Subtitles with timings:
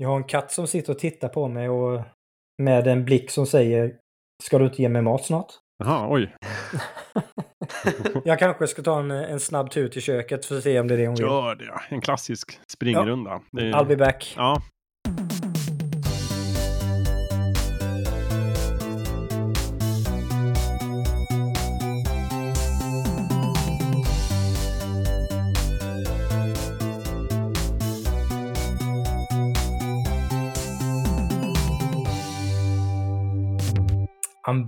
[0.00, 2.02] Jag har en katt som sitter och tittar på mig och
[2.62, 3.94] med en blick som säger
[4.42, 5.52] Ska du inte ge mig mat snart?
[5.78, 6.34] Jaha, oj.
[8.24, 10.94] jag kanske ska ta en, en snabb tur till köket för att se om det
[10.94, 11.26] är det hon vill.
[11.26, 11.80] Gör det.
[11.88, 13.40] En klassisk springrunda.
[13.50, 13.60] Ja.
[13.60, 13.72] Är...
[13.72, 14.34] I'll be back.
[14.36, 14.62] Ja,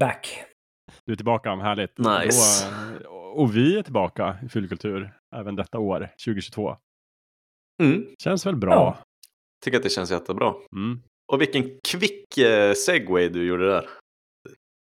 [0.01, 0.45] back.
[1.05, 1.99] Du är tillbaka, härligt.
[1.99, 2.67] Nice.
[3.05, 6.77] Då, och vi är tillbaka i Fyllkultur även detta år, 2022.
[7.83, 8.07] Mm.
[8.23, 8.73] Känns väl bra?
[8.73, 8.99] Ja.
[9.65, 10.55] Tycker att det känns jättebra.
[10.77, 11.03] Mm.
[11.33, 13.89] Och vilken kvick eh, segway du gjorde där.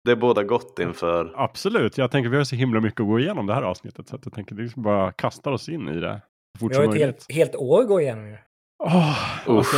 [0.03, 1.33] Det är båda gott inför.
[1.35, 4.15] Absolut, jag tänker vi har så himla mycket att gå igenom det här avsnittet så
[4.15, 6.21] att jag tänker att vi bara kastar oss in i det.
[6.59, 8.37] Vi har ett helt, helt år att gå igenom ju.
[8.79, 9.77] Oh, alltså,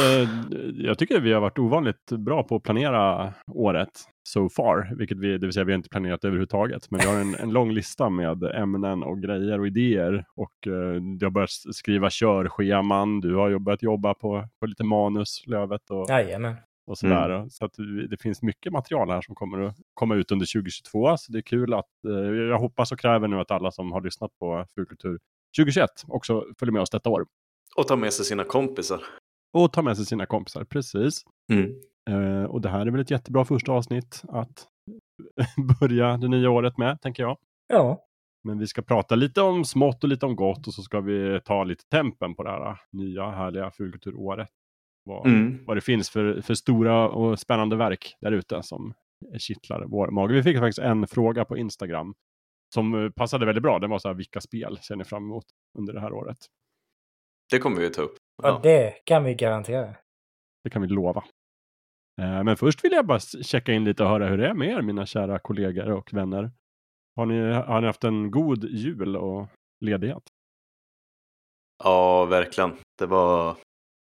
[0.75, 3.89] jag tycker vi har varit ovanligt bra på att planera året
[4.23, 6.91] so far, vilket vi, det vill säga vi har inte planerat överhuvudtaget.
[6.91, 10.53] Men vi har en, en lång lista med ämnen och grejer och idéer och
[11.19, 13.19] du har börjat skriva körscheman.
[13.19, 16.55] Du har börjat jobba på, på lite manus, Lövet och, Jajamän.
[16.87, 17.29] och sådär.
[17.29, 17.49] Mm.
[17.49, 17.73] Så att
[18.09, 21.17] det finns mycket material här som kommer att komma ut under 2022.
[21.17, 24.01] Så det är kul att uh, jag hoppas och kräver nu att alla som har
[24.01, 25.19] lyssnat på Fulkultur
[25.57, 27.25] 2021 också följer med oss detta år.
[27.75, 29.01] Och ta med sig sina kompisar.
[29.53, 31.23] Och ta med sig sina kompisar, precis.
[31.51, 31.71] Mm.
[32.09, 34.67] Uh, och det här är väl ett jättebra första avsnitt att
[35.79, 37.37] börja det nya året med, tänker jag.
[37.67, 38.07] Ja.
[38.43, 41.41] Men vi ska prata lite om smått och lite om gott och så ska vi
[41.45, 44.49] ta lite tempen på det här nya härliga fulkulturåret.
[45.03, 45.65] Vad, mm.
[45.65, 48.93] vad det finns för, för stora och spännande verk där ute som
[49.37, 50.33] kittlar vår mage.
[50.33, 52.13] Vi fick faktiskt en fråga på Instagram
[52.73, 53.79] som passade väldigt bra.
[53.79, 55.45] Den var så här, vilka spel ser ni fram emot
[55.77, 56.37] under det här året?
[57.51, 58.15] Det kommer vi att ta upp.
[58.43, 58.49] Ja.
[58.49, 59.95] ja, det kan vi garantera.
[60.63, 61.23] Det kan vi lova.
[62.21, 64.69] Eh, men först vill jag bara checka in lite och höra hur det är med
[64.69, 66.51] er, mina kära kollegor och vänner.
[67.15, 69.47] Har ni, har ni haft en god jul och
[69.85, 70.23] ledighet?
[71.83, 72.77] Ja, verkligen.
[72.99, 73.57] Det var,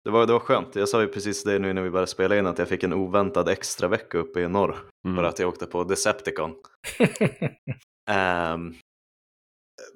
[0.04, 0.76] det var, det var skönt.
[0.76, 2.94] Jag sa ju precis det nu när vi började spela in att jag fick en
[2.94, 4.76] oväntad extra vecka uppe i norr
[5.06, 5.16] mm.
[5.16, 6.52] för att jag åkte på Decepticon.
[8.10, 8.76] um,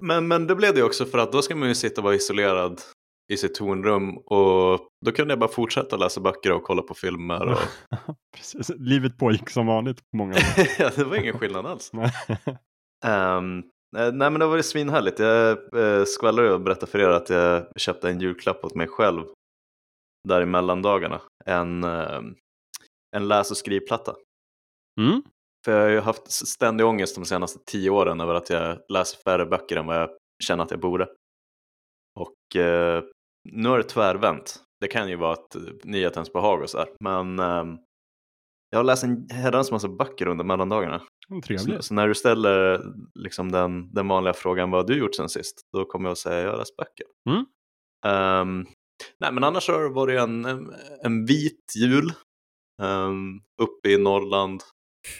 [0.00, 2.14] men, men det blev det också för att då ska man ju sitta och vara
[2.14, 2.80] isolerad
[3.30, 7.48] i sitt tornrum och då kunde jag bara fortsätta läsa böcker och kolla på filmer.
[7.52, 7.58] Och...
[8.36, 8.70] Precis.
[8.78, 10.36] Livet pågick som vanligt på många
[10.78, 11.92] ja, det var ingen skillnad alls.
[13.06, 13.64] um,
[13.96, 15.18] nej men det var det svinhärligt.
[15.18, 19.22] Jag eh, skvallrade och berättade för er att jag köpte en julklapp åt mig själv
[20.28, 21.20] där i mellandagarna.
[21.44, 22.20] En, eh,
[23.16, 24.14] en läs och skrivplatta.
[25.00, 25.22] Mm.
[25.64, 29.18] För jag har ju haft ständig ångest de senaste tio åren över att jag läser
[29.22, 30.10] färre böcker än vad jag
[30.44, 31.08] känner att jag borde.
[32.20, 33.04] Och eh,
[33.44, 34.56] nu har det tvärvänt.
[34.80, 36.88] Det kan ju vara ett nyhetens behag och så här.
[37.00, 37.80] Men eh,
[38.70, 41.02] jag har läst en herrans massa böcker under mellandagarna.
[41.46, 41.76] Trevligt.
[41.76, 42.82] Så, så, när du ställer
[43.14, 45.60] liksom den, den vanliga frågan vad har du gjort sen sist?
[45.72, 47.06] Då kommer jag att säga jag har läst böcker.
[47.30, 47.44] Mm.
[48.06, 48.66] Um,
[49.20, 50.44] nej men annars har det varit en,
[51.02, 52.12] en vit jul.
[52.82, 54.62] Um, uppe i Norrland.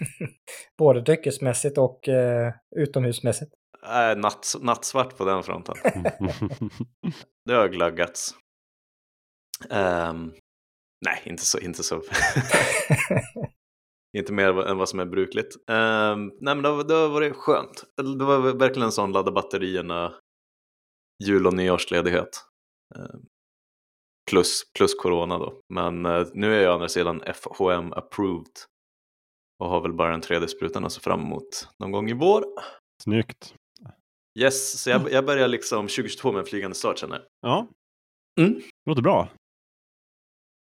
[0.78, 3.52] Både dryckesmässigt och uh, utomhusmässigt.
[3.82, 5.74] Äh, natt, nattsvart på den fronten.
[7.44, 8.34] det har glaggats.
[9.70, 10.34] Um,
[11.04, 11.58] nej, inte så.
[11.58, 12.02] Inte, så.
[14.18, 15.56] inte mer än vad som är brukligt.
[15.56, 17.84] Um, nej, men det, det har varit skönt.
[18.18, 20.14] Det var verkligen en sån ladda batterierna
[21.24, 22.44] jul och nyårsledighet.
[22.94, 23.26] Um,
[24.30, 25.60] plus, plus corona då.
[25.74, 28.52] Men uh, nu är jag å andra sidan FHM approved.
[29.58, 32.44] Och har väl bara den tredje sprutan att se fram emot någon gång i vår.
[33.02, 33.54] Snyggt.
[34.40, 37.24] Yes, så jag, jag börjar liksom 2022 med en flygande start känner jag.
[37.40, 37.66] Ja,
[38.40, 38.60] mm.
[38.86, 39.28] låter bra.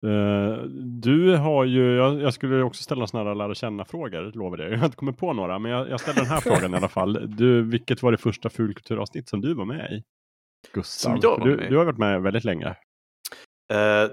[0.06, 0.62] Uh,
[1.02, 4.70] du har ju, jag, jag, skulle också ställa sådana här lära känna-frågor, lovar det.
[4.70, 6.88] Jag har inte kommit på några, men jag, jag ställer den här frågan i alla
[6.88, 7.36] fall.
[7.36, 10.02] Du, vilket var det första fulkulturavsnitt som du var med i?
[10.72, 11.70] Gustav, som jag var du, med.
[11.70, 12.68] du har varit med väldigt länge.
[13.72, 14.10] Uh,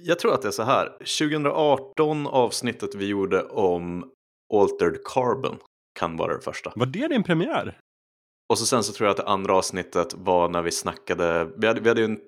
[0.00, 0.88] jag tror att det är så här.
[0.98, 4.10] 2018 avsnittet vi gjorde om
[4.54, 5.58] Altered Carbon
[5.98, 6.72] kan vara det första.
[6.76, 7.78] Var det din premiär?
[8.52, 11.66] Och så sen så tror jag att det andra avsnittet var när vi snackade, vi
[11.66, 12.20] hade, vi hade ju en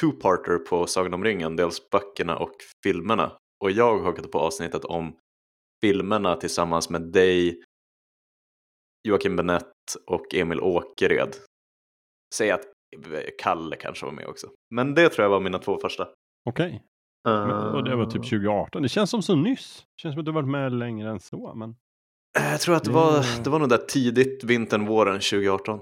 [0.00, 2.52] two-parter på Sagan om ringen, dels böckerna och
[2.82, 3.32] filmerna.
[3.64, 5.16] Och jag hakade på avsnittet om
[5.84, 7.62] filmerna tillsammans med dig,
[9.08, 9.72] Joakim Benett
[10.06, 11.36] och Emil Åkered.
[12.34, 12.64] Säg att
[13.38, 14.46] Kalle kanske var med också.
[14.70, 16.08] Men det tror jag var mina två första.
[16.48, 16.82] Okej.
[17.24, 17.34] Okay.
[17.34, 17.74] Uh...
[17.74, 18.82] Och det var typ 2018.
[18.82, 19.86] Det känns som så nyss.
[19.96, 21.54] Det känns som att du varit med längre än så.
[21.54, 21.76] Men...
[22.38, 25.80] Eh, jag tror att det var, det var nog där tidigt vintern, våren 2018.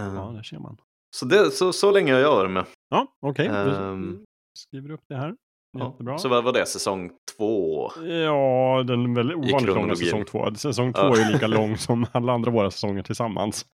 [0.00, 0.76] Ja, det ser man.
[1.16, 2.66] Så, det, så, så länge har jag varit med.
[2.88, 3.48] Ja, okej.
[3.48, 3.70] Okay.
[3.70, 4.24] Um,
[4.58, 5.34] skriver upp det här.
[5.78, 6.18] Jättebra.
[6.18, 7.90] Så vad var det, säsong två?
[8.02, 10.54] Ja, den väldigt ovanligt långa säsong två.
[10.54, 11.16] Säsong två Ja.
[11.16, 13.66] är lika lång som alla andra våra säsonger tillsammans.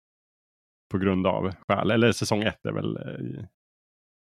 [0.90, 1.90] På grund av skäl.
[1.90, 3.44] Eller säsong ett är väl eh,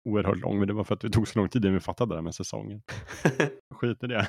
[0.09, 2.11] oerhört lång, men det var för att det tog så lång tid innan vi fattade
[2.11, 2.81] det där med säsongen.
[3.75, 4.27] Skit i det.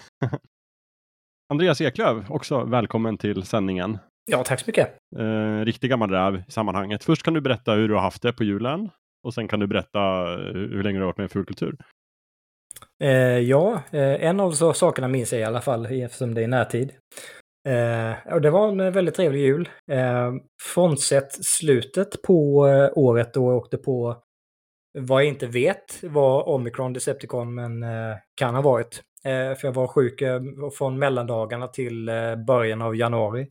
[1.52, 3.98] Andreas Eklöf, också välkommen till sändningen.
[4.30, 4.88] Ja, tack så mycket.
[5.18, 7.04] Eh, riktig gammal räv i sammanhanget.
[7.04, 8.90] Först kan du berätta hur du har haft det på julen.
[9.26, 11.76] Och sen kan du berätta eh, hur länge du har varit med i Fulkultur.
[13.04, 16.48] Eh, ja, eh, en av så sakerna minns jag i alla fall eftersom det är
[16.48, 16.92] närtid.
[17.68, 19.68] Eh, och det var en eh, väldigt trevlig jul.
[19.90, 20.32] Eh,
[20.74, 24.16] frånsett slutet på eh, året då jag åkte på
[24.98, 27.84] vad jag inte vet var Omicron Decepticon men
[28.40, 29.02] kan ha varit.
[29.24, 30.40] Eh, för jag var sjuk eh,
[30.78, 33.48] från mellandagarna till eh, början av januari.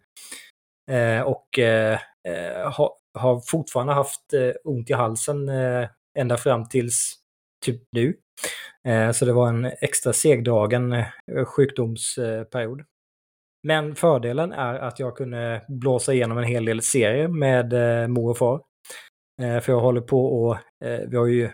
[0.92, 5.88] Eh, och eh, eh, ha, har fortfarande haft eh, ont i halsen eh,
[6.20, 7.16] ända fram tills
[7.66, 8.18] typ nu.
[8.88, 12.84] Eh, Så det var en extra segdragen eh, sjukdomsperiod.
[13.68, 18.30] Men fördelen är att jag kunde blåsa igenom en hel del serier med eh, mor
[18.30, 18.62] och far.
[19.42, 21.50] Eh, För jag håller på och eh, vi har ju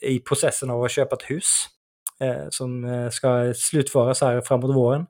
[0.00, 1.66] i processen av att köpa ett hus
[2.22, 5.06] Eh, som eh, ska slutföras här framåt våren.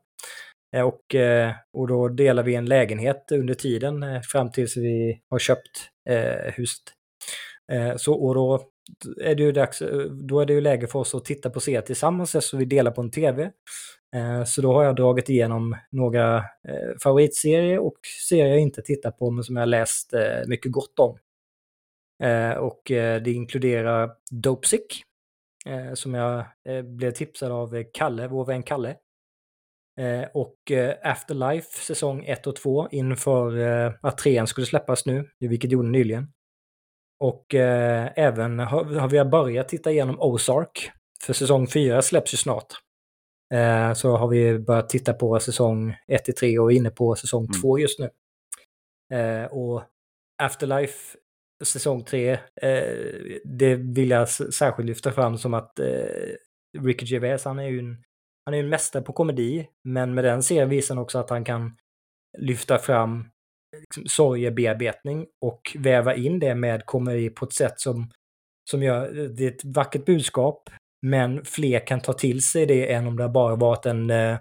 [0.76, 5.20] Eh, Och, eh, och då delar vi en lägenhet under tiden eh, fram tills vi
[5.30, 6.82] har köpt eh, huset.
[7.72, 8.60] Eh, Så, och då
[9.22, 11.60] är det ju dags, eh, då är det ju läge för oss att titta på
[11.60, 13.50] serier tillsammans så vi delar på en tv.
[14.16, 17.98] Eh, Så då har jag dragit igenom några eh, favoritserier och
[18.28, 21.18] serier jag inte tittar på men som jag läst eh, mycket gott om.
[22.24, 25.02] Eh, Och eh, det inkluderar Dopesick,
[25.68, 28.96] eh, som jag eh, blev tipsad av eh, Kalle, vår vän Kalle.
[30.00, 35.28] Eh, Och eh, Afterlife säsong 1 och 2 inför eh, att trean skulle släppas nu,
[35.40, 36.32] vilket gjorde nyligen.
[37.20, 40.90] Och även har, har vi börjat titta igenom Ozark.
[41.22, 42.66] För säsong 4 släpps ju snart.
[43.94, 47.44] Så har vi börjat titta på säsong 1 till 3 och är inne på säsong
[47.44, 47.60] Mm.
[47.62, 48.10] 2 just nu.
[49.50, 49.82] Och
[50.42, 51.18] Afterlife
[51.62, 52.38] säsong 3, eh,
[53.44, 55.86] det vill jag särskilt lyfta fram som att eh,
[56.78, 58.04] Ricky Gervais, han är ju en,
[58.44, 61.44] han är en mästare på komedi, men med den serien visar han också att han
[61.44, 61.76] kan
[62.38, 63.24] lyfta fram
[63.80, 68.10] liksom, sorgebearbetning och väva in det med komedi på ett sätt som,
[68.70, 70.70] som gör eh, det är ett vackert budskap,
[71.06, 74.38] men fler kan ta till sig det än om det bara varit en eh,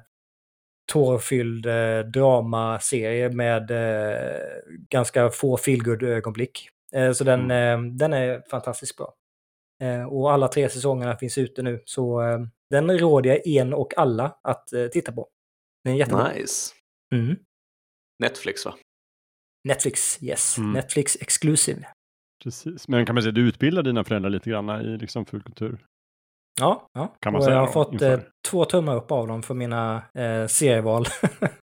[0.91, 4.39] tårfylld eh, dramaserie med eh,
[4.89, 6.69] ganska få feelgood-ögonblick
[7.13, 9.13] så den, eh, den är fantastiskt bra.
[9.83, 13.97] Eh, och alla tre säsongerna finns ute nu, så eh, den råder jag en och
[13.97, 15.27] alla att eh, titta på.
[15.83, 16.33] Den är jättebra.
[16.33, 16.73] Nice.
[17.15, 17.35] Mm.
[18.19, 18.75] Netflix va?
[19.67, 20.57] Netflix, yes.
[20.57, 20.71] Mm.
[20.73, 21.87] Netflix exclusive.
[22.43, 22.87] Precis.
[22.87, 25.85] Men kan man säga, du utbildar dina föräldrar lite grann i liksom Fulkultur?
[26.61, 27.15] Ja, ja.
[27.19, 28.13] Kan man och säga jag har då, fått inför?
[28.13, 28.19] eh,
[28.49, 31.05] två tummar upp av dem för mina eh, serieval.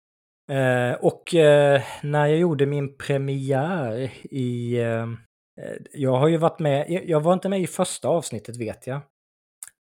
[0.53, 4.79] eh, och eh, när jag gjorde min premiär i...
[4.81, 5.07] Eh,
[5.93, 9.01] jag har ju varit med, jag- var inte med i första avsnittet vet jag.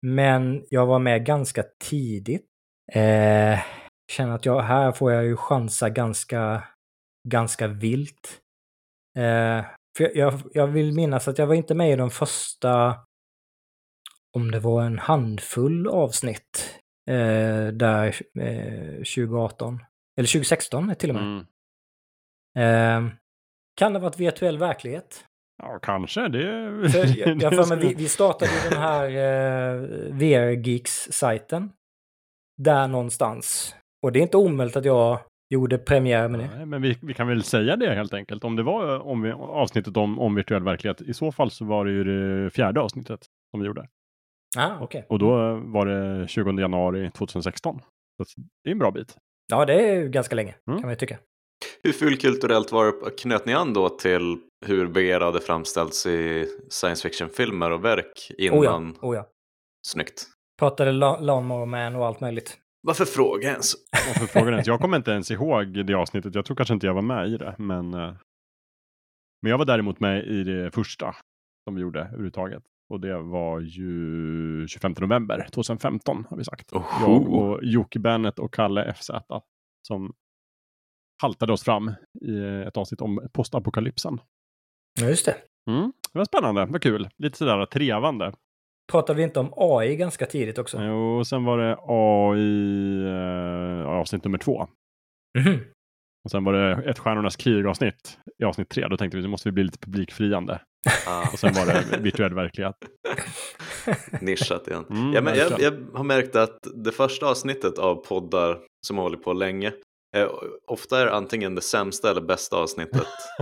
[0.02, 2.46] Men jag var med ganska tidigt.
[2.94, 3.60] Eh,
[4.12, 6.64] känner att jag, här får jag ju chansa ganska,
[7.30, 8.40] ganska vilt.
[9.18, 9.66] Eh,
[9.98, 12.96] för jag, jag, jag vill minnas att jag var inte med i de första
[14.38, 16.80] om det var en handfull avsnitt
[17.10, 19.80] eh, där eh, 2018.
[20.18, 21.24] Eller 2016 till och med.
[21.24, 21.46] Mm.
[23.08, 23.14] Eh,
[23.76, 25.26] kan det ha varit virtuell verklighet?
[25.64, 26.28] Ja, kanske.
[26.28, 26.42] Det,
[26.92, 29.82] För jag, jag för mig, vi, vi startade ju den här eh,
[30.14, 31.72] VR-geeks-sajten.
[32.58, 33.76] Där någonstans.
[34.04, 35.20] Och det är inte omöjligt att jag
[35.50, 36.50] gjorde premiär med det.
[36.56, 38.44] Nej, men vi, vi kan väl säga det helt enkelt.
[38.44, 41.86] Om det var om vi, avsnittet om, om virtuell verklighet, i så fall så var
[41.86, 43.20] det ju det fjärde avsnittet
[43.52, 43.88] som vi gjorde.
[44.58, 45.06] Ah, okej.
[45.10, 47.82] Och då var det 20 januari 2016.
[48.18, 49.18] Så det är en bra bit.
[49.48, 50.80] Ja, det är ju ganska länge, Mm.
[50.80, 51.18] kan man ju tycka.
[51.84, 57.10] Hur fulkulturellt var det, knöt ni an då till hur VR hade framställts i science
[57.10, 58.60] fiction-filmer och verk innan?
[58.60, 58.66] Oh
[59.02, 59.30] ja, oh ja.
[59.88, 60.26] Snyggt.
[60.60, 62.58] Pratade La- Lawnmower Man och allt möjligt.
[62.82, 63.74] Varför fråga ens?
[64.08, 64.68] Varför frågar ens?
[64.68, 66.36] Jag kommer inte ens ihåg det avsnittet.
[66.36, 67.56] Jag tror kanske inte jag var med i det.
[67.58, 68.14] Men, eh,
[69.42, 71.16] men jag var däremot med i det första
[71.64, 72.64] som vi gjorde överhuvudtaget.
[72.90, 76.74] Och det var ju 25 november 2015 har vi sagt.
[76.74, 76.84] Oho.
[77.02, 79.12] Jag och Jocke Bennett och Kalle FZ
[79.88, 80.14] som
[81.22, 84.22] haltade oss fram i ett avsnitt om postapokalypsen.
[85.02, 85.36] Ja, just det.
[85.70, 85.94] Mm.
[86.14, 87.10] Det var spännande, vad kul.
[87.18, 88.34] Lite sådär trevande.
[88.92, 90.84] Pratade vi inte om AI ganska tidigt också?
[90.90, 94.68] Och sen var det AI, eh, avsnitt nummer två.
[95.38, 95.60] Mhm.
[96.26, 98.88] Och sen var det ett Stjärnornas krig-avsnitt i avsnitt tre.
[98.88, 100.62] Då tänkte vi att nu måste vi bli lite publikfriande.
[101.08, 102.76] Ah, Och sen var det virtuell verklighet.
[104.22, 104.86] nischat igen.
[104.90, 109.04] Mm, ja, men jag, jag har märkt att det första avsnittet av poddar som har
[109.04, 109.74] hållit på länge
[110.18, 110.28] eh,
[110.68, 113.08] ofta är antingen det sämsta eller bästa avsnittet.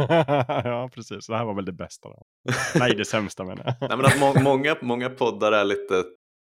[0.47, 1.27] ja, precis.
[1.27, 2.09] Det här var väl det bästa.
[2.09, 2.23] Då.
[2.79, 3.89] Nej, det sämsta menar jag.
[3.89, 6.03] Nej, men att må många, många poddar är lite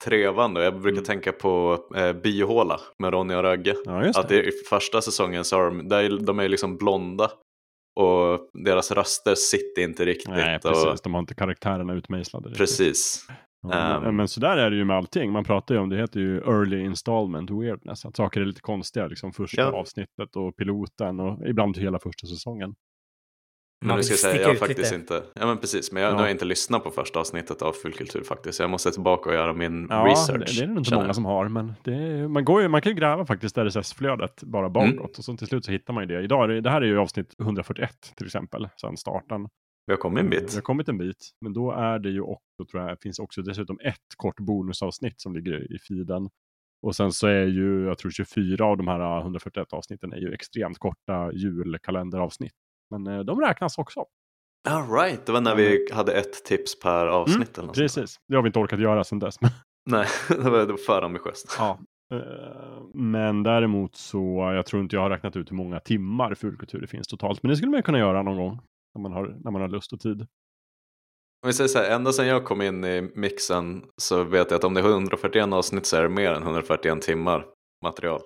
[0.03, 0.63] trevande.
[0.63, 1.03] Jag brukar Mm.
[1.03, 3.75] tänka på eh, Biohåla med Ronny och Ragge.
[3.85, 4.43] Ja, Att det.
[4.43, 7.31] i första säsongen så har de, där, de är liksom blonda
[7.99, 10.29] och deras röster sitter inte riktigt.
[10.29, 11.01] Nej, och, precis.
[11.01, 12.45] De har inte karaktärerna utmejslade.
[12.49, 12.57] riktigt.
[12.57, 13.25] precis.
[13.67, 14.15] Ja, Ehm.
[14.15, 15.31] men så där är det ju med allting.
[15.31, 18.05] Man pratar ju om, det heter ju early installment weirdness.
[18.05, 19.71] Att saker är lite konstiga, liksom första Ja.
[19.71, 22.75] avsnittet och piloten och ibland hela första säsongen.
[23.83, 24.95] Men Man nu vill ska jag säga, jag har faktiskt lite.
[24.95, 26.13] inte, ja men precis, men jag, Ja.
[26.13, 28.57] nu har jag inte lyssnat på första avsnittet av Fullkultur faktiskt.
[28.57, 30.39] Så jag måste tillbaka och göra min Ja, research.
[30.39, 31.15] det, det är nog inte många jag.
[31.15, 34.91] som har, men är, man, går ju, man kan ju gräva faktiskt RSS-flödet bara bakåt
[34.91, 35.03] Mm.
[35.03, 36.23] och så till slut så hittar man ju det.
[36.23, 39.47] Idag, det- det här är ju avsnitt 141 till exempel, sedan starten.
[39.85, 40.55] Vi har kommit en Vi bit.
[40.55, 43.79] har kommit en bit, men då är det ju också, tror jag, finns också dessutom
[43.83, 46.29] ett kort bonusavsnitt som ligger i feeden.
[46.81, 50.33] Och sen så är ju, jag tror 24 av de här 141 avsnitten är ju
[50.33, 52.53] extremt korta julkalenderavsnitt.
[52.99, 54.05] Men eh, de räknas också.
[54.69, 58.01] All right, det var när vi hade ett tips per avsnitt eller något sånt där.
[58.01, 59.35] Precis, det har vi inte orkat göra sedan dess.
[59.89, 61.55] Nej, det var, för ambitiöst.
[61.59, 61.79] Ja.
[62.13, 66.81] Eh, Men däremot så, jag tror inte jag har räknat ut hur många timmar fulkultur
[66.81, 67.43] det finns totalt.
[67.43, 68.59] Men det skulle man kunna göra någon gång.
[68.95, 70.21] När man har, när man har lust och tid.
[70.21, 74.57] Om vi säger så här, ända sedan jag kom in i mixen så vet jag
[74.57, 77.45] att om det är 141 avsnitt så är det mer än 141 timmar
[77.83, 78.21] material.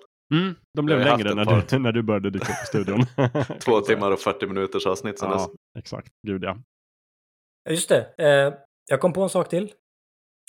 [0.74, 3.00] De blev längre när du, när du började dyka upp i studion.
[3.60, 5.24] Två timmar och 40 minuters avsnitt dess.
[5.30, 6.08] Ja, exakt.
[6.26, 6.56] Gud ja.
[7.70, 8.06] Just det.
[8.18, 8.54] Eh,
[8.90, 9.72] jag kom på en sak till.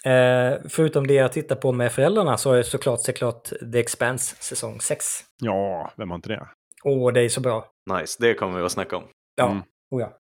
[0.06, 3.44] Eh, förutom det jag tittar på med föräldrarna så jag såklart såklart
[3.74, 5.06] The Expanse säsong 6.
[5.42, 6.48] Ja, vem har inte det?
[6.84, 7.66] Åh, det är så bra.
[8.00, 9.04] Nice, det kommer vi att snacka om.
[9.36, 9.64] Ja, Mm.
[9.92, 10.14] oh, ja.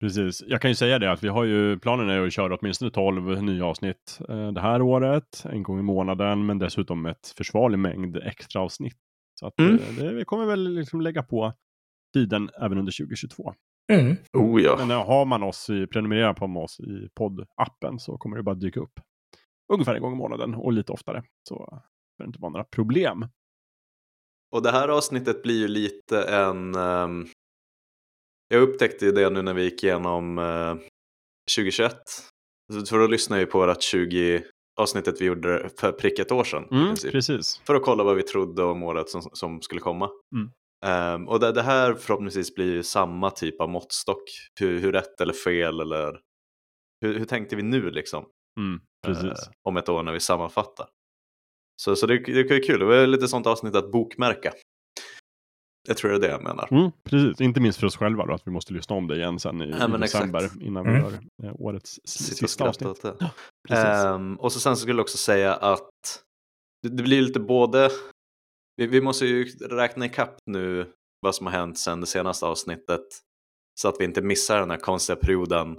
[0.00, 0.42] Precis.
[0.46, 3.42] Jag kan ju säga det att vi har ju, planen är att köra åtminstone 12
[3.42, 8.16] nya avsnitt eh, det här året, en gång i månaden, men dessutom ett försvarlig mängd
[8.16, 8.96] extra avsnitt.
[9.40, 9.74] Så att Mm.
[9.78, 11.52] eh, det, vi kommer väl liksom lägga på
[12.14, 13.54] tiden även under 2022.
[13.92, 14.16] Mm.
[14.32, 14.76] Oh ja.
[14.78, 18.54] Men eh, har man oss i, prenumererar på oss i poddappen så kommer det bara
[18.54, 19.00] dyka upp
[19.72, 21.22] ungefär en gång i månaden och lite oftare.
[21.48, 21.82] Så
[22.18, 23.26] det inte vara några problem.
[24.54, 26.74] Och det här avsnittet blir ju lite en...
[26.74, 27.26] ehm,
[28.48, 30.74] jag upptäckte ju det nu när vi gick igenom eh,
[31.56, 31.92] 2021.
[32.72, 34.44] Så- För då lyssnade jag ju på vårt 20
[34.76, 36.68] avsnittet vi gjorde för prick ett år sedan.
[36.70, 37.60] Mm, precis.
[37.66, 40.10] För att kolla vad vi trodde om året som, som skulle komma.
[40.34, 40.50] Mm.
[40.86, 44.22] Ehm, och det, det här förhoppningsvis blir samma typ av måttstock.
[44.60, 46.20] Hur, hur rätt eller fel eller
[47.00, 48.24] hur, hur tänkte vi nu liksom?
[48.60, 49.24] Mm, precis.
[49.24, 50.86] eh, om ett år när vi sammanfattar.
[51.82, 54.52] Så, så det, det är kul, det var lite sånt avsnitt att bokmärka.
[55.86, 56.68] Jag tror det är det jag menar.
[56.70, 59.38] Mm, precis, inte minst för oss själva då, att vi måste lyssna om det igen
[59.40, 60.62] sen i, Ja, i december exakt.
[60.62, 61.02] innan vi Mm.
[61.02, 61.12] gör
[61.48, 63.02] eh, årets sista avsnitt.
[63.68, 63.84] Precis.
[64.04, 65.90] Ehm, och så sen så skulle jag också säga att
[66.82, 67.90] det, det blir lite både,
[68.76, 73.04] vi, vi måste ju räkna ikapp nu vad som har hänt sedan det senaste avsnittet
[73.80, 75.76] så att vi inte missar den här konstiga perioden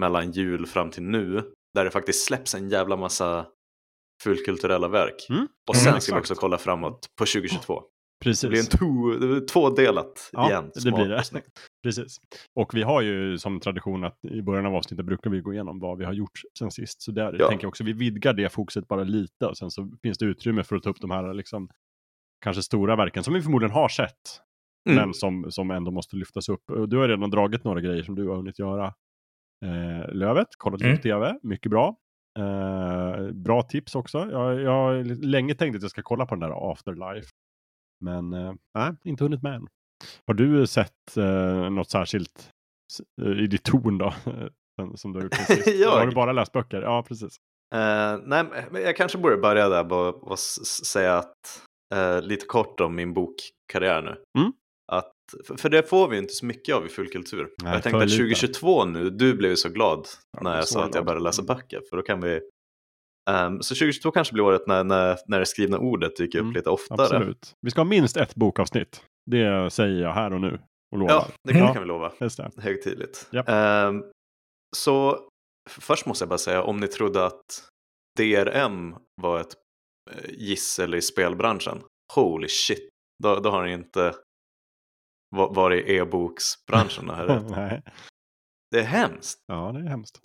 [0.00, 3.46] mellan jul fram till nu där det faktiskt släpps en jävla massa
[4.22, 5.26] fulkulturella verk.
[5.30, 5.48] Mm.
[5.68, 7.82] Och sen Mm, ska vi också kolla framåt på 2022.
[8.22, 8.40] Precis.
[8.40, 10.70] Det blir en to, tvådelat Ja, igen.
[10.74, 11.18] det blir det.
[11.18, 11.44] avsnitt.
[11.82, 12.16] Precis.
[12.54, 15.78] Och vi har ju som tradition att i början av avsnittet brukar vi gå igenom
[15.80, 17.02] vad vi har gjort sen sist.
[17.02, 17.48] Så där Ja.
[17.48, 20.64] tänker jag också, vi vidgar det fokuset bara lite och sen så finns det utrymme
[20.64, 21.68] för att ta upp de här liksom
[22.44, 24.12] kanske stora verken som vi förmodligen har sett.
[24.90, 24.96] Mm.
[25.04, 26.62] Men som, som ändå måste lyftas upp.
[26.88, 28.86] Du har redan dragit några grejer som du har hunnit göra.
[29.64, 30.96] Eh, Lövet, kollat lite Mm.
[30.96, 31.96] på tv, mycket bra.
[32.38, 34.18] Eh, bra tips också.
[34.30, 37.28] Jag, jag har länge tänkt att jag ska kolla på den där Afterlife.
[38.02, 39.66] Men eh, nej, inte hunnit med än.
[40.26, 42.50] Har du sett eh, något särskilt
[43.22, 44.14] eh, i ditt torn då?
[44.94, 45.84] Som du har gjort sist?
[45.86, 46.82] Har du bara läst böcker?
[46.82, 47.36] Ja, precis.
[47.74, 49.92] Eh, nej, men jag kanske borde börja där
[50.30, 51.62] och säga att,
[51.94, 54.40] eh, lite kort om min bokkarriär nu.
[54.40, 54.52] Mm.
[54.92, 55.12] Att,
[55.46, 57.48] för, för det får vi inte så mycket av i fullkultur.
[57.62, 58.16] Nej, jag tänkte att lite.
[58.16, 61.24] 2022 nu, du blev ju så glad Ja, när jag så sa att jag började
[61.24, 61.80] läsa böcker.
[61.90, 62.40] För då kan vi...
[63.30, 66.54] ehm, så 2022 kanske blir året när, när, när det skrivna ordet dyker upp Mm,
[66.54, 67.02] lite oftare.
[67.02, 67.54] Absolut.
[67.60, 69.04] Vi ska ha minst ett bokavsnitt.
[69.30, 70.60] Det säger jag här och nu.
[70.92, 71.12] Och lovar.
[71.14, 71.72] Ja, det kan, Ja.
[71.72, 72.12] kan vi lova.
[72.20, 72.50] Just det.
[72.58, 73.28] Högtidligt.
[73.32, 73.48] Japp.
[73.48, 74.04] Ehm,
[74.76, 75.28] så
[75.70, 77.68] först måste jag bara säga, om ni trodde att
[78.18, 79.54] DRM var ett
[80.10, 81.82] eh, gissel i spelbranschen,
[82.14, 82.88] holy shit,
[83.22, 84.14] då, då har ni inte
[85.36, 87.06] va- varit i e-boksbranschen.
[87.06, 87.82] det är- Nej.
[88.70, 89.38] det är hemskt.
[89.46, 90.20] Ja, det är hemskt.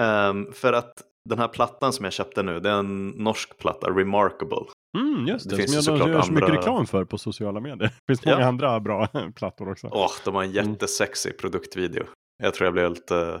[0.00, 0.92] Ehm, för att
[1.28, 4.58] den här plattan som jag köpte nu, det är en norsk platta, Remarkable.
[4.98, 7.60] Mm, just Det det, finns som jag gör så mycket andra- reklam för på sociala
[7.60, 7.78] medier.
[8.06, 8.34] Det finns Ja.
[8.34, 9.88] många andra bra plattor också.
[9.92, 10.70] Åh, de har en Mm.
[10.70, 12.04] jättesexig produktvideo.
[12.42, 13.38] Jag tror jag blev helt uh,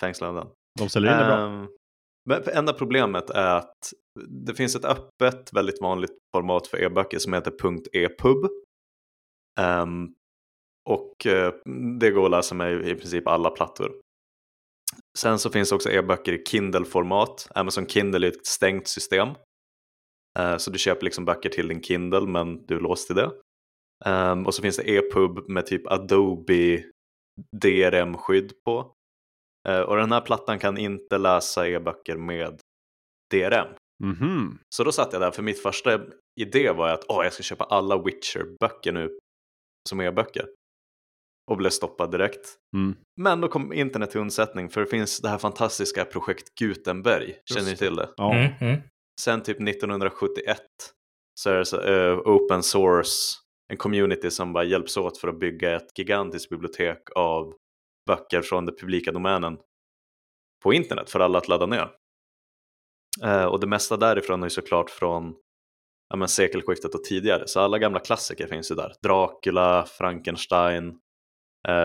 [0.00, 0.46] fängslad av den.
[0.78, 1.36] De säljer in det bra.
[1.36, 1.68] Ehm,
[2.28, 3.74] Men enda problemet är att
[4.46, 7.52] det finns ett öppet, väldigt vanligt format för e-böcker som heter
[7.92, 8.46] .epub.
[9.60, 10.14] Ehm,
[10.90, 11.52] och eh,
[12.00, 13.92] det går att läsa med i princip alla plattor.
[15.18, 17.48] Sen så finns också e-böcker i Kindle-format.
[17.54, 19.28] Amazon Kindle är ett stängt system.
[20.38, 23.30] Eh, så du köper liksom böcker till din Kindle men du är låst till det.
[24.04, 26.84] Ehm, och så finns det e-pub med typ Adobe
[27.56, 28.92] DRM-skydd på.
[29.68, 32.60] Eh, och den här plattan kan inte läsa e-böcker med
[33.30, 33.68] DRM.
[34.04, 34.58] Mhm.
[34.74, 36.00] Så då satt jag där, för mitt första
[36.40, 39.18] idé var att åh, jag ska köpa alla Witcher-böcker nu
[39.88, 40.48] som e-böcker.
[41.50, 42.54] Och blev stoppad direkt.
[42.76, 42.96] Mm.
[43.20, 47.34] Men då kom internet till undsättning för det finns det här fantastiska projekt Gutenberg.
[47.44, 48.08] Känner ni Just till det?
[48.16, 48.34] Ja.
[48.34, 48.80] Mm, mm.
[49.20, 50.58] Sen typ 1971
[51.40, 53.36] så är det så, eh, open source,
[53.68, 57.54] en community som bara hjälps åt för att bygga ett gigantiskt bibliotek av
[58.06, 59.58] böcker från den publika domänen
[60.62, 61.90] på internet för alla att ladda ner.
[63.22, 65.34] Eh, och det mesta därifrån är ju såklart från
[66.08, 68.92] ja, men sekelskiftet och tidigare, så alla gamla klassiker finns ju där.
[69.02, 70.98] Dracula, Frankenstein,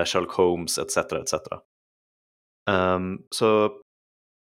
[0.06, 0.98] Sherlock Holmes etc.
[0.98, 1.34] etc.
[2.70, 3.78] Ehm, så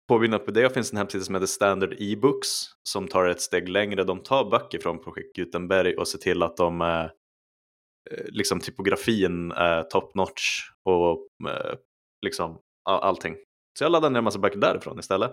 [0.07, 2.49] Påbyggnat på det finns en hemsida som heter Standard E-books
[2.89, 4.03] som tar ett steg längre.
[4.03, 7.07] De tar böcker från projekt Gutenberg och ser till att de eh,
[8.25, 11.75] liksom typografin är top notch och eh,
[12.25, 13.35] liksom all- allting.
[13.79, 15.31] Så jag laddade ner en massa böcker därifrån istället.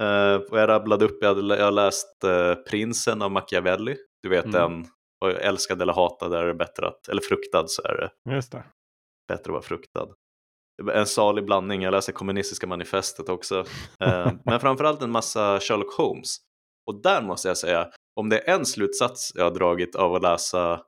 [0.00, 3.96] Eh, och jag rabblade upp, jag har läst eh, Prinsen av Machiavelli.
[4.22, 4.52] Du vet Mm.
[4.60, 4.86] den,
[5.24, 8.64] och älskad eller hatad är det bättre att, eller fruktad så är det Just det.
[9.30, 10.08] Bättre att vara fruktad.
[10.94, 13.64] En salig blandning, jag läser kommunistiska manifestet också.
[14.00, 16.36] Eh, Men framförallt en massa Sherlock Holmes.
[16.86, 20.22] Och där måste jag säga, om det är en slutsats jag har dragit av att
[20.22, 20.82] läsa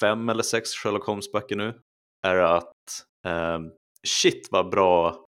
[0.00, 1.74] fem eller sex Sherlock Holmes-böcker nu,
[2.26, 2.74] är att
[3.26, 3.58] eh,
[4.06, 5.24] shit vad bra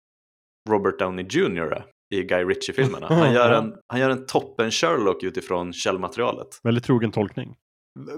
[0.70, 1.84] Robert Downey Jr
[2.14, 3.06] är i Guy Ritchie-filmerna.
[3.06, 6.60] Han gör en, han gör en toppen Sherlock utifrån källmaterialet.
[6.62, 7.54] Väldigt trogen tolkning.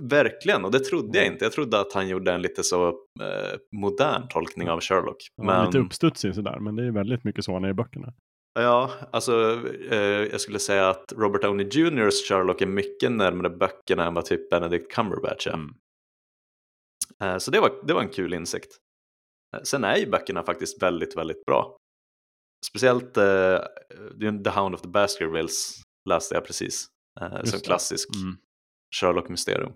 [0.00, 1.44] Verkligen, och det trodde jag inte.
[1.44, 2.88] Jag trodde att han gjorde en lite så
[3.20, 5.16] eh, modern tolkning av Sherlock.
[5.36, 8.12] Ja, Men Lite uppstudsig sådär, men det är väldigt mycket så han är i böckerna.
[8.54, 9.60] ja, alltså
[9.90, 14.24] eh, jag skulle säga att Robert Downey Jr.s Sherlock är mycket närmare böckerna än vad
[14.24, 15.52] typ Benedict Cumberbatch är.
[15.54, 15.74] Mm.
[17.22, 18.76] Eh, så det var, det var en kul insikt.
[19.56, 21.76] Eh, sen är ju böckerna faktiskt väldigt, väldigt bra.
[22.66, 23.58] Speciellt eh,
[24.44, 26.86] The Hound of the Baskervilles läste jag precis.
[27.20, 28.36] Eh, som klassisk Mm.
[28.94, 29.72] Sherlock-mysterium.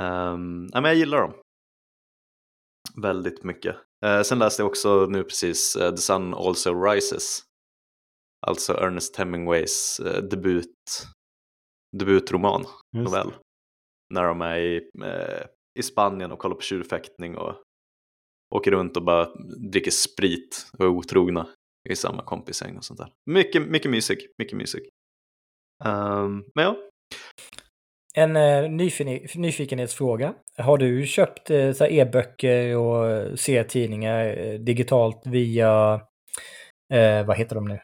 [0.00, 1.34] Um, ja, men jag gillar dem.
[3.02, 3.76] Väldigt mycket.
[4.06, 7.42] Eh, sen läste jag också nu precis eh, The Sun Also Rises.
[8.46, 10.74] Alltså Ernest Hemingways eh, debut,
[11.96, 13.32] debutroman, Just novell.
[14.14, 14.90] När de är i,
[15.78, 17.62] i Spanien och kollar på tjurfäktning och
[18.54, 19.34] åker runt och bara
[19.72, 21.48] dricker sprit och är otrogna
[21.88, 23.12] i samma kompisgäng och sånt där.
[23.30, 24.88] Mycket, mycket mysig, mycket mysig.
[25.84, 26.76] Ehm, men ja,
[28.16, 30.34] En eh, nyfin- nyfikenhetsfråga.
[30.58, 36.00] Har du köpt eh, e-böcker och eh, serietidningar eh, digitalt via,
[36.94, 37.78] eh, vad heter de nu?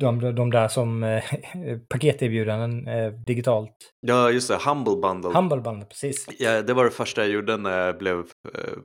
[0.00, 1.20] De, de där som
[1.88, 2.84] paketerbjudanden
[3.24, 3.76] digitalt.
[4.00, 5.30] ja just det, Humble Bundle.
[5.34, 6.26] Humble Bundle, precis.
[6.38, 8.24] Ja, det var det första jag gjorde när jag blev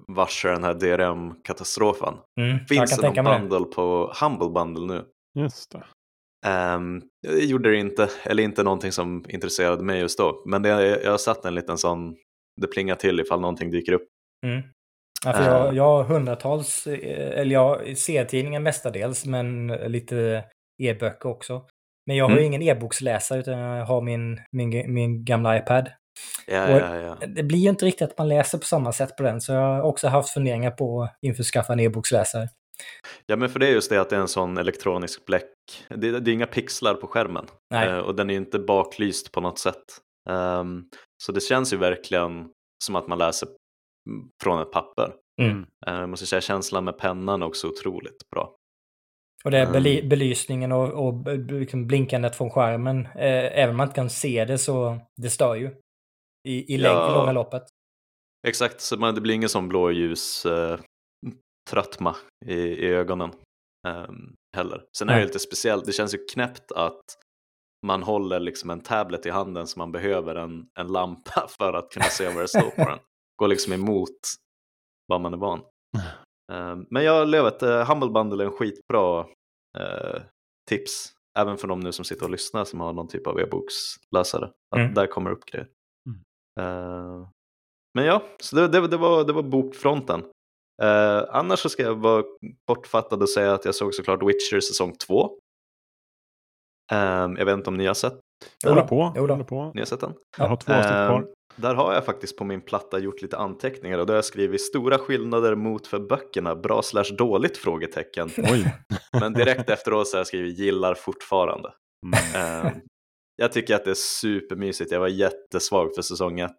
[0.07, 2.13] varse den här DRM-katastrofen.
[2.39, 3.47] Mm, jag Finns kan det tänka någon mig det.
[3.49, 5.05] bundle på Humble Bundle nu?
[5.43, 5.83] Just det.
[6.47, 10.43] Um, jag gjorde det inte, eller inte någonting som intresserade mig just då.
[10.45, 10.69] Men det,
[11.03, 12.15] jag har satt en liten sån,
[12.61, 14.07] det plingar till ifall någonting dyker upp.
[14.45, 14.63] Mm.
[15.25, 20.43] Ja, för jag, jag har hundratals, eh, eller jag serietidningar mestadels, men lite
[20.83, 21.61] e-böcker också.
[22.07, 22.53] Men jag har ju Mm.
[22.53, 25.89] ingen e-boksläsare utan jag har min, min, min gamla iPad.
[26.47, 27.17] Ja, ja, ja.
[27.27, 29.59] Det blir ju inte riktigt att man läser på samma sätt på den, så jag
[29.59, 32.49] har också haft funderingar på att införskaffa en e-boksläsare.
[33.25, 35.53] Ja, men för det är just det att det är en sån elektronisk bläck.
[35.89, 37.87] Det, det är inga pixlar på skärmen Nej.
[37.89, 39.83] Eh, och den är inte baklyst på något sätt.
[40.29, 40.83] Ehm,
[41.23, 42.49] så det känns ju verkligen
[42.83, 43.49] som att man läser
[44.43, 45.13] från ett papper.
[45.41, 45.65] Mm.
[45.85, 48.55] Jag måste säga känslan med pennan är också otroligt bra.
[49.45, 50.09] Och det är bely Mm.
[50.09, 53.05] belysningen och, och liksom blinkandet från skärmen.
[53.05, 55.75] Eh, även om man inte kan se det så det stör ju.
[56.47, 57.15] I, i, läng- Ja.
[57.19, 57.63] långa loppet.
[58.47, 60.79] Exakt, så man, det blir ingen sån blåljus eh,
[61.69, 63.31] tröttma i, i ögonen
[63.87, 64.83] ehm, heller.
[64.97, 67.03] Sen är det lite speciellt, det känns ju knäppt att
[67.85, 71.91] man håller liksom en tablet i handen så man behöver en, en lampa för att
[71.91, 72.99] kunna se vad det står på den.
[73.35, 74.19] Går liksom emot
[75.07, 75.59] vad man är van.
[76.51, 79.21] Uh, men jag levat, uh, Humble Bundle är en skitbra
[79.79, 80.21] uh,
[80.69, 81.13] tips.
[81.39, 84.51] Även för de nu som sitter och lyssnar som har någon typ av e-boksläsare.
[84.75, 84.93] Mm.
[84.93, 85.67] Där kommer upp grejer.
[86.05, 87.27] Mm.
[87.93, 90.23] men ja, så det, det, det, var, det var bokfronten.
[91.29, 92.23] Annars så ska jag vara
[92.65, 95.29] kortfattad och säga att jag såg såklart Witcher säsong 2.
[97.37, 98.19] jag vet inte om ni har sett
[98.63, 99.11] jag håller på.
[99.15, 99.71] Jag håller på.
[99.73, 100.13] Ni har sett den?
[100.37, 101.27] Jag har två avsnitt kvar.
[101.55, 104.61] Där har jag faktiskt på min platta gjort lite anteckningar och då har jag skrivit
[104.61, 107.57] stora skillnader mot för böckerna, bra slash dåligt?
[107.57, 108.29] frågetecken.
[108.37, 108.75] Oj.
[109.19, 111.73] Men direkt efteråt så har jag skrivit gillar fortfarande.
[112.05, 112.65] Mm.
[112.65, 112.81] Um,
[113.35, 116.51] jag tycker att det är supermysigt, jag var jättesvag för säsong ett.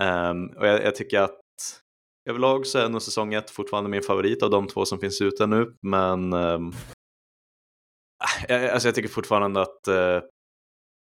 [0.00, 1.40] Um, och jag, jag, tycker att
[2.30, 5.46] överlag så är nog säsong ett fortfarande min favorit av de två som finns ute
[5.46, 6.72] nu, men um,
[8.48, 10.28] alltså jag tycker fortfarande att uh,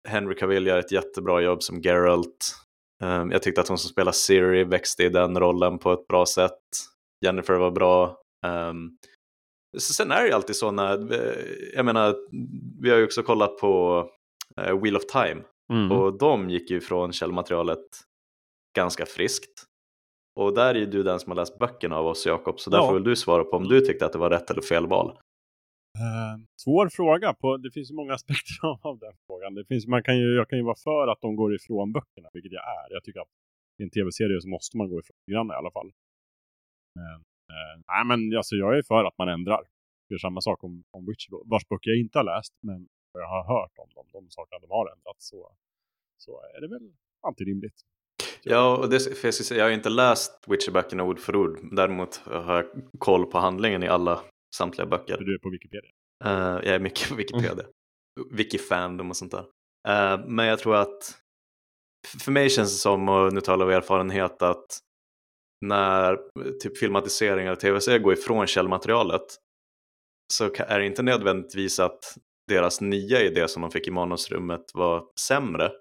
[0.08, 2.56] Henry Cavill gör ett jättebra jobb som Geralt.
[3.04, 6.26] Um, jag tyckte att hon som spelar Siri växte i den rollen på ett bra
[6.26, 6.60] sätt.
[7.26, 8.22] Jennifer var bra.
[8.48, 8.98] Um,
[9.78, 12.16] sen är det ju alltid så när, eh, jag menar,
[12.82, 14.00] vi har ju också kollat på
[14.62, 15.92] uh, Wheel of Time mm.
[15.92, 17.88] och de gick ju från källmaterialet
[18.78, 19.69] ganska friskt.
[20.40, 22.78] Och där är ju du den som har läst böckerna av oss Jakob, så där
[22.78, 22.88] ja.
[22.88, 25.08] får väl du svara på om du tyckte att det var rätt eller fel val.
[26.04, 27.34] Uh, svår fråga.
[27.34, 28.56] På, det finns ju många aspekter
[28.90, 29.54] av den frågan.
[29.56, 32.30] Det finns, man kan ju, jag kan ju vara för att de går ifrån böckerna,
[32.34, 32.94] vilket jag är.
[32.96, 33.34] Jag tycker att
[33.80, 35.92] i en tv-serie så måste man gå ifrån grann i alla fall.
[36.96, 37.20] Men,
[37.54, 39.64] uh, nej, men alltså, jag är för att man ändrar.
[40.08, 43.30] Det är samma sak om, om Witcher, vars böcker jag inte har läst, men jag
[43.36, 45.40] har hört om dem, de sakerna de har ändrat, så,
[46.18, 46.86] så är det väl
[47.28, 47.80] alltid rimligt.
[48.44, 51.60] Ja, och det, för jag, säga, jag har inte läst Witcher-böckerna ord för ord.
[51.72, 52.66] Däremot har jag
[53.00, 54.22] koll på handlingen i alla
[54.56, 55.18] samtliga böcker.
[55.18, 55.92] Du är på Wikipedia?
[56.26, 57.52] Uh, jag är mycket på Wikipedia.
[57.52, 58.36] Mm.
[58.38, 59.46] Wikifandom och sånt där.
[59.90, 61.16] Uh, men jag tror att
[62.20, 64.80] för mig känns det som, och nu talar vi erfarenhet, att
[65.66, 66.18] när
[66.62, 69.26] typ filmatiseringar och tv-serier går ifrån källmaterialet
[70.34, 75.06] så är det inte nödvändigtvis att deras nya idé som de fick i manusrummet var
[75.20, 75.72] sämre.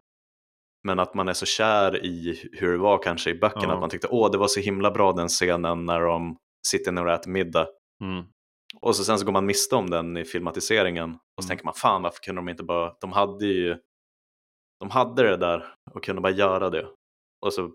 [0.85, 3.75] Men att man är så kär i hur det var kanske i böckerna, ja.
[3.75, 6.37] att man tyckte åh det var så himla bra den scenen när de
[6.67, 7.67] sitter ner och äter middag.
[8.05, 8.25] Mm.
[8.81, 11.49] Och så sen så går man miste om den i filmatiseringen och så mm.
[11.49, 13.77] tänker man fan varför kunde de inte bara, de hade ju,
[14.81, 15.65] de hade det där
[15.95, 16.87] och kunde bara göra det.
[17.47, 17.71] Och så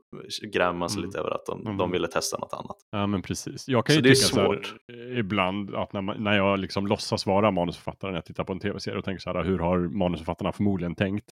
[0.53, 1.07] grämer man sig mm.
[1.07, 1.77] lite över att de, mm.
[1.77, 2.77] de ville testa något annat.
[2.91, 3.67] Ja men precis.
[3.67, 4.61] Jag kan så ju tycka så här,
[4.93, 8.53] eh, ibland att när, man, när jag liksom låtsas vara manusförfattare när jag tittar på
[8.53, 11.25] en tv-serie och tänker så här hur har manusförfattarna förmodligen tänkt?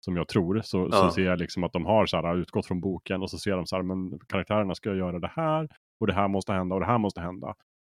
[0.00, 0.96] Som jag tror så, ja.
[0.96, 3.50] så ser jag liksom att de har så här, utgått från boken och så ser
[3.50, 5.68] de så här men karaktärerna ska göra det här
[6.00, 7.54] och det här måste hända och det här måste hända.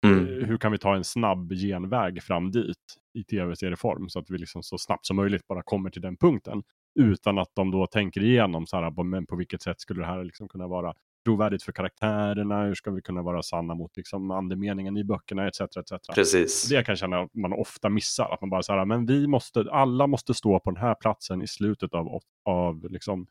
[0.07, 0.19] Mm.
[0.19, 2.77] Eh, hur kan vi ta en snabb genväg fram dit
[3.19, 6.63] i tv-serieform så att vi liksom så snabbt som möjligt bara kommer till den punkten
[7.01, 10.25] utan att de då tänker igenom så här, men på vilket sätt skulle det här
[10.25, 14.97] liksom kunna vara trovärdigt för karaktärerna, hur ska vi kunna vara sanna mot liksom andemeningen
[14.97, 15.61] i böckerna etc.
[15.61, 15.93] etc.
[16.15, 16.69] Precis.
[16.69, 19.27] Det kan jag känna att man ofta missar, att man bara så här, men vi
[19.27, 23.27] måste, alla måste stå på den här platsen i slutet av, av liksom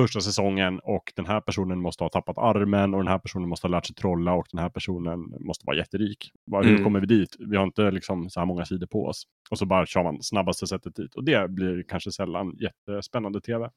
[0.00, 3.66] första säsongen och den här personen måste ha tappat armen och den här personen måste
[3.66, 6.30] ha lärt sig trolla och den här personen måste vara jätterik.
[6.52, 6.84] Hur mm.
[6.84, 7.36] kommer vi dit?
[7.38, 9.22] Vi har inte liksom så här många sidor på oss.
[9.50, 11.14] Och så bara kör man snabbaste sättet dit.
[11.14, 13.70] Och det blir kanske sällan jättespännande tv.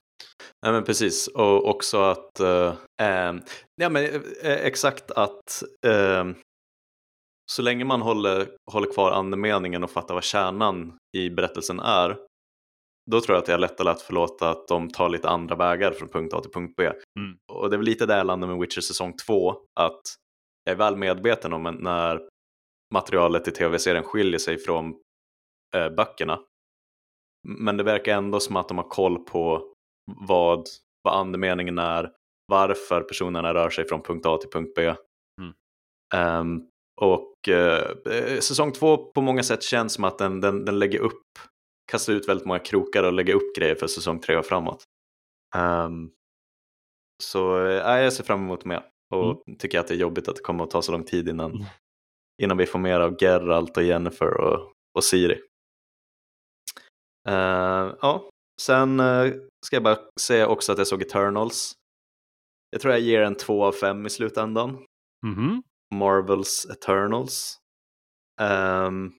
[0.66, 2.74] Ja men precis och också att, äh,
[3.76, 3.96] ja men
[4.44, 6.26] äh, exakt att äh,
[7.52, 12.18] så länge man håller, håller kvar andemeningen och fattar vad kärnan i berättelsen är
[13.12, 15.92] då tror jag att det är lättare att förlåta att de tar lite andra vägar
[15.92, 16.84] från punkt A till punkt B.
[16.86, 17.38] Mm.
[17.52, 20.02] Och det är väl lite där jag landar med Witcher säsong 2, att
[20.64, 22.22] jag är väl medveten om när
[22.94, 24.94] materialet i tv-serien skiljer sig från
[25.76, 26.40] äh, böckerna.
[27.48, 29.74] Men det verkar ändå som att de har koll på
[30.28, 30.64] vad,
[31.04, 32.12] vad andemeningen är,
[32.48, 34.94] varför personerna rör sig från punkt A till punkt B.
[35.42, 36.42] Mm.
[36.42, 36.70] Um,
[37.02, 41.24] och uh, säsong två på många sätt känns som att den, den, den lägger upp
[41.92, 44.84] kasta ut väldigt många krokar och lägga upp grejer för säsong tre och framåt.
[45.56, 46.12] Um,
[47.24, 49.58] så äh, jag ser fram emot mer och mm.
[49.60, 51.66] tycker att det är jobbigt att det kommer att ta så lång tid innan, mm.
[52.42, 55.42] innan vi får mer av Geralt och Jennifer och, och Siri.
[57.30, 58.30] Uh, ja,
[58.62, 59.34] sen uh,
[59.66, 61.74] ska jag bara säga också att jag såg Eternals.
[62.70, 64.86] Jag tror jag ger en två av fem i slutändan.
[65.26, 65.64] Mm.
[65.96, 67.58] Marvels Eternals.
[68.42, 69.14] Um,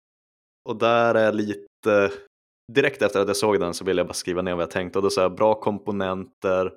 [0.68, 2.12] och där är lite
[2.72, 4.98] direkt efter att jag såg den så ville jag bara skriva ner vad jag tänkte
[4.98, 6.72] och då sa jag bra komponenter,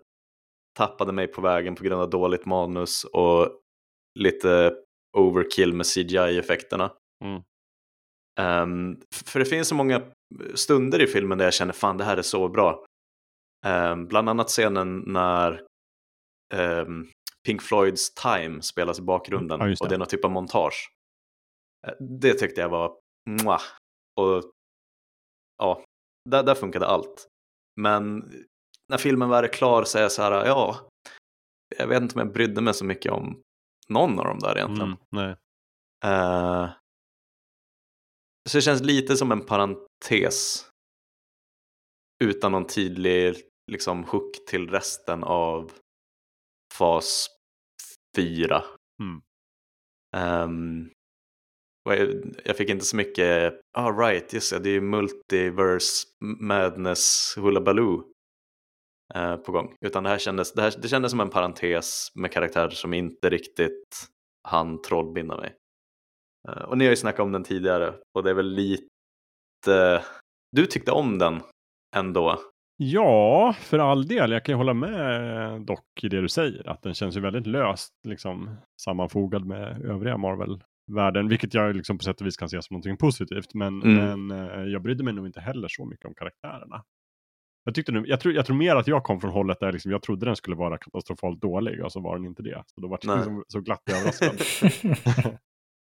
[0.77, 3.60] tappade mig på vägen på grund av dåligt manus och
[4.19, 4.75] lite
[5.17, 6.91] overkill med CGI-effekterna.
[7.23, 7.41] Mm.
[8.39, 10.01] Um, för det finns så många
[10.54, 12.86] stunder i filmen där jag känner fan det här är så bra.
[13.67, 15.62] Um, bland annat scenen när
[16.54, 17.10] um,
[17.45, 19.86] Pink Floyds Time spelas i bakgrunden Ja, just det.
[19.86, 20.89] och det är någon typ av montage.
[21.88, 22.97] Eh, Det tyckte jag var
[23.30, 23.62] mwah.
[24.21, 24.43] Och
[25.62, 25.84] ja,
[26.30, 27.28] där, där funkade allt.
[27.82, 28.34] Men
[28.89, 30.89] när filmen var klar så är jag så här, ja,
[31.78, 33.41] jag vet inte om jag brydde mig så mycket om
[33.89, 34.91] någon av dem där egentligen.
[34.91, 35.36] Mm, nej.
[36.06, 36.69] Eh,
[38.50, 40.69] så det känns lite som en parentes
[42.24, 43.36] utan någon tydlig
[43.71, 45.71] liksom, hook till resten av
[46.74, 47.28] fas
[48.15, 48.63] 4.
[49.02, 49.21] Mm.
[50.17, 50.91] Ehm,
[52.44, 56.08] jag fick inte så mycket, ah right, just det, det är ju multiverse
[56.39, 58.04] madness hullabaloo
[59.15, 59.76] eh, på gång.
[59.82, 63.30] Utan det här kändes, det, här, det kändes som en parentes med karaktärer som inte
[63.30, 64.08] riktigt
[64.48, 65.56] hann trollbinda mig.
[66.50, 70.04] Eh, och ni har ju snackat om den tidigare och det är väl lite,
[70.52, 71.41] du tyckte om den
[71.96, 72.39] ändå.
[72.78, 74.32] Ja, för all del.
[74.32, 76.70] Jag kan ju hålla med dock i det du säger.
[76.70, 80.63] Att den känns ju väldigt löst liksom, sammanfogad med övriga Marvel.
[80.88, 81.28] Marvel-världen.
[81.28, 83.54] Vilket jag liksom på sätt och vis kan se som någonting positivt.
[83.54, 84.28] Men, Mm.
[84.28, 86.84] men eh, jag brydde mig nog inte heller så mycket om karaktärerna.
[87.63, 89.91] Jag, tyckte nu, jag, tror, jag tror mer att jag kom från hållet där liksom,
[89.91, 92.63] jag trodde den skulle vara katastrofalt dålig och så var den inte det.
[92.76, 94.41] Så då var jag liksom så glatt överraskad.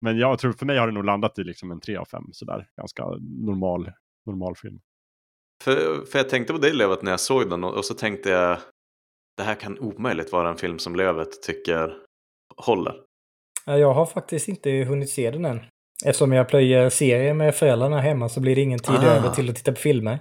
[0.00, 2.24] men jag tror för mig har det nog landat i liksom en 3 av 5
[2.32, 2.66] sådär.
[2.76, 3.92] Ganska normal,
[4.26, 4.80] normal film.
[5.64, 8.30] För, för jag tänkte på dig Lövet när jag såg den och, och så tänkte
[8.30, 8.58] jag
[9.36, 11.96] det här kan omöjligt vara en film som Lövet tycker
[12.56, 12.94] håller.
[13.66, 15.60] Ja, Jag har faktiskt inte hunnit se den än.
[16.04, 19.04] Eftersom jag plöjer serier med föräldrarna hemma så blir det ingen tid Ah.
[19.16, 20.18] över till att titta på filmer.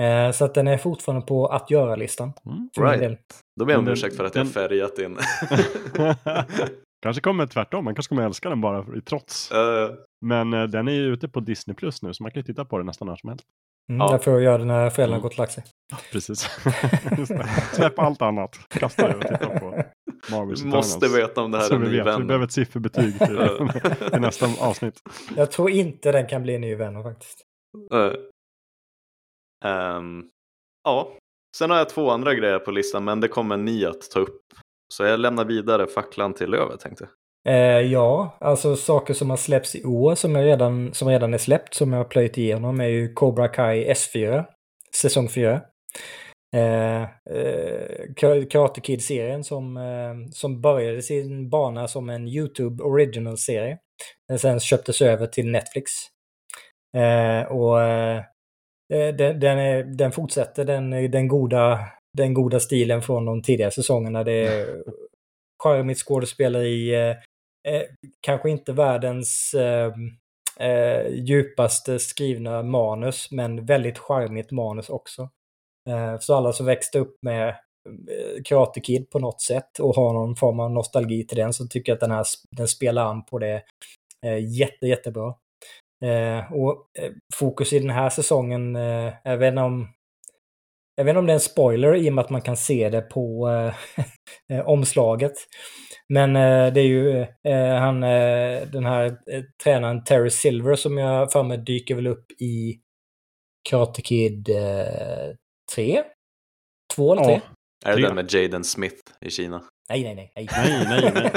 [0.00, 2.32] Eh, Så att den är fortfarande på att göra-listan.
[2.46, 2.68] Mm.
[3.00, 3.18] Right.
[3.60, 5.18] Då ber jag om ursäkt för att jag färgat in.
[7.02, 9.50] kanske kommer tvärtom, man kanske kommer älska den bara i trots.
[9.52, 9.90] Eh,
[10.26, 12.64] Men eh, den är ju ute på Disney Plus nu så man kan ju titta
[12.64, 13.44] på den nästan när som helst.
[13.90, 14.12] Mm, Ja.
[14.12, 15.22] Jag får göra det när föräldrarna Mm.
[15.22, 15.64] gått och lagt sig.
[16.12, 16.40] Precis.
[17.72, 19.82] Släpp allt annat, kasta det och titta på
[20.30, 22.26] Marvels måste veta om det här Så är en vi ny vet, vi vän.
[22.26, 23.38] behöver ett sifferbetyg till,
[24.10, 24.94] till nästa avsnitt.
[25.36, 27.38] Jag tror inte den kan bli en ny vän faktiskt.
[27.92, 28.12] Eh,
[29.70, 30.24] ehm,
[30.84, 31.16] ja,
[31.56, 34.40] sen har jag två andra grejer på listan men det kommer ni att ta upp.
[34.92, 37.10] Så jag lämnar vidare facklan till Lövet tänkte jag.
[37.48, 41.38] Eh, ja, alltså saker som har släppts i år som, jag redan, som redan är
[41.38, 44.44] släppt, som jag har plöjt igenom, är ju Cobra Kai S4,
[44.94, 45.60] säsong 4.
[46.56, 53.78] Eh, eh, Ka- Karate Kid-serien som, eh, som började sin bana som en YouTube Original-serie.
[54.28, 55.90] Den sen köptes över till Netflix.
[56.96, 58.16] Eh, och eh,
[58.94, 61.78] eh, den, den, är, den fortsätter den, den, goda,
[62.18, 64.24] den goda stilen från de tidigare säsongerna.
[64.24, 64.66] Det är
[65.62, 67.82] charmigt skådespeleri, eh,
[68.20, 69.54] kanske inte världens
[71.10, 75.28] djupaste skrivna manus, men väldigt charmigt manus också.
[75.88, 80.12] Eh, så alla som växte upp med eh, Karate Kid på något sätt och har
[80.12, 82.24] någon form av nostalgi till den så tycker jag att den här
[82.56, 83.62] den spelar an på det
[84.26, 85.34] eh, jätte, jättebra.
[86.50, 86.86] Och
[87.34, 88.74] fokus i den här säsongen,
[89.24, 89.88] jag vet inte om
[91.00, 92.88] jag vet inte om det är en spoiler i och med att man kan se
[92.88, 93.48] det på
[94.48, 95.32] eh, omslaget.
[96.08, 100.98] Men eh, det är ju eh, han, eh, den här eh, tränaren Terry Silver som
[100.98, 102.80] jag för mig dyker väl upp i
[103.70, 104.48] Karate Kid
[105.74, 106.02] 3?
[106.94, 107.32] 2 eller 3?
[107.84, 108.06] Ja, Är det Tre.
[108.06, 109.62] den med Jaden Smith i Kina?
[109.88, 110.48] Nej, nej, nej.
[110.50, 111.30] Nej, Nej, nej,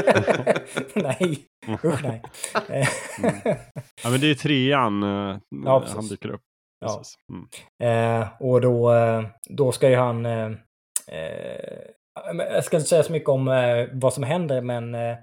[0.96, 1.46] nej.
[1.84, 2.22] Usch, nej.
[4.04, 6.42] Ja, men det är trean eh, Ja, han dyker upp.
[6.80, 7.02] Ja.
[7.30, 8.22] Mm.
[8.22, 10.26] Eh, och då, eh, då ska ju han...
[10.26, 10.52] Eh,
[11.08, 11.80] eh,
[12.38, 15.18] jag ska inte säga så mycket om eh, vad som händer, men eh,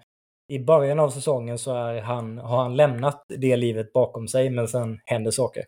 [0.52, 4.68] i början av säsongen så är han, har han lämnat det livet bakom sig, men
[4.68, 5.64] sen händer saker.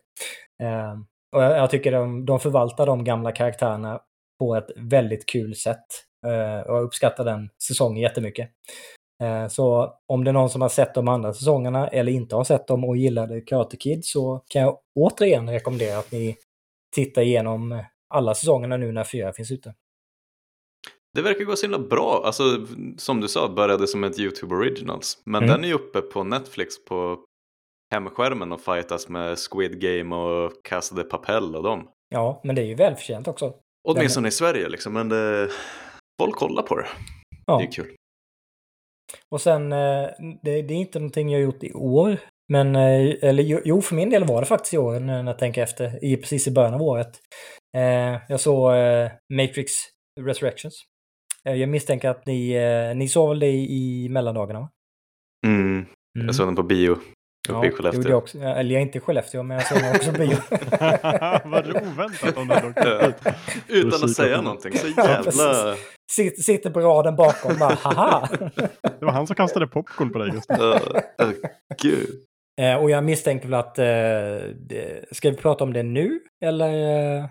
[1.33, 3.99] Och jag, jag tycker de, de förvaltar de gamla karaktärerna
[4.39, 5.85] på ett väldigt kul sätt.
[6.25, 8.49] Eh, och jag uppskattar den säsongen jättemycket.
[9.23, 12.43] Eh, Så om det är någon som har sett de andra säsongerna eller inte har
[12.43, 16.37] sett dem och gillade Karate Kid så kan jag återigen rekommendera att ni
[16.95, 19.73] tittar igenom alla säsongerna nu när fyra finns ute.
[21.15, 22.21] Det verkar gå så himla bra.
[22.25, 22.43] Alltså,
[22.97, 25.21] som du sa, började som ett YouTube Originals.
[25.25, 25.55] Men Mm.
[25.55, 27.17] den är ju uppe på Netflix på
[27.93, 31.89] hemskärmen och fightas med Squid Game och Casa de Papel och dem.
[32.09, 33.53] Ja, men det är ju välförtjänt också.
[33.87, 35.49] Åtminstone i Sverige liksom, men det...
[36.21, 36.87] folk kollar på det.
[37.45, 37.57] Ja.
[37.57, 37.95] Det är kul.
[39.35, 40.07] Och sen, eh,
[40.43, 42.17] det, det är inte någonting jag gjort i år.
[42.53, 45.63] Men, eh, eller jo- för min del var det faktiskt i år när jag tänker
[45.63, 46.05] efter.
[46.05, 47.19] I, precis i början av året.
[47.77, 48.71] Eh, Jag såg
[49.33, 49.71] Matrix
[50.21, 50.73] Resurrections.
[51.43, 52.55] Jag misstänker att ni,
[52.95, 54.59] ni såg väl det i, mellandagarna?
[54.59, 54.69] Va?
[55.47, 55.65] Mm.
[55.71, 55.85] Mm.
[56.25, 56.97] Jag såg den på bio.
[57.49, 57.97] Uppe i det Skellefteå.
[57.99, 58.37] gjorde jag också.
[58.39, 60.37] Eller jag är inte i Skellefteå, men jag såg också bio.
[61.49, 63.07] Vad oväntat om du hade åkt Ja.
[63.07, 63.35] dit.
[63.67, 64.73] Utan att säga någonting.
[64.77, 65.23] Så Ja, jävla...
[65.23, 66.45] precis.
[66.45, 68.27] Sitter, på raden bakom bara haha.
[68.99, 70.59] Det var han som kastade popcorn på dig Gustav.
[70.61, 71.33] Uh, uh,
[71.81, 72.07] gud.
[72.61, 73.79] Eh, och jag misstänker väl att...
[73.79, 73.85] Eh,
[74.55, 76.19] det, ska vi prata om det nu?
[76.45, 76.67] Eller?
[77.17, 77.25] Eh,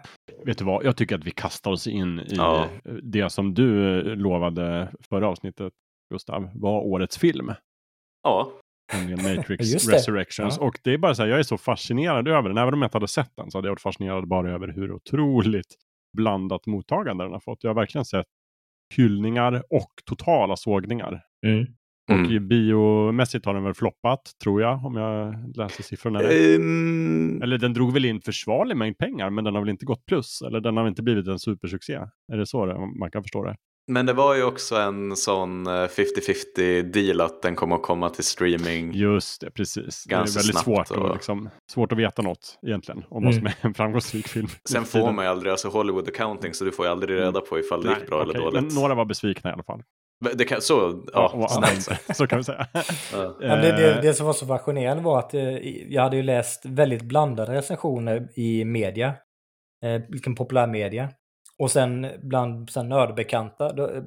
[0.45, 2.67] Vet du vad, jag tycker att vi kastar oss in i Ja.
[3.03, 5.73] det som du lovade förra avsnittet,
[6.13, 7.53] Gustav, var årets film.
[8.23, 8.53] Ja,
[8.93, 9.89] Nämligen Matrix.
[9.89, 10.57] Resurrections.
[10.61, 10.67] Ja.
[10.67, 12.59] Och det är bara så här, jag är så fascinerad över den.
[12.59, 14.93] Även om jag inte hade sett den så hade jag varit fascinerad bara över hur
[14.93, 15.75] otroligt
[16.17, 17.65] blandat mottagande den har fått.
[17.65, 18.27] Jag har verkligen sett
[18.97, 21.23] hyllningar och totala sågningar.
[22.11, 22.31] Och Mm.
[22.31, 26.57] i biomässigt har den väl floppat, tror jag, om jag läser siffrorna rätt.
[26.57, 30.07] Ehm, Eller den drog väl in försvarlig mängd pengar, men den har väl inte gått
[30.07, 30.43] plus?
[30.43, 31.93] Eller den har inte blivit en supersuccé?
[32.33, 33.57] Är det så det, man kan förstå det?
[33.89, 38.09] Men det var ju också en sån eh, 50-50 deal att den kommer att komma
[38.11, 38.93] till streaming.
[38.95, 40.05] Just det, precis.
[40.05, 43.35] Ganska det är väldigt snabbt svårt, och- liksom, svårt att veta något egentligen om vad
[43.35, 43.53] som Mm.
[43.61, 44.49] är en framgångsrik film.
[44.71, 47.59] Sen får man ju aldrig, alltså Hollywood accounting, så du får ju aldrig reda på
[47.59, 48.63] ifall det gick bra eller okej, dåligt.
[48.65, 49.83] Men några var besvikna i alla fall.
[50.35, 52.01] Det kan, så, ja, snällt.
[52.17, 52.67] Så kan vi säga.
[53.13, 53.37] Ja.
[53.41, 55.43] Det, det, Eh, det som var så fascinerande var att eh,
[55.93, 59.07] jag hade ju läst väldigt blandade recensioner i media.
[59.85, 61.09] Eh, vilken populärmedia.
[61.59, 64.03] Och sen bland sen nördbekanta, då, eh,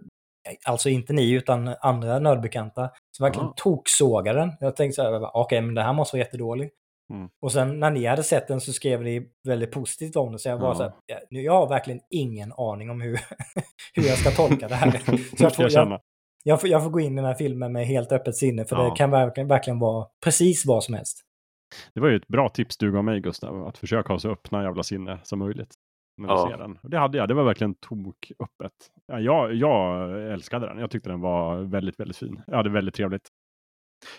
[0.66, 3.54] alltså inte ni utan andra nördbekanta, som verkligen Ah.
[3.58, 4.52] toksågade den.
[4.60, 6.70] Jag tänkte så här, okej men det här måste vara jättedålig.
[7.14, 7.30] Mm.
[7.42, 10.40] Och sen när ni hade sett den så skrev ni väldigt positivt om den.
[10.40, 10.76] Så jag var Ja.
[10.76, 10.94] så här,
[11.30, 13.20] nu- jag har verkligen ingen aning om hur,
[13.94, 14.92] hur jag ska tolka det här.
[15.38, 16.00] Så jag får, jag
[16.44, 18.76] jag, får, jag får gå in i den här filmen med helt öppet sinne, för
[18.76, 18.84] Ja.
[18.90, 21.22] det kan verkligen, verkligen vara precis vad som helst.
[21.94, 24.64] Det var ju ett bra tips du gav mig Gustav, att försöka ha så öppna
[24.64, 25.74] jävla sinne som möjligt.
[26.18, 26.48] När Ja.
[26.50, 26.78] ser den.
[26.84, 28.72] Och det hade jag, det var verkligen toköppet.
[29.06, 32.42] Ja, jag, jag älskade den, jag tyckte den var väldigt, väldigt fin.
[32.48, 33.30] Jag hade väldigt trevligt.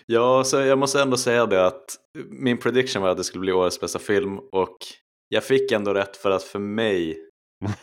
[0.05, 1.85] Ja, så jag måste ändå säga det att
[2.29, 4.77] min prediction var att det skulle bli årets bästa film och
[5.29, 7.17] jag fick ändå rätt för att för mig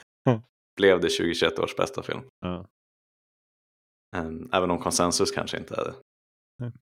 [0.76, 2.20] blev det 2021 års bästa film.
[2.40, 2.66] Ja.
[4.16, 5.94] Ehm, Även om konsensus kanske inte är det.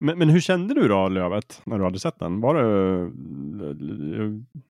[0.01, 2.41] Men, men hur kände du då Lövet, när du hade sett den?
[2.41, 2.63] Var det,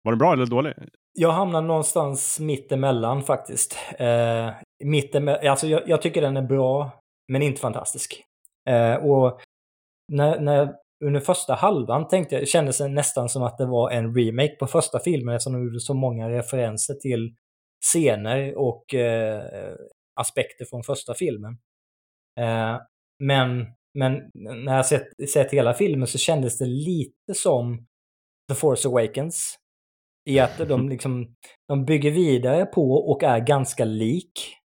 [0.03, 0.73] var det bra eller dålig?
[1.17, 3.77] Jag hamnar någonstans mittemellan faktiskt.
[3.99, 4.49] Eh,
[4.83, 6.91] mittemell- alltså jag, jag tycker den är bra,
[7.31, 8.23] men inte fantastisk.
[8.69, 9.41] Eh, och
[10.13, 10.75] när, när,
[11.05, 14.67] under första halvan tänkte jag, kändes det nästan som att det var en remake på
[14.67, 17.35] första filmen eftersom de gjorde så många referenser till
[17.85, 19.75] scener och eh,
[20.19, 21.57] aspekter från första filmen.
[22.39, 22.77] Eh,
[23.23, 27.85] men, men när jag sett, sett hela filmen så kändes det lite som
[28.49, 29.55] The Force Awakens.
[30.29, 31.35] I att de liksom,
[31.67, 34.55] de bygger vidare på och är ganska lik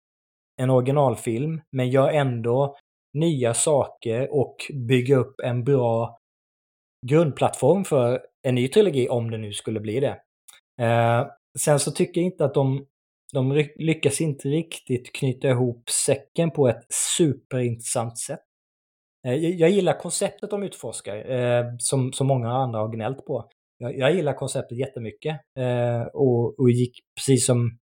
[0.60, 2.76] en originalfilm, men gör ändå
[3.14, 6.18] nya saker och bygger upp en bra
[7.06, 10.20] grundplattform för en ny trilogi om det nu skulle bli det.
[10.82, 11.26] Eh,
[11.58, 12.86] sen så tycker jag inte att de,
[13.32, 18.40] de lyckas inte riktigt knyta ihop säcken på ett superintressant sätt.
[19.26, 23.50] Eh, jag, jag gillar konceptet de utforskar, eh, som, som många andra har gnällt på.
[23.82, 27.78] Jag, jag gillar konceptet jättemycket eh, och, och gick precis som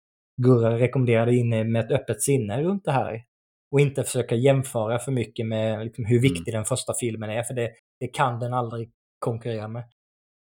[0.41, 3.23] Gurra rekommenderade in med ett öppet sinne runt det här.
[3.71, 7.53] Och inte försöka jämföra för mycket med liksom, hur viktig den första filmen är, för
[7.53, 9.83] det, det kan den aldrig konkurrera med.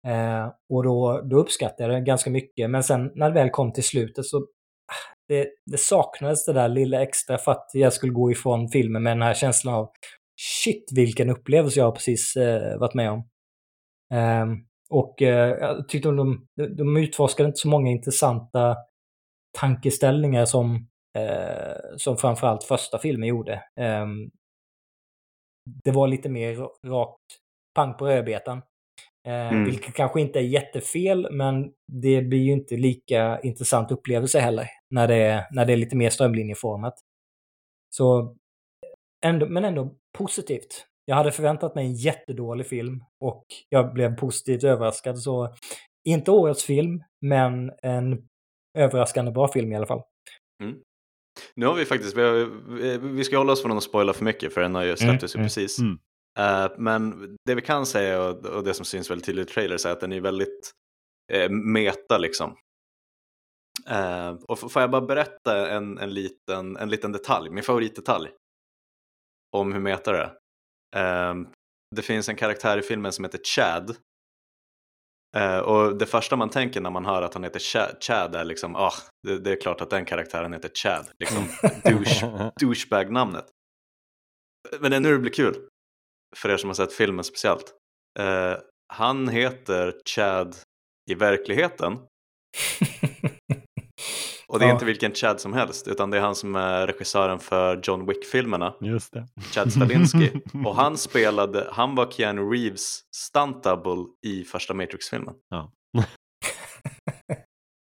[0.07, 3.73] Eh, och då, då uppskattade jag det ganska mycket, men sen när det väl kom
[3.73, 8.13] till slutet så ah, det, det saknades det där lilla extra för att jag skulle
[8.13, 9.89] gå ifrån filmen med den här känslan av
[10.63, 13.27] shit vilken upplevelse jag har precis eh, varit med om.
[14.13, 14.57] Ehm,
[14.91, 18.77] och eh, jag tyckte de, de utforskade inte så många intressanta
[19.59, 23.63] tankeställningar som, eh, som framförallt första filmen gjorde.
[23.79, 24.31] Ehm,
[25.83, 26.55] det var lite mer
[26.87, 27.37] rakt
[27.75, 28.57] pang på rödbetan.
[29.27, 29.65] Eh, Mm.
[29.65, 35.07] Vilket kanske inte är jättefel, men det blir ju inte lika intressant upplevelse heller när
[35.07, 36.93] det är, när det är lite mer strömlinjeformat.
[37.89, 38.35] Så,
[39.25, 40.87] ändå, men ändå positivt.
[41.11, 45.19] Jag hade förväntat mig en jättedålig film och jag blev positivt överraskad.
[45.19, 45.55] Så
[46.07, 48.27] inte årets film, men en
[48.77, 50.01] överraskande bra film i alla fall.
[51.55, 54.53] Nu har vi faktiskt, vi, har, vi ska hålla oss från att spoila för mycket
[54.53, 55.79] för den har ju släpptes ju Mm, precis.
[55.79, 55.99] mm.
[56.39, 59.85] Eh, men det vi kan säga och, och det som syns väldigt tydligt i trailers
[59.85, 60.71] är att den är väldigt
[61.33, 62.57] eh, meta liksom.
[63.89, 68.29] Eh, och får jag bara berätta en, en, liten, en liten detalj, min favoritdetalj
[69.57, 70.40] om hur meta det är.
[70.95, 71.35] Eh,
[71.95, 73.95] det finns en karaktär i filmen som heter Chad.
[75.37, 78.45] Eh, och det första man tänker när man hör att han heter Chad, Chad är
[78.45, 78.93] liksom, ah,
[79.27, 81.11] det, det är klart att den karaktären heter Chad.
[81.19, 81.47] Liksom,
[81.83, 83.45] douche, douchebag-namnet.
[84.79, 85.67] Men det är nu det blir kul.
[86.35, 87.73] För er som har sett filmen speciellt.
[88.19, 88.57] Eh,
[88.93, 90.55] han heter Chad
[91.11, 91.97] i verkligheten.
[94.51, 94.73] Och det är Ja.
[94.73, 98.73] inte vilken Chad som helst, utan det är han som är regissören för John Wick-filmerna,
[98.81, 99.27] Just det.
[99.53, 100.31] Chad Stalinski.
[100.65, 105.33] Och han spelade, han var Keanu Reeves stunt double i första Matrix-filmen.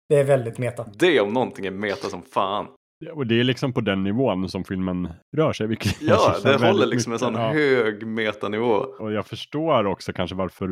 [0.10, 0.86] Det är väldigt meta.
[1.00, 2.68] Det om någonting är meta som fan.
[3.04, 5.68] Ja, Och det är liksom på den nivån som filmen rör sig.
[5.68, 7.52] Vilket Ja, det håller liksom en sån Ja.
[7.54, 8.72] hög metanivå.
[9.00, 10.70] Och jag förstår också kanske varför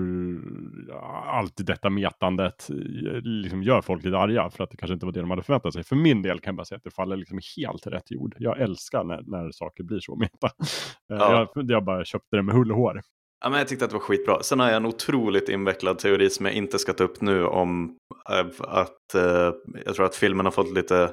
[0.88, 2.76] ja, alltid detta metandet eh,
[3.24, 4.50] liksom gör folk lite arga.
[4.50, 5.84] För att det kanske inte var det de hade förväntat sig.
[5.84, 8.36] För min del kan jag bara säga att det faller liksom helt rätt jord.
[8.38, 10.48] Jag älskar när, när saker blir så meta.
[10.48, 11.48] Eh, Ja.
[11.56, 13.02] Jag, jag bara köpte det med hull och hår.
[13.44, 14.44] Ja, men jag tyckte att det var skitbra.
[14.44, 17.98] Sen har jag en otroligt invecklad teori som jag inte ska ta upp nu om
[18.32, 19.54] eh, att eh,
[19.86, 21.12] jag tror att filmen har fått lite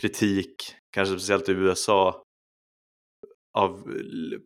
[0.00, 0.54] kritik,
[0.94, 2.22] kanske speciellt i USA,
[3.58, 3.90] av,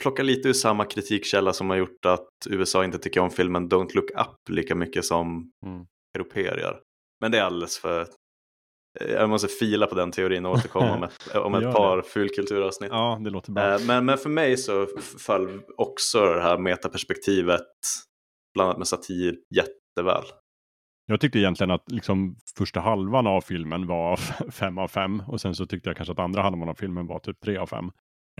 [0.00, 3.94] plocka lite ur samma kritikkälla som har gjort att USA inte tycker om filmen Don't
[3.94, 5.86] Look Up lika mycket som Mm.
[6.18, 6.80] europeer gör.
[7.20, 8.06] Men det är alldeles för...
[9.00, 12.90] Jag måste fila på den teorin och återkomma om ett, om ett par fulkulturavsnitt.
[12.92, 13.74] Ja, det låter bra.
[13.74, 14.86] Eh, Men, men för mig så
[15.18, 17.66] föll också det här metaperspektivet
[18.54, 20.24] blandat med satir jätteväl.
[21.06, 24.16] Jag tyckte egentligen att liksom första halvan av filmen var
[24.50, 27.18] fem av fem och sen så tyckte jag kanske att andra halvan av filmen var
[27.18, 27.90] typ tre av fem.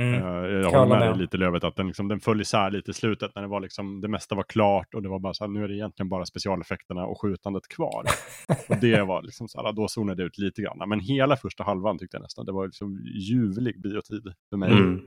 [0.01, 0.15] Mm.
[0.15, 2.91] Eh, jag håller med med dig lite Lövet att den, liksom, den föll isär lite
[2.91, 5.45] i slutet när det var liksom, det mesta var klart och det var bara så
[5.45, 8.05] här, nu är det egentligen bara specialeffekterna och skjutandet kvar.
[8.69, 10.89] och det var liksom så här, då zonade det ut lite grann.
[10.89, 14.73] Men hela första halvan tyckte jag nästan, det var liksom ljuvlig biotid för mig.
[14.73, 15.07] Mm.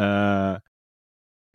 [0.00, 0.58] Eh,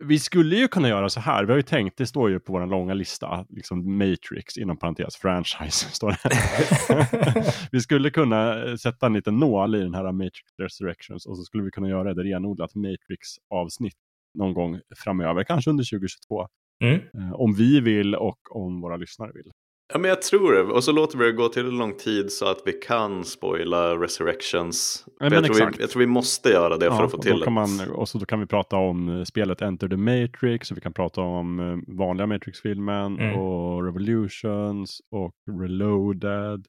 [0.04, 2.52] vi skulle ju kunna göra så här, vi har ju tänkt, det står ju på
[2.52, 5.86] vår långa lista, liksom Matrix inom parentes franchise.
[5.92, 7.54] Står det.
[7.72, 11.42] vi skulle kunna eh, sätta en liten nål i den här Matrix Resurrections och så
[11.42, 13.96] skulle vi kunna göra ett renodlat Matrix-avsnitt
[14.34, 16.48] någon gång framöver, kanske under 2022.
[16.82, 16.94] Mm.
[16.94, 19.52] Eh, om vi vill och om våra lyssnare vill.
[19.92, 20.60] Ja men jag tror det.
[20.62, 25.06] Och så låter vi det gå till lång tid så att vi kan spoila Resurrections.
[25.20, 27.40] Ja, jag, tror vi, jag tror vi måste göra det för att få och till
[27.40, 27.50] det.
[27.50, 30.80] man, Och så då kan vi prata om eh, spelet Enter the Matrix, och vi
[30.80, 33.38] kan prata om eh, vanliga Matrix-filmen Mm.
[33.40, 36.66] och Revolutions och Reloaded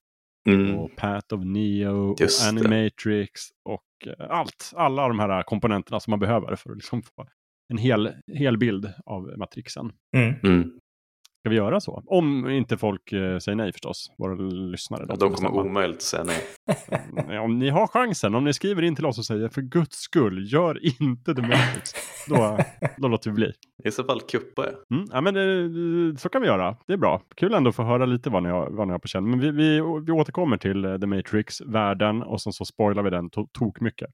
[0.49, 0.75] Mm.
[0.75, 2.59] och Path of Neo Just och det.
[2.67, 4.71] Animatrix och eh, allt.
[4.75, 7.27] Alla de här komponenterna som man behöver för att liksom få
[7.69, 9.91] en hel, hel bild av Matrixen.
[10.17, 10.71] Mm.
[11.37, 11.41] Mm.
[11.43, 12.03] Ska vi göra så?
[12.05, 15.05] Om inte folk eh, säger nej förstås, våra lyssnare.
[15.09, 16.43] Ja, de kommer omöjligt säga nej.
[17.35, 19.95] Eh, Om ni har chansen, om ni skriver in till oss och säger för guds
[19.97, 21.91] skull, gör inte The Matrix.
[22.27, 22.57] då,
[22.97, 23.53] då låter vi bli.
[23.83, 24.97] I så fall kuppar jag.
[24.97, 26.77] Mm, ja, men eh, så kan vi göra.
[26.87, 27.21] Det är bra.
[27.35, 29.29] Kul ändå att få höra lite vad ni har, vad ni har på känn.
[29.29, 33.29] Men vi, vi, vi återkommer till eh, The Matrix-världen och sen så spoilar vi den
[33.29, 34.09] to tok mycket.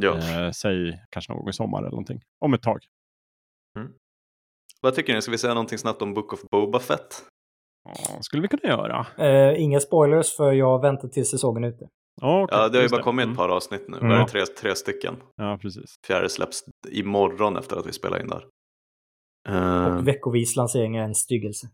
[0.00, 0.16] Ja.
[0.16, 2.20] Eh, säg kanske någon gång i sommar eller någonting.
[2.44, 2.78] Om ett tag.
[4.80, 5.22] Vad tycker ni?
[5.22, 7.22] Ska vi säga någonting snabbt om Book of Boba Fett?
[7.84, 9.06] Ja, skulle vi kunna göra.
[9.18, 11.84] Eh, inga spoilers för jag väntar till säsongen är ute.
[12.22, 13.32] Okej, Ja, det har ju bara kommit Mm.
[13.32, 13.96] ett par avsnitt nu.
[13.96, 14.08] Mm.
[14.08, 15.16] Var det tre, tre stycken?
[15.36, 15.94] Ja, precis.
[16.06, 16.60] Fjärde släpps
[16.90, 18.44] imorgon efter att vi spelar in där.
[19.48, 21.66] Eh, Och veckovis lansering är en styggelse.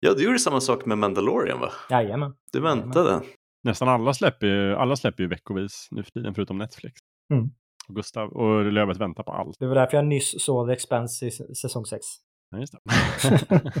[0.00, 1.70] ja, du gjorde samma sak med Mandalorian va?
[1.90, 2.34] Jajamän.
[2.52, 3.22] Du väntade.
[3.62, 6.94] Nästan alla släpper ju, alla släpper ju veckovis nu för tiden, förutom Netflix.
[7.34, 7.44] Mm.
[7.88, 9.56] Och Gustav och Lövet väntar på allt.
[9.58, 12.02] Det var därför jag nyss såg The Expanse i säsong 6.
[12.50, 13.60] Ja, just det.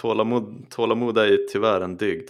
[0.00, 2.28] Tålamod, tålamod är ju tyvärr en dygd.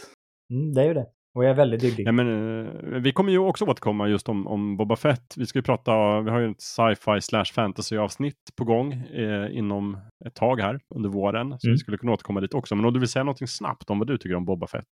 [0.52, 1.06] Mm, det är ju det.
[1.34, 2.06] Och jag är väldigt dygdig.
[2.06, 5.34] Ja, men, eh, vi kommer ju också återkomma just om, om Boba Fett.
[5.36, 9.56] Vi ska ju prata, vi har ju ett sci-fi slash fantasy avsnitt på gång eh,
[9.56, 11.48] inom ett tag här under våren.
[11.58, 11.74] Så Mm.
[11.74, 12.74] vi skulle kunna återkomma dit också.
[12.76, 14.84] Men om du vill säga någonting snabbt om vad du tycker om Boba Fett,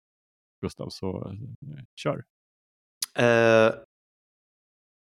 [0.62, 2.22] Gustav, så eh, kör.
[3.18, 3.72] Eh,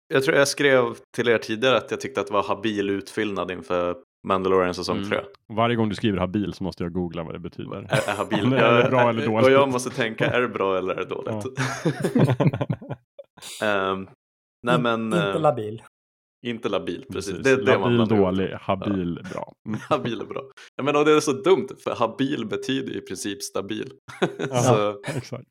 [0.09, 0.85] jag tror jag skrev
[1.17, 3.97] till er tidigare att jag tyckte att det var habil utfyllnad inför
[4.27, 5.09] Mandalorian säsong Mm.
[5.11, 5.19] 3.
[5.53, 7.77] Varje gång du skriver habil så måste jag googla vad det betyder.
[7.77, 9.47] Är, är habil, Om det är bra eller dåligt.
[9.47, 11.45] Och jag måste tänka, är det bra eller är det dåligt?
[13.63, 14.09] Ehm,
[14.63, 15.83] nej men, Inte eh, labil.
[16.47, 17.33] inte labil, precis.
[17.37, 17.45] Precis.
[17.45, 18.25] Det är det man Labil ihop.
[18.35, 19.53] dålig, habil bra.
[19.69, 19.81] Mm.
[19.89, 20.43] Habil är bra.
[20.77, 23.93] Jag menar, och det är så dumt, för habil betyder i princip stabil.
[24.51, 24.63] Ja.
[24.63, 25.45] så Exakt.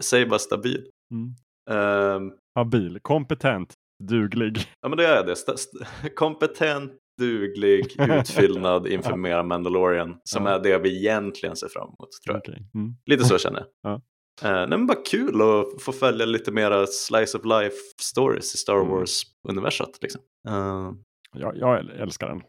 [0.00, 0.86] säg bara stabil.
[1.14, 1.34] Mm.
[1.70, 4.58] Ehm, Habil, kompetent, duglig.
[4.80, 5.34] ja men det är det.
[5.34, 10.16] Sta- st- kompetent, duglig, utfyllnad inför mera Mandalorian.
[10.24, 10.52] Som Ja.
[10.52, 12.40] är det vi egentligen ser fram emot, tror jag.
[12.40, 12.62] Okej.
[12.74, 12.94] Mm.
[13.06, 13.66] Lite så känner jag.
[13.82, 14.00] Ja.
[14.48, 18.58] Eh, nej, men bara kul att få följa lite mera slice of life stories i
[18.58, 18.88] Star Mm.
[18.88, 19.98] Wars-universat.
[20.02, 20.20] Liksom.
[20.48, 20.92] Eh,
[21.32, 22.42] Jag, jag älskar den.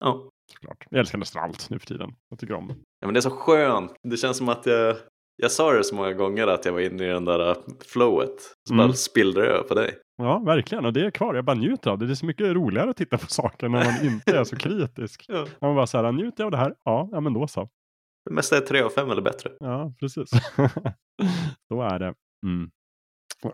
[0.00, 0.30] ja.
[0.52, 0.86] Såklart.
[0.90, 2.10] Jag älskar nästan allt nu för tiden.
[2.30, 2.68] Jag tycker om
[3.00, 3.92] ja, men det är så skönt.
[4.02, 4.96] Det känns som att jag,
[5.42, 7.56] jag sa det så många gånger att jag var inne i den där uh,
[7.92, 8.40] flowet.
[8.68, 8.86] Så Mm.
[8.86, 9.98] bara spillde det över på dig.
[10.16, 10.84] Ja, verkligen.
[10.84, 11.34] Och det är kvar.
[11.34, 12.06] Jag bara njuter av det.
[12.06, 15.24] Det är så mycket roligare att titta på saker när man inte är så kritisk.
[15.28, 15.46] Ja.
[15.60, 16.74] När man bara så här, njuter jag av det här?
[16.84, 17.68] Ja, ja men då så.
[18.28, 19.50] Det mesta är tre av fem eller bättre.
[19.60, 20.30] Ja, precis.
[21.68, 22.14] Så är det.
[22.46, 22.70] Mm.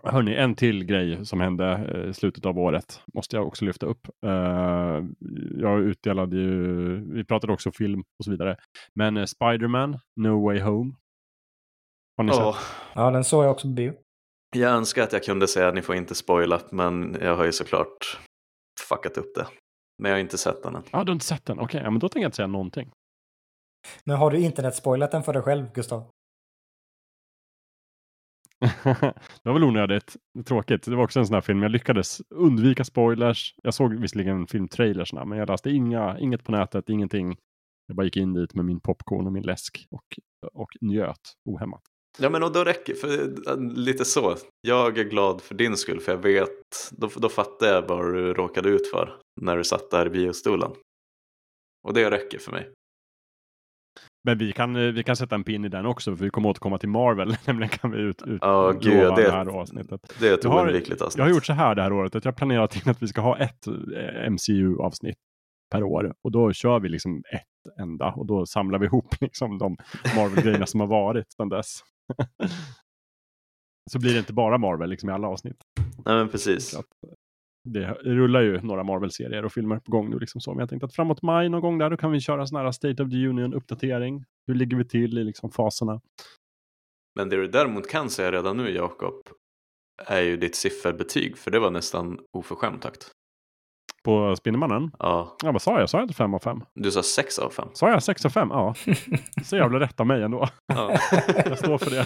[0.03, 4.07] Hörni, en till grej som hände i slutet av året måste jag också lyfta upp.
[4.25, 5.03] Uh,
[5.57, 8.55] jag utdelade ju, vi pratade också film och så vidare.
[8.95, 10.93] Men uh, Spiderman, No Way Home.
[12.17, 12.61] Har ni Ja, sett?
[12.95, 13.93] Ja, den såg jag också på bio.
[14.55, 17.51] jag önskar att jag kunde säga att ni får inte spoila, men jag har ju
[17.51, 18.19] såklart
[18.89, 19.47] fuckat upp det.
[20.01, 20.83] Men jag har inte sett den än.
[20.91, 21.59] Ja, du har inte sett den?
[21.59, 22.91] Okej, ja, men då tänker jag inte säga någonting.
[24.03, 26.03] Men har du internetspoilat den för dig själv, Gustav?
[29.43, 30.83] det var väl onödigt tråkigt.
[30.85, 31.61] Det var också en sån här film.
[31.61, 33.55] Jag lyckades undvika spoilers.
[33.63, 37.37] Jag såg visserligen filmtrailersna, men jag läste inga, inget på nätet, ingenting.
[37.87, 40.05] Jag bara gick in dit med min popcorn och min läsk och,
[40.53, 41.81] och njöt ohämmat.
[42.17, 44.35] Ja men och då räcker för äh, lite så.
[44.61, 46.49] Jag är glad för din skull för jag vet,
[46.91, 50.71] då, då fattar jag vad du råkade ut för när du satt där i biostolen.
[51.87, 52.71] Och det räcker för mig.
[54.27, 56.49] Men vi kan, eh, vi kan sätta en pin i den också, för vi kommer
[56.49, 57.35] återkomma till Marvel.
[57.45, 59.99] Nämligen kan vi ut, ut lova gud, det- det här avsnittet.
[60.19, 61.17] Det är ett oundvikligt avsnitt.
[61.17, 63.21] Jag har gjort så här det här året, att jag planerar till att vi ska
[63.21, 65.17] ha ett eh, MCU-avsnitt
[65.71, 66.13] per år.
[66.23, 69.77] Och då kör vi liksom ett enda och då samlar vi ihop liksom de
[70.15, 71.79] Marvel-grejerna som har varit sedan dess.
[73.91, 75.57] så blir det inte bara Marvel liksom i alla avsnitt.
[76.05, 76.75] Nej men precis.
[76.75, 76.85] Att
[77.65, 80.19] det rullar ju några Marvel-serier och filmer på gång nu.
[80.19, 80.51] Liksom så.
[80.51, 82.71] Men jag tänkte att framåt maj någon gång där, då kan vi köra sån här
[82.71, 84.23] State of the Union-uppdatering.
[84.47, 86.01] Hur ligger vi till i liksom faserna?
[87.15, 89.13] Men det du däremot kan säga redan nu Jakob
[90.05, 93.11] är ju ditt sifferbetyg för det var nästan oförskämt högt.
[94.05, 94.91] På Spindelmannen?
[94.99, 95.89] Ja, Ja, vad sa jag?
[95.89, 96.61] Sa jag inte 5 av 5?
[96.73, 97.67] du sa 6 av 5.
[97.73, 98.47] Sa jag 6 av 5?
[98.51, 98.75] Ja.
[99.43, 100.47] Så jävla rätt av mig ändå.
[100.67, 100.97] Ja.
[101.45, 102.05] Jag står för det.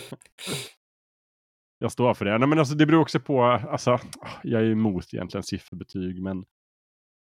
[1.79, 2.37] Jag står för det.
[2.37, 3.99] Nej, men alltså, det beror också på, alltså,
[4.43, 6.45] jag är ju emot egentligen sifferbetyg, men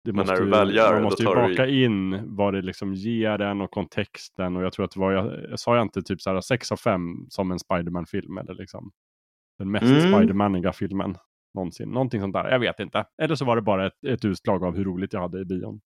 [0.04, 2.36] det Men måste när du väl gör det, man måste ju tar du baka in
[2.36, 4.56] vad det liksom ger den och kontexten.
[4.58, 6.78] Och jag tror att var, jag, jag sa jag inte typ så här 6 av
[6.78, 8.92] 5 som en Spiderman-film eller liksom
[9.60, 10.14] den mest Mm.
[10.14, 11.18] Spidermaniga filmen
[11.54, 11.90] någonsin.
[11.90, 13.06] Någonting sånt där, jag vet inte.
[13.22, 15.82] Eller så var det bara ett, ett utslag av hur roligt jag hade i bion.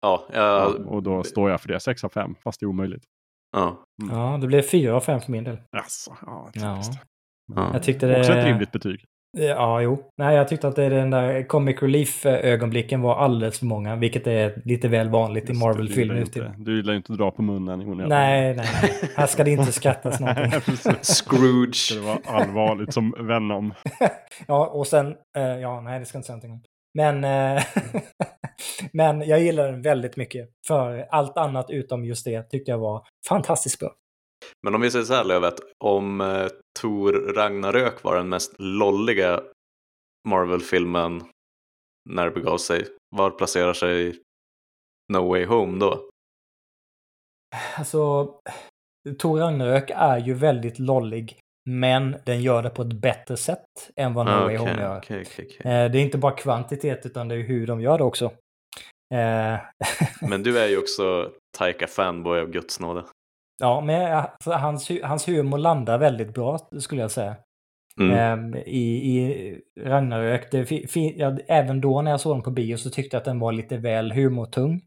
[0.00, 2.68] Ja, Ja, jag, och då står jag för det, 6 av 5, fast det är
[2.68, 3.04] omöjligt.
[3.52, 3.84] ja.
[4.10, 5.58] Ja, det blev fyra av fem för min del.
[5.76, 6.80] Alltså, ja, Ja.
[7.54, 7.70] Ja.
[7.72, 8.18] Jag tyckte det...
[8.20, 9.04] Också ett rimligt betyg.
[9.38, 9.98] Ja, jo.
[10.16, 14.62] Nej, jag tyckte att det, den där comic relief-ögonblicken var alldeles för många, vilket är
[14.64, 17.42] lite väl vanligt i Just det, Marvel-filmer du nu gillar ju inte att dra på
[17.42, 18.08] munnen i onödan.
[18.08, 18.92] Nej, nej, nej.
[19.16, 20.60] Här ska det inte skrattas någonting.
[21.02, 21.74] Scrooge.
[21.76, 23.74] Ska det vara allvarligt som Venom.
[24.46, 25.14] Ja, och sen...
[25.36, 26.62] Eh, ja, nej, det ska inte säga någonting om.
[26.94, 27.62] Men, eh,
[28.92, 30.48] men jag gillar den väldigt mycket.
[30.66, 33.90] För allt annat utom just det tyckte jag var fantastiskt bra.
[34.66, 35.54] Men om vi säger så här Lövet,
[35.84, 36.46] om eh,
[36.80, 39.42] Tor Ragnarök var den mest lolliga
[40.28, 41.22] Marvel-filmen
[42.10, 42.86] när det begav sig,
[43.16, 44.18] var placerar sig
[45.12, 46.08] No Way Home då?
[47.78, 48.26] Alltså,
[49.18, 51.38] Tor Ragnarök är ju väldigt lollig.
[51.70, 54.98] Men den gör det på ett bättre sätt än vad No Ah, Way Home gör.
[54.98, 55.56] okej, okej.
[55.58, 58.24] Eh, Det är inte bara kvantitet utan det är hur de gör det också.
[59.14, 59.60] Eh,
[60.28, 63.04] Men du är ju också Taika fanboy av Guds nåde.
[63.58, 67.36] Ja, men alltså, hans, hans humor landar väldigt bra skulle jag säga.
[68.00, 68.18] Mm.
[68.18, 72.50] Ehm, i, I Ragnarök, det, fi, fi, ja, även då när jag såg den på
[72.50, 74.80] bio så tyckte jag att den var lite väl humortung.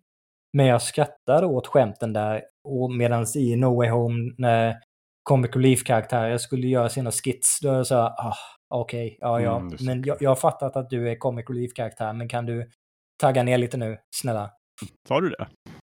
[0.53, 2.43] Men jag skrattade åt skämten där.
[2.63, 4.76] Och medan i No Way Home när
[5.24, 8.34] Comic Relief-karaktärer skulle göra sina skits, då är jag ah,
[8.70, 9.57] okej, ja, ja.
[9.57, 12.72] Mm, men jag, jag har fattat att du är Comic Relief-karaktär, men kan du
[13.22, 14.51] tagga ner lite nu, snälla?
[15.07, 15.47] Sa du det?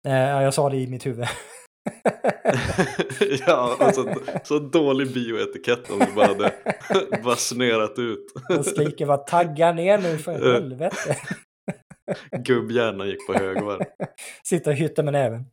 [0.10, 1.26] Eh, ja, jag sa det i mitt huvud.
[3.48, 6.54] ja, alltså, så dålig bioetikett om du bara hade
[7.24, 8.26] basunerat ut.
[8.50, 10.54] Jag skriker bara tagga ner nu för Eh.
[10.54, 11.18] helvete.
[12.46, 13.82] Gubbhjärnan gick på högvarv.
[14.44, 15.46] Sitter och hytter med näven.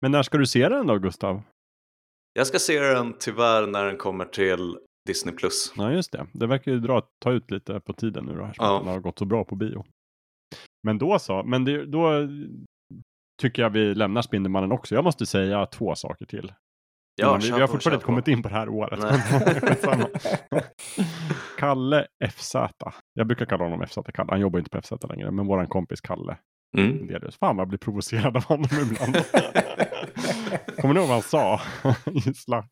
[0.00, 1.42] Men när ska du se den då, Gustav?
[2.32, 5.34] Jag ska se den tyvärr när den kommer till Disney+.
[5.34, 5.72] Plus.
[5.76, 6.26] Ja, just det.
[6.32, 8.64] Det verkar ju dra, ta ut lite på tiden nu då, här, Ja.
[8.64, 8.78] ja.
[8.78, 9.84] den har gått så bra på bio.
[10.86, 12.28] Men då så, men det, då
[13.38, 14.94] tycker jag vi lämnar Spindelmannen också.
[14.94, 16.52] Jag måste säga två saker till.
[17.14, 19.00] Ja, Men vi, vi har fortfarande inte kommit in på det här året.
[21.58, 22.54] Kalle FZ.
[23.14, 24.32] Jag brukar kalla honom FZ Kalle.
[24.32, 25.30] Han jobbar inte på FZ längre.
[25.30, 26.38] Men våran kompis Kalle.
[26.76, 27.08] Mm.
[27.40, 29.16] Fan vad jag blir provocerad av honom ibland.
[30.80, 31.60] Kommer ni ihåg vad han sa
[32.12, 32.70] i Slack?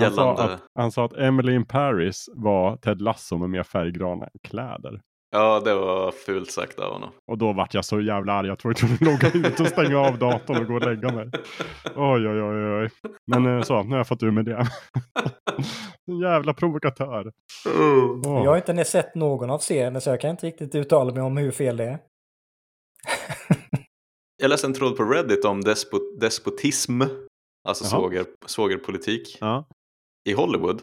[0.00, 4.28] Han sa, att, han sa att Emily in Paris var Ted Lasso med mer färggrana
[4.42, 5.00] kläder.
[5.34, 7.10] Ja, det var fult sagt av honom.
[7.30, 8.46] Och då vart jag så jävla arg.
[8.46, 11.30] Jag tror jag kunde logga ut och stänga av datorn och gå och lägga mig.
[11.96, 12.90] Oj, oj, oj, oj.
[13.26, 14.66] Men eh, så, nu har jag fått ur med det.
[16.06, 17.32] En jävla provokatör.
[17.78, 18.44] Åh.
[18.44, 21.36] Jag har inte sett någon av serierna så jag kan inte riktigt uttala mig om
[21.36, 21.98] hur fel det är.
[24.42, 27.02] jag läste en tråd på Reddit om despot, despotism,
[27.68, 28.24] alltså Jaha.
[28.46, 29.64] svågerpolitik Ja.
[30.28, 30.82] i Hollywood.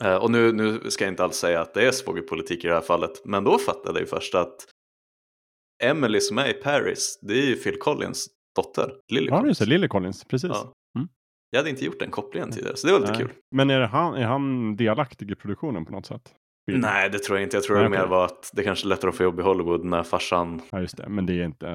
[0.00, 2.74] Eh, och nu, nu ska jag inte alls säga att det är svågerpolitik i det
[2.74, 4.56] här fallet, men då fattade jag ju först att
[5.82, 8.26] Emily som är i Paris, det är ju Phil Collins
[8.56, 9.48] dotter, Lily Ja, Collins.
[9.48, 9.66] just det.
[9.66, 10.24] Lily Collins.
[10.24, 10.50] Precis.
[10.52, 10.72] Ja.
[10.98, 11.08] Mm.
[11.50, 13.20] Jag hade inte gjort den kopplingen tidigare, så det var lite Nej.
[13.20, 13.30] kul.
[13.54, 16.32] Men är, han, är han delaktig i produktionen på något sätt?
[16.70, 16.80] Film?
[16.80, 17.56] Nej, det tror jag inte.
[17.56, 19.42] Jag tror Nej, det mer var att det kanske är lättare att få jobb i
[19.42, 20.62] Hollywood när farsan...
[20.70, 21.08] Ja, just det.
[21.08, 21.66] Men det är inte...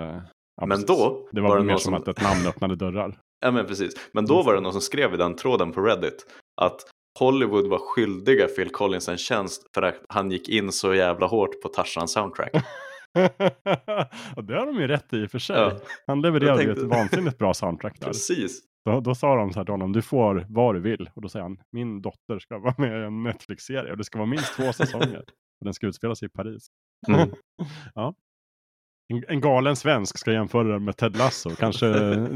[0.62, 0.86] Ja, Men precis.
[0.88, 3.18] då Det var, var det mer någon som som- att ett namn öppnade dörrar.
[3.46, 3.94] Ja, men precis.
[4.14, 6.26] Men då var det någon som skrev i den tråden på Reddit
[6.62, 6.82] att
[7.20, 11.62] Hollywood var skyldiga Phil Collins en tjänst för att han gick in så jävla hårt
[11.62, 12.52] på Tarzan soundtrack.
[13.14, 15.56] ja, det har de ju rätt i i och för sig.
[15.56, 15.80] Ja.
[16.08, 18.08] Han levererade ju tänkte- ett vansinnigt bra soundtrack där.
[18.08, 18.62] Precis.
[18.86, 21.10] Då, då sa de så här till honom, du får vad du vill.
[21.16, 24.20] Och då säger han, min dotter ska vara med i en Netflix-serie och det ska
[24.20, 25.20] vara minst två säsonger.
[25.62, 26.68] Och den ska utspela sig i Paris.
[27.08, 27.30] Mm.
[27.96, 28.16] ja.
[29.14, 31.88] en, en galen svensk ska jämföra den med Ted Lasso, kanske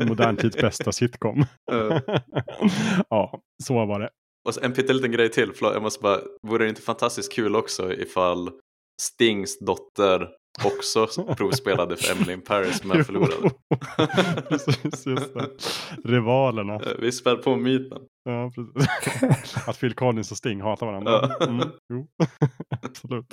[0.07, 1.45] modern tids bästa sitcom.
[3.09, 4.09] Ja, så var det.
[4.45, 7.55] Och så en pytteliten grej till, förlåt, jag måste bara, vore det inte fantastiskt kul
[7.55, 8.49] också ifall
[9.01, 10.29] Stings dotter
[10.65, 13.51] också provspelade för Emily in Paris men förlorade.
[14.49, 15.49] precis, just det.
[16.03, 16.73] Rivalerna.
[16.73, 18.01] Eh, Vi spär på myten.
[18.23, 19.67] Ja, precis.
[19.67, 21.35] Att Phil Collins och Sting hatar varandra.
[21.39, 21.45] Ja.
[21.47, 22.07] Mm, jo.
[22.81, 23.25] Absolut.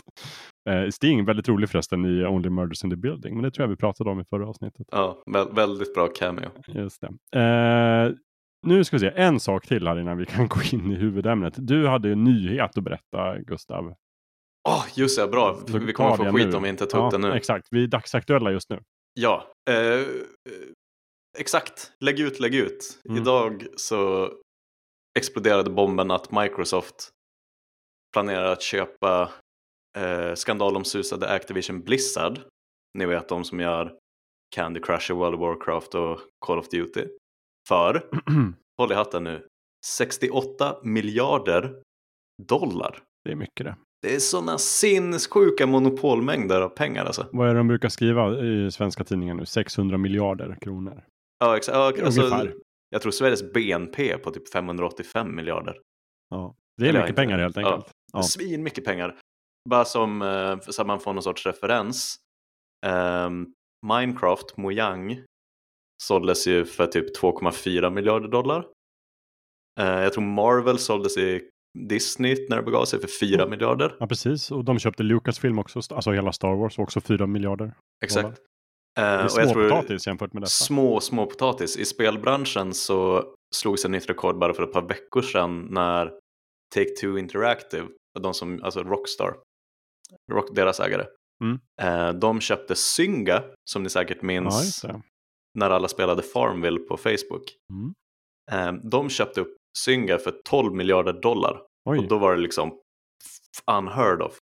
[0.70, 3.34] Eh, Sting, väldigt rolig förresten i Only Murders in the Building.
[3.34, 4.86] Men det tror jag vi pratade om i förra avsnittet.
[4.90, 6.50] Ja, vä- väldigt bra cameo.
[6.66, 7.38] Just det.
[7.40, 8.12] Eh,
[8.62, 11.54] nu ska vi se, en sak till här innan vi kan gå in i huvudämnet.
[11.56, 13.94] Du hade en nyhet att berätta, Gustav.
[14.68, 15.54] Åh, just det, bra.
[15.66, 16.56] Så Vi kommer få skit nu.
[16.56, 17.34] om vi inte tar upp Ja, det nu.
[17.34, 18.80] Exakt, vi är dagsaktuella just nu.
[19.20, 20.06] Ja, eh,
[21.38, 21.92] exakt.
[22.00, 22.98] Lägg ut, lägg ut.
[23.08, 23.22] Mm.
[23.22, 24.30] Idag så
[25.18, 27.10] exploderade bomben att Microsoft
[28.12, 29.30] planerar att köpa
[29.98, 32.40] eh, skandalomsusade Activision Blizzard.
[32.98, 33.96] Ni vet de som gör
[34.54, 37.06] Candy Crush, och World of Warcraft och Call of Duty.
[37.68, 38.02] För,
[38.78, 39.46] håll i hatten nu,
[39.86, 41.74] 68 miljarder
[42.48, 42.98] dollar.
[43.24, 43.76] det är mycket det.
[44.02, 47.26] Det är sådana sinnessjuka monopolmängder av pengar alltså.
[47.32, 49.46] Vad är det de brukar skriva i svenska tidningar nu?
[49.46, 51.04] 600 miljarder kronor.
[51.38, 51.76] Ja, exakt.
[51.98, 52.48] Ja, alltså,
[52.90, 55.80] jag tror Sveriges BNP på typ 585 miljarder.
[56.30, 56.54] Ja.
[56.76, 57.22] Det är Eller mycket inte.
[57.22, 57.66] pengar helt Ja.
[57.74, 57.92] enkelt.
[58.12, 58.22] Ja.
[58.22, 59.18] Svin mycket pengar.
[59.70, 62.16] Bara som, eh, så att man får någon sorts referens.
[62.86, 63.46] Ehm,
[63.86, 65.20] Minecraft, Mojang,
[66.06, 68.66] såldes ju för typ 2,4 miljarder dollar.
[69.80, 71.48] Eh, jag tror Marvel såldes i
[71.88, 73.96] Disney när det begav sig för 4 miljarder.
[74.00, 74.50] Ja, precis.
[74.50, 77.74] Och de köpte Lucasfilm också, alltså hela Star Wars, också 4 miljarder.
[78.04, 78.28] Exakt.
[78.96, 80.50] Det Eh, är jag tror- småpotatis jämfört med detta.
[80.50, 81.76] Små, små potatis.
[81.76, 83.24] I spelbranschen så
[83.54, 86.12] slogs ett nytt rekord bara för ett par veckor sedan när
[86.76, 87.86] Take-Two Interactive,
[88.20, 89.34] de som, alltså Rockstar,
[90.32, 91.06] Rock, deras ägare,
[91.44, 91.58] Mm.
[91.82, 95.02] eh, de köpte Zynga, som ni säkert Ja, minns det.
[95.58, 97.56] När alla spelade Farmville på Facebook.
[97.70, 97.94] Mm.
[98.52, 102.78] Eh, de köpte upp Zynga för 12 miljarder dollar Oj, och då var det liksom
[103.72, 104.38] unheard of.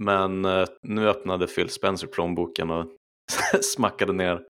[0.00, 2.86] Men eh, nu öppnade Phil Spencer plånboken och
[3.62, 4.46] smackade ner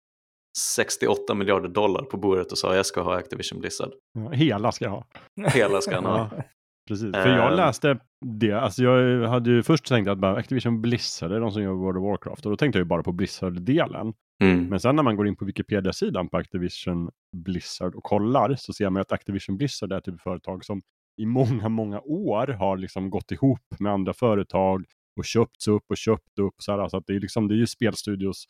[0.58, 3.92] 68 miljarder dollar på bordet och sa jag ska ha Activision Blizzard.
[4.32, 5.06] hela ska jag ha.
[5.54, 6.30] Hela ska han ha.
[6.88, 7.12] Precis.
[7.12, 7.56] För jag Ehm.
[7.56, 11.62] läste det, alltså jag hade ju först tänkt att bara Activision Blizzard är de som
[11.62, 14.14] gör World of Warcraft och då tänkte jag ju bara på Blizzard-delen.
[14.42, 14.64] Mm.
[14.68, 18.90] Men sen när man går in på Wikipedia-sidan på Activision Blizzard och kollar så ser
[18.90, 20.82] man att Activision Blizzard är typ företag som
[21.22, 24.84] i många, många år har liksom gått ihop med andra företag
[25.18, 26.54] och köpts upp och köpt upp.
[26.58, 28.44] Så, här, så att det är liksom, det är ju spelstudios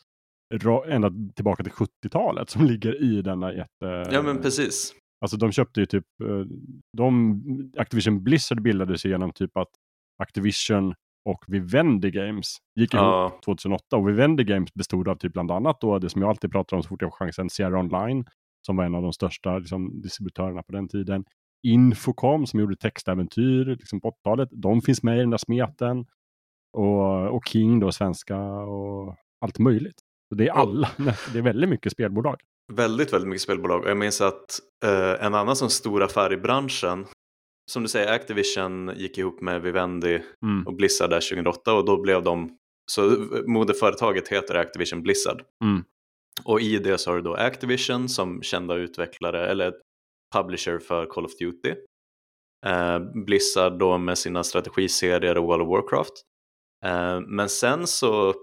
[0.89, 4.09] ända tillbaka till 70-talet som ligger i denna jätte...
[4.12, 4.95] Ja men precis.
[5.21, 6.45] Alltså de köpte ju typ, eh,
[6.93, 9.71] de, Activision Blizzard bildades genom typ att
[10.23, 10.95] Activision
[11.25, 15.81] och Vivendi Games gick ihop Ja, 2008 och Vivendi Games bestod av typ bland annat
[15.81, 18.25] då det som jag alltid pratar om så fort jag får chansen, Sierra Online
[18.67, 21.25] som var en av de största liksom, distributörerna på den tiden.
[21.62, 26.07] Infocom som gjorde textäventyr liksom, på 80-talet, de finns med i den där smeten.
[26.73, 30.01] Och, och King då, svenska och allt möjligt.
[30.29, 30.91] Så det är alla,
[31.33, 32.37] det är väldigt mycket spelbolag.
[32.73, 33.83] Väldigt, väldigt mycket spelbolag.
[33.83, 37.07] Och jag minns att eh, en annan sån stor affär i branschen,
[37.71, 40.67] som du säger, Activision gick ihop med Vivendi Mm.
[40.67, 42.57] och Blizzard där 2008 och då blev de,
[42.91, 43.11] så
[43.47, 45.43] moderföretaget heter Activision Blizzard.
[45.64, 45.85] Mm.
[46.45, 49.75] Och i det så har du då Activision som kända utvecklare eller
[50.35, 51.75] publisher för Call of Duty.
[52.67, 56.12] Eh, Blizzard då med sina strategiserier och World of Warcraft.
[56.85, 58.35] Eh, men sen så,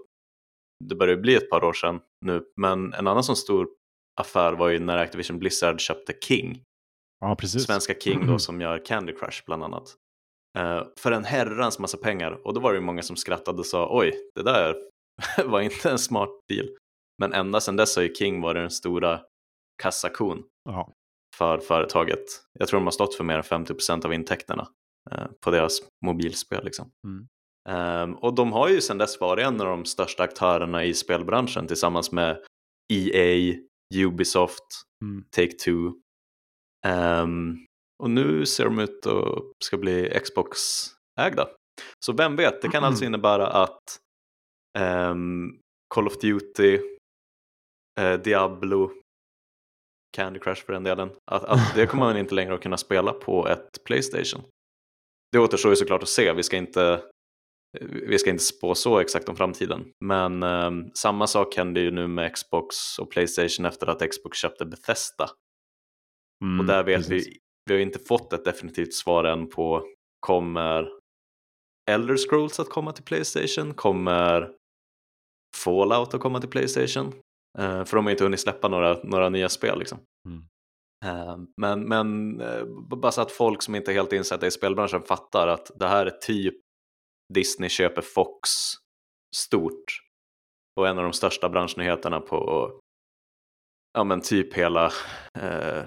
[0.84, 3.68] det börjar ju bli ett par år sedan nu, men en annan sån stor
[4.20, 6.62] affär var ju när Activision Blizzard köpte King.
[7.20, 7.64] Ja, precis.
[7.64, 9.94] Svenska King då som gör Candy Crush bland annat.
[10.58, 13.66] Eh, för en herrans massa pengar och då var det ju många som skrattade och
[13.66, 14.76] sa oj, det där
[15.44, 16.68] var inte en smart deal.
[17.18, 19.20] Men ända sedan dess har ju King varit den stora
[19.82, 20.92] kassakon Ja.
[21.36, 22.24] för företaget.
[22.58, 24.68] Jag tror de har stått för mer än 50% av intäkterna
[25.10, 26.64] eh, på deras mobilspel.
[26.64, 26.90] Liksom.
[27.06, 27.26] Mm.
[27.68, 31.66] Ehm, och de har ju sedan dess varit en av de största aktörerna i spelbranschen
[31.66, 32.42] tillsammans med
[32.92, 33.54] EA,
[33.94, 35.24] Ubisoft, Mm.
[35.36, 35.92] Take-Two.
[36.86, 37.66] Ehm,
[38.02, 41.48] och nu ser de ut att ska bli Xbox-ägda.
[42.06, 43.98] Så vem vet, det kan alltså innebära att
[44.78, 45.58] ehm,
[45.94, 46.80] Call of Duty,
[48.00, 48.90] eh, Diablo,
[50.16, 53.12] Candy Crush för den delen, att, att det kommer man inte längre att kunna spela
[53.12, 54.42] på ett Playstation.
[55.32, 57.02] Det återstår ju såklart att se, vi ska inte,
[57.80, 59.84] vi ska inte spå så exakt om framtiden.
[60.04, 64.66] Men ehm, samma sak hände ju nu med Xbox och Playstation efter att Xbox köpte
[64.66, 65.30] Bethesda.
[66.44, 67.26] Mm, Och där vet precis.
[67.26, 69.82] vi, vi har inte fått ett definitivt svar än på
[70.20, 70.88] kommer
[71.90, 73.74] Elder Scrolls att komma till Playstation?
[73.74, 74.50] Kommer
[75.56, 77.12] Fallout att komma till Playstation?
[77.58, 79.98] Eh, för de har inte hunnit släppa några, några nya spel liksom.
[80.28, 80.44] Mm.
[81.04, 85.02] Eh, men men eh, bara så att folk som inte är helt insatta i spelbranschen
[85.02, 86.54] fattar att det här är typ
[87.34, 88.50] Disney köper Fox
[89.36, 89.84] stort
[90.80, 92.70] och en av de största branschnyheterna på
[93.92, 94.84] ja men typ hela
[95.38, 95.82] eh,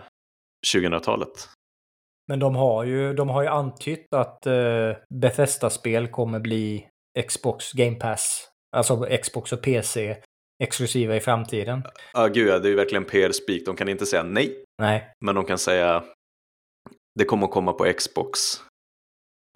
[0.73, 1.49] 2000-talet.
[2.27, 6.87] Men de har ju, de har ju antytt att eh, Bethesda-spel kommer bli
[7.27, 10.17] Xbox Game Pass, alltså Xbox och PC,
[10.63, 11.83] exklusiva i framtiden.
[12.13, 13.61] Ja gud ja, det är ju verkligen PR-speak.
[13.65, 16.03] De kan inte säga nej, Nej, men de kan säga
[17.19, 18.39] det kommer att komma på Xbox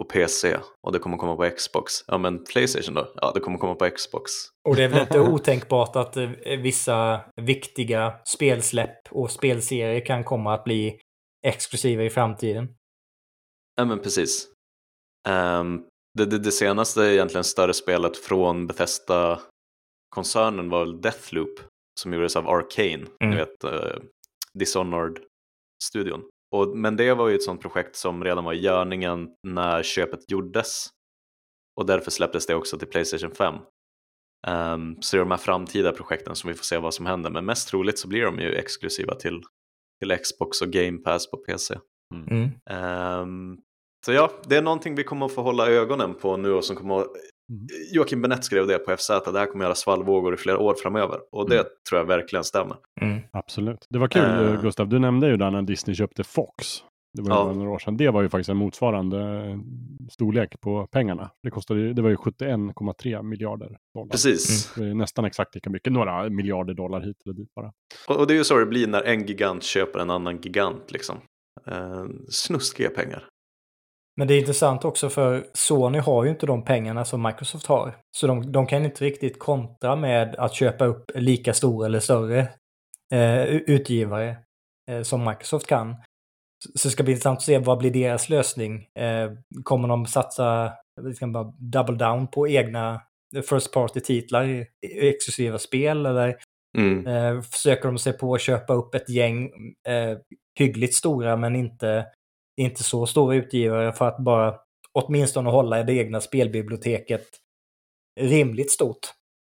[0.02, 1.94] och PC och det kommer komma på Xbox.
[2.08, 3.12] Ja men Playstation då?
[3.16, 4.32] Ja det kommer komma på Xbox.
[4.70, 6.30] och det är väl inte otänkbart att eh,
[6.64, 11.00] vissa viktiga spelsläpp och spelserier kan komma att bli
[11.48, 12.68] exklusiva i framtiden.
[13.76, 14.48] Ja men precis.
[15.30, 15.84] Ehm,
[16.18, 21.60] det, det, det senaste egentligen större spelet från Bethesda-koncernen var väl Deathloop
[22.02, 23.38] som gjordes av Arcane, ni Mm.
[23.38, 23.96] vet uh,
[24.54, 26.22] Dishonored-studion.
[26.52, 30.32] Och, men det var ju ett sånt projekt som redan var i görningen när köpet
[30.32, 30.90] gjordes
[31.80, 33.56] och därför släpptes det också till Playstation 5.
[34.48, 37.30] Ehm, så det är de här framtida projekten som vi får se vad som händer,
[37.30, 39.42] men mest troligt så blir de ju exklusiva till,
[40.00, 41.78] till Xbox och Game Pass på PC.
[42.14, 42.50] Mm.
[42.70, 43.58] Ehm,
[44.06, 46.76] så ja, det är någonting vi kommer att få hålla ögonen på nu och som
[46.76, 47.08] kommer att...
[47.52, 47.68] Mm.
[47.94, 50.74] Joakim Benett skrev det på FZ, det här kommer att göra svallvågor i flera år
[50.84, 51.20] framöver.
[51.32, 51.68] Och det Mm.
[51.90, 52.78] tror jag verkligen stämmer.
[53.02, 53.20] Mm.
[53.32, 53.88] Absolut.
[53.90, 54.62] Det var kul Eh.
[54.62, 56.66] Gustav, du nämnde ju där när Disney köpte Fox.
[57.18, 57.54] Det var Ja.
[57.54, 57.98] några år sedan.
[57.98, 59.58] Det var ju faktiskt en motsvarande eh,
[60.12, 61.30] storlek på pengarna.
[61.44, 64.12] Det, kostade, det var ju 71,3 miljarder dollar.
[64.12, 64.78] Precis.
[64.78, 65.94] Är nästan exakt lika mycket.
[65.94, 67.72] Några miljarder dollar hit eller dit bara.
[68.08, 70.92] Och, och det är ju så det blir när en gigant köper en annan gigant.
[70.92, 71.16] Liksom.
[71.68, 73.28] Ehm, snuskiga pengar.
[74.22, 77.96] Men det är intressant också för Sony har ju inte de pengarna som Microsoft har.
[78.18, 82.40] Så de, de kan inte riktigt kontra med att köpa upp lika stora eller större
[83.14, 84.38] eh, utgivare
[84.92, 85.96] eh, som Microsoft kan.
[86.76, 88.88] Så det ska bli intressant att se vad blir deras lösning.
[89.00, 89.32] Eh,
[89.64, 93.02] kommer de satsa, liksom bara double down på egna
[93.50, 96.38] First Party-titlar, exklusiva spel eller
[96.78, 97.08] Mm.
[97.08, 99.52] Eh, försöker de sig på att köpa upp ett gäng
[99.88, 100.18] eh,
[100.60, 102.06] hyggligt stora men inte,
[102.58, 104.56] inte så stora utgivare för att bara
[104.94, 107.28] åtminstone hålla det egna spelbiblioteket
[108.20, 109.00] rimligt stort.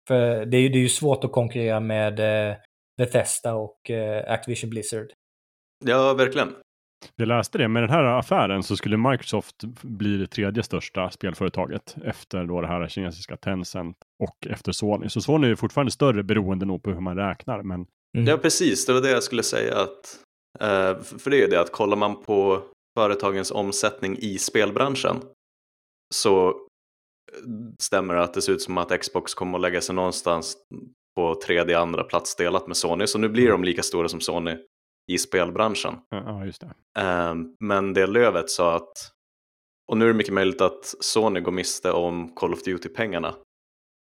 [0.09, 2.21] För det är ju, det är ju svårt att konkurrera med
[2.51, 2.57] eh,
[2.97, 5.07] Bethesda och eh, Activision Blizzard.
[5.85, 6.55] Ja, verkligen.
[7.17, 11.97] Jag läste det, med den här affären så skulle Microsoft bli det tredje största spelföretaget
[12.05, 15.09] efter då det här kinesiska Tencent och efter Sony.
[15.09, 17.63] Så Sony är fortfarande större beroende nog på hur man räknar.
[17.63, 17.87] Men
[18.17, 18.27] Mm.
[18.27, 18.87] Ja, precis.
[18.87, 19.81] Det var det jag skulle säga.
[19.81, 20.19] att
[20.61, 22.63] eh, För det är det att kollar man på
[22.99, 25.17] företagens omsättning i spelbranschen
[26.15, 26.55] så eh,
[27.79, 30.57] stämmer det att det ser ut som att Xbox kommer att lägga sig någonstans
[31.17, 33.07] på tredje andra plats delat med Sony.
[33.07, 34.57] Så nu blir de lika stora som Sony
[35.13, 35.95] i spelbranschen.
[36.11, 37.01] ja, just det.
[37.03, 38.93] Eh, Men det Lövet sa att,
[39.91, 43.35] och nu är det mycket möjligt att Sony går miste om Call of Duty-pengarna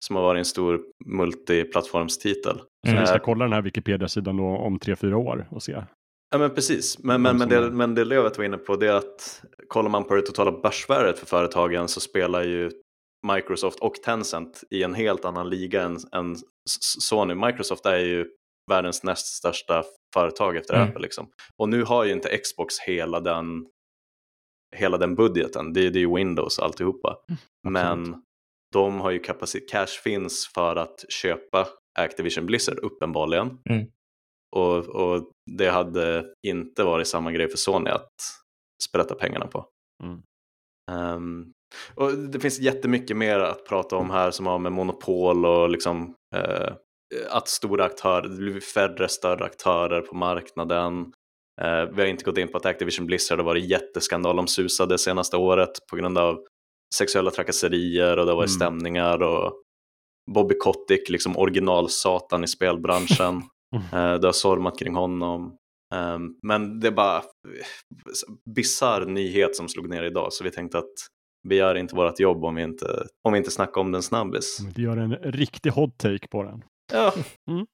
[0.06, 2.58] som har varit en stor multiplattformstitel.
[2.58, 5.84] Så vi ska Eh, kolla den här Wikipedia-sidan om tre, fyra år och se.
[6.32, 8.94] Ja men precis, men, men, men, det, men det Lövet var inne på det är
[8.94, 12.72] att kollar man på det totala börsvärdet för företagen så spelar ju
[13.34, 16.36] Microsoft och Tencent i en helt annan liga än, än
[17.00, 17.36] Sony.
[17.36, 18.26] Microsoft är ju
[18.72, 20.88] världens näst största företag efter Mm.
[20.88, 21.02] Apple.
[21.02, 21.28] Liksom.
[21.58, 23.66] Och nu har ju inte Xbox hela den,
[24.76, 27.18] hela den budgeten, det, är- det är ju Windows alltihopa.
[27.70, 28.24] Men
[28.74, 31.68] de har ju kapacitet, cash finns för att köpa
[32.00, 33.58] Activision Blizzard uppenbarligen.
[33.70, 33.86] Mm.
[34.56, 38.10] Och, och det hade inte varit samma grej för Sony att
[38.84, 39.66] sprätta pengarna på.
[40.04, 40.22] Mm.
[40.92, 41.52] Ehm,
[41.96, 46.16] och det finns jättemycket mer att prata om här som har med monopol och liksom,
[46.36, 46.74] eh,
[47.30, 51.12] att stora aktörer, det blir färre större aktörer på marknaden.
[51.62, 54.86] Eh, vi har inte gått in på att Activision Blizzard har varit jätteskandal om Susa
[54.86, 56.44] det senaste året på grund av
[56.96, 58.60] sexuella trakasserier och det har varit Mm.
[58.60, 59.62] stämningar och
[60.32, 63.42] Bobby Kotick, liksom originalsatan i spelbranschen.
[63.76, 65.56] Eh, det har stormat kring honom.
[65.96, 67.24] Eh, men det är bara
[68.56, 70.94] bisarr nyhet som slog ner idag så vi tänkte att
[71.48, 72.86] vi gör inte vårt jobb om vi inte,
[73.24, 74.60] om vi inte snackar om den snabbis.
[74.76, 76.64] Vi gör en riktig hot take på den.
[76.94, 77.14] Ja,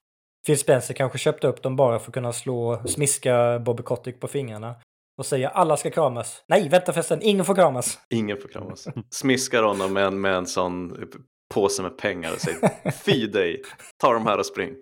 [0.46, 4.28] Phil Spencer kanske köpte upp dem bara för att kunna slå, smiska Bobby Kotick på
[4.28, 4.74] fingrarna.
[5.18, 6.44] Och säga alla ska kramas.
[6.48, 7.98] Nej, vänta förresten, ingen får kramas.
[8.10, 8.88] ingen får kramas.
[9.10, 10.96] Smiskar honom med en, med en sån
[11.54, 13.62] påse med pengar och säger fy dig,
[13.96, 14.74] ta de här och spring.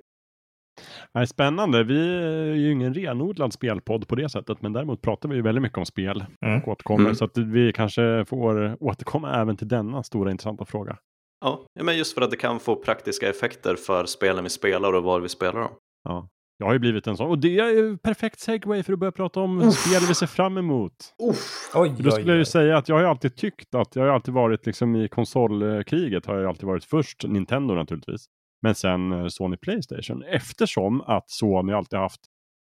[1.15, 1.85] Nej, spännande.
[1.85, 5.63] Vi är ju ingen renodlad spelpodd på det sättet, men däremot pratar vi ju väldigt
[5.63, 6.63] mycket om spel Mm.
[6.63, 7.15] och återkommer, Mm.
[7.15, 10.97] så att vi kanske får återkomma även till denna stora intressanta fråga.
[11.41, 15.03] Ja, men just för att det kan få praktiska effekter för spelen vi spelar och
[15.03, 15.71] var vi spelar dem.
[16.05, 16.29] Ja.
[16.59, 19.13] Jag har ju blivit en sån, och det är ju perfekt segway för att börja
[19.13, 20.93] prata om spel vi ser fram emot.
[21.19, 21.35] Oj,
[21.73, 22.45] För Då oj, skulle jag ju oj.
[22.47, 26.27] säga att jag har ju alltid tyckt att jag har alltid varit liksom i konsolkriget
[26.27, 28.25] har jag alltid varit först Nintendo naturligtvis.
[28.63, 32.21] Men sen eh, Sony Playstation eftersom att Sony alltid haft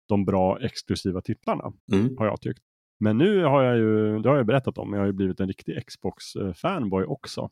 [0.10, 2.18] de bra exklusiva titlarna Mm.
[2.18, 2.64] har jag tyckt.
[3.00, 5.48] Men nu har jag ju, det har jag berättat om, jag har ju blivit en
[5.48, 7.50] riktig Xbox-fanboy också.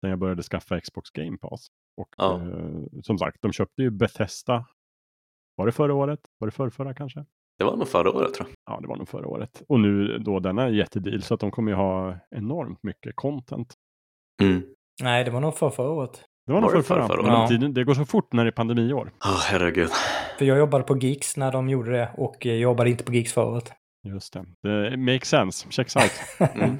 [0.00, 1.68] Sen jag började skaffa Xbox Game Pass.
[1.96, 2.40] Och Ja.
[2.42, 4.66] eh, som sagt, de köpte ju Bethesda.
[5.56, 6.20] Var det förra året?
[6.38, 7.24] Var det förra, förra kanske?
[7.58, 8.74] Det var nog förra året tror jag.
[8.74, 9.62] Ja, det var nog förra året.
[9.68, 13.74] Och nu då denna jättedeal så att de kommer ju ha enormt mycket content.
[14.42, 14.62] Mm.
[15.02, 16.24] Nej, det var nog för förra året.
[16.48, 17.06] Det var nog Var för förra.
[17.06, 17.48] förra året?
[17.48, 19.10] tiden, det går så fort när det är pandemiår.
[19.24, 19.90] Åh, herregud.
[20.38, 23.36] För jag jobbade på Geeks när de gjorde det och eh, jobbade inte på Geeks
[23.36, 23.72] året.
[24.06, 24.44] Just det.
[24.62, 25.66] Det makes sense.
[25.70, 26.12] Checks out.
[26.54, 26.78] Mm.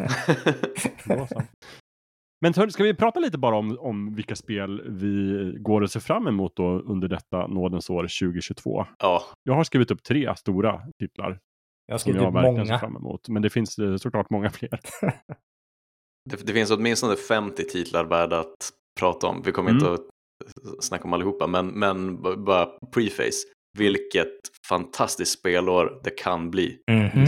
[2.41, 6.01] Men hör, ska vi prata lite bara om, om vilka spel vi går och ser
[6.01, 8.87] fram emot då under detta nådens år 2022?
[8.99, 11.39] ja, Jag har skrivit upp tre stora titlar
[11.87, 12.79] Jag har som skrivit jag upp ser många.
[12.79, 13.29] fram emot.
[13.29, 14.81] Men det finns eh, såklart många fler.
[16.31, 19.43] det, det finns åtminstone 50 titlar värda att prata om.
[19.43, 19.81] Vi kommer Mm.
[19.87, 23.47] inte att snacka om allihopa, men, men bara preface.
[23.79, 24.33] Vilket
[24.69, 26.79] fantastiskt spelår det kan bli.
[26.91, 27.27] Mhm.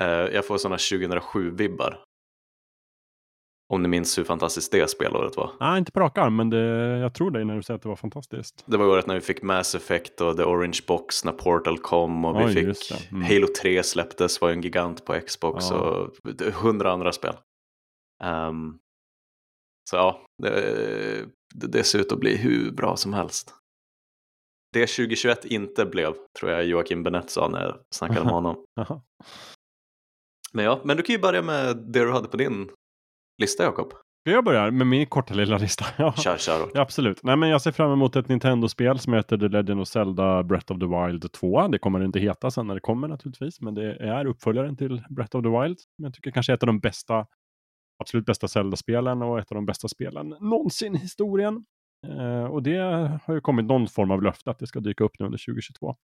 [0.00, 1.98] Eh, jag får sådana 2007-vibbar.
[3.72, 5.50] Om ni minns hur fantastiskt det spelåret var.
[5.60, 6.58] Nej, inte på rak arm, men det,
[6.98, 8.64] jag tror dig när du säger att det var fantastiskt.
[8.66, 12.24] Det var året när vi fick Mass Effect och The Orange Box när Portal kom
[12.24, 13.10] och vi Oj, fick.
[13.12, 13.22] Mm.
[13.22, 15.76] Halo 3 släpptes, var ju en gigant på Xbox Ja.
[15.76, 16.10] och
[16.54, 17.34] hundra andra spel.
[18.24, 18.78] Ehm,
[19.90, 23.54] så ja, det, det, ser ut att bli hur bra som helst.
[24.72, 28.64] Det 2021 inte blev, tror jag Joakim Benett sa när jag snackade med honom.
[30.52, 32.70] Men ja, men du kan ju börja med det du hade på din
[33.42, 33.92] lista Jakob.
[34.24, 35.84] Jag börja med min korta lilla lista?
[35.98, 36.12] Ja.
[36.12, 36.70] Kör, kör.
[36.74, 37.22] Ja, absolut.
[37.22, 40.72] Nej, men jag ser fram emot ett Nintendo-spel som heter The Legend of Zelda Breath
[40.72, 41.68] of the Wild 2.
[41.68, 45.02] Det kommer det inte heta sen när det kommer naturligtvis, men det är uppföljaren till
[45.10, 45.78] Breath of the Wild.
[45.98, 47.26] Men jag tycker kanske är ett av de bästa,
[48.02, 51.64] absolut bästa Zelda-spelen och ett av de bästa spelen någonsin i historien.
[52.06, 52.78] Eh, och det
[53.24, 55.96] har ju kommit någon form av löfte att det ska dyka upp nu under 2022.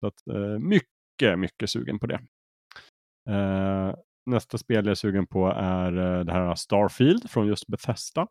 [0.00, 2.20] Så att, eh, mycket, mycket sugen på det.
[3.30, 3.94] Eh,
[4.26, 8.26] nästa spel jag är sugen på är eh, det här Starfield från just Bethesda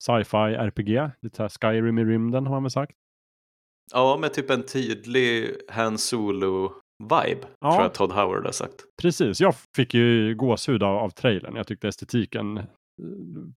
[0.00, 1.10] sci-fi RPG.
[1.22, 2.96] Lite här Skyrim i rymden har man väl sagt.
[3.92, 5.98] Ja, med typ en tydlig Han
[7.00, 7.70] Solo-vibe, Ja.
[7.72, 8.74] tror jag Todd Howard har sagt.
[9.02, 11.56] Precis, jag fick ju gåshud av, av trailern.
[11.56, 12.64] Jag tyckte estetiken eh,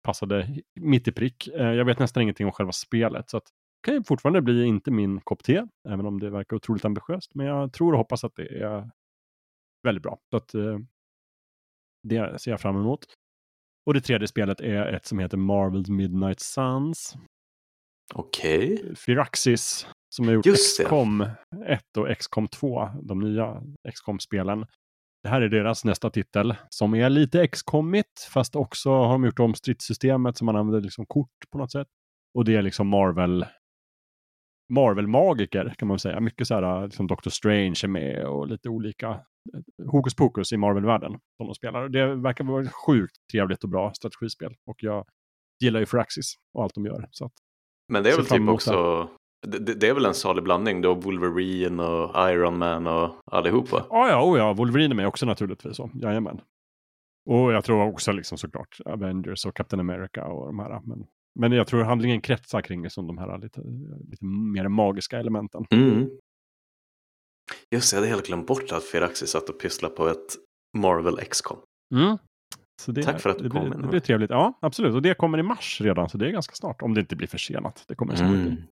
[0.01, 1.47] passade mitt i prick.
[1.47, 3.29] Eh, Jag vet nästan ingenting om själva spelet.
[3.29, 3.43] Så att
[3.87, 7.35] kan ju fortfarande bli inte min kopp te, även om det verkar otroligt ambitiöst.
[7.35, 8.89] Men jag tror och hoppas att det är
[9.83, 10.17] väldigt bra.
[10.29, 10.77] Så att, eh,
[12.07, 13.05] det ser jag fram emot.
[13.85, 17.15] Och det tredje spelet är ett som heter Marvel's Midnight Suns.
[18.13, 18.95] Okej.
[18.95, 20.83] Firaxis som har gjort Just det.
[20.83, 21.21] XCOM
[21.65, 23.61] 1 och XCOM 2, de nya
[23.93, 24.65] XCOM-spelen.
[25.23, 29.39] Det här är deras nästa titel som är lite XCOMigt fast också har de gjort
[29.39, 31.87] om stridssystemet som man använder liksom kort på något sätt.
[32.33, 33.45] Och det är liksom Marvel
[34.73, 36.19] Marvel-magiker kan man säga.
[36.19, 40.57] Mycket så här, liksom Doctor Strange är med och lite olika eh, hokus pokus i
[40.57, 41.89] Marvel-världen som de spelar.
[41.89, 44.55] Det verkar vara ett sjukt trevligt och bra strategispel.
[44.65, 45.05] Och jag
[45.63, 47.07] gillar ju Firaxis och allt de gör.
[47.11, 47.31] Så
[47.93, 49.09] Men det är väl typ också,
[49.47, 50.81] det, det är väl en salig blandning.
[50.81, 53.85] Du har Wolverine och Iron Man och allihopa.
[53.89, 55.75] Ja, ja, oh ja, Wolverine är med också naturligtvis.
[55.75, 55.89] Så.
[55.93, 56.41] Jajamän.
[57.29, 60.81] Och jag tror också liksom såklart Avengers och Captain America och de här.
[60.83, 61.05] Men,
[61.39, 63.61] men jag tror handlingen kretsar kring liksom de här lite,
[64.11, 65.65] lite mer magiska elementen.
[65.71, 66.09] Mm.
[67.71, 70.35] Just det, jag hade helt glömt bort att Firaxis satt och pysslade på ett
[70.77, 71.57] Marvel XCOM.
[71.89, 72.17] Så
[72.87, 74.29] det, Tack för att du påminner Det blir trevligt.
[74.29, 74.93] Ja, absolut.
[74.95, 76.81] Och det kommer i mars redan, så det är ganska snart.
[76.81, 77.83] Om det inte blir försenat.
[77.87, 78.63] Det kommer snart bli.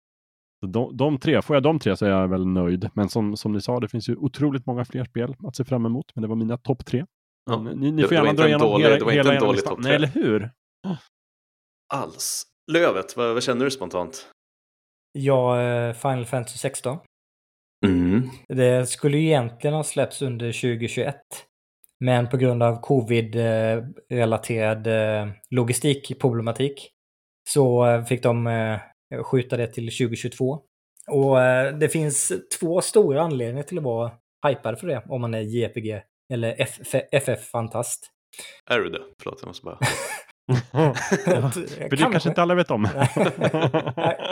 [0.67, 2.89] De, de tre, får jag de tre så är jag väl nöjd.
[2.93, 5.85] Men som, som ni sa, det finns ju otroligt många fler spel att se fram
[5.85, 6.05] emot.
[6.15, 7.05] Men det var mina topp tre.
[7.45, 7.61] Ja.
[7.61, 9.63] Ni, ni får gärna dra en igenom dålig- hela, det var inte hela en dålig
[9.65, 9.95] topp Nej, tre.
[9.95, 10.51] eller hur?
[11.93, 12.43] Alls.
[12.71, 14.27] Lövet, vad, vad känner du spontant?
[15.11, 16.97] Ja, eh, Final Fantasy 16.
[17.85, 18.29] Mm.
[18.47, 21.15] Det skulle ju egentligen ha släppts under 2021.
[22.03, 26.89] Men på grund av covid-relaterad eh, logistikproblematik
[27.49, 28.79] så eh, fick de eh,
[29.23, 30.59] skjuta det till 2022.
[31.07, 31.37] Och
[31.79, 34.11] det finns två stora anledningar till att vara
[34.47, 36.01] hypad för det om man är JPG
[36.33, 36.55] eller
[37.11, 38.11] FF-fantast.
[38.69, 39.01] Är du det?
[39.23, 39.77] Förlåt, jag måste bara...
[40.71, 42.83] För det kanske inte alla vet om.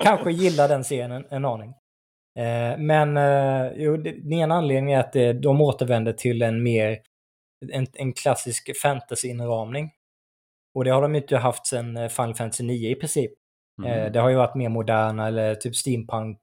[0.03, 1.73] Kanske gillar den serien en, aning.
[2.77, 3.17] Men
[3.75, 6.97] jo, den ena anledningen är att de återvänder till en mer
[7.71, 9.91] en, en klassisk fantasy-inramning.
[10.75, 13.31] Och det har de inte haft sedan eh, Final Fantasy 9 i princip.
[13.31, 13.39] Eh,
[13.79, 14.13] Mm.
[14.13, 16.39] det har ju varit mer moderna eller typ steampunk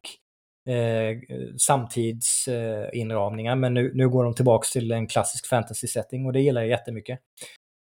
[0.69, 1.17] eh,
[1.59, 3.53] samtidsinramningar.
[3.53, 6.71] Eh, men nu, nu går de tillbaka till en klassisk fantasy-setting och det gillar jag
[6.71, 7.21] jättemycket.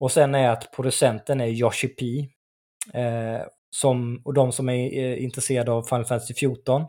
[0.01, 2.29] Och sen är att producenten är Yoshi P.
[3.01, 3.41] Eh,
[3.77, 6.83] som, och de som är eh, intresserade av Final Fantasy 14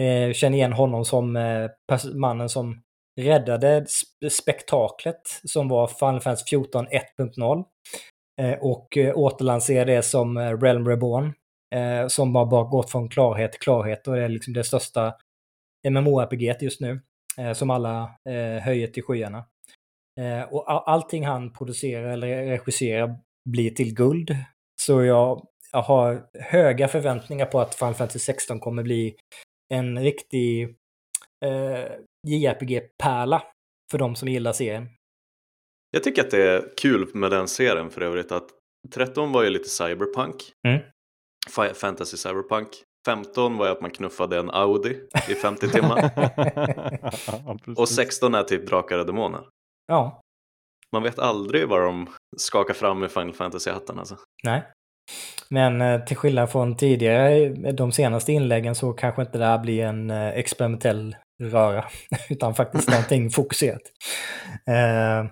[0.00, 1.32] eh, känner igen honom som
[2.14, 2.82] mannen som
[3.20, 3.86] räddade
[4.30, 7.64] spektaklet som var Final Fantasy 14 1.0
[8.40, 11.34] eh, och eh, återlanserade det som eh, Realm Reborn
[11.74, 15.14] eh, som har bara gått från klarhet till klarhet och det är liksom det största
[15.88, 17.00] MMORPG just nu
[17.38, 19.44] eh, som alla eh, höjer till skyarna.
[20.20, 23.18] Eh, och allting han producerar eller regisserar
[23.50, 24.36] blir till guld.
[24.82, 29.16] Så jag, jag har höga förväntningar på att Final Fantasy 16 kommer bli
[29.74, 30.62] en riktig
[31.44, 31.84] eh,
[32.24, 33.42] JRPG-pärla
[33.90, 34.88] för de som gillar serien.
[35.90, 38.48] Jag tycker att det är kul med den serien för övrigt att
[38.94, 40.34] 13 var ju lite cyberpunk.
[40.68, 40.80] Mm.
[41.74, 42.68] Fantasy cyberpunk.
[43.06, 46.10] 15 var ju att man knuffade en Audi i 50 timmar.
[47.26, 47.58] Ja.
[47.76, 49.40] Och 16 är typ Drakar och Demoner.
[49.86, 50.20] Ja,
[50.92, 54.16] Man vet aldrig vad de skakar fram i Final Fantasy-hatten alltså.
[54.44, 54.62] nej.
[55.48, 59.84] Men eh, till skillnad från tidigare, de senaste inläggen, så kanske inte det här blir
[59.84, 61.84] en eh, experimentell röra,
[62.30, 63.82] utan faktiskt någonting fokuserat.
[64.68, 65.30] Eh,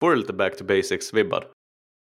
[0.00, 1.44] du lite back to basics-vibbar?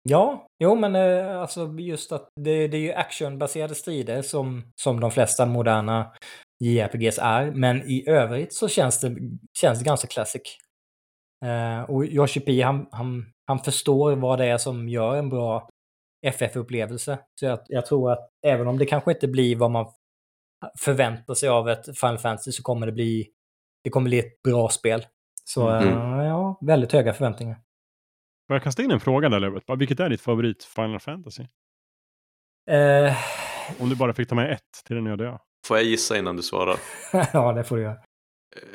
[0.02, 5.00] Ja, jo men eh, alltså just att det, det är ju actionbaserade strider som, som
[5.00, 6.12] de flesta moderna
[6.64, 7.50] JRPGs är.
[7.50, 9.16] Men i övrigt så känns det,
[9.60, 10.42] känns det ganska classic.
[11.44, 15.68] Eh, och Yoshi P, han, han, han förstår vad det är som gör en bra
[16.26, 17.18] FF-upplevelse.
[17.40, 19.86] Så jag, jag tror att även om det kanske inte blir vad man
[20.78, 23.28] förväntar sig av ett Final Fantasy så kommer det bli,
[23.84, 25.06] det kommer bli ett bra spel.
[25.44, 25.88] Så Mm.
[26.18, 27.54] eh, ja, väldigt höga förväntningar.
[28.48, 29.64] Får jag kasta in en fråga där, Lövet?
[29.78, 31.42] Vilket är ditt favorit Final Fantasy?
[32.70, 33.16] Eh,
[33.80, 35.38] Om du bara fick ta med ett till den öde ö.
[35.66, 36.76] Får jag gissa innan du svarar?
[37.32, 37.96] ja, det får du göra.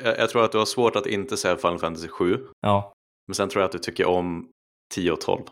[0.04, 2.46] Jag, jag tror att du har svårt att inte säga Final Fantasy 7.
[2.60, 2.92] Ja.
[3.26, 4.50] Men sen tror jag att du tycker om
[4.94, 5.42] 10 och 12.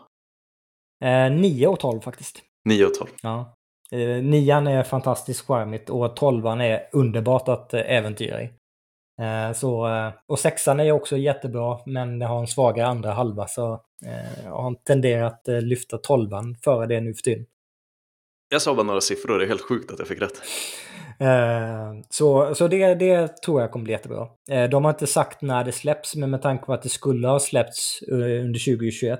[1.05, 2.41] Eh, 9 och 12 faktiskt.
[2.65, 3.09] 9 och 12.
[3.21, 3.55] Ja.
[3.93, 8.49] Eh, nian är fantastiskt charmigt och tolvan är underbart att eh, äventyra i.
[9.21, 13.47] Eh, så, eh, och sexan är också jättebra, men det har en svagare andra halva,
[13.47, 13.73] så
[14.05, 17.45] eh, jag har tenderat att eh, lyfta tolvan före det nu för tiden.
[18.49, 20.41] Jag sa bara några siffror, det är helt sjukt att jag fick rätt.
[22.09, 24.27] Så så det, det tror jag kommer bli jättebra.
[24.71, 27.39] De har inte sagt när det släpps, men med tanke på att det skulle ha
[27.39, 29.19] släppts under 2021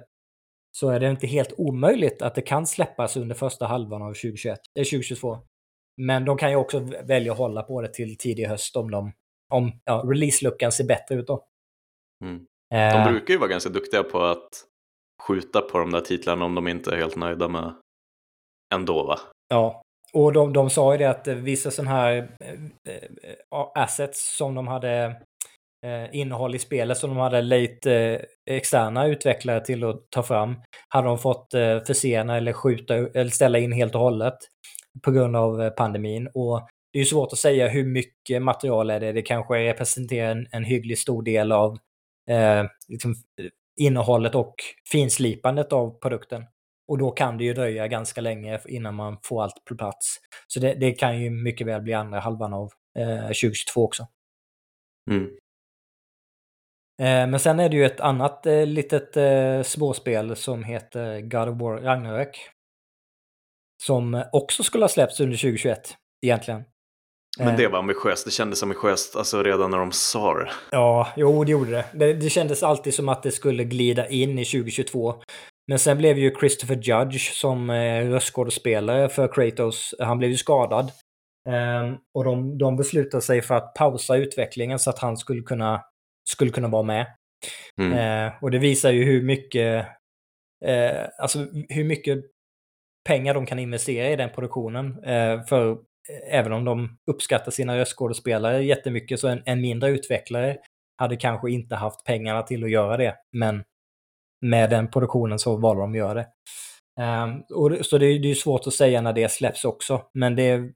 [0.76, 4.60] så är det inte helt omöjligt att det kan släppas under första halvan av 2021,
[4.80, 5.38] eh, 2022.
[5.98, 9.12] Men de kan ju också välja att hålla på det till tidig höst om de
[9.50, 11.46] om ja, release-luckan ser bättre ut då.
[12.24, 12.46] Mm.
[12.74, 14.50] Eh, De brukar ju vara ganska duktiga på att
[15.24, 17.74] skjuta på de där titlarna om de inte är helt nöjda med
[18.74, 19.20] ändå va?
[19.48, 19.82] Ja,
[20.14, 22.54] och de, de sa ju det att eh, vissa sådana här eh,
[22.94, 25.12] eh, assets som de hade eh,
[25.84, 30.56] Eh, innehåll i spelet som de hade lite eh, externa utvecklare till att ta fram
[30.88, 34.38] hade de fått eh, försena eller skjuta eller ställa in helt och hållet
[35.02, 36.28] på grund av eh, pandemin.
[36.34, 39.12] Och det är ju svårt att säga hur mycket material är det.
[39.12, 41.78] Det kanske representerar en, en hygglig stor del av
[42.30, 44.56] eh, liksom, eh, innehållet och
[44.92, 46.46] finslipandet av produkten.
[46.88, 50.18] Och då kan det ju dröja ganska länge innan man får allt på plats.
[50.48, 52.70] Så det, det kan ju mycket väl bli andra halvan av
[53.00, 54.08] eh, 2022 också.
[55.12, 55.30] Mm.
[57.02, 61.50] Eh, men sen är det ju ett annat eh, litet eh, småspel som heter God
[61.50, 62.50] of War Ragnarök.
[63.84, 66.64] Som också skulle ha släppts under 2021, egentligen.
[67.40, 70.50] Men det var ambitiöst, det kändes ambitiöst alltså redan när de sa det.
[70.72, 71.86] Ja, jo det gjorde det.
[71.94, 72.14] det.
[72.14, 75.16] Det kändes alltid som att det skulle glida in i 2022.
[75.68, 77.72] Men sen blev ju Christopher Judge som
[78.12, 80.92] röstskådespelare för Kratos, han blev ju skadad.
[81.50, 85.82] Um, och de, de beslutade sig för att pausa utvecklingen så att han skulle kunna,
[86.30, 87.06] skulle kunna vara med.
[87.82, 88.28] Mm.
[88.28, 89.86] Uh, och det visar ju hur mycket,
[90.68, 92.20] uh, alltså hur mycket
[93.10, 94.86] pengar de kan investera i den produktionen.
[95.06, 95.78] Uh, för
[96.30, 100.58] även om de uppskattar sina röstskådespelare jättemycket så en, en mindre utvecklare
[100.98, 103.16] hade kanske inte haft pengarna till att göra det.
[103.32, 103.64] Men
[104.42, 106.28] med den produktionen så valde de att göra det.
[107.02, 110.72] Um, och, så det, det är svårt att säga när det släpps också, men det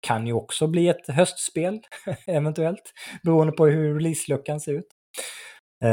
[0.00, 1.80] kan ju också bli ett höstspel,
[2.26, 2.92] eventuellt,
[3.22, 4.86] beroende på hur releaseluckan ser ut.
[5.84, 5.90] Uh,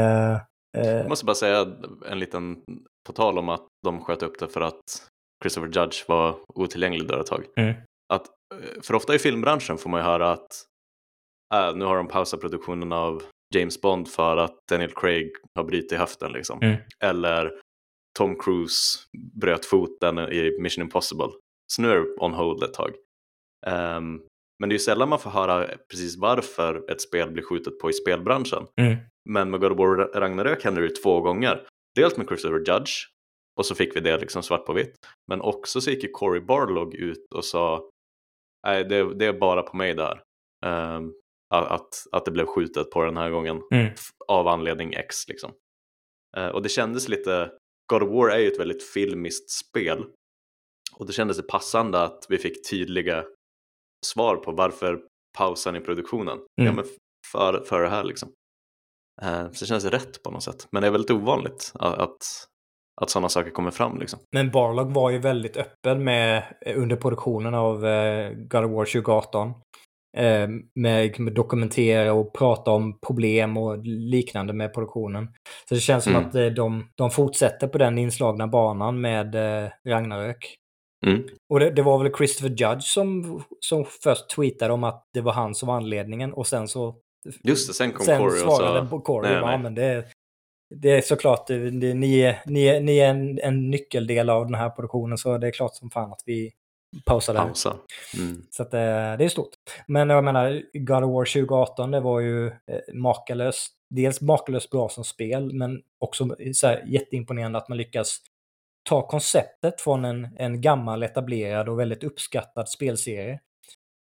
[0.78, 1.66] uh, Jag måste bara säga
[2.10, 2.56] en liten,
[3.06, 4.82] på tal om att de sköt upp det för att
[5.42, 7.44] Christopher Judge var otillgänglig där ett tag.
[7.56, 7.74] Mm.
[8.12, 10.64] Att, eh, för ofta i filmbranschen får man ju höra att
[11.54, 13.22] äh, nu har de pausat produktionen av
[13.54, 16.58] James Bond för att Daniel Craig har brutit höften liksom.
[16.62, 16.76] Mm.
[17.04, 17.60] Eller
[18.18, 18.98] Tom Cruise
[19.40, 21.30] bröt foten i Mission Impossible.
[21.72, 22.90] Så nu är det on hold ett tag.
[23.66, 24.22] Um,
[24.58, 27.90] men det är ju sällan man får höra precis varför ett spel blir skjutet på
[27.90, 28.66] i spelbranschen.
[28.80, 28.96] Mm.
[29.28, 31.66] Men med God of War Ragnarök hände det två gånger.
[31.94, 32.92] Dels med Christopher Judge
[33.58, 34.94] och så fick vi det liksom svart på vitt.
[35.30, 37.90] Men också så gick ju Cory Barlog ut och sa
[38.66, 40.22] nej det, det är bara på mig där.
[40.66, 41.14] Um,
[41.54, 43.92] att, att det blev skjutet på den här gången mm.
[44.28, 45.28] av anledning X.
[45.28, 45.52] Liksom.
[46.38, 47.50] Uh, och det kändes lite,
[47.92, 50.04] God of War är ju ett väldigt filmiskt spel
[50.96, 53.24] och det kändes det passande att vi fick tydliga
[54.06, 55.00] svar på varför
[55.38, 56.38] pausen i produktionen.
[56.38, 56.66] Mm.
[56.66, 56.84] Ja, men
[57.32, 58.28] för, för det här liksom.
[59.22, 60.68] Uh, så det känns rätt på något sätt.
[60.72, 62.16] Men det är väldigt ovanligt att, att,
[63.00, 63.98] att sådana saker kommer fram.
[63.98, 64.18] Liksom.
[64.34, 69.54] Men Barlog var ju väldigt öppen med under produktionen av uh, God of War 2018
[70.16, 75.28] Eh, med, med dokumentera och prata om problem och liknande med produktionen.
[75.68, 76.28] Så det känns som mm.
[76.28, 80.56] att eh, de, de fortsätter på den inslagna banan med eh, Ragnarök.
[81.06, 81.28] Mm.
[81.48, 85.32] Och det, det, var väl Christopher Judge som, som först tweetade om att det var
[85.32, 86.96] han som var anledningen och sen så...
[87.44, 89.00] Just det, sen kom sen Corey och sa...
[89.04, 89.58] Corey, nej, nej.
[89.58, 90.04] men det,
[90.74, 94.46] det är såklart, det, det, ni, är, ni, är, ni är en, en nyckeldel av
[94.46, 96.52] den här produktionen så det är klart som fan att vi,
[97.04, 97.44] pausa där.
[97.44, 97.76] Pausa.
[98.18, 98.42] Mm.
[98.50, 98.80] Så att, eh,
[99.18, 99.48] det är stort.
[99.86, 102.52] Men jag menar, God of War 2018, det var ju eh,
[102.94, 103.72] makalöst.
[103.90, 108.18] Dels makalöst bra som spel, men också så här, jätteimponerande att man lyckas
[108.88, 113.40] ta konceptet från en, en gammal etablerad och väldigt uppskattad spelserie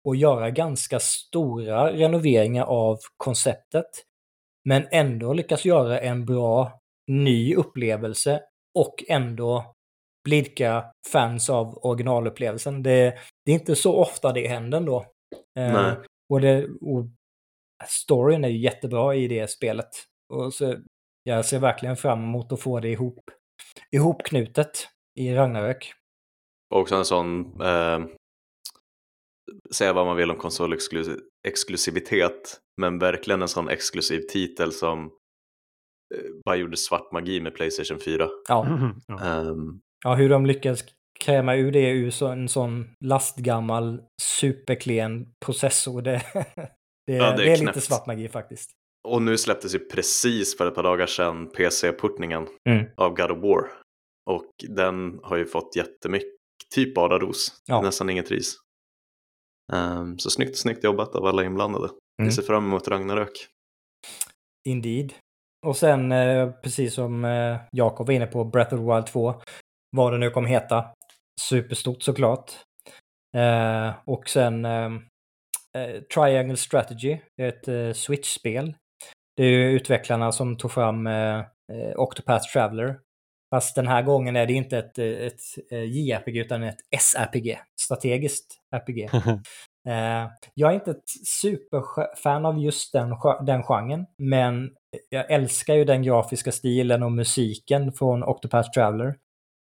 [0.08, 3.90] och göra ganska stora renoveringar av konceptet.
[4.70, 8.42] Men ändå lyckas göra en bra ny upplevelse
[8.80, 9.74] och ändå
[10.24, 12.84] blidka fans av originalupplevelsen.
[12.84, 15.06] Det, det, är inte så ofta det händer ändå.
[15.60, 15.94] Eh,
[16.30, 17.06] och, det, och
[17.88, 19.90] storyn är ju jättebra i det spelet.
[20.34, 20.76] Och så,
[21.24, 23.24] jag ser verkligen fram emot att få det ihop,
[23.92, 24.88] ihopknutet
[25.20, 25.94] i Ragnarök.
[26.76, 28.00] Också en sån, eh,
[29.72, 35.06] säga vad man vill om konsolexklusivitet, men verkligen en sån exklusiv titel som
[36.16, 38.30] eh, bara gjorde svart magi med Playstation 4.
[38.48, 38.68] Ja.
[39.22, 40.84] Um, Ja, hur de lyckas
[41.20, 46.22] kräma ur det ur så, en sån lastgammal superklen processor, det,
[47.08, 48.72] det, ja, det är, det är lite svart magi faktiskt.
[49.06, 52.86] Och nu släpptes ju precis för ett par dagar sedan PC-portningen mm.
[52.98, 53.72] av God of War.
[54.30, 56.30] Och den har ju fått jättemycket,
[56.76, 57.82] typ bara ros, ja.
[57.82, 58.56] nästan inget ris.
[59.74, 61.86] Um, så snyggt, snyggt jobbat av alla inblandade.
[61.86, 62.30] Mm.
[62.30, 63.48] Vi ser fram emot Ragnarök.
[64.70, 65.14] Indeed.
[65.66, 69.42] Och sen, eh, precis som eh, Jakob var inne på, Breath of the Wild 2,
[69.98, 70.86] vad det nu kommer heta.
[71.42, 72.52] Superstort såklart.
[73.38, 74.92] Eh, och sen eh,
[75.78, 78.76] eh, Triangle Strategy, ett Switch-spel.
[79.38, 83.00] Det är ju utvecklarna som tog fram eh, eh, Octopath Traveler.
[83.54, 85.34] Fast den här gången är det inte ett, ett,
[85.72, 89.10] ett JRPG utan ett SRPG, strategiskt RPG.
[90.54, 91.10] jag är inte ett
[91.42, 94.70] superfan av just den, den genren, men
[95.10, 99.16] jag älskar ju den grafiska stilen och musiken från Octopath Traveler.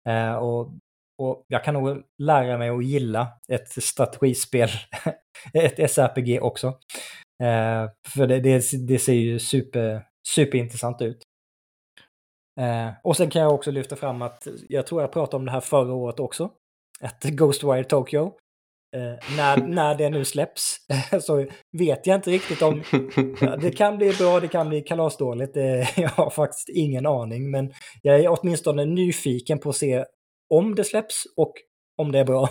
[0.10, 0.74] Eh, och,
[1.18, 4.70] och jag kan nog lära mig att gilla ett strategispel,
[5.54, 6.74] ett SRPG också.
[7.44, 11.24] Eh, för det, det, det, ser ju super, superintressant ut.
[12.60, 15.52] Eh, och sen kan jag också lyfta fram att jag tror jag pratade om det
[15.52, 16.52] här förra året också.
[17.02, 18.34] Ett Ghostwire Tokyo.
[18.96, 20.78] Eh, när, när det nu släpps
[21.22, 21.46] så
[21.78, 22.84] vet jag inte riktigt om...
[23.42, 25.56] Ja, det kan bli bra, det kan bli kalasdåligt.
[25.96, 27.52] jag har faktiskt ingen aning.
[27.52, 30.06] Men jag är åtminstone nyfiken på att se
[30.50, 31.54] om det släpps och
[31.98, 32.50] om det är bra.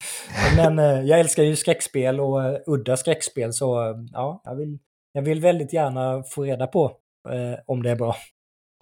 [0.56, 4.78] men eh, jag älskar ju skräckspel och uh, udda skräckspel så uh, ja, jag vill,
[5.12, 6.96] jag vill väldigt gärna få reda på
[7.66, 8.16] om det är bra.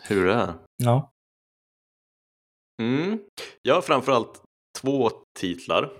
[0.02, 0.54] Hur det är?
[0.76, 1.12] Ja.
[2.82, 3.18] Mm.
[3.62, 4.42] Jag har framförallt
[4.82, 5.92] två titlar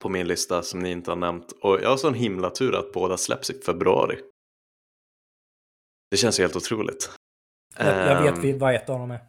[0.00, 1.52] på min lista som ni inte har nämnt.
[1.52, 4.18] Och jag har sån himla tur att båda släpps i februari.
[6.10, 7.10] Det känns helt otroligt.
[7.78, 9.20] Jag, jag vet Ehm, vad ett av dem är.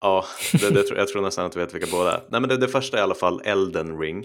[0.00, 0.24] Ja,
[0.60, 2.20] det, det, jag tror nästan att du vet vilka båda är.
[2.30, 4.24] Nej, men det, det första är i alla fall Elden Ring.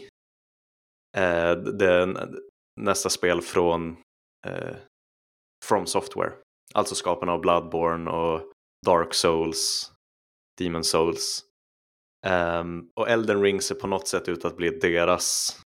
[1.17, 2.29] Eh, det är
[2.81, 3.97] nästa spel från
[4.47, 4.75] eh,
[5.65, 6.33] From Software.
[6.73, 8.51] Alltså skaparna av Bloodborne och
[8.85, 9.91] Dark Souls,
[10.57, 11.43] Demon Souls.
[12.25, 15.59] Ehm, och Elden Ring ser på något sätt ut att bli deras,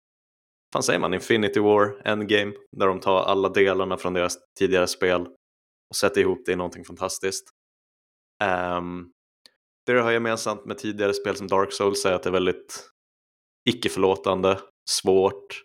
[0.73, 2.53] vad säger man, Infinity War Endgame.
[2.77, 5.21] Där de tar alla delarna från deras tidigare spel
[5.89, 7.49] och sätter ihop det i någonting fantastiskt.
[8.43, 9.11] Um,
[9.87, 12.89] det det har gemensamt med tidigare spel som Dark Souls är att det är väldigt
[13.69, 14.59] icke-förlåtande,
[14.89, 15.63] svårt,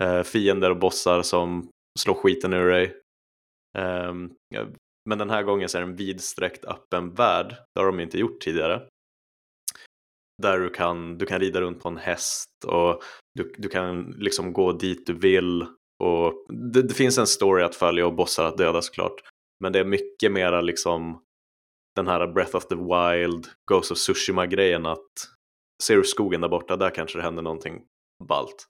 [0.00, 1.68] eh, fiender och bossar som
[1.98, 2.84] slår skiten ur dig.
[3.78, 4.14] Eh,
[5.08, 8.18] men den här gången så är det en vidsträckt öppen värld, det har de inte
[8.18, 8.82] gjort tidigare.
[10.42, 13.02] Där du kan, du kan rida runt på en häst och
[13.34, 15.66] du, du kan liksom gå dit du vill.
[16.04, 19.20] Och det, det finns en story att följa och bossar att döda såklart.
[19.60, 21.22] Men det är mycket mera liksom
[21.96, 25.12] den här Breath of the Wild, Ghost of Tsushima-grejen att
[25.82, 27.82] ser du skogen där borta, där kanske det händer någonting
[28.28, 28.66] ballt.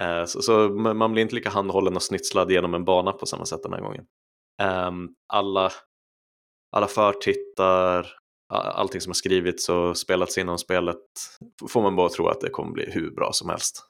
[0.00, 3.46] Eh, så, så man blir inte lika handhållen och snitslad genom en bana på samma
[3.46, 4.04] sätt den här gången.
[4.62, 4.90] Eh,
[5.32, 5.72] alla,
[6.76, 8.06] alla förtittar,
[8.52, 10.98] allting som har skrivits och spelats inom spelet
[11.68, 13.84] får man bara tro att det kommer bli hur bra som helst.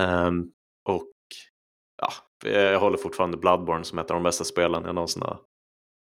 [0.00, 0.52] Ehm,
[0.88, 1.12] och
[2.02, 2.12] ja,
[2.50, 5.40] jag håller fortfarande Bloodborne som ett av de bästa spelen jag någonsin har,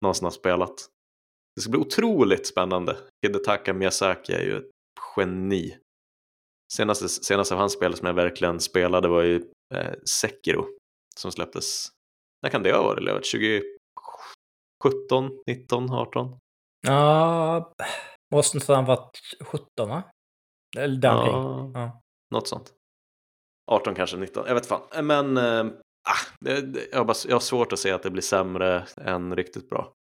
[0.03, 0.75] någonsin har spelat.
[1.57, 2.97] Det ska bli otroligt spännande.
[3.27, 4.71] Hidetaka Miyazaki är ju ett
[5.17, 5.77] geni.
[6.73, 9.37] Senaste, senaste av hans spel som jag verkligen spelade var ju
[9.75, 10.67] eh, Sekiro
[11.17, 11.89] som släpptes.
[12.43, 13.03] När kan det ha varit?
[13.05, 13.25] Levat?
[14.85, 16.39] 2017, 19, 18?
[16.87, 17.73] Ja,
[18.35, 20.03] måste inte han varit 17 va?
[20.79, 21.73] Eller däromkring.
[21.75, 22.01] Ja, Ja.
[22.35, 22.73] något sånt.
[23.71, 25.07] 18 kanske, 19, jag vet fan.
[25.07, 25.65] Men eh,
[26.41, 29.37] det, det, jag, har bara, jag har svårt att se att det blir sämre än
[29.37, 29.93] riktigt bra.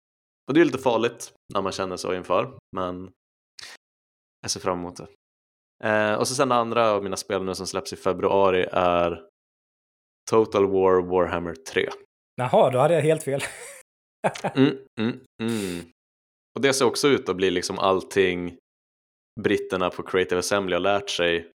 [0.48, 3.12] Och det är lite farligt när man känner så inför, men
[4.42, 5.08] jag ser fram emot det.
[5.84, 9.28] Eh, och så sen det andra av mina spel nu som släpps i februari är
[10.30, 11.90] Total War Warhammer 3.
[12.36, 13.42] Jaha, då hade jag helt fel.
[14.56, 15.86] Mm, mm, mm.
[16.56, 18.58] Och det ser också ut att bli liksom allting
[19.42, 21.52] britterna på Creative Assembly har lärt sig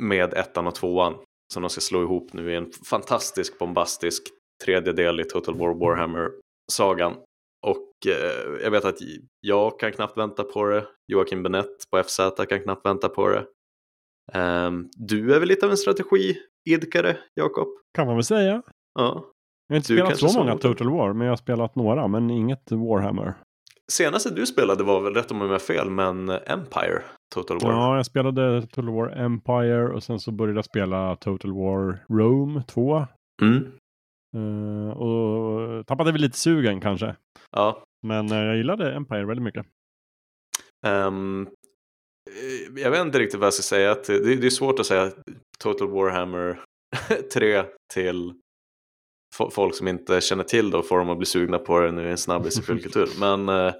[0.00, 1.14] med ettan och tvåan
[1.52, 4.22] som de ska slå ihop nu i en fantastisk bombastisk
[4.64, 5.74] tredje del i Total War
[6.72, 7.16] Warhammer-sagan.
[7.66, 8.98] Och eh, jag vet att
[9.40, 13.46] jag kan knappt vänta på det, Joakim Benett på FZ kan knappt vänta på det.
[14.32, 17.68] Ehm, du är väl lite av en strategiidkare, Jakob?
[17.94, 18.62] Kan man väl säga.
[18.98, 19.24] Ja.
[19.68, 20.58] Jag har inte Du spelat så många.
[20.58, 23.34] Total War, men jag har spelat några, men inget Warhammer.
[23.92, 27.02] Senaste du spelade var väl, rätt om jag är fel, men Empire
[27.34, 27.72] Total War.
[27.72, 32.62] Ja, jag spelade Total War Empire och sen så började jag spela Total War Rome
[32.62, 33.06] 2.
[33.42, 33.72] Mm.
[34.34, 37.16] Eh, och tappade väl lite sugen kanske.
[37.50, 37.84] Ja.
[38.06, 39.66] Men eh, jag gillade Empire väldigt mycket.
[40.86, 41.48] Ehm,
[42.30, 43.94] eh, jag vet inte riktigt vad jag ska säga.
[44.06, 45.12] Det, det är svårt att säga
[45.58, 46.64] Total Warhammer
[47.34, 48.32] 3 till
[49.38, 51.92] fo- folk som inte känner till det och får dem att bli sugna på det
[51.92, 53.08] nu i en snabbis i fullkultur.
[53.20, 53.74] Men eh,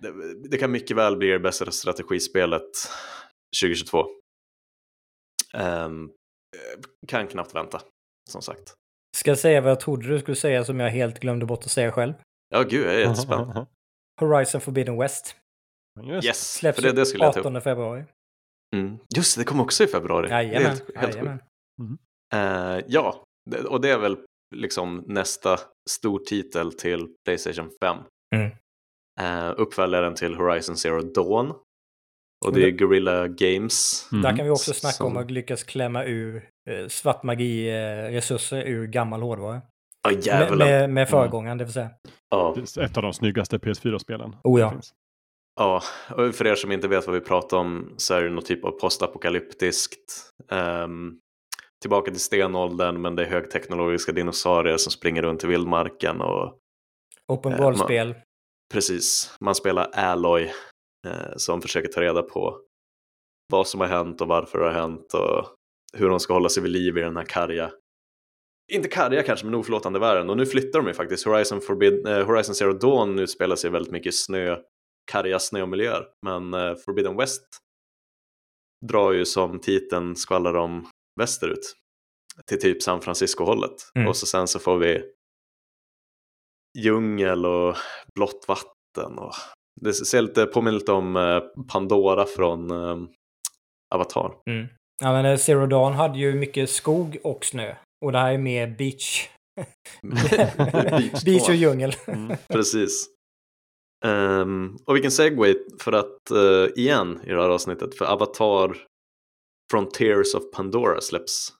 [0.00, 2.70] det, det kan mycket väl bli det bästa strategispelet
[3.62, 4.06] 2022.
[5.54, 7.80] Ehm, eh, kan knappt vänta,
[8.30, 8.74] som sagt.
[9.16, 11.70] Ska jag säga vad jag trodde du skulle säga som jag helt glömde bort att
[11.70, 12.12] säga själv?
[12.48, 13.66] Ja, gud, jag är jättespänd.
[14.20, 15.36] Horizon Forbidden West.
[16.02, 16.26] Just.
[16.26, 17.46] Yes, Släpps för det, det skulle jag ta upp.
[17.46, 18.04] 18 februari.
[18.76, 18.98] Mm.
[19.16, 20.28] Just det, det kommer också i februari.
[20.30, 20.62] Jajamän.
[20.66, 21.38] helt, helt jajamän.
[22.34, 24.18] Eh, ja, det- och det är väl
[24.56, 25.58] liksom nästa
[25.90, 27.96] stor titel till Playstation 5.
[28.36, 28.50] Mm.
[29.20, 31.52] Eh, uppföljaren till Horizon Zero Dawn.
[32.46, 34.08] Och det är Guerrilla Games.
[34.12, 34.22] Mhm.
[34.22, 36.48] Där kan vi också snacka om Som- att lyckas klämma ur
[36.88, 39.62] svart magi-resurser ur gammal hårdvara.
[40.08, 41.90] Ja, Med, med, med föregångaren, det vill säga.
[42.30, 44.36] Ja, Det är Ett av de snyggaste PS4-spelen.
[44.44, 44.74] Oh ja.
[45.60, 45.82] ja,
[46.16, 48.64] och för er som inte vet vad vi pratar om så är det någon typ
[48.64, 50.30] av postapokalyptiskt.
[50.50, 51.18] ehm,
[51.82, 56.56] tillbaka till stenåldern men det är högteknologiska dinosaurier som springer runt i vildmarken och
[57.28, 58.14] Open Eh, World-spel.
[58.72, 60.42] Precis, man spelar Alloy
[61.06, 62.60] eh, som försöker ta reda på
[63.52, 65.46] vad som har hänt och varför det har hänt och
[65.96, 67.72] hur de ska hålla sig vid liv i den här karga,
[68.72, 70.30] inte karga kanske, men oförlåtande världen.
[70.30, 71.26] Och nu flyttar de ju faktiskt.
[71.26, 74.56] Horizon, Forbid, eh, Horizon Zero Dawn utspelar sig väldigt mycket i snö,
[75.12, 76.06] karga snömiljöer.
[76.26, 77.46] Men eh, Forbidden West
[78.86, 80.90] drar ju som titeln skvallrar om
[81.20, 81.74] västerut
[82.46, 83.92] till typ San Francisco-hållet.
[83.94, 84.08] Mm.
[84.08, 85.02] Och så sen så får vi
[86.78, 87.76] djungel och
[88.14, 89.18] blått vatten.
[89.18, 89.32] Och
[89.80, 91.40] det ser lite, påminner lite om eh,
[91.72, 92.96] Pandora från, eh,
[93.94, 94.34] Avatar.
[94.50, 94.68] Mm.
[95.00, 97.74] Ja, men eh, Zero Dawn hade ju mycket skog och snö.
[98.04, 99.28] Och det här är mer beach.
[100.02, 101.92] Beach beach och djungel.
[102.06, 102.36] Mm.
[102.48, 103.06] Precis.
[104.04, 108.76] Ehm, och vilken segway för att uh, igen i det här avsnittet för Avatar
[109.70, 111.52] Frontiers of Pandora släpps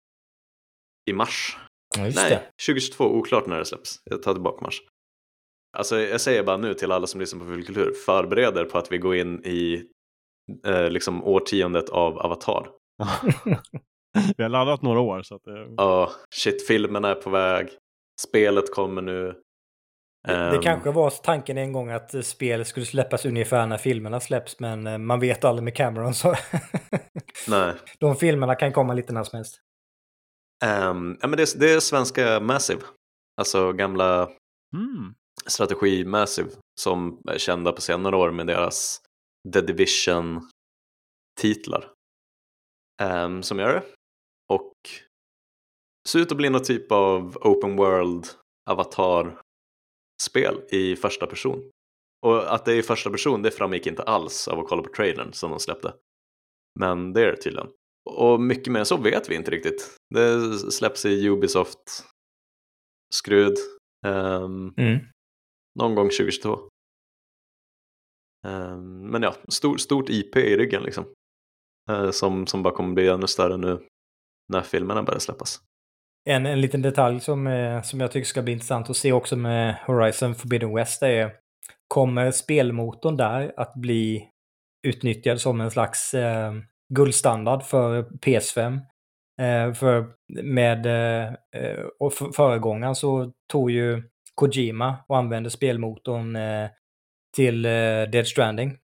[1.10, 1.58] i mars.
[1.96, 2.42] Ja, Nej, det.
[2.66, 3.96] 2022, oklart när det släpps.
[4.10, 4.82] Jag tar tillbaka mars.
[5.78, 8.92] Alltså jag säger bara nu till alla som lyssnar på Fulkultur, förbered er på att
[8.92, 9.86] vi går in i
[10.66, 12.79] eh, liksom årtiondet av Avatar.
[14.36, 15.74] Vi har laddat några år så att det...
[15.76, 17.68] Ja, shit, filmerna är på väg,
[18.22, 19.24] spelet kommer nu.
[20.28, 23.78] Det, det Ehm, kanske var tanken en gång att eh, spel skulle släppas ungefär när
[23.78, 26.34] filmerna släpps, men eh, man vet aldrig med Cameron så...
[27.48, 29.60] Nej, De filmerna kan komma lite när som helst.
[30.64, 32.80] Ehm, ja, men det, är- det är svenska Massive,
[33.40, 34.30] alltså gamla
[34.76, 35.14] Mm.
[35.46, 36.50] strategi Massive
[36.80, 39.00] som är kända på senare år med deras
[39.52, 41.90] The Division-titlar.
[43.00, 43.82] Ehm, som gör det.
[44.52, 44.72] Och
[46.08, 48.26] ser ut att bli någon typ av open world
[48.70, 51.70] avatar-spel i första person.
[52.26, 54.92] Och att det är i första person det framgick inte alls av att kolla på
[54.92, 55.94] trailern som de släppte.
[56.80, 57.68] Men det är det tydligen.
[58.10, 59.96] Och mycket mer än så vet vi inte riktigt.
[60.14, 62.04] Det släpps i Ubisoft
[63.14, 63.56] skrud.
[64.06, 64.74] Ehm,
[65.78, 66.68] någon gång 2022.
[68.46, 71.04] Ehm, men ja, stor, stort IP i ryggen liksom.
[71.90, 73.78] Eh, som, som bara kommer bli ännu större nu
[74.52, 75.60] när filmerna börjar släppas.
[76.28, 79.36] En, en liten detalj som, eh, som jag tycker ska bli intressant att se också
[79.36, 81.32] med Horizon Forbidden West är
[81.88, 84.28] kommer spelmotorn där att bli
[84.86, 86.52] utnyttjad som en slags eh,
[86.94, 88.80] guldstandard för PS5?
[89.40, 90.06] Eh, för
[90.42, 94.02] med eh, eh och för, föregångaren så tog ju
[94.34, 96.68] Kojima och använde spelmotorn eh,
[97.36, 97.70] till eh,
[98.12, 98.76] Dead Stranding.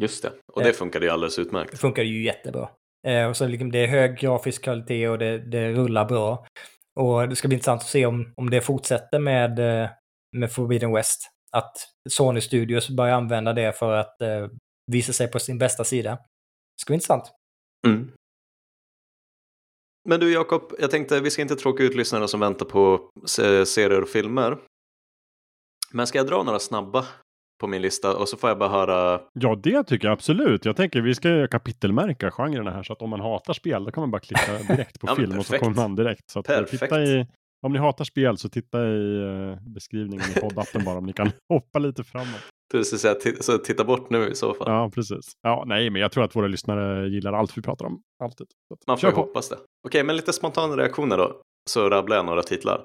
[0.00, 0.74] Just det, och det Eh.
[0.74, 1.78] funkade ju alldeles Det utmärkt.
[1.78, 2.70] funkar ju jättebra.
[3.06, 6.46] Eh, och så liksom, det är hög grafisk kvalitet och det, det rullar bra.
[7.00, 9.90] Och det ska bli intressant att se om, om det fortsätter med, eh,
[10.36, 11.20] med Forbidden West.
[11.52, 11.76] Att
[12.10, 14.16] Sony Studios börjar använda det för att
[14.92, 16.10] visa sig på sin bästa sida.
[16.10, 17.24] Det ska bli intressant.
[17.86, 18.12] Mm.
[20.08, 23.66] Men du Jakob, jag tänkte vi ska inte tråka ut lyssnarna som väntar på se-
[23.66, 24.58] serier och filmer.
[25.92, 27.06] Men ska jag dra några snabba
[27.60, 30.64] på min lista och så får jag bara höra Ja, det tycker jag absolut.
[30.64, 34.00] Jag tänker vi ska kapitelmärka genrerna här så att om man hatar spel då kan
[34.02, 36.30] man bara klicka direkt på Ja, film och så kommer man direkt.
[36.30, 36.92] Så eh, Perfekt.
[36.92, 37.26] i,
[37.66, 41.30] om ni hatar spel så titta i eh, beskrivningen i poddappen bara om ni kan
[41.48, 42.40] hoppa lite framåt.
[42.74, 44.66] Ti- så titta bort nu i så fall.
[44.72, 45.32] Ja, precis.
[45.42, 48.00] Ja, nej, men jag tror att våra lyssnare gillar allt vi pratar om.
[48.24, 48.46] Alltid.
[48.86, 49.56] Man får ju hoppas det.
[49.88, 51.40] Okej, men lite spontana reaktioner då.
[51.70, 52.80] Så rabblar jag några titlar.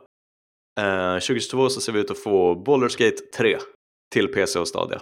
[0.80, 3.58] Eh, 2022 så ser vi ut att få Baldur's Gate 3
[4.16, 5.02] till PC och Stadia.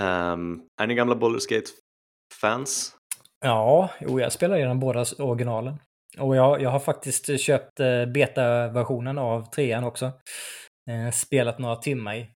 [0.00, 2.96] Ehm, är ni gamla Baldur's Gate-fans?
[3.44, 5.78] Ja, jo, jag spelar redan båda originalen.
[6.18, 10.06] Och jag, jag har faktiskt köpt eh, beta-versionen av trean också.
[10.90, 12.30] Eh, spelat några timmar i.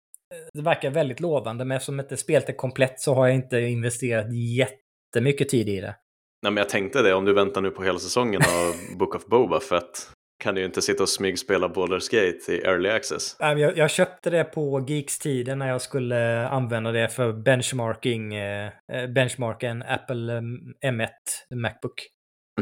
[0.53, 4.27] Det verkar väldigt lovande, men eftersom inte spelet är komplett så har jag inte investerat
[4.35, 5.97] jättemycket tid i det.
[6.43, 9.27] Nej, men jag tänkte det, om du väntar nu på hela säsongen av Book of
[9.27, 13.37] Boba Fett kan du ju inte sitta och smygspela Baldur's Gate i Early Access.
[13.39, 19.07] Jag, jag köpte det på Geeks-tiden när jag skulle använda det för benchmarking, eh, eh,
[19.07, 21.09] benchmarka en Apple eh, M1
[21.55, 22.07] Macbook.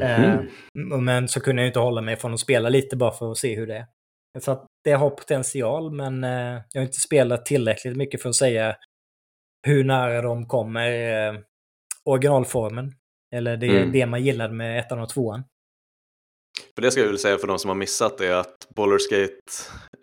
[0.03, 0.35] Eh,
[0.75, 1.05] Mhm.
[1.05, 3.57] Men så kunde jag inte hålla mig från att spela lite bara för att se
[3.57, 3.87] hur det är.
[4.41, 8.35] Så att det har potential, men eh, jag har inte spelat tillräckligt mycket för att
[8.35, 8.77] säga
[9.67, 10.91] hur nära de kommer
[11.29, 11.35] eh,
[12.05, 12.93] originalformen.
[13.35, 13.93] Eller det, Mm.
[13.93, 15.45] det man gillade med ettan och tvåan.
[16.75, 19.11] För det ska jag väl säga för de som har missat det är att Baldur's
[19.11, 19.35] Gate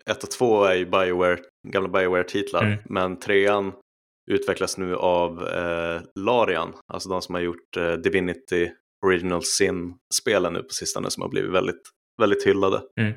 [0.06, 2.64] 1 och 2 är ju Bioware, gamla Bioware-titlar.
[2.64, 2.78] Mm.
[2.84, 3.72] Men trean
[4.30, 8.70] utvecklas nu av eh, Larian, alltså de som har gjort eh, Divinity
[9.06, 11.82] Original Sin-spelen nu på sistone som har blivit väldigt,
[12.20, 12.82] väldigt hyllade.
[13.00, 13.14] Mm.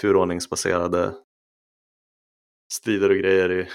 [0.00, 1.14] Turordningsbaserade
[2.74, 3.52] strider och grejer.
[3.52, 3.68] I,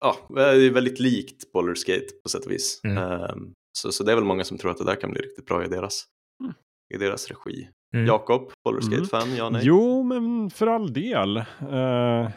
[0.00, 2.80] ja, det är väldigt likt Baldur's Gate på sätt och vis.
[2.84, 2.98] Mm.
[2.98, 5.46] Ehm, så, så det är väl många som tror att det där kan bli riktigt
[5.46, 6.04] bra i deras,
[6.42, 6.54] Mm.
[6.94, 7.68] i deras regi.
[7.94, 8.06] Mm.
[8.06, 8.98] Jakob, Baldur's Mm.
[8.98, 9.62] Gate-fan, ja nej?
[9.64, 11.36] Jo, men för all del.
[11.36, 12.30] Eh,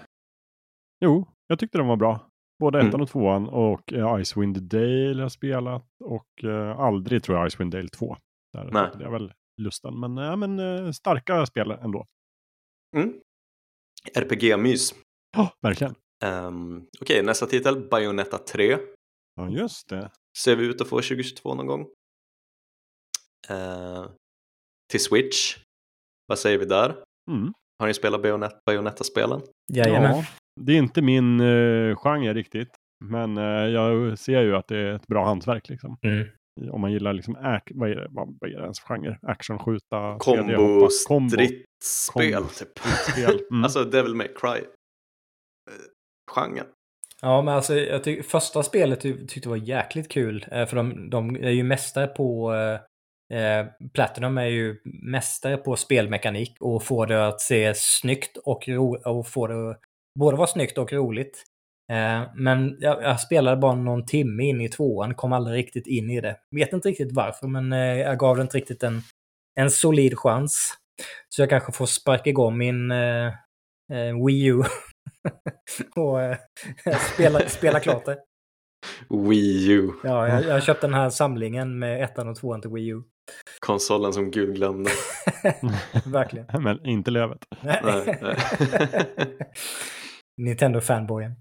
[1.06, 2.20] jo, jag tyckte de var bra.
[2.60, 2.90] Både Mm.
[2.90, 7.48] ettan och tvåan och uh, Icewind Dale har jag spelat och eh, aldrig tror jag
[7.48, 8.18] Icewind Dale 2.
[8.54, 8.90] Där Nej.
[9.00, 10.00] jag väl lusten.
[10.00, 12.06] Men, ja, men eh, starka spel ändå.
[12.98, 13.14] Mm.
[14.16, 14.96] RPG-mys.
[15.38, 15.96] Ja, verkligen.
[16.26, 18.78] Um, Okej, nästa titel, Bayonetta 3.
[19.36, 20.12] Ja, just det.
[20.38, 21.88] Ser vi ut att få 2022 någon gång.
[24.92, 25.58] Till Switch.
[26.28, 26.96] Vad säger vi där?
[27.32, 27.54] Mm.
[27.80, 29.42] Har ni spelat Bayonet- Bayonetta-spelen?
[29.74, 30.16] Jajamän.
[30.16, 30.26] Ja,
[30.62, 32.70] det är inte min uh, genre riktigt.
[33.06, 35.98] Men eh, jag ser ju att det är ett bra hantverk liksom.
[36.02, 36.28] Mm.
[36.72, 37.34] om man gillar liksom,
[37.74, 39.18] vad, är det, vad, är det ens genre?
[39.22, 41.30] Action, skjuta, Kombo, Kombo.
[41.30, 42.80] stridsspel typ.
[43.52, 43.64] Mm.
[43.64, 44.50] alltså Devil May Cry.
[44.60, 44.66] eh,
[46.32, 46.66] Genren.
[47.22, 50.46] Ja, men alltså jag tyck, första spelet ty tyckte var jäkligt kul.
[50.50, 52.54] För de, de är ju mästare på...
[53.34, 58.96] Eh, Platinum är ju mästare på spelmekanik och får det att se snyggt och, ro
[58.96, 59.78] och få det
[60.20, 61.44] både vara snyggt och roligt.
[61.92, 66.10] Eh, men jag, jag spelade bara någon timme in i tvåan, kom aldrig riktigt in
[66.10, 66.38] i det.
[66.56, 69.02] Vet inte riktigt varför, men eh, jag gav det inte riktigt en,
[69.60, 70.74] en solid chans.
[71.30, 74.58] Så jag kanske får sparka igång min eh, Wii U
[75.96, 76.18] och
[77.14, 78.18] spela, spela klart det.
[79.10, 79.92] Wii U.
[80.04, 83.04] Ja, jag, jag har köpt den här samlingen med ettan och tvåan till Wii U.
[83.60, 84.92] Konsolen som Gud glömde.
[86.06, 86.48] Verkligen.
[86.64, 87.46] Men inte lövet.
[87.62, 87.82] Nej,
[88.22, 88.36] nej.
[90.42, 91.36] Nintendo-fanboyen.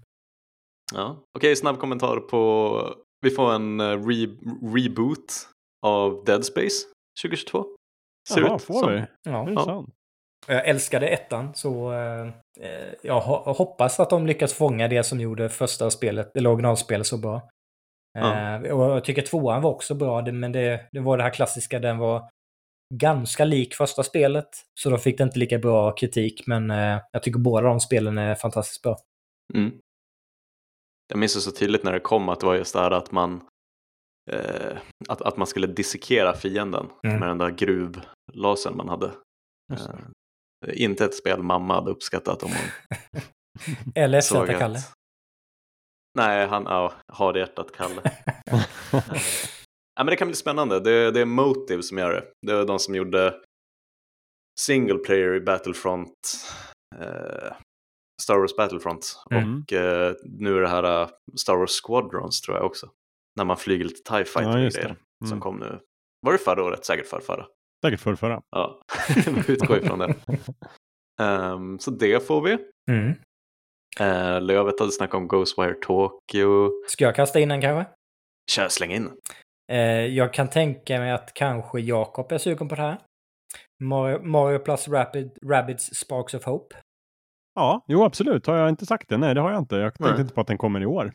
[0.93, 1.23] ja.
[1.37, 2.95] Okej, snabb kommentar på...
[3.21, 4.27] Vi får en eh, re
[4.75, 5.49] reboot
[5.85, 6.85] av Dead Space
[7.23, 7.65] 2022.
[8.29, 8.91] Ser Jaha, ut får som.
[8.91, 9.03] vi?
[9.23, 9.45] Ja.
[9.45, 9.85] det Ja.
[10.47, 12.27] Jag älskade ettan, så eh,
[13.01, 17.17] jag ho hoppas att de lyckas fånga det som gjorde första spelet, eller originalspelet, så
[17.17, 17.49] bra.
[18.17, 21.79] Eh, och jag tycker tvåan var också bra, men det, det var det här klassiska,
[21.79, 22.29] den var
[22.93, 24.49] ganska lik första spelet,
[24.79, 28.17] så de fick det inte lika bra kritik, men eh, jag tycker båda de spelen
[28.17, 28.97] är fantastiskt bra.
[29.53, 29.71] Mm.
[31.07, 33.11] Jag minns det så tydligt när det kom att det var just det här att
[33.11, 33.41] man
[34.31, 34.77] eh,
[35.09, 37.19] att, att man skulle dissekera fienden Mm.
[37.19, 39.11] med den där gruvlasern man hade.
[39.71, 43.21] Eh, inte ett spel mamma hade uppskattat om hon
[43.95, 44.21] Eller
[44.59, 44.79] Kalle.
[46.17, 48.01] Nej, han ja, har det hjärtat Kalle.
[49.95, 50.79] Ja, men det kan bli spännande.
[50.79, 52.25] Det, det är Motive som gör det.
[52.47, 53.35] Det är de som gjorde
[54.59, 56.11] single player i Battlefront.
[56.95, 57.53] Eh,
[58.21, 59.23] Star Wars Battlefront.
[59.31, 59.61] Mm.
[59.61, 61.09] Och eh, nu är det här eh,
[61.39, 62.89] Star Wars Squadrons tror jag också.
[63.37, 64.69] När man flyger lite TIE Fighter Ja, det.
[64.69, 64.95] grejer.
[65.25, 65.39] Som Mm.
[65.41, 65.79] kom nu.
[66.25, 66.85] Var det förra året?
[66.85, 67.45] Säkert för förra.
[67.85, 68.41] Säkert för förra.
[68.49, 68.81] Ja,
[69.47, 70.15] utgår ifrån det.
[71.21, 72.57] Ehm, så det får vi.
[72.91, 73.13] Mm.
[74.01, 76.69] Uh, Lövet hade snackat om Ghostwire Tokyo.
[76.87, 77.91] Ska jag kasta in den kanske?
[78.51, 79.09] Kör, släng in.
[79.71, 82.97] Eh, jag kan tänka mig att kanske Jakob är sugen på det här.
[83.83, 86.75] Mario, Mario plus Rapid, Rabbids Sparks of Hope.
[87.55, 88.47] Ja, jo absolut.
[88.47, 89.17] Har jag inte sagt det?
[89.17, 89.75] Nej, det har jag inte.
[89.75, 90.21] Jag tänkte Nej.
[90.21, 91.13] inte på att den kommer i år.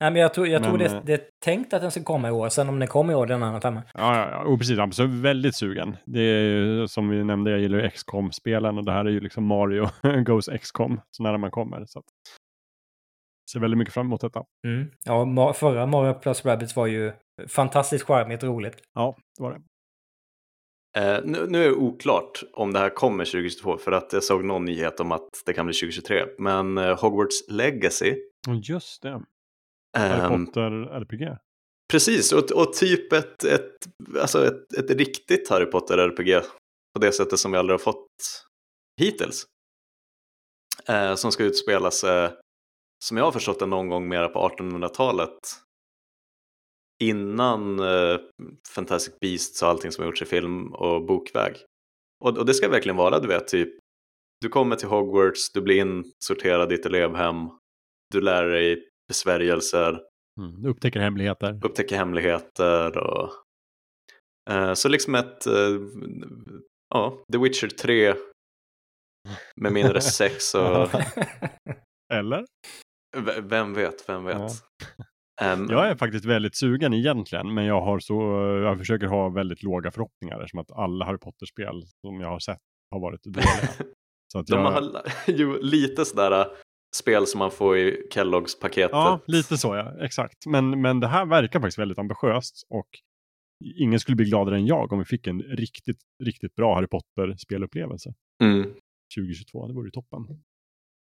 [0.00, 2.02] Nej, men jag tror, jag tror Men, det, eh, det är tänkt att den ska
[2.02, 2.48] komma i år.
[2.48, 3.82] Sen om den kommer i år, det är en annan femma.
[3.94, 4.44] Ja, ja, ja.
[4.44, 4.78] Och precis.
[4.78, 5.96] Jag är så väldigt sugen.
[6.06, 9.10] Det är ju som vi nämnde, jag gillar ju XCOM spelen och det här är
[9.10, 9.88] ju liksom Mario
[10.24, 11.84] Goes XCOM så nära man kommer.
[11.86, 12.04] Så att...
[13.52, 14.44] Ser väldigt mycket fram emot detta.
[14.66, 14.90] Mm.
[15.04, 17.12] Ja, förra Mario plus Rabbids var ju
[17.48, 18.76] fantastiskt charmigt och roligt.
[18.94, 19.60] Ja, det var det.
[20.96, 24.44] Eh, nu, nu är det oklart om det här kommer 2022 för att jag såg
[24.44, 26.24] någon nyhet om att det kan bli 2023.
[26.38, 28.14] Men eh, Hogwarts Legacy.
[28.62, 29.22] Just det.
[29.98, 31.36] Harry ehm, Potter RPG.
[31.92, 33.76] precis, och, och typ ett, ett,
[34.20, 36.42] alltså ett, ett riktigt Harry Potter-RPG.
[36.94, 38.06] På det sättet som vi aldrig har fått
[39.00, 39.46] hittills.
[40.88, 42.32] Eh, som ska utspela sig,
[43.04, 45.38] som jag har förstått det, någon gång mera på 1800-talet.
[47.02, 48.18] Innan eh,
[48.74, 51.56] Fantastic Beasts och allting som har gjorts i film och bokväg.
[52.24, 53.78] Och, och det ska verkligen vara, du vet, typ
[54.40, 57.48] du kommer till Hogwarts, du blir insorterad i ett elevhem,
[58.12, 60.00] du lär dig besvärjelser,
[60.40, 60.66] Mm.
[60.66, 61.60] Upptäcker hemligheter.
[61.64, 63.30] upptäcker hemligheter och
[64.50, 65.54] eh, så liksom ett eh,
[66.94, 68.14] ja, The Witcher 3
[69.56, 70.88] med mindre sex och
[72.14, 72.44] Eller?
[73.16, 74.36] v- vem vet, vem vet.
[74.38, 74.48] Ja.
[75.42, 78.14] Ehm, Jag är faktiskt väldigt sugen egentligen, men jag har så,
[78.64, 82.58] jag försöker ha väldigt låga förhoppningar som att alla Harry Potter-spel som jag har sett
[82.90, 83.68] har varit dåliga.
[84.32, 86.46] Så att de jag, har ju lite sådär
[86.96, 88.90] spel som man får i Kelloggs paketet.
[88.92, 90.46] Ja, lite så ja, exakt.
[90.46, 92.88] Men, men det här verkar faktiskt väldigt ambitiöst och
[93.64, 98.14] ingen skulle bli gladare än jag om vi fick en riktigt, riktigt bra Harry Potter-spelupplevelse
[98.42, 98.74] Mm.
[99.16, 99.66] 2022.
[99.66, 100.42] Det vore ju toppen.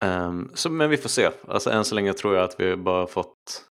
[0.05, 1.31] Ehm, så, men vi får se.
[1.49, 3.67] Alltså, än så länge tror jag att vi bara fått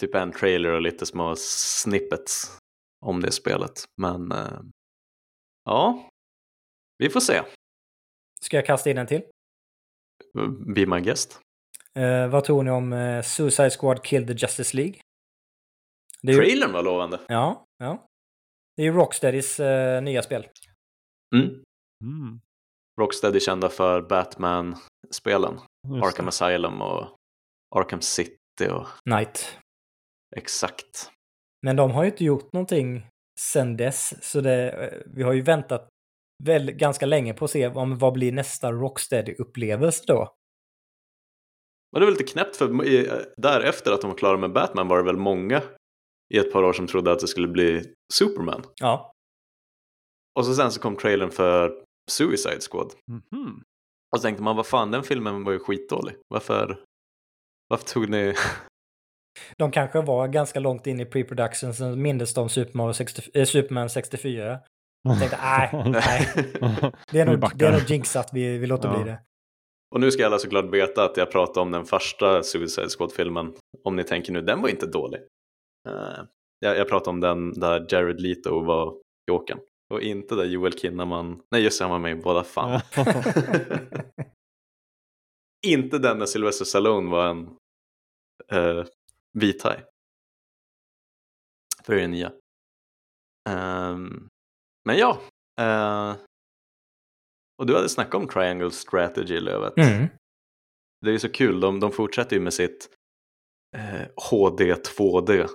[0.00, 2.58] typ en trailer och lite små snippets
[3.06, 3.72] om det spelet.
[4.02, 4.60] Men eh,
[5.64, 6.08] ja,
[6.98, 7.42] vi får se.
[8.40, 9.22] Ska jag kasta in en till?
[10.74, 11.40] Be my guest.
[11.98, 14.94] Eh, vad tror ni om eh, Suicide Squad Kill the Justice League?
[16.22, 17.20] Det är ju, Trailern var lovande.
[17.28, 18.06] ja, ja.
[18.76, 20.46] Det är ju Rocksteadys eh, nya spel.
[21.36, 21.48] Mm.
[22.04, 22.40] Mm,
[23.00, 25.60] Rocksteady kända för Batman-spelen.
[26.02, 26.28] Arkham.
[26.28, 27.16] Asylum och
[27.76, 29.58] Arkham City och Night.
[30.36, 31.10] exakt.
[31.62, 33.06] Men de har ju inte gjort någonting
[33.40, 34.24] sen dess.
[34.30, 35.88] Så det, eh, vi har ju väntat
[36.44, 40.34] väl, ganska länge på att se om, vad blir nästa Rocksteady-upplevelse då.
[41.94, 44.96] Och det var lite knäppt för i- därefter att de var klara med Batman var
[44.96, 45.62] det väl många
[46.34, 48.62] i ett par år som trodde att det skulle bli Superman.
[48.80, 49.12] Ja.
[50.38, 52.92] Och så sen så kom trailern för Suicide Squad.
[53.10, 53.62] Mhm.
[54.14, 56.14] Och så tänkte man, vad fan, den filmen var ju skitdålig.
[56.28, 56.80] Varför,
[57.68, 58.34] varför tog ni...
[59.58, 63.90] De kanske var ganska långt in i pre-production, sen mindes de Superman, 60, eh, Superman
[63.90, 64.60] 64.
[65.08, 66.28] Jag tänkte, nej, nej.
[67.10, 68.94] Det är nog, det är nog jinxat, vi, vi låter Ja.
[69.02, 69.18] bli det.
[69.94, 73.54] Och nu ska alla såklart veta att jag pratade om den första Suicide Squad-filmen.
[73.84, 75.20] Om ni tänker nu, den var inte dålig.
[75.88, 76.24] Eh,
[76.58, 79.00] jag, jag pratade om den där Jared Leto var
[79.30, 79.58] Jokern.
[79.94, 82.80] Och inte där Joel Kinnaman, nej just det, han var med i båda fan.
[85.66, 87.56] inte den när Sylvester Stallone var en
[88.52, 88.84] uh,
[89.32, 89.84] vithaj.
[91.84, 92.32] För det är nya.
[93.48, 94.28] Ehm,
[94.84, 95.20] men ja.
[95.60, 96.14] eh,
[97.58, 99.78] och du hade snackat om Triangle Strategy Lövet.
[99.78, 100.06] Mm.
[101.00, 102.90] Det är ju så kul, de, de fortsätter ju med sitt
[103.76, 105.48] eh, HD 2D.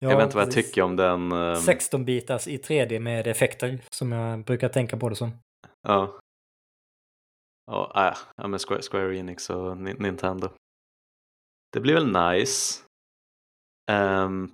[0.00, 0.66] Ja, jag vet inte vad jag precis.
[0.70, 1.32] tycker om den.
[1.32, 5.30] ehm, 16-bitars i 3D med effekter, som jag brukar tänka på det som.
[5.88, 6.20] Ja.
[7.70, 10.48] Ja, äh, ja men Square, Square Enix och Ni- Nintendo.
[11.72, 12.84] Det blir väl nice.
[13.90, 14.52] Ehm,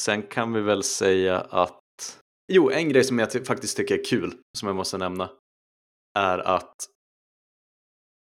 [0.00, 1.80] sen kan vi väl säga att
[2.52, 5.30] Jo, en grej som jag ty- faktiskt tycker är kul, som jag måste nämna,
[6.18, 6.74] är att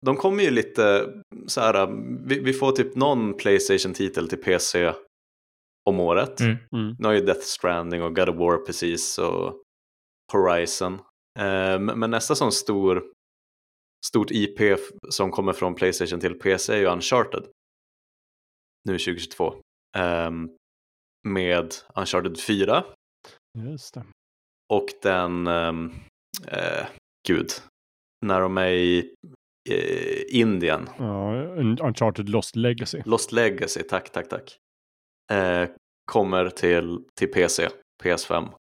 [0.06, 1.14] de kommer ju lite
[1.48, 1.88] så här,
[2.28, 4.94] vi, vi får typ någon Playstation-titel till PC
[5.90, 6.40] om året.
[6.40, 6.56] Mm.
[6.76, 6.96] Mm.
[7.00, 9.64] Nu har ju Death Stranding och God of War precis och
[10.34, 10.94] Horizon.
[11.40, 13.12] Eh, men nästa sån stor,
[14.06, 14.80] stort IP
[15.10, 17.44] som kommer från Playstation till PC är ju Uncharted.
[18.90, 19.56] Nu 2022.
[19.98, 20.50] Ehm,
[21.28, 22.84] med Uncharted 4
[23.58, 24.06] Just det.
[24.74, 25.92] och den, ehm,
[26.48, 26.88] eh,
[27.28, 27.50] gud,
[28.26, 29.16] när de är i
[29.70, 30.90] eh, Indien.
[30.98, 33.02] Ja, Un- Uncharted Lost Legacy.
[33.06, 34.58] Lost Legacy, tack, tack, tack.
[35.32, 35.70] Eh,
[36.12, 37.70] kommer till, till PC,
[38.04, 38.54] PS5.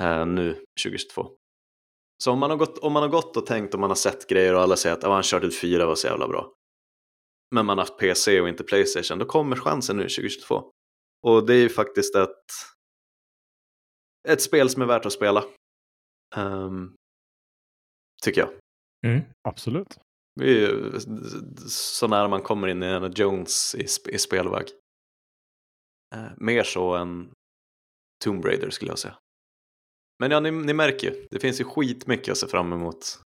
[0.00, 1.30] Eh, nu 2022.
[2.24, 4.26] Så om man, har gått, om man har gått och tänkt och man har sett
[4.28, 6.52] grejer och alla säger att oh, Uncharted 4 var så jävla bra.
[7.54, 10.70] Men man har haft PC och inte Playstation, då kommer chansen nu 2022.
[11.26, 12.36] Och det är ju faktiskt ett,
[14.28, 15.44] ett spel som är värt att spela.
[16.36, 16.94] Ehm,
[18.22, 18.50] tycker jag.
[19.06, 19.24] Mm.
[19.48, 19.98] Absolut.
[20.40, 20.92] Det är ju
[21.68, 24.66] så nära man kommer in i en Jones i, sp- i spelväg.
[26.14, 27.30] Eh, mer så än
[28.24, 29.14] Tomb Raider skulle jag säga.
[30.20, 31.26] Men ja, ni, ni märker ju.
[31.30, 33.20] Det finns ju skitmycket att se fram emot.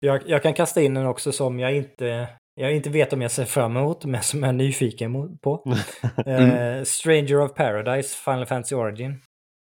[0.00, 3.30] Jag, jag kan kasta in en också som jag inte, jag inte vet om jag
[3.30, 5.74] ser fram emot, men som jag är nyfiken på.
[6.26, 9.22] Eh, Stranger of Paradise, Final Fantasy Origin.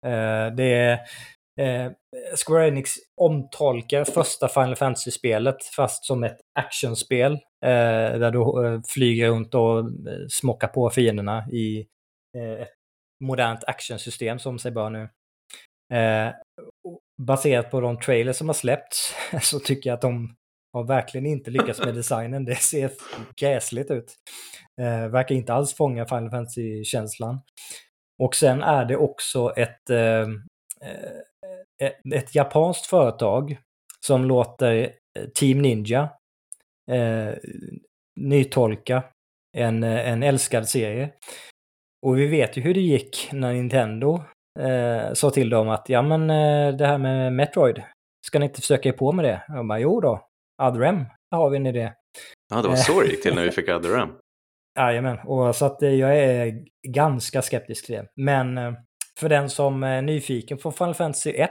[0.07, 0.93] Eh, det är
[1.61, 1.93] eh,
[2.47, 7.33] Square Enix omtolkar första Final Fantasy-spelet fast som ett actionspel.
[7.65, 9.85] Eh, där du flyger runt och
[10.29, 11.87] smockar på fienderna i
[12.37, 12.69] ett
[13.25, 15.09] modernt actionsystem som sig bör nu.
[17.23, 20.37] Baserat på de trailers som har släppts så tycker jag att de
[20.73, 22.45] har verkligen inte lyckats med designen.
[22.45, 22.91] Det ser
[23.41, 24.15] gräsligt ut.
[25.11, 27.41] Verkar inte alls fånga Final Fantasy-känslan.
[28.23, 30.21] Och sen är det också ett, eh,
[30.83, 31.23] eh,
[31.83, 33.59] ett, ett japanskt företag
[34.07, 34.75] som låter
[35.19, 36.09] eh, Team Ninja
[36.91, 37.35] eh,
[38.21, 39.03] nytolka
[39.57, 41.11] en, en älskad serie.
[42.07, 44.23] Och vi vet ju hur det gick när Nintendo
[44.61, 46.27] eh, sa till dem att ja men
[46.77, 47.83] det här med Metroid,
[48.27, 49.43] ska ni inte försöka er på med det?
[49.49, 50.27] Jag bara jo då,
[50.63, 51.93] Adrem, har vi en idé.
[52.55, 54.09] Ja, det var så det gick till när vi fick Other M.
[54.79, 58.09] Jajamän, och så att eh, jag är ganska skeptisk till det.
[58.17, 58.73] Men eh,
[59.19, 61.51] för den som är nyfiken på Final Fantasy 1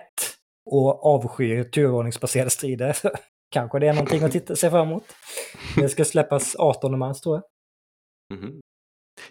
[0.66, 2.98] och avskyr turordningsbaserade strider
[3.52, 5.04] kanske det är någonting att titta, se fram emot.
[5.76, 7.44] Det ska släppas 18 mars tror jag.
[8.40, 8.62] Mhm.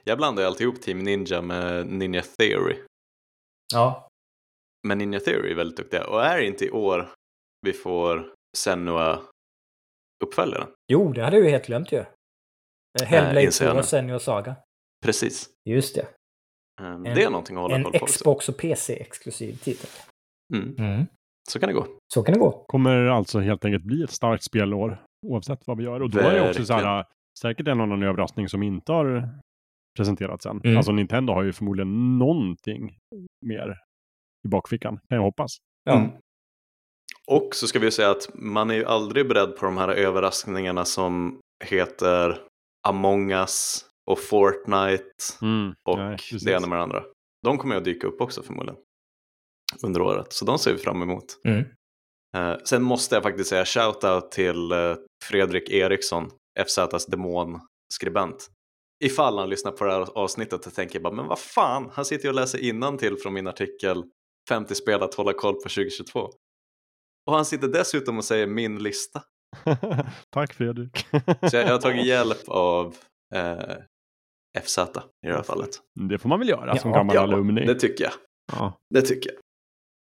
[0.04, 2.76] Jag blandar ju alltid ihop Team Ninja med Ninja Theory.
[3.72, 4.08] Ja.
[4.88, 6.06] Men Ninja Theory är väldigt duktiga.
[6.06, 7.08] Och är det inte i år
[7.66, 9.20] vi får Senua
[10.24, 10.68] uppföljaren?
[10.92, 12.04] Jo, det hade jag ju helt glömt ju.
[13.02, 13.78] Eh, Hellblade jag 2 nu.
[13.78, 14.56] och Senior Saga.
[15.04, 15.50] Precis.
[15.68, 16.06] Just det.
[16.82, 17.98] Ehm, En- det är någonting att hålla En koll på.
[17.98, 18.14] också.
[18.18, 19.90] Xbox och PC-exklusiv titel.
[20.54, 21.06] Mm,
[21.50, 21.86] så kan det gå.
[22.14, 22.64] Så kan det gå.
[22.66, 26.02] Kommer alltså helt enkelt bli ett starkt spelår oavsett vad vi gör.
[26.02, 27.04] Och då är det också så här,
[27.40, 29.28] säkert en annan överraskning som inte har
[29.98, 30.60] presenterats än.
[30.64, 30.76] Mm.
[30.76, 32.98] Alltså Nintendo har ju förmodligen någonting
[33.46, 33.78] mer
[34.46, 35.56] i bakfickan, kan jag hoppas.
[35.84, 35.98] Ja.
[35.98, 36.10] Mm.
[37.26, 40.84] Och så ska vi säga att man är ju aldrig beredd på de här överraskningarna
[40.84, 42.38] som heter
[42.88, 45.04] Among Us och Fortnite
[45.88, 47.04] och Nej, det ena med det andra.
[47.42, 48.80] De kommer ju att dyka upp också förmodligen
[49.82, 51.24] under året, så de ser vi fram emot.
[51.44, 51.64] Mm.
[52.36, 56.30] Eh, sen måste jag faktiskt säga shout-out till eh, Fredrik Eriksson,
[56.66, 58.50] FZs demonskribent.
[59.04, 62.24] ifall han lyssnar på det här avsnittet och tänker bara, men vad fan, han sitter
[62.24, 64.04] ju och läser till från min artikel
[64.48, 66.30] 50 spel att hålla koll på 2022.
[67.26, 69.22] Och han sitter dessutom och säger min lista.
[70.30, 71.06] Tack Fredrik.
[71.50, 72.96] Så jag, jag har tagit hjälp av
[73.34, 73.58] eh,
[74.62, 74.82] FZ i
[75.26, 75.70] det här fallet.
[76.08, 77.64] Det får man väl göra som Ja, gammal Ja, alumni.
[77.66, 78.12] det tycker jag.
[78.52, 78.72] Ja.
[78.94, 79.38] Det tycker jag.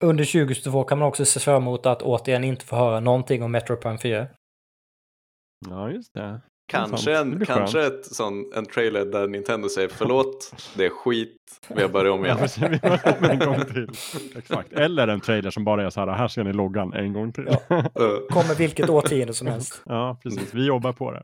[0.09, 3.53] Under 2022 kan man också se fram emot att återigen inte få höra någonting om
[3.53, 4.27] Metro Prime 4.
[5.71, 6.41] ja, just det.
[6.66, 11.36] Kanske, en, kanske ett sån, en trailer där Nintendo säger förlåt, det är skit,
[11.69, 13.31] vi har börjat om Ja, igen.
[13.31, 13.89] en gång till.
[14.39, 14.73] Exakt.
[14.73, 17.45] Eller en trailer som bara är så här, här ser ni loggan en gång till.
[17.49, 17.61] Ja.
[17.69, 17.91] Ja,
[18.31, 19.82] Kommer vilket årtionde som helst.
[20.23, 20.55] precis.
[20.55, 21.23] Vi jobbar på det.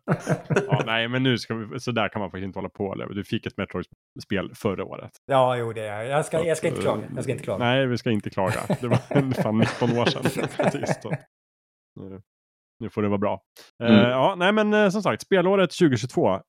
[0.66, 2.92] Ja, nej, men nu ska vi, så där kan man faktiskt inte hålla på.
[2.92, 3.06] Eller?
[3.06, 5.10] Du fick ett Metroid-spel förra året.
[5.26, 6.26] Ja, jo, det är jag.
[6.26, 7.02] Ska, jag ska inte klaga.
[7.14, 7.64] Jag ska inte klaga.
[7.64, 8.60] Nej, vi ska inte klaga.
[8.80, 10.48] Det var fan 19 år sedan.
[10.56, 10.98] Precis.
[12.80, 13.42] Nu- får det vara bra.
[13.82, 14.10] Eh, Mm.
[14.10, 16.40] ja, nej, men eh, som sagt, spelåret 2022.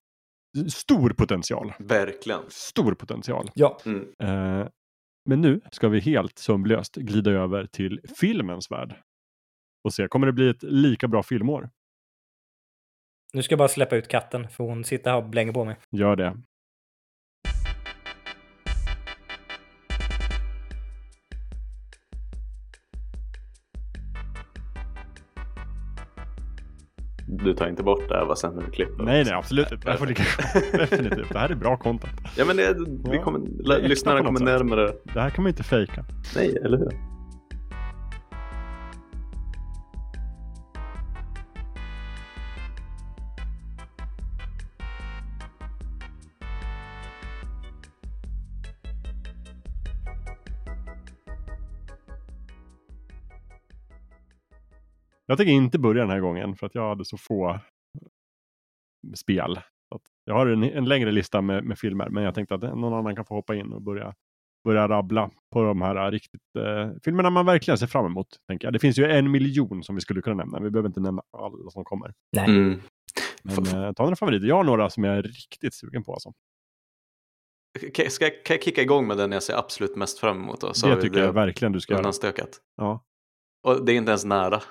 [0.74, 1.74] Stor potential.
[1.80, 2.42] verkligen.
[2.50, 3.50] Stor potential.
[3.54, 4.02] Ja, Mm.
[4.24, 4.68] Eh,
[5.30, 8.96] men nu ska vi helt sömlöst glida över till filmens värld.
[9.84, 11.70] Och se, kommer det bli ett lika bra filmår?
[13.34, 15.76] nu ska jag bara släppa ut katten för hon sitter här och blänger på mig.
[15.92, 16.38] Gör det.
[27.34, 29.04] Du tar inte bort det här, vad sen när du klipper?
[29.04, 29.92] Nej, nej, absolut inte.
[30.78, 31.30] Definitivt.
[31.34, 32.14] Det här är bra content.
[32.38, 32.74] Ja, men det,
[33.10, 34.92] vi Ja, kommer, extra lyssnarna kommer närmare.
[35.14, 36.06] Det här kan man inte fejka.
[36.36, 37.11] Nej, eller hur?
[55.32, 57.60] Jag tänker inte börja den här gången för att jag hade så få
[59.16, 59.58] spel.
[59.96, 62.94] Att jag har en, en längre lista med, med filmer men jag tänkte att någon
[62.94, 64.14] annan kan få hoppa in och börja,
[64.64, 68.28] börja rabbla på de här riktigt eh, filmerna man verkligen ser fram emot.
[68.48, 68.74] Tänker jag.
[68.74, 70.60] Det finns ju en miljon som vi skulle kunna nämna.
[70.60, 72.14] Vi behöver inte nämna alla som kommer.
[72.36, 72.46] Nej.
[72.46, 72.82] Mm.
[73.44, 74.48] Men eh, ta några favoriter.
[74.48, 76.14] Jag har några som jag är riktigt sugen på.
[76.14, 76.34] Alltså.
[77.94, 80.62] Kan, ska jag, kan jag kicka igång med den jag ser absolut mest fram emot?
[80.62, 80.74] Då?
[80.74, 82.12] Så det tycker jag verkligen du ska göra.
[82.76, 83.04] Ja.
[83.68, 84.62] Och det är inte ens nära.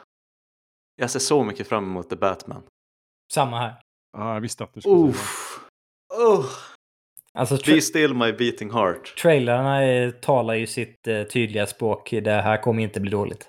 [1.01, 2.63] Jag ser så mycket fram emot The Batman.
[3.33, 3.75] Samma här.
[4.13, 5.11] Ja, jag visste att du skulle säga det.
[5.11, 5.61] Uff.
[6.29, 6.47] Oh.
[7.35, 9.17] Alltså, Be still my beating heart.
[9.23, 12.11] trailerna eh, talar ju sitt eh, tydliga språk.
[12.11, 13.49] Det här kommer inte bli dåligt.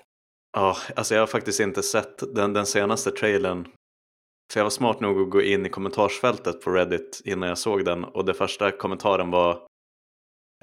[0.52, 3.68] Ja, alltså jag har faktiskt inte sett den, den senaste trailern.
[4.52, 7.84] För jag var smart nog att gå in i kommentarsfältet på Reddit innan jag såg
[7.84, 9.50] den och det första kommentaren var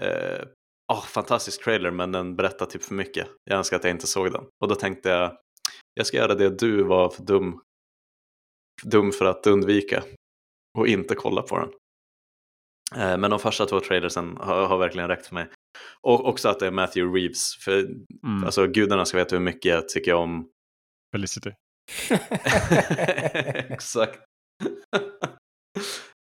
[0.02, 0.45] eh,
[0.94, 3.28] oh, fantastisk trailer men den berättar typ för mycket.
[3.44, 4.44] Jag önskar att jag inte såg den.
[4.61, 5.38] Och då tänkte jag
[5.94, 7.61] jag ska göra det du var för dum,
[8.84, 10.03] dum för att undvika
[10.78, 11.70] och inte kolla på den.
[13.02, 15.48] Eh, men de första två trailersen har, har verkligen räckt för mig.
[16.02, 17.56] Och också att det är Matthew Reeves.
[17.56, 17.80] För
[18.24, 18.44] Mm.
[18.45, 20.49] Alltså gudarna ska veta hur mycket jag tycker om
[21.16, 21.52] Felicity.
[23.70, 24.20] Exakt.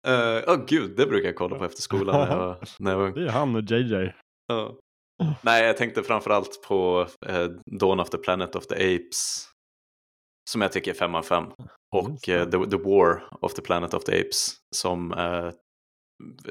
[0.06, 2.98] Åh oh, gud, det brukar jag kolla på efter skolan när jag, var- när jag
[2.98, 3.14] var ung.
[3.14, 4.12] Det är han och JJ.
[4.46, 4.78] Ja.
[5.42, 7.44] Nej, jag tänkte framförallt på eh,
[7.80, 9.46] Dawn of the Planet of the Apes.
[10.50, 11.44] Som jag tycker är 5 av 5.
[11.96, 12.64] Och eh, det.
[12.64, 14.54] the, the War of the Planet of the Apes.
[14.76, 15.54] Som är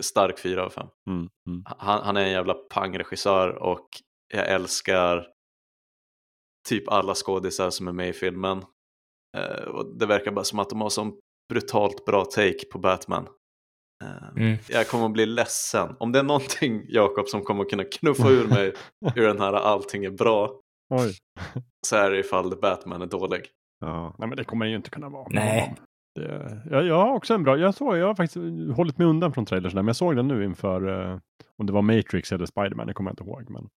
[0.01, 0.87] stark 4 av 5.
[1.09, 1.29] Mm.
[1.47, 1.63] Mm.
[1.65, 3.87] Han, han är en jävla pangregissör och
[4.33, 5.27] jag älskar
[6.69, 8.63] typ alla skådisar som är med i filmen.
[9.37, 11.13] Eh, och det verkar bara som att de har sån
[11.49, 13.27] brutalt bra take på Batman.
[14.03, 14.57] Eh, Mm.
[14.69, 15.95] Jag kommer att bli ledsen.
[15.99, 18.73] Om det är någonting, Jakob, som kommer att kunna knuffa ur mig
[19.15, 21.17] ur den här allting är bra, Oj.
[21.87, 23.49] så är det ifall Batman är dålig.
[23.79, 24.15] Ja.
[24.17, 25.27] Nej, men det kommer det ju inte kunna vara.
[25.29, 25.75] Nej.
[26.19, 29.33] Det, jag, jag har också en bra, jag, såg, jag har faktiskt hållit mig undan
[29.33, 31.19] från trailers, men jag såg den nu inför, eh,
[31.57, 33.49] om det var Matrix eller Spiderman, det kommer jag inte ihåg.
[33.49, 33.69] Men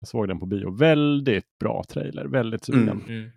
[0.00, 0.70] jag såg den på bio.
[0.78, 2.88] Väldigt bra trailer, väldigt sugen.
[2.88, 3.04] Mm.
[3.08, 3.30] Mm.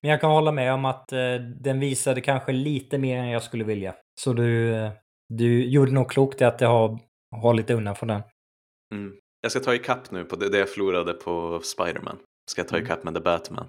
[0.00, 3.42] Men jag kan hålla med om att eh, den visade kanske lite mer än jag
[3.42, 3.94] skulle vilja.
[4.20, 4.92] Så du, eh,
[5.28, 6.98] du gjorde nog klokt i att jag har
[7.36, 8.22] hållit undan från den.
[8.94, 9.14] Mm.
[9.42, 12.16] Jag ska ta ikapp nu på det, det jag förlorade på Spiderman.
[12.50, 12.86] Ska jag ta Mm.
[12.86, 13.68] ikapp med The Batman.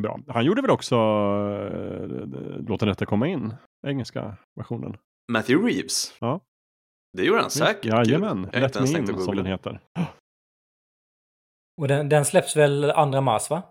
[0.00, 0.20] Bra.
[0.28, 3.54] Han gjorde väl också äh, Låt den rätta komma in,
[3.86, 4.96] engelska versionen.
[5.32, 6.14] Matthew Reeves?
[6.20, 6.40] Ja.
[7.18, 7.84] Det gjorde han säkert.
[7.84, 9.80] Jajamän, Jag Let Me In som den heter.
[11.80, 13.62] Och den, den släpps väl 2 mars va?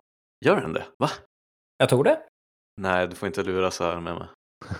[0.46, 0.86] Gör den det?
[0.98, 1.10] Va?
[1.78, 2.20] Jag tror det.
[2.82, 4.28] Nej, du får inte lura så här med mig.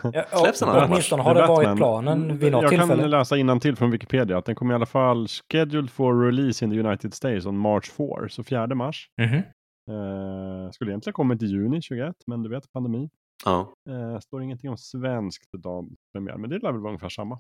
[0.14, 0.90] Ja, Släpps den andra mars?
[0.92, 1.78] Åtminstone har det The varit Batman.
[1.78, 3.02] planen vid något Jag tillfälle.
[3.02, 6.72] kan läsa till från Wikipedia att den kommer i alla fall scheduled for release in
[6.72, 9.10] the United States on March 4, så 4 mars.
[9.22, 9.42] Mhm.
[9.90, 13.10] Eh, skulle egentligen kommit i juni 21, men du vet pandemi.
[13.46, 13.74] Ja.
[13.90, 17.40] Eh, står ingenting om svenskt dampremiär, men det lär väl vara ungefär samma.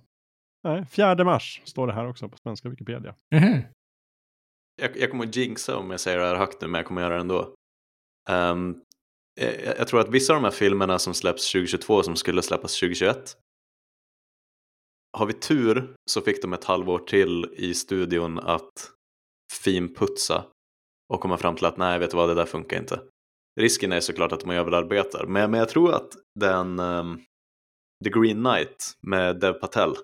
[0.64, 3.16] Nej, 4 mars står det här också på svenska Wikipedia.
[3.36, 3.62] Mhm.
[4.82, 7.02] Jag, jag kommer att jinxa om jag säger det här högt nu, men jag kommer
[7.02, 7.56] göra det ändå.
[8.30, 8.82] Ehm,
[9.42, 12.80] jag, jag tror att vissa av de här filmerna som släpps 2022 som skulle släppas
[12.80, 13.38] 2021
[15.18, 18.92] har vi tur så fick de ett halvår till i studion att
[19.64, 20.46] finputsa
[21.14, 23.02] och komma fram till att nej, vet du vad, det där funkar inte.
[23.60, 26.10] Risken är såklart att de överarbetar, men, men jag tror att
[26.40, 27.22] den ehm,
[28.04, 29.96] The Green Knight med Dev Patel,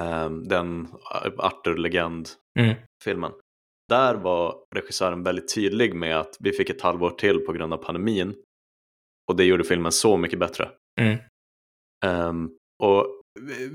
[0.00, 0.88] ehm, den
[1.38, 3.38] Arthur-legend-filmen, Mm.
[3.88, 7.78] där var regissören väldigt tydlig med att vi fick ett halvår till på grund av
[7.78, 8.36] pandemin
[9.30, 10.70] och det gjorde filmen så mycket bättre.
[11.00, 11.18] Mm.
[12.06, 12.50] Ehm,
[12.82, 13.70] och eh,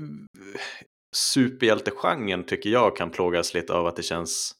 [1.16, 4.52] superhjältegenren tycker jag kan plågas lite av att det känns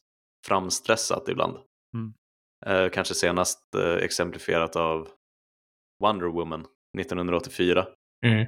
[0.47, 1.59] framstressat ibland.
[1.95, 2.15] Mm.
[2.67, 5.09] Eh, kanske senast eh, exemplifierat av
[6.03, 6.67] Wonder Woman
[6.99, 7.87] 1984.
[8.27, 8.47] Mm.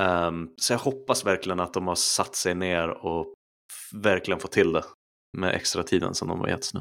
[0.00, 3.34] Ehm, så jag hoppas verkligen att de har satt sig ner och
[3.94, 4.84] verkligen fått till det
[5.38, 6.80] med extra tiden som de har getts nu.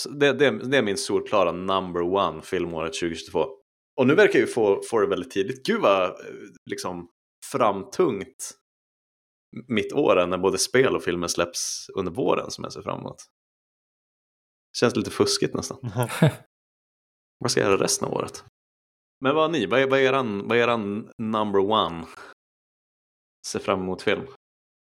[0.00, 3.46] Så det, det, det är min solklara number one filmåret 2022.
[4.00, 5.66] Och nu verkar ju få, få det väldigt tidigt.
[5.66, 6.14] Gud vad eh,
[6.70, 7.08] liksom
[7.52, 8.54] framtungt
[9.68, 13.00] mitt år är när både spel och filmer släpps under våren som jag ser fram
[13.00, 13.16] emot.
[14.76, 15.78] Känns lite fuskigt nästan.
[17.38, 18.44] Vad ska jag göra resten av året?
[19.20, 19.66] Men vad har ni?
[19.66, 22.06] Vad är, vad är, eran, vad är eran number one?
[23.46, 24.26] Se fram emot film.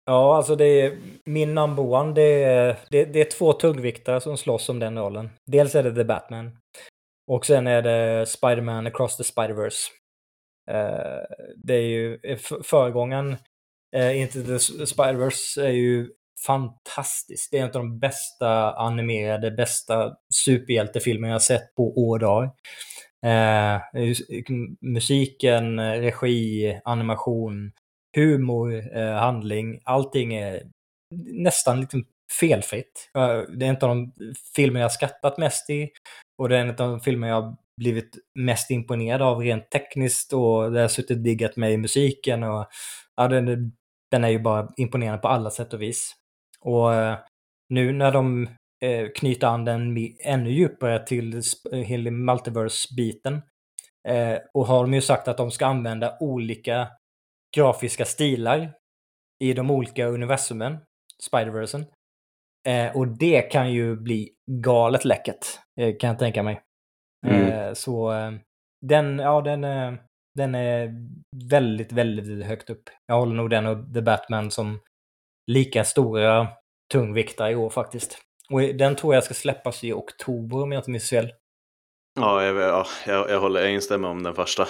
[0.05, 2.13] Ja, alltså det är min number one.
[2.13, 5.29] Det är, det, det är två tungviktare som slåss om den rollen.
[5.51, 6.57] Dels är det The Batman.
[7.31, 9.89] Och sen är det Spider-Man Across the Spider-Verse.
[10.71, 11.25] Eh,
[11.55, 13.35] det är ju f- föregångaren
[13.95, 16.09] Eh, Into the Spider-Verse är ju
[16.45, 17.51] fantastiskt.
[17.51, 20.15] Det är en av de bästa animerade, bästa
[20.45, 22.43] superhjältefilmer jag sett på år och dag.
[23.25, 23.81] Eh,
[24.81, 27.71] musiken, regi, animation,
[28.15, 30.63] humor, eh, handling, allting är
[31.33, 32.05] nästan liksom
[32.39, 33.09] felfritt.
[33.17, 34.13] Eh, det är en av de
[34.55, 35.89] filmer jag skrattat mest i
[36.37, 40.71] och det är en av de filmer jag blivit mest imponerad av rent tekniskt och
[40.71, 42.67] där jag suttit och diggat mig i musiken och
[43.15, 43.71] ja, den,
[44.11, 46.13] den är ju bara imponerande på alla sätt och vis.
[46.59, 47.17] Och eh,
[47.69, 48.47] nu när de
[48.83, 53.41] eh, knyter an den ännu djupare till sp- hela multiverse-biten
[54.07, 56.87] eh, och har de ju sagt att de ska använda olika
[57.55, 58.73] grafiska stilar
[59.43, 60.77] i de olika universumen,
[61.29, 61.85] Spider-Versen.
[62.67, 65.45] Eh, och det kan ju bli galet läckert,
[65.79, 66.61] eh, kan jag tänka mig.
[67.27, 67.47] Mm.
[67.47, 68.31] Eh, så eh,
[68.85, 69.93] den, ja, den, eh,
[70.37, 70.91] den är
[71.49, 72.89] väldigt, väldigt högt upp.
[73.07, 74.79] Jag håller nog den och The Batman som
[75.51, 76.47] lika stora
[76.93, 78.21] tungviktare i år faktiskt.
[78.49, 81.33] Och den tror jag ska släppas i oktober om jag inte minns fel.
[82.19, 84.63] Ja, jag, ja, jag, jag, håller, jag instämmer om den första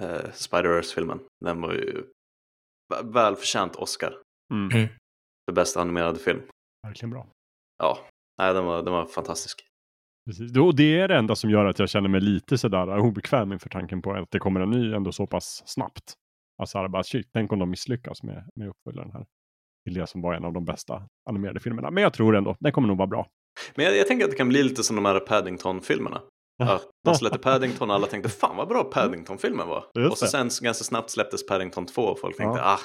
[0.00, 1.20] eh, Spider-Verse-filmen.
[1.44, 2.04] Den var ju
[2.94, 4.14] vä- välförtjänt Oscar
[4.54, 4.76] Mm.
[4.76, 4.88] Mm.
[5.48, 6.42] för bästa animerade film.
[6.86, 7.26] Verkligen bra.
[7.78, 7.98] Ja,
[8.38, 9.66] nej, den, var, den var fantastisk.
[10.26, 10.56] Precis.
[10.56, 13.52] Och det är det enda som gör att jag känner mig lite sådär eh, obekväm
[13.52, 16.14] inför tanken på att det kommer en ny ändå så pass snabbt.
[16.58, 19.26] Alltså bara shit, tänk om de misslyckas med, med uppföljaren här.
[19.84, 21.90] Till det som var en av de bästa animerade filmerna.
[21.90, 23.26] Men jag tror ändå, den kommer nog vara bra.
[23.74, 26.20] Men jag, jag tänker att det kan bli lite som de här Paddington-filmerna.
[26.62, 29.84] Att man släppte Paddington och alla tänkte fan vad bra Paddington-filmen var.
[29.98, 32.64] Just och så sen ganska snabbt släpptes Paddington 2 och folk tänkte Ja.
[32.72, 32.78] ah.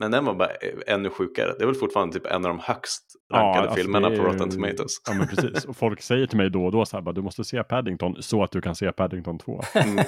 [0.00, 0.48] Men den var bara
[0.86, 1.54] ännu sjukare.
[1.58, 3.02] Det är väl fortfarande typ en av de högst
[3.32, 4.96] rankade alltså, filmerna det på är- Rotten Tomatoes.
[5.08, 5.64] Ja men precis.
[5.64, 8.22] Och folk säger till mig då och då så här, bara, du måste se Paddington
[8.22, 9.60] så att du kan se Paddington 2.
[9.74, 9.96] Mm.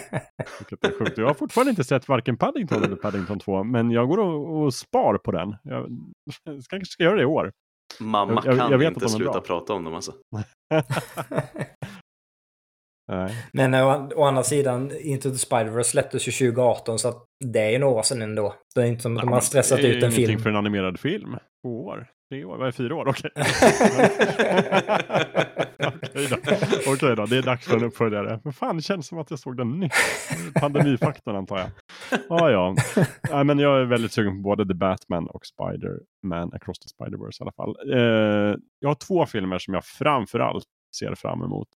[0.59, 1.19] Vilket är sjukt.
[1.19, 3.65] Jag har fortfarande inte sett varken Paddington eller Paddington 2.
[3.65, 5.57] Men jag går och, och spar på den.
[5.63, 5.87] Jag
[6.71, 7.53] kanske ska göra det i år.
[8.01, 9.41] Mamma Jag- jag- kan jag vet inte är sluta bra.
[9.41, 10.13] prata om dem alltså.
[13.11, 13.35] Nej.
[13.53, 17.71] Men å, å andra sidan, Into the Spider-Verse släpptes ju 2018 så att det är
[17.71, 18.55] ju några år sedan ändå.
[18.75, 20.41] Det är inte som att de Ja, har stressat det är ut en ingenting film.
[20.41, 21.37] för en animerad film.
[21.65, 22.07] Två år?
[22.31, 22.59] Tre år?
[22.59, 23.09] Vad är fyra år?
[23.09, 23.31] Okej.
[26.03, 26.37] Okej då.
[26.93, 28.41] Okej då, det är dags för en uppföljare.
[28.45, 29.93] Men fan, det känns som att jag såg den nyss.
[30.61, 31.69] Pandemifaktorn antar jag.
[32.29, 32.75] Ah, ja,
[33.31, 37.41] Nej, men jag är väldigt sugen på både The Batman och Spider-Man Across the Spider-Verse
[37.41, 37.77] i alla fall.
[37.93, 40.65] Eh, jag har två filmer som jag framförallt
[40.99, 41.69] ser fram emot.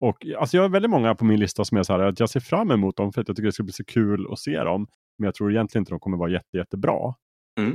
[0.00, 2.30] Och alltså jag har väldigt många på min lista som är så här att jag
[2.30, 4.58] ser fram emot dem för att jag tycker det ska bli så kul att se
[4.58, 4.86] dem.
[5.18, 7.14] Men jag tror egentligen inte de kommer vara jätte, jättebra.
[7.60, 7.70] Mm.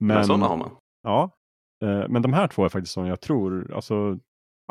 [0.00, 0.70] Men, Men, sådana har man.
[1.02, 1.30] ja,
[1.84, 4.18] eh, men de här två är faktiskt som jag tror, alltså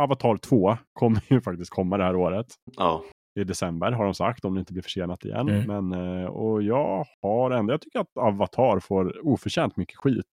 [0.02, 2.48] Avatar 2 kommer ju faktiskt komma det här året.
[2.77, 3.03] Ja.
[3.40, 5.49] I december har de sagt, om det inte blir försenat igen.
[5.49, 5.88] Mm.
[5.88, 10.26] Men, eh, och jag har ändå, jag tycker att Avatar får oförtjänt mycket skit.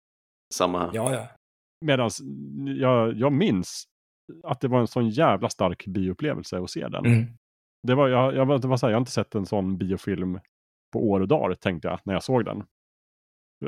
[0.55, 0.91] Samma.
[0.93, 1.27] Ja, ja.
[1.85, 2.11] Medan
[2.77, 3.85] jag, jag minns
[4.43, 7.07] att det var en sån jävla stark bioupplevelse att se den.
[7.07, 7.27] Mm.
[7.83, 10.41] Det var, jag, jag, det var så här, jag har inte sett en sån biofilm
[10.93, 12.65] på år och dagar tänkte jag när jag såg den.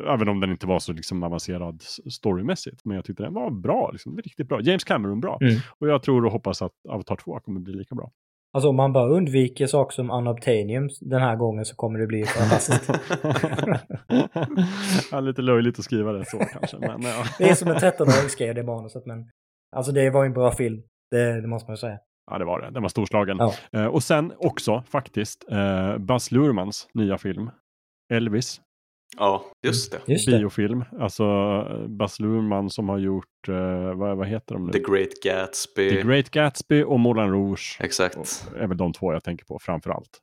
[0.09, 2.85] Även om den inte var så liksom avancerad storymässigt.
[2.85, 4.61] Men jag tyckte den var bra, liksom, riktigt bra.
[4.61, 5.39] James Cameron bra.
[5.41, 5.55] Mm.
[5.79, 8.11] Och jag tror och hoppas att Avatar 2 kommer bli lika bra.
[8.55, 12.25] Alltså om man bara undviker saker som unobtainium den här gången så kommer det bli
[12.25, 12.91] fantastiskt.
[15.13, 16.79] ja, lite löjligt att skriva det så kanske.
[16.79, 17.25] Men, ja.
[17.39, 19.31] Det är som en 13-åring skrev det manuset men
[19.77, 20.83] alltså det var ju en bra film.
[21.11, 21.99] Det, det måste man ju säga.
[22.31, 22.71] ja, det var det.
[22.71, 23.37] Den var storslagen.
[23.39, 23.55] Ja.
[23.73, 27.51] Eh, och sen också faktiskt eh, Baz Luhrmanns nya film.
[28.13, 28.61] Elvis,
[29.17, 30.13] Ja, just det.
[30.13, 30.39] Just det.
[30.39, 30.85] biofilm.
[31.01, 31.25] Alltså
[31.71, 34.73] eh, Baz Luhrmann som har gjort, eh, vad, vad heter de nu?
[34.73, 35.91] The Great Gatsby.
[35.91, 37.79] The Great Gatsby och Moulin Rouge.
[37.81, 38.17] Exakt.
[38.17, 38.27] Och
[38.57, 40.19] är väl de två jag tänker på framför allt.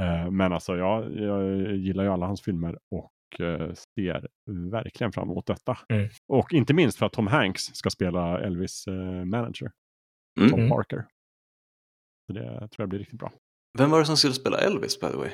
[0.00, 4.28] Eh, men alltså jag, jag gillar ju alla hans filmer och ser
[4.70, 5.78] verkligen fram emot detta.
[5.88, 6.08] Mm.
[6.28, 9.70] Och inte minst för att Tom Hanks ska spela Elvis eh, manager,
[10.40, 10.50] Mm.
[10.50, 10.70] Tom Mm.
[10.70, 11.06] Parker.
[12.26, 13.32] Så det tror jag blir riktigt bra.
[13.78, 15.30] Vem var det som skulle spela Elvis by the way?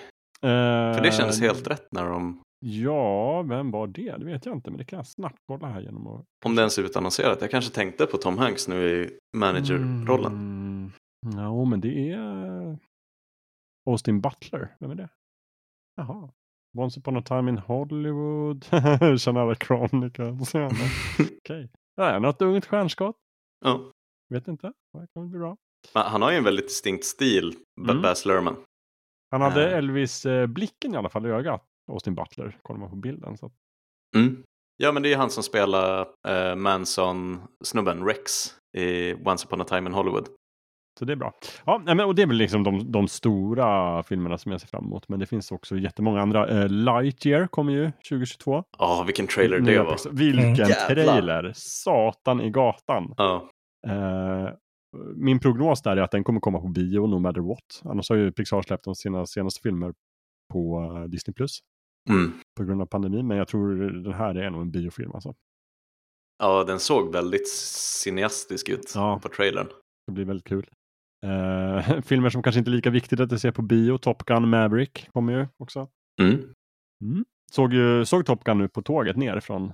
[0.95, 4.16] För det kändes helt rätt när de, Ja, vem var det?
[4.19, 6.25] Det vet jag inte, men det kan jag snabbt kolla här genom att...
[6.45, 7.41] om det ens är utannonserat.
[7.41, 10.33] Jag kanske tänkte på Tom Hanks nu i managerrollen.
[10.33, 10.93] Mm.
[11.37, 12.79] Ja, men det är
[13.87, 14.77] Austin Butler.
[14.81, 15.09] Vem är det?
[15.97, 16.31] Jaha.
[16.79, 18.65] Once upon a time in Hollywood.
[19.21, 20.55] Shannara Chronicles.
[20.55, 21.71] Ja, men- Okej.
[21.97, 23.17] Ja, något ungt stjärnskott.
[23.65, 23.91] Ja.
[24.35, 24.67] Vet inte.
[24.93, 25.57] Det kommer bli bra.
[25.95, 28.03] Han har ju en väldigt distinkt stil, Mm.
[28.03, 28.57] Baz Luhrmann.
[29.31, 29.77] Han hade Ja.
[29.77, 31.65] Elvis-blicken i alla fall i ögat.
[31.93, 32.59] Austin Butler.
[32.63, 33.37] Kollar man på bilden.
[33.39, 33.51] Så.
[34.17, 34.43] Mm.
[34.77, 39.89] Ja, men det är han som spelar eh, Manson-snubben Rex i Once upon a time
[39.91, 40.29] in Hollywood.
[40.99, 41.33] Så det är bra.
[41.65, 44.85] Ja, men, och det är väl liksom de, de stora filmerna som jag ser fram
[44.85, 45.09] emot.
[45.09, 46.49] Men det finns också jättemånga andra.
[46.49, 48.65] Eh, Lightyear kommer ju 2022.
[48.79, 50.12] Ja, vilken trailer det var.
[50.12, 50.73] Vilken Mm.
[50.89, 51.53] Trailer!
[51.57, 53.15] Satan i gatan.
[53.16, 53.49] Ja,
[53.87, 54.49] Eh,
[55.16, 57.83] min prognos där är att den kommer komma på bio no matter what.
[57.85, 59.95] Annars har ju Pixar släppt de sina senaste filmer
[60.53, 61.59] på eh, Disney Plus
[62.11, 62.33] mm.
[62.57, 63.27] på grund av pandemin.
[63.27, 65.35] Men jag tror den här är nog en biofilm alltså.
[66.39, 69.21] ja, den såg väldigt cineastisk ut Ja.
[69.23, 69.66] på trailern.
[70.07, 70.66] Det blir väldigt kul.
[71.25, 73.99] Eh, filmer som kanske inte är lika viktigt att se på bio.
[73.99, 75.89] Top Gun Maverick kommer ju också.
[76.21, 77.25] Mm.
[77.53, 79.73] Såg, ju, såg Top Gun nu på tåget ner från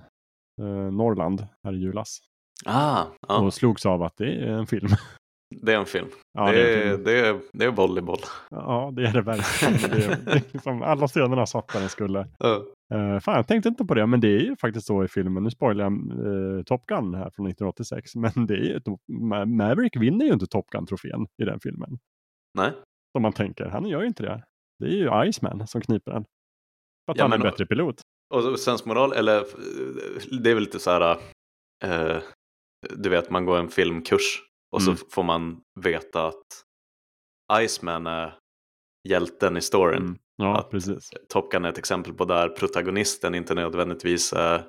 [0.61, 2.19] eh, Norrland här i julas.
[2.65, 4.89] Ah, ja, Och slogs av att det är en film.
[5.61, 6.07] det är en film.
[6.33, 7.03] ja, det, är film.
[7.03, 8.19] det, är, det är volleyboll.
[8.49, 9.91] Ja, det är det verkligen.
[9.91, 12.27] Det är, det är liksom, alla scenerna satt där den skulle.
[12.37, 12.63] Ja.
[12.93, 15.43] Uh, fan, jag tänkte inte på det, men det är ju faktiskt så i filmen.
[15.43, 15.93] Nu spoilar jag
[16.57, 18.15] eh, Top Gun här från 1986.
[18.35, 18.79] Men det är ju,
[19.11, 21.99] Ma- Maverick vinner ju inte Top Gun-trofén i den filmen.
[22.57, 22.71] Nej,
[23.11, 24.43] Som man tänker, han gör ju inte det.
[24.79, 26.23] Det är ju Iceman som kniper den.
[27.05, 28.01] För att Ja, han är en bättre pilot.
[28.33, 29.43] och sensmoral, eller
[30.41, 31.17] det är väl lite så här,
[31.85, 32.21] eh,
[32.97, 34.41] du vet man går en filmkurs
[34.75, 34.95] och Mm.
[34.97, 36.45] så får man veta att
[37.61, 38.37] Iceman är
[39.09, 40.01] hjälten i storyn.
[40.01, 40.17] Mm.
[40.41, 41.09] Ja, Att- precis.
[41.29, 44.63] Top Gun är ett exempel på där protagonisten inte nödvändigtvis är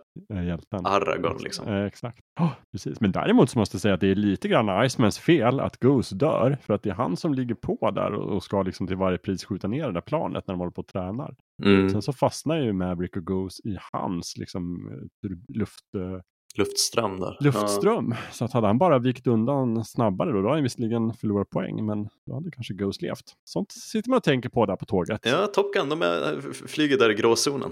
[0.46, 0.86] Hjälten.
[0.86, 1.68] Aragorn liksom.
[1.68, 2.18] Eh, exakt.
[2.38, 3.00] Ja, precis.
[3.00, 6.14] Men däremot så måste jag säga att det är lite grann Icemans fel att Goose
[6.14, 6.58] dör.
[6.62, 9.18] För att det är han som ligger på där och och ska liksom till varje
[9.18, 11.34] pris skjuta ner det där planet när de håller på och tränar.
[11.64, 11.90] Mm.
[11.90, 14.88] Sen så fastnar ju Maverick och Goose i hans liksom,
[15.24, 16.20] eh, luft, eh,
[16.58, 17.36] Luftström där.
[17.40, 18.14] luftström.
[18.32, 21.86] Så att hade han bara vikt undan snabbare då, då hade han visserligen förlorat poäng.
[21.86, 23.32] Men då hade kanske Goose levt.
[23.44, 25.20] Sånt sitter man och tänker på där på tåget.
[25.24, 27.70] Ja, ja Top Gun, de är, f- flyger där i gråzonen.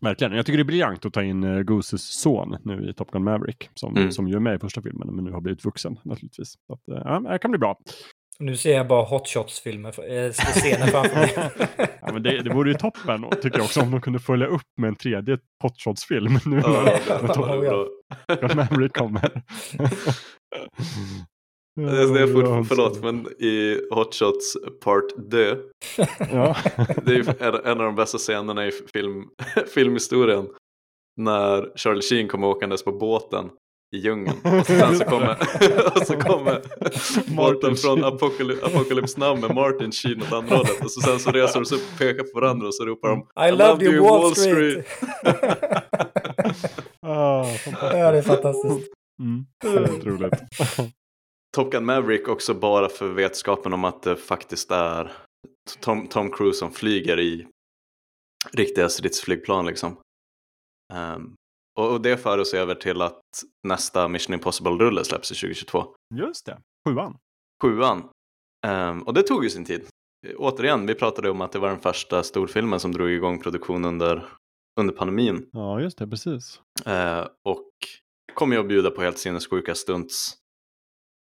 [0.00, 0.32] Verkligen.
[0.32, 3.24] Jag tycker det är briljant att ta in uh, Gooses son nu i Top Gun
[3.24, 3.70] Maverick.
[3.74, 4.12] Som, Mm.
[4.12, 6.54] som ju är med i första filmen men nu har blivit vuxen naturligtvis.
[6.66, 7.78] Så att, eh, ja, det kan bli bra.
[8.38, 11.34] Nu ser jag bara Hot Shots-filmer, äh, scener framför mig.
[12.00, 14.46] Ja, men det, det vore ju toppen och tycker jag också om de kunde följa
[14.46, 19.42] upp med en tredje Hot Shots-film nu när det Top Maverick kommer.
[21.76, 25.56] Det är, fort, förlåt, men i Hot Shots Part Dö,
[26.32, 26.56] Ja.
[27.04, 29.24] det är en av de bästa scenerna i film,
[29.74, 30.48] filmhistorien.
[31.16, 33.50] När Charlie Sheen kommer åkandes på båten
[33.96, 34.36] i djungeln.
[34.58, 35.30] Och sen så kommer,
[36.00, 36.62] och så kommer
[37.34, 38.04] Martin från.
[38.04, 40.84] Apocalypse, Apocalypse Now med Martin Sheen åt andra hållet.
[40.84, 43.08] Och så sen så reser de sig upp och pekar på varandra och så ropar
[43.08, 44.86] de I, love you Wall Street!
[47.08, 47.92] Ah, fantastiskt.
[47.98, 48.92] ja, det är fantastiskt.
[49.20, 49.46] Mm.
[49.62, 50.32] Helt roligt.
[51.56, 55.12] Top Gun Maverick också bara för vetskapen om att det faktiskt är
[55.80, 57.46] Tom, Tom Cruise som flyger i
[58.52, 59.96] riktiga stridsflygplan liksom.
[60.94, 61.34] Ehm,
[61.76, 63.20] och, och det för oss över till att
[63.68, 65.84] nästa Mission Impossible-rulle släpps i 2022.
[66.14, 66.58] Just det,
[66.88, 67.18] sjuan.
[67.62, 68.08] Sjuan.
[68.66, 69.86] Ehm, och det tog ju sin tid.
[70.36, 74.28] Återigen, vi pratade om att det var den första storfilmen som drog igång produktion under,
[74.80, 75.48] under pandemin.
[75.52, 76.60] Ja, just det, precis.
[76.86, 77.70] Eh, och
[78.34, 80.34] kommer ju att bjuda på helt sinnessjuka stunts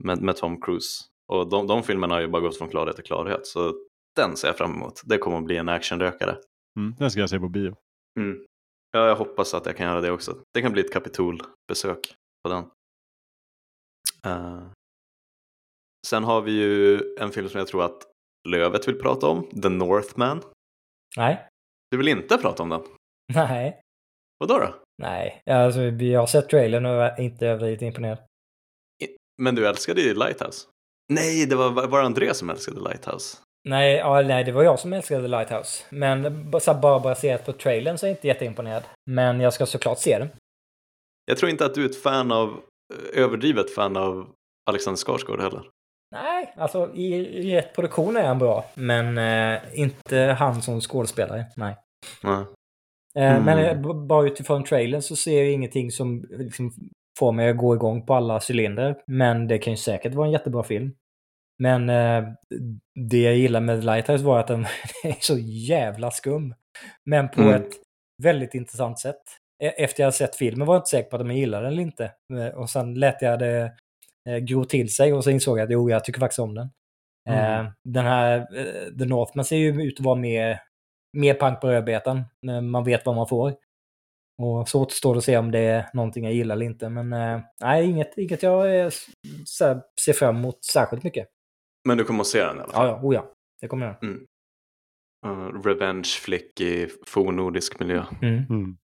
[0.05, 1.05] med, med Tom Cruise.
[1.32, 3.47] Och de, de filmerna har ju bara gått från klarhet till klarhet.
[3.47, 3.74] Så
[4.16, 5.02] den ser jag fram emot.
[5.05, 6.36] Det kommer att bli en actionrökare.
[6.78, 7.77] Mm, den ska jag se på bio.
[8.20, 8.39] Mm.
[8.90, 10.38] Ja, jag hoppas att jag kan göra det också.
[10.54, 12.64] Det kan bli ett kapitolbesök på den.
[14.26, 14.68] Uh.
[16.06, 18.06] Sen har vi ju en film som jag tror att
[18.48, 20.42] Lövet vill prata om, The Northman.
[21.16, 21.48] Nej.
[21.90, 22.82] Du vill inte prata om den?
[23.34, 23.80] Nej.
[24.38, 24.74] Vadå då?
[25.02, 28.18] Nej, alltså vi har sett trailern och är inte överdrivet imponerad.
[29.42, 30.68] Men du älskade ju Lighthouse.
[31.12, 33.38] Nej, det var, var det André som älskade Lighthouse?
[33.68, 35.84] Nej, ja, nej, det var jag som älskade Lighthouse.
[35.90, 38.82] Men så bara baserat på trailern så är jag inte jätteimponerad.
[39.10, 40.28] Men jag ska såklart se den.
[41.26, 42.60] Jag tror inte att du är ett fan av,
[43.14, 44.28] överdrivet fan av
[44.70, 45.62] Alexander Skarsgård heller.
[46.10, 48.64] Nej, alltså i, i rätt produktion är han bra.
[48.74, 51.76] Men eh, inte han som skådespelare, nej.
[52.22, 52.44] Nej.
[53.18, 56.72] Eh, Men eh, bara utifrån trailern så ser jag ingenting som liksom
[57.18, 59.02] får mig att gå igång på alla cylindrar.
[59.06, 60.93] Men det kan ju säkert vara en jättebra film.
[61.59, 62.24] Men eh,
[63.11, 64.61] det jag gillar med Lighthouse var att den
[65.05, 66.55] är så jävla skum.
[67.11, 67.55] Men på Mm.
[67.55, 67.70] ett
[68.23, 69.23] väldigt intressant sätt.
[69.65, 71.83] E- Efter jag sett filmen var jag inte säker på att jag gillade den eller
[71.83, 72.12] inte.
[72.39, 73.73] Eh, Och sen lät jag det
[74.28, 76.70] eh, gro till sig och så insåg jag att jo, jag tycker faktiskt om den.
[77.28, 77.66] Mm.
[77.66, 80.61] Eh, Den här eh, The Northman ser ju ut att vara mer,
[81.16, 82.16] mer pang på rödbetan.
[82.49, 83.55] Eh, Man vet vad man får.
[84.43, 86.89] Och så återstår det att se om det är någonting jag gillar eller inte.
[86.89, 89.07] Men eh, nej, inget, inget jag eh, s-
[89.45, 91.28] så här, ser fram emot särskilt mycket.
[91.86, 92.86] Men du kommer att se den i alla Ja, fall?
[92.88, 93.32] ja, oh ja.
[93.60, 94.04] Det kommer jag.
[95.26, 98.04] Uh, revenge flick i fornnordisk miljö.
[98.22, 98.44] Mm.
[98.50, 98.76] Mm.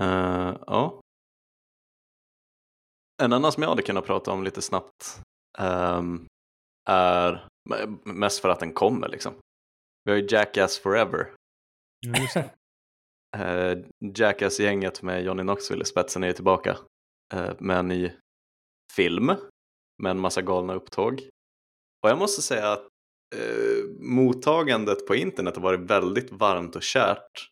[0.00, 1.00] Eh, ja.
[3.22, 5.22] En annan som jag hade kunnat prata om lite snabbt
[5.58, 6.26] ehm,
[6.90, 7.48] är
[8.04, 9.34] mest för att den kommer liksom.
[10.04, 11.34] Vi har ju Jackass Forever.
[12.06, 12.50] Ja, just det.
[13.38, 13.84] Uh,
[14.14, 16.76] Jackass-gänget med Johnny Knoxville i spetsen är tillbaka
[17.34, 18.12] uh, med en ny
[18.96, 19.26] film
[20.02, 21.29] med en massa galna upptåg.
[22.02, 22.86] Och jag måste säga att
[23.36, 27.50] eh, mottagandet på internet har varit väldigt varmt och kärt.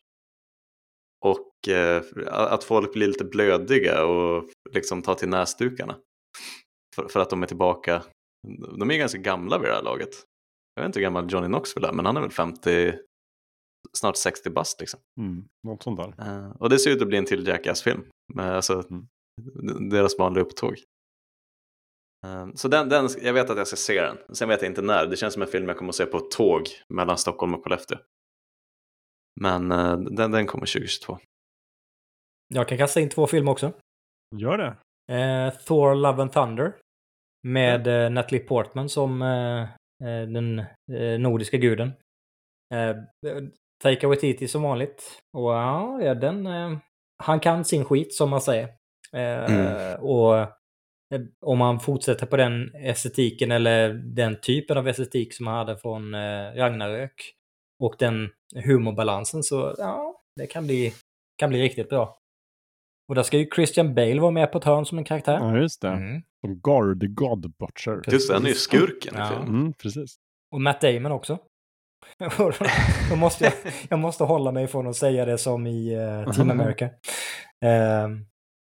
[1.25, 5.97] Och eh, att folk blir lite blödiga och liksom tar till näsdukarna.
[6.97, 8.03] För, för att de är tillbaka.
[8.79, 10.11] De är ganska gamla vid det här laget.
[10.75, 12.95] Jag vet inte hur gammal Johnny Knoxville är, men han är väl 50,
[13.99, 15.01] snart 60 bast liksom.
[15.21, 15.45] Mm.
[15.67, 16.15] Något sånt där.
[16.19, 18.05] Eh, och det ser ut att bli en till Jackass-film.
[18.39, 19.89] Alltså, Mm.
[19.89, 20.75] deras vanliga upptåg.
[22.27, 24.19] Eh, så den, den, jag vet att jag ska se den.
[24.33, 25.07] Sen vet jag inte när.
[25.07, 26.63] Det känns som en film jag kommer att se på ett tåg
[26.95, 27.99] mellan Stockholm och Skellefteå.
[29.41, 31.19] Men eh, den, den kommer 2022.
[32.55, 33.73] Jag kan kasta in två filmer också.
[34.37, 34.77] Gör det.
[35.15, 36.73] Eh, Thor Love and Thunder.
[37.47, 39.63] Med eh, Natalie Portman som eh,
[40.05, 40.59] eh, den
[40.93, 41.93] eh, nordiska guden.
[42.75, 42.97] Eh,
[43.83, 45.21] Taika Waititi som vanligt.
[45.37, 46.47] Och ja, den...
[46.47, 46.79] Eh,
[47.23, 48.65] han kan sin skit som man säger.
[49.13, 50.01] Eh, Mm.
[50.01, 50.47] Och
[51.41, 56.15] om man fortsätter på den estetiken eller den typen av estetik som han hade från
[56.15, 57.35] eh, Ragnarök
[57.83, 58.29] och den
[58.65, 60.95] humorbalansen så ja, det kan bli,
[61.39, 62.19] kan bli riktigt bra.
[63.09, 65.35] Och där ska ju Christian Bale vara med på ett hörn som en karaktär.
[65.35, 65.89] Ja, just det.
[65.89, 66.23] Mm.
[66.41, 68.13] Som the God Butcher.
[68.13, 69.37] Just det, han är ju skurken Ja.
[69.37, 70.17] Mm, precis.
[70.51, 71.39] Och Matt Damon också.
[73.11, 73.53] Då måste jag,
[73.89, 76.91] jag måste hålla mig från att säga det som i eh, Team America.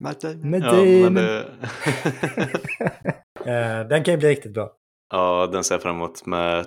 [0.04, 1.02] Ehm, Matt Damon.
[1.02, 1.46] Ja, men det...
[3.46, 4.72] Eh, den kan ju bli riktigt bra.
[5.12, 6.66] ja, den ser jag fram emot med,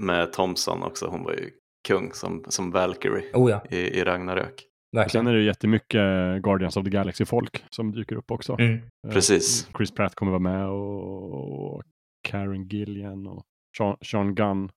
[0.00, 1.06] med Thompson också.
[1.06, 1.50] Hon var ju
[1.88, 4.52] kung som, som Valkyrie Oh ja, i, i Ragnarök.
[4.52, 5.26] Och sen verkligen.
[5.26, 6.00] är det ju jättemycket
[6.42, 8.52] Guardians of the Galaxy-folk som dyker upp också.
[8.58, 8.74] Mm.
[9.08, 9.68] Eh, Precis.
[9.76, 11.82] Chris Pratt kommer vara med och,
[12.28, 13.42] Karen Gillian och
[13.78, 14.70] Sean, Sean Gunn.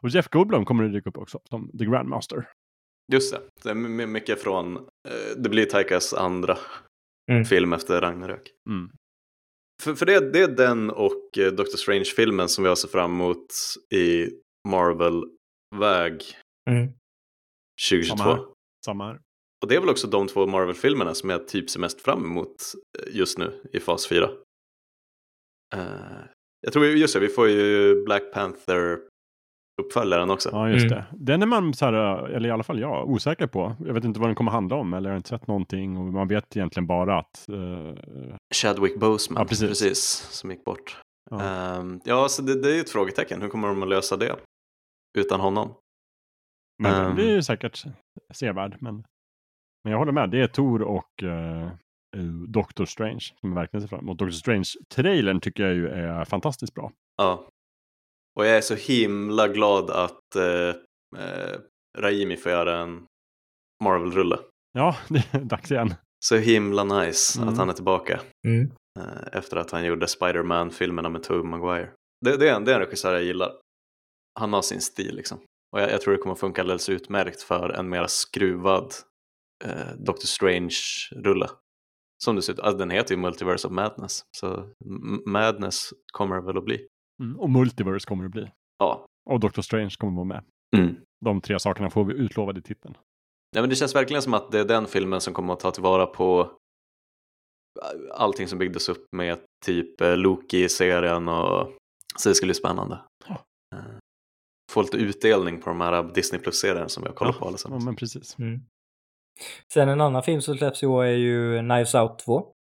[0.00, 2.48] Och Jeff Goldblum kommer att dyka upp också som The Grandmaster.
[3.12, 6.58] Just det, det är my- mycket från, eh, det blir Taikas andra
[7.32, 7.44] Mm.
[7.44, 8.50] film efter Ragnarök.
[8.68, 8.90] Mm.
[9.82, 13.10] För, för det, det är den och eh, Doctor Strange-filmen som vi har sett fram
[13.12, 13.46] emot
[13.94, 14.28] i
[14.68, 16.22] Marvel-väg
[16.70, 16.88] Mm.
[17.90, 18.16] 2022.
[18.16, 18.44] Samma här.
[18.86, 19.20] Samma här.
[19.62, 22.56] Och det är väl också de två Marvel-filmerna som jag typ ser mest fram emot
[22.98, 24.30] eh, just nu i fas 4.
[25.74, 25.80] Eh,
[26.60, 28.22] jag tror just det, vi får ju Black
[29.76, 30.48] Panther-uppföljaren också.
[30.52, 30.98] Ja, just Mm.
[30.98, 31.04] det.
[31.18, 31.94] Den är man, så här,
[32.28, 33.76] eller i alla fall jag, osäker på.
[33.86, 36.04] Jag vet inte vad den kommer handla om eller jag har inte sett någonting och
[36.04, 37.94] man vet egentligen bara att eh,
[38.54, 39.68] Chadwick Boseman, Ja, precis.
[39.68, 40.04] precis.
[40.30, 40.96] som gick bort.
[41.30, 41.40] Ja.
[41.42, 43.42] Ehm, ja, så det, det är ju ett frågetecken.
[43.42, 44.36] Hur kommer de att lösa det
[45.18, 45.74] utan honom?
[46.82, 47.14] Men den Ehm.
[47.14, 47.84] blir ju säkert
[48.34, 48.76] sevärd.
[48.80, 48.94] Men,
[49.84, 51.68] men jag håller med, det är Tor och eh,
[52.48, 54.18] Doctor Strange som jag verkligen ser fram emot.
[54.18, 56.92] Doctor Strange-trailern tycker jag ju är fantastiskt bra.
[57.16, 57.48] Ja.
[58.38, 60.68] Och jag är så himla glad att eh,
[61.24, 61.58] eh,
[61.98, 63.06] Raimi får göra en
[63.84, 64.38] Marvel-rulle.
[64.72, 65.94] Ja, det är dags igen.
[66.24, 67.48] Så himla nice Mm.
[67.52, 68.20] att han är tillbaka.
[68.46, 68.70] Mm.
[69.00, 71.90] eh, efter att han gjorde Spider-Man-filmerna med Tobey Maguire.
[72.24, 73.52] det, det, är en, det är en regissör jag gillar.
[74.40, 75.38] Han har sin stil liksom.
[75.72, 78.94] Och jag, jag tror det kommer funka alldeles utmärkt för en mer skruvad
[79.64, 81.48] eh, Doctor Strange-rulle.
[82.24, 84.22] Som ut, alltså, den heter ju Multiverse of Madness.
[84.36, 84.68] Så
[85.26, 86.86] Madness kommer det väl att bli.
[87.22, 88.50] Mm, och Multiverse kommer det bli.
[88.78, 89.06] Ja.
[89.30, 90.44] Och Doctor Strange kommer vara med.
[90.76, 90.96] Mm.
[91.24, 92.94] De tre sakerna får vi utlovade i titeln.
[93.56, 95.70] Ja, men det känns verkligen som att det är den filmen som kommer att ta
[95.70, 96.50] tillvara på
[98.12, 101.72] allting som byggdes upp med typ eh, Loki-serien och
[102.16, 102.98] så det ska bli spännande.
[103.28, 103.44] Ja.
[103.74, 103.98] Eh,
[104.72, 107.82] få lite utdelning på de här Disney Plus-serierna som vi har kollat Ja, på allesammans.
[107.82, 108.38] Ja, men precis.
[108.38, 108.60] Mm.
[109.72, 112.52] Sen en annan film som släpps i år är ju Knives Out 2.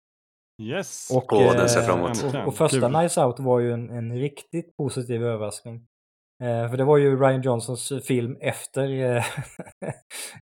[0.61, 1.09] Yes!
[1.13, 2.23] Och, Åh, den ser jag fram eh, emot.
[2.35, 2.89] Och, och första Kul.
[2.89, 5.75] Knives Out var ju en, en riktigt positiv överraskning.
[6.43, 9.23] Eh, för det var ju Ryan Johnsons film efter eh,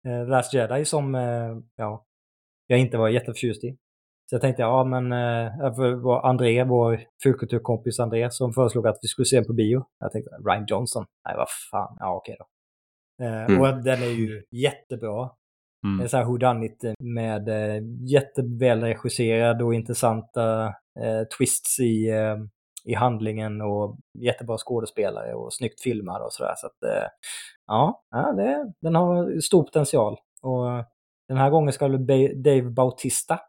[0.13, 2.05] eh, Last Jedi som eh, ja,
[2.67, 3.77] jag inte var jätteförtjust i.
[4.31, 8.87] Så jag tänkte, ja men eh, för det var André, vår fulkulturkompis André, som föreslog
[8.87, 9.85] att vi skulle se den på bio.
[10.01, 11.05] Jag tänkte, Ryan Johnson?
[11.29, 12.45] Nej, vad fan, ja okej då.
[13.25, 13.61] Eh, Mm.
[13.61, 15.31] Och den är ju jättebra.
[15.83, 16.09] Det är Mm.
[16.09, 17.83] så här whodunit med eh,
[18.13, 20.67] jätteväl regisserad och intressanta
[21.01, 22.37] eh, twists i, eh,
[22.85, 26.55] i handlingen och jättebra skådespelare och snyggt filmad och sådär.
[26.57, 27.09] Så att, eh,
[27.67, 30.17] ja, ja det, den har stor potential.
[30.43, 30.67] Och
[31.29, 32.07] den här gången ska väl
[32.43, 33.41] Dave Bautista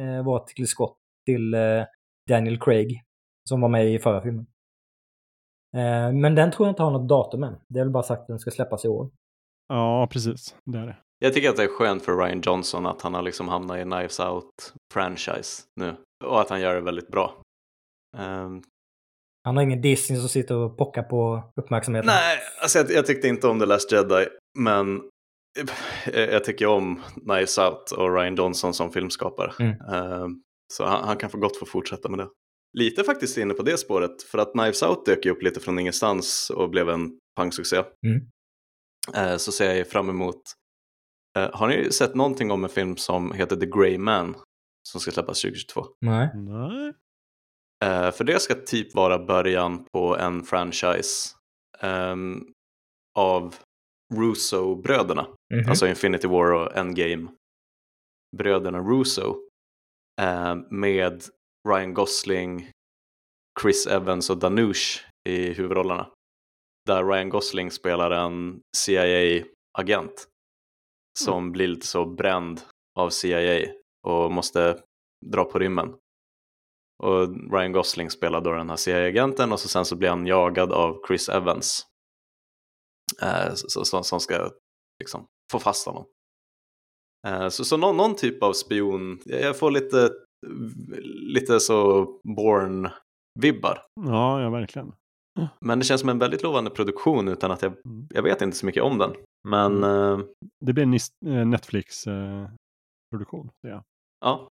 [0.00, 0.96] eh, vara till skott
[1.26, 1.84] till eh,
[2.28, 3.02] Daniel Craig
[3.48, 4.46] som var med i förra filmen.
[5.76, 7.56] Eh, men den tror jag inte har något datum än.
[7.68, 9.10] Det är väl bara sagt att den ska släppas i år.
[9.68, 10.56] Ja, precis.
[10.64, 10.96] Det är det.
[11.18, 13.82] Jag tycker att det är skönt för Ryan Johnson att han har liksom hamnat i
[13.82, 15.96] Knives Out-franchise nu.
[16.24, 17.42] Och att han gör det väldigt bra.
[18.18, 18.62] Ehm,
[19.44, 22.06] Han har ingen Disney som sitter och pockar på uppmärksamheten.
[22.06, 24.26] nej, alltså jag, jag tyckte inte om The Last Jedi,
[24.58, 25.00] men
[26.12, 29.52] jag, jag tycker om Knives Out och Ryan Johnson som filmskapare.
[29.60, 29.80] Mm.
[29.80, 30.42] Ehm,
[30.74, 32.28] så han, han kan få gott få fortsätta med det.
[32.78, 35.78] Lite faktiskt inne på det spåret, för att Knives Out dök ju upp lite från
[35.78, 37.76] ingenstans och blev en pangsuccé.
[38.06, 38.20] Mm.
[39.14, 40.42] Eh, så ser jag fram emot.
[41.38, 44.36] Eh, har ni sett någonting om en film som heter The Grey Man?
[44.88, 45.86] Som ska släppas 2022.
[46.00, 46.30] Nej.
[46.34, 46.92] Nej.
[47.84, 51.36] Eh, för det ska typ vara början på en franchise
[51.80, 52.52] ehm,
[53.18, 53.54] av
[54.14, 55.26] Russo-bröderna.
[55.54, 55.68] Mhm.
[55.68, 57.28] Alltså Infinity War och Endgame.
[58.36, 59.34] Bröderna Russo.
[60.20, 61.22] eh, med
[61.68, 62.70] Ryan Gosling,
[63.62, 66.10] Chris Evans och Danush i huvudrollerna.
[66.86, 70.28] Där Ryan Gosling spelar en CIA-agent
[71.24, 72.60] som blir lite så bränd
[72.98, 73.68] av CIA
[74.06, 74.82] och måste
[75.26, 75.94] dra på rymmen.
[77.02, 80.72] Och Ryan Gosling spelar då den här CIA-agenten och så sen så blir han jagad
[80.72, 81.86] av Chris Evans.
[83.22, 83.54] Eh,
[84.02, 84.50] som ska
[85.02, 86.06] liksom få fast honom.
[87.26, 90.10] Eh, så så någon, någon typ av spion, jag får lite,
[91.34, 93.78] lite så Born-vibbar.
[94.06, 94.92] Ja, ja, verkligen.
[95.60, 98.06] Men det känns som en väldigt lovande produktion utan att jag, Mm.
[98.10, 99.14] jag vet inte så mycket om den.
[99.48, 100.18] Men eh,
[100.64, 103.50] Det blir en eh, Netflix-produktion.
[103.60, 103.82] ja.
[104.20, 104.48] ja,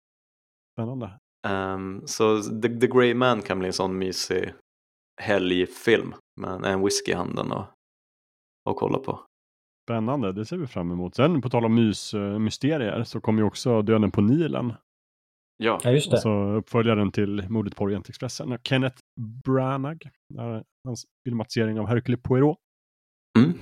[0.76, 1.20] Spännande.
[1.48, 4.53] Ehm, så The, The Grey Man kan bli en sån mysig
[5.22, 7.66] helgfilm med en whisky i handen och,
[8.70, 9.20] och kolla på.
[9.90, 11.16] Spännande, det ser vi fram emot.
[11.16, 14.74] Sen på tal om mys, eh, mysterier så kommer ju också Döden på Nilen.
[15.57, 16.16] Ja, Ja, just det.
[16.16, 18.57] Alltså uppföljaren till Mordet på Orientexpressen.
[18.64, 18.98] Kenneth
[19.45, 20.07] Branagh.
[20.84, 22.57] Hans filmatisering av Hercule Poirot.
[23.40, 23.53] mm.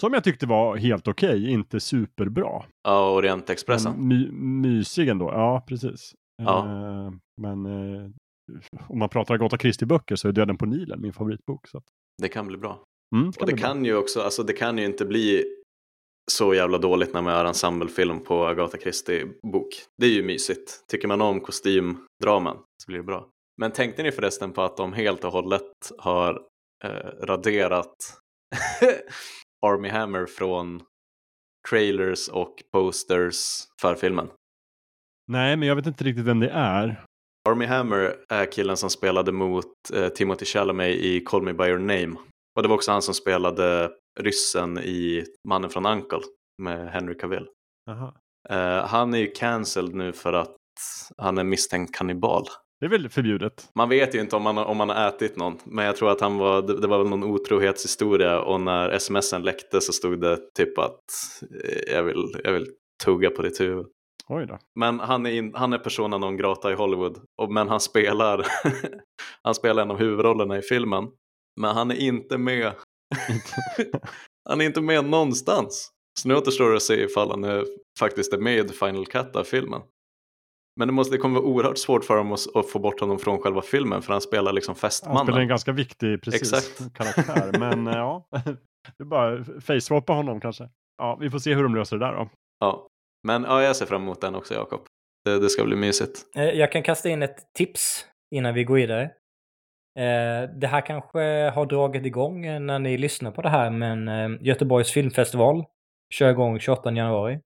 [0.00, 2.62] Som jag tyckte var helt okej, inte superbra.
[2.82, 4.08] ja Orientexpressen.
[4.08, 6.12] My, mysig ändå, ja precis.
[6.42, 6.58] Ja.
[6.66, 8.10] Eh, men eh,
[8.88, 11.68] om man pratar Agatha Christie-böcker så är Döden på Nilen min favoritbok.
[11.68, 11.82] Så
[12.22, 12.84] Det kan bli bra.
[13.16, 13.68] mm, ska Och det bli bra.
[13.70, 15.44] kan ju också, alltså det kan ju inte bli
[16.32, 19.68] så jävla dåligt när man gör ensemblefilm på Agatha Christie-bok.
[19.98, 20.84] Det är ju mysigt.
[20.90, 23.28] Tycker man om kostymdraman så blir det bra.
[23.60, 26.42] Men tänkte ni förresten på att de helt och hållet har
[26.84, 27.94] eh, raderat
[29.66, 30.82] Army Hammer från
[31.70, 33.36] trailers och posters
[33.80, 34.30] för filmen?
[35.26, 37.04] Nej, men jag vet inte riktigt vem det är.
[37.48, 41.78] Army Hammer är killen som spelade mot eh, Timothy Chalamet i Call Me By Your
[41.78, 42.16] Name.
[42.56, 46.20] Och det var också han som spelade ryssen i Mannen från Uncle
[46.62, 47.46] med Henry Cavill.
[48.48, 50.56] Eh, han är ju cancelled nu för att
[51.16, 52.46] han är misstänkt kannibal.
[52.80, 53.68] Det är väl förbjudet?
[53.74, 56.20] Man vet ju inte om man, om man har ätit någon, men jag tror att
[56.20, 60.54] han var, det, det var väl någon otrohetshistoria och när smsen läckte så stod det
[60.54, 61.00] typ att
[61.64, 62.66] eh, jag vill, jag vill
[63.04, 63.86] tugga på ditt huvud.
[64.28, 64.58] Oj då.
[64.80, 67.18] Men han är, in, han är persona non grata i Hollywood.
[67.42, 68.46] Och, men han spelar,
[69.42, 71.08] han spelar en av huvudrollerna i filmen.
[71.60, 72.72] Men han är inte med.
[74.48, 75.90] han är inte med någonstans.
[76.20, 77.64] Så nu återstår det att se ifall han är,
[77.98, 79.80] faktiskt är med i The Final Cut av filmen.
[80.80, 83.18] Men det, måste, det kommer vara oerhört svårt för dem att, att få bort honom
[83.18, 85.24] från själva filmen för han spelar liksom Han fästmannen.
[85.26, 86.94] spelar en ganska viktig precis, Exakt.
[86.94, 87.58] karaktär.
[87.58, 88.26] Men eh, ja,
[88.98, 90.68] det är bara face-swappa honom kanske.
[90.98, 92.28] Ja, vi får se hur de löser det där då.
[92.60, 92.86] Ja.
[93.26, 94.80] Men ja, jag ser fram emot den också Jakob.
[95.24, 96.18] Det, det ska bli mysigt.
[96.36, 99.02] Eh, Jag kan kasta in ett tips innan vi går vidare.
[99.98, 104.08] Eh, Det här kanske har dragit igång när ni lyssnar på det här, men
[104.40, 105.64] Göteborgs filmfestival
[106.14, 107.40] kör igång 28 januari.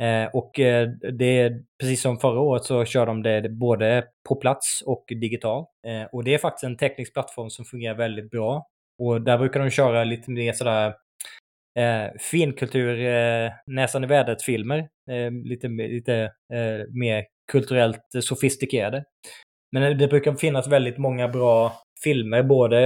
[0.00, 4.36] Eh, och eh, det är precis som förra året så kör de det både på
[4.36, 5.68] plats och digitalt.
[5.86, 8.66] Eh, och det är faktiskt en teknisk plattform som fungerar väldigt bra.
[8.98, 10.94] Och där brukar de köra lite mer sådär
[11.78, 14.78] eh, finkultur, eh, näsan i vädret-filmer.
[15.10, 16.14] Eh, lite lite
[16.52, 19.04] eh, mer kulturellt sofistikerade.
[19.72, 21.72] Men det brukar finnas väldigt många bra
[22.04, 22.78] filmer, både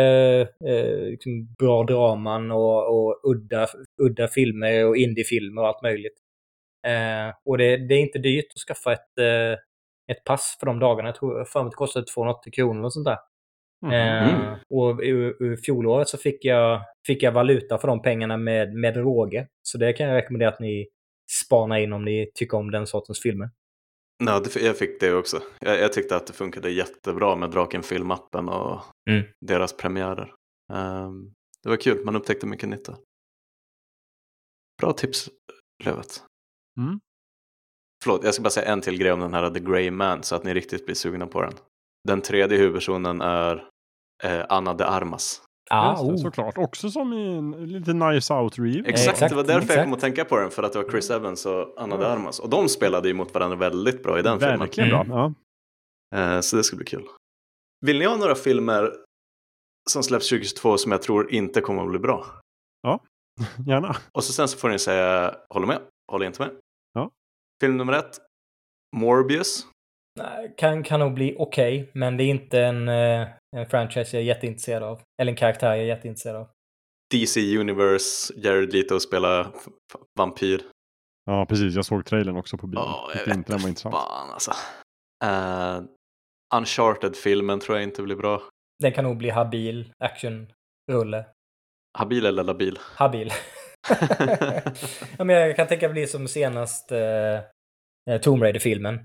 [0.68, 3.66] eh, liksom bra draman och, och udda,
[4.02, 6.23] udda filmer och indiefilmer och allt möjligt.
[6.84, 9.52] Eh, och det, det är inte dyrt att skaffa ett, eh,
[10.12, 11.08] ett pass för de dagarna.
[11.08, 13.18] Jag tror för mig det kostade 280 kronor och sånt där.
[13.86, 14.28] Mm.
[14.28, 18.74] Eh, och ur, ur fjolåret så fick jag, fick jag valuta för de pengarna med,
[18.74, 19.46] med råge.
[19.62, 20.88] Så det kan jag rekommendera att ni
[21.44, 23.50] spanar in om ni tycker om den sortens filmer.
[24.24, 25.40] Ja, jag fick det också.
[25.60, 28.80] Jag, jag tyckte att det funkade jättebra med Draken filmappen och
[29.10, 29.24] Mm.
[29.40, 30.34] deras premiärer.
[30.72, 31.32] Ehm,
[31.62, 32.96] det var kul, man upptäckte mycket nytta.
[34.82, 35.30] Bra tips,
[35.84, 36.22] Lövet.
[36.80, 37.00] Mm.
[38.04, 40.34] Förlåt, jag ska bara säga en till grej om den här The Grey Man så
[40.36, 41.52] att ni riktigt blir sugna på den.
[42.08, 43.68] Den tredje huvudpersonen är
[44.24, 45.42] eh, Anna de Armas.
[45.70, 46.16] Ah, det, oh.
[46.16, 46.58] såklart.
[46.58, 48.88] Också som i en lite nice out reeve.
[48.88, 49.76] Exakt, exakt, det var därför exakt.
[49.76, 52.04] jag kom att tänka på den, för att det var Chris Evans och Anna de
[52.04, 52.38] Armas.
[52.40, 54.58] Och de spelade ju mot varandra väldigt bra i den filmen.
[54.58, 55.08] Verkligen Mm.
[55.08, 55.32] bra.
[56.10, 56.18] Ja.
[56.18, 57.04] Eh, Så det ska bli kul.
[57.86, 58.92] Vill ni ha några filmer
[59.90, 62.26] som släpps 2022 som jag tror inte kommer att bli bra?
[63.66, 63.96] Gärna.
[64.12, 65.80] Och så sen så får ni säga håller med,
[66.12, 66.50] håller inte med.
[67.60, 68.18] Film nummer ett,
[68.96, 69.66] Morbius.
[70.18, 74.22] Nej, Kan, kan nog bli okej, men det är inte en, eh, en franchise jag
[74.22, 75.00] är jätteintresserad av.
[75.22, 76.48] Eller en karaktär jag är jätteintresserad av.
[77.14, 80.62] DC Universe, Jared Leto f- vampyr.
[81.24, 81.74] Ja, precis.
[81.74, 82.78] Jag såg trailern också på bio.
[82.80, 83.94] Ja, jag vet inte den var inte intressant.
[83.94, 84.50] fan alltså.
[85.24, 85.88] Uh,
[86.54, 88.42] Uncharted-filmen tror jag inte blir bra.
[88.82, 91.26] Den kan nog bli habil actionrulle.
[91.98, 92.78] Habil eller labil?
[92.96, 93.30] Habil.
[95.18, 96.98] ja, men jag kan tänka bli som senast eh,
[98.10, 99.00] eh, Tomb Raider-filmen.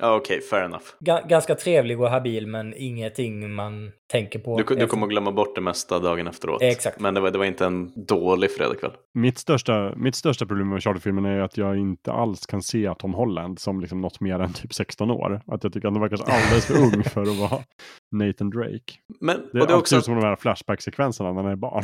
[0.00, 0.84] Ja, Okej, fair enough.
[1.00, 4.62] Ga- ganska trevlig och habil, men ingenting man tänker på.
[4.62, 6.62] Du, du kommer att glömma bort det mesta dagen efteråt.
[6.62, 7.00] Exakt.
[7.00, 8.90] Men det var, det var inte en dålig fredagkväll.
[9.18, 13.14] Mitt största, mitt största problem med Charterfilmen är att jag inte alls kan se Tom
[13.14, 15.40] Holland som liksom något mer än typ 16 år.
[15.46, 17.62] Att jag tycker att han verkar alldeles för ung för att vara
[18.12, 18.94] Nathan Drake.
[19.20, 21.82] Men, Det och det är är också som de här Flashback-sekvenserna när han är barn.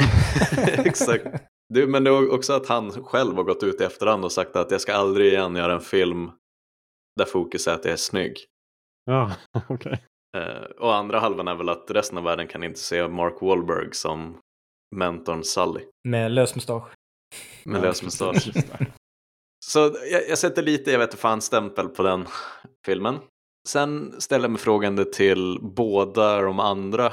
[0.86, 1.24] Exakt.
[1.74, 4.56] Det, men det är också att han själv har gått ut i efterhand och sagt
[4.56, 6.30] att jag ska aldrig igen göra en film
[7.16, 8.38] där fokus är att jag är snygg.
[9.04, 9.32] ja,
[9.68, 10.04] okej.
[10.36, 13.88] Eh, och andra halvan är väl att resten av världen kan inte se Mark Wahlberg
[13.92, 14.38] som
[14.96, 16.88] mentorn Sully Med lös mustasch.
[17.64, 18.48] med lös mustasch.
[19.64, 19.78] Så
[20.12, 22.26] jag, jag sätter lite, jag vet inte fan, stämpel på den
[22.86, 23.18] filmen.
[23.68, 27.12] Sen ställer jag mig frågande till båda de andra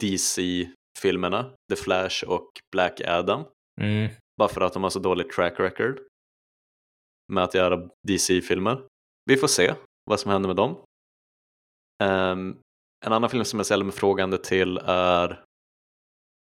[0.00, 3.44] DC-filmerna, The Flash och Black Adam.
[3.80, 4.10] Mm.
[4.36, 6.00] Bara för att de har så dåligt track record
[7.32, 8.82] med att göra DC-filmer.
[9.24, 9.74] Vi får se
[10.04, 10.84] vad som händer med dem.
[12.02, 12.58] Ehm,
[13.06, 15.44] en annan film som jag ställer mig frågande till är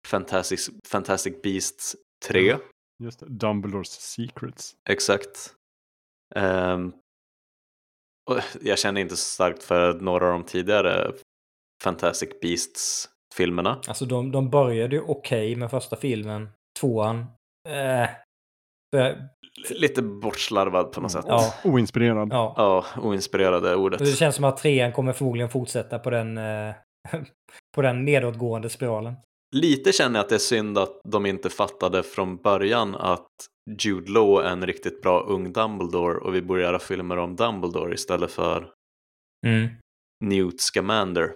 [0.07, 1.97] Fantastic, Fantastic Beasts
[2.27, 2.57] 3.
[3.03, 3.27] Just det.
[3.29, 4.77] Dumbledores Secrets.
[4.89, 5.55] Exakt.
[8.31, 11.13] Och jag känner inte så starkt för några av de tidigare
[11.83, 13.81] Fantastic Beasts-filmerna.
[13.89, 16.49] Alltså de, de började ju okej med första filmen.
[16.81, 17.19] Tvåan.
[17.69, 18.09] Eh,
[18.97, 19.29] för,
[19.71, 21.25] Lite bortslarvad på något sätt.
[21.29, 21.55] Ja.
[21.65, 22.29] Oinspirerad.
[22.33, 22.55] ja.
[22.57, 23.99] Ja, oinspirerade ordet.
[23.99, 26.75] Det känns som att trean kommer förmodligen fortsätta på den, eh,
[27.75, 29.15] på den nedåtgående spiralen.
[29.57, 33.29] Lite känner jag att det är synd att de inte fattade från början att
[33.83, 37.95] Jude Law är en riktigt bra ung Dumbledore och vi borde göra filmer om Dumbledore
[37.95, 38.71] istället för
[39.47, 39.69] Mm.
[40.25, 41.35] Newt Scamander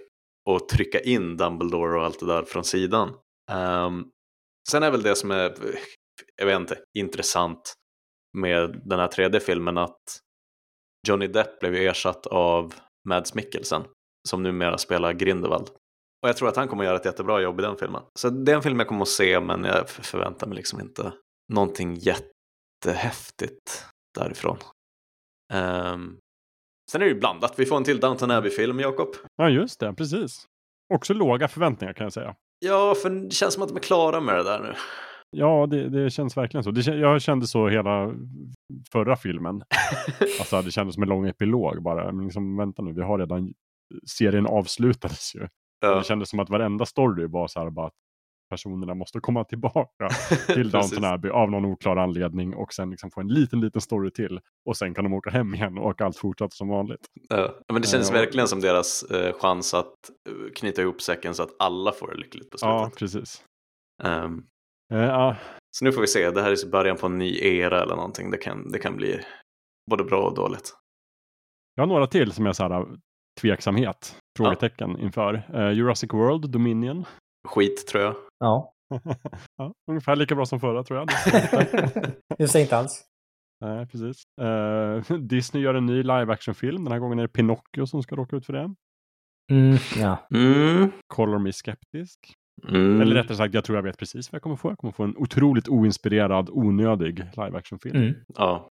[0.51, 3.15] och trycka in Dumbledore och allt det där från sidan.
[3.51, 4.05] Ehm,
[4.71, 5.55] sen är väl det som är,
[6.37, 7.75] jag vet inte, intressant
[8.39, 10.21] med den här tredje filmen att
[11.09, 12.75] Johnny Depp blev ju ersatt av
[13.09, 13.83] Mads Mikkelsen
[14.29, 15.69] som numera spelar Grindelwald.
[16.23, 18.03] Och jag tror att han kommer att göra ett jättebra jobb i den filmen.
[18.19, 21.13] Så det är en film jag kommer att se men jag förväntar mig liksom inte
[21.53, 24.59] någonting jättehäftigt därifrån.
[25.55, 26.19] Um,
[26.91, 27.59] sen är det ju blandat.
[27.59, 29.09] Vi får en till Downton Abbey-film, Jakob.
[29.37, 29.95] Ja, just det.
[29.95, 30.47] Precis.
[30.95, 32.37] Också låga förväntningar kan jag säga.
[32.65, 34.75] Ja, för det känns som att de är klara med det där nu.
[35.31, 36.71] Ja, det, det känns verkligen så.
[36.71, 38.15] Det, jag kände så hela
[38.93, 39.63] förra filmen.
[40.41, 42.13] alltså det kändes som en lång epilog bara.
[42.13, 43.53] Men liksom, vänta nu, vi har redan,
[44.07, 45.49] serien avslutades ju.
[45.81, 45.95] Ja.
[45.95, 47.95] Det kändes som att varenda story var så här bara att
[48.53, 50.09] personerna måste komma tillbaka
[50.47, 54.11] till Downton Abbey av någon oklar anledning och sen liksom få en liten, liten story
[54.11, 54.41] till.
[54.67, 57.07] Och sen kan de åka hem igen och allt fortsätter som vanligt.
[57.29, 59.95] Ja, men det känns uh, verkligen som deras uh, chans att
[60.31, 62.75] uh, knyta ihop säcken så att alla får det lyckligt på slutet.
[62.75, 63.45] Ja, precis.
[64.03, 64.47] Um,
[64.89, 65.37] ja.
[65.77, 68.31] Så nu får vi se, det här är början på en ny era eller någonting.
[68.31, 69.21] Det kan, det kan bli
[69.91, 70.75] både bra och dåligt.
[71.75, 72.87] Jag har några till som jag så här,
[73.41, 75.43] tveksamhet, frågetecken inför.
[75.73, 77.05] Jurassic World, Dominion.
[77.49, 78.15] Skit tror jag.
[78.39, 78.73] Ja.
[79.57, 81.09] ja ungefär lika bra som förra tror jag.
[82.39, 83.05] Just inte alls.
[83.61, 84.23] Nej, precis.
[84.41, 86.85] Uh, Disney gör en ny live action-film.
[86.85, 88.75] Den här gången är det Pinocchio som ska råka ut för det.
[89.51, 90.29] Mm, ja.
[90.35, 90.91] Mm.
[91.07, 92.35] Color me skeptisk.
[92.69, 93.01] Mm.
[93.01, 94.71] Eller rättare sagt, jag tror jag vet precis vad jag kommer få.
[94.71, 97.97] Jag kommer få en otroligt oinspirerad, onödig live action-film.
[97.97, 98.15] Mm.
[98.37, 98.69] Ja.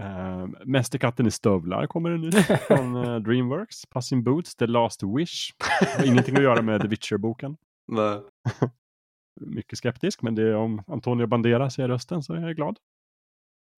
[0.00, 3.86] Uh, Mästerkatten i stövlar kommer en ny från uh, Dreamworks.
[3.90, 5.50] Passing Boots, The Last Wish.
[6.04, 7.56] Ingenting att göra med The Witcher-boken.
[7.88, 8.22] Nej.
[9.40, 12.78] Mycket skeptisk, men det är om Antonio Banderas är rösten så är jag glad.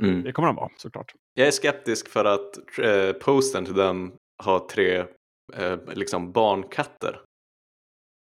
[0.02, 0.22] Mm.
[0.22, 1.14] Det kommer han vara såklart.
[1.34, 4.12] Jag är skeptisk för att eh, posten till den
[4.42, 4.98] har tre
[5.52, 7.20] eh, liksom barnkatter.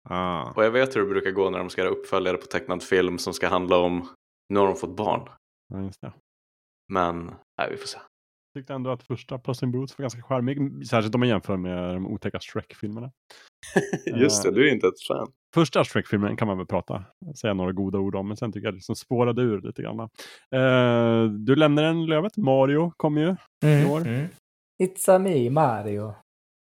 [0.08, 0.52] Ah.
[0.56, 3.18] Och jag vet hur det brukar gå när de ska göra uppföljare på tecknad film
[3.18, 4.08] som ska handla om
[4.48, 5.28] nu har de fått barn.
[6.00, 6.12] Ja.
[6.92, 7.26] Men,
[7.58, 7.98] nej vi får se.
[7.98, 10.86] Jag tyckte ändå att första Puss in Boots var ganska charmig.
[10.86, 13.12] Särskilt om man jämför med de otäcka Shrek-filmerna.
[14.06, 15.32] Just det, du är inte ett fan.
[15.54, 17.04] Första Shrek-filmen kan man väl prata,
[17.40, 20.00] säga några goda ord om, men sen tycker jag det liksom spårade ur lite grann.
[20.00, 24.00] Uh, du lämnar en lövet, Mario kommer ju mm, i år.
[24.00, 24.26] Mm.
[24.82, 26.14] It's a me, Mario.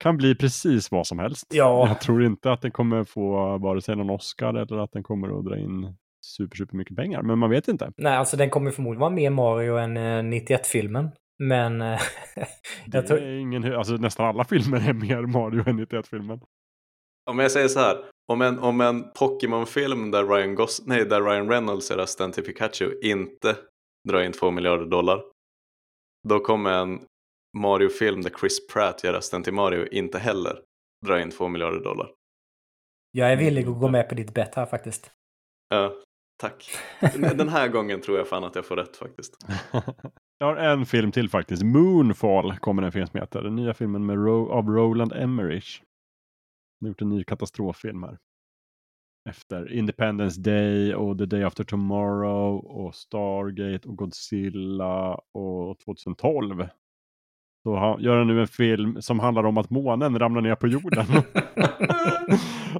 [0.04, 1.46] Kan bli precis vad som helst.
[1.54, 1.88] Ja.
[1.88, 5.38] Jag tror inte att den kommer få vare sig någon Oscar eller att den kommer
[5.38, 5.96] att dra in
[6.26, 7.92] super, super mycket pengar, men man vet inte.
[7.96, 9.98] Nej, alltså den kommer förmodligen vara mer Mario än
[10.32, 11.04] 91-filmen.
[11.04, 11.82] Eh, men...
[11.82, 12.00] Eh,
[12.86, 13.22] jag tror...
[13.22, 16.40] ingen, alltså, nästan alla filmer är mer Mario än 91-filmen.
[17.30, 17.96] Om jag säger så här,
[18.26, 22.44] om en, om en Pokémon-film där Ryan, Gos nej, där Ryan Reynolds är rösten till
[22.44, 23.56] Pikachu inte
[24.08, 25.24] drar in 2 miljarder dollar.
[26.28, 27.00] Då kommer en
[27.58, 30.62] Mario-film där Chris Pratt gör rösten till Mario inte heller
[31.06, 32.10] dra in 2 miljarder dollar.
[33.10, 35.10] Jag är villig att gå med på ditt bett här faktiskt.
[35.68, 35.94] Ja,
[36.40, 36.70] tack.
[37.36, 39.36] Den här gången tror jag fan att jag får rätt faktiskt.
[40.38, 41.62] Jag har en film till faktiskt.
[41.62, 43.42] Moonfall kommer en film som heter.
[43.42, 45.82] Den nya filmen med Ro av Roland Emmerich.
[46.82, 48.18] Har gjort en ny katastroffilm här.
[49.30, 56.66] Efter Independence Day och The Day After Tomorrow och Stargate och Godzilla och 2012
[57.62, 61.06] så gör han nu en film som handlar om att månen ramlar ner på jorden.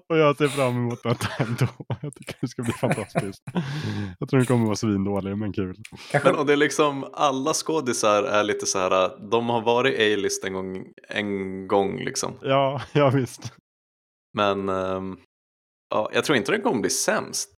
[0.09, 1.69] och jag ser fram emot detta ändå.
[2.03, 3.43] Jag tycker det ska bli fantastiskt.
[4.19, 5.77] Jag tror den kommer vara svindålig men kul.
[6.25, 9.31] Men och det är liksom alla skådisar är lite så här.
[9.31, 12.33] De har varit A-list en gång, en gång liksom.
[12.43, 13.53] Ja, ja visst.
[14.39, 15.21] Men um,
[15.95, 17.51] ja, jag tror inte den kommer bli sämst.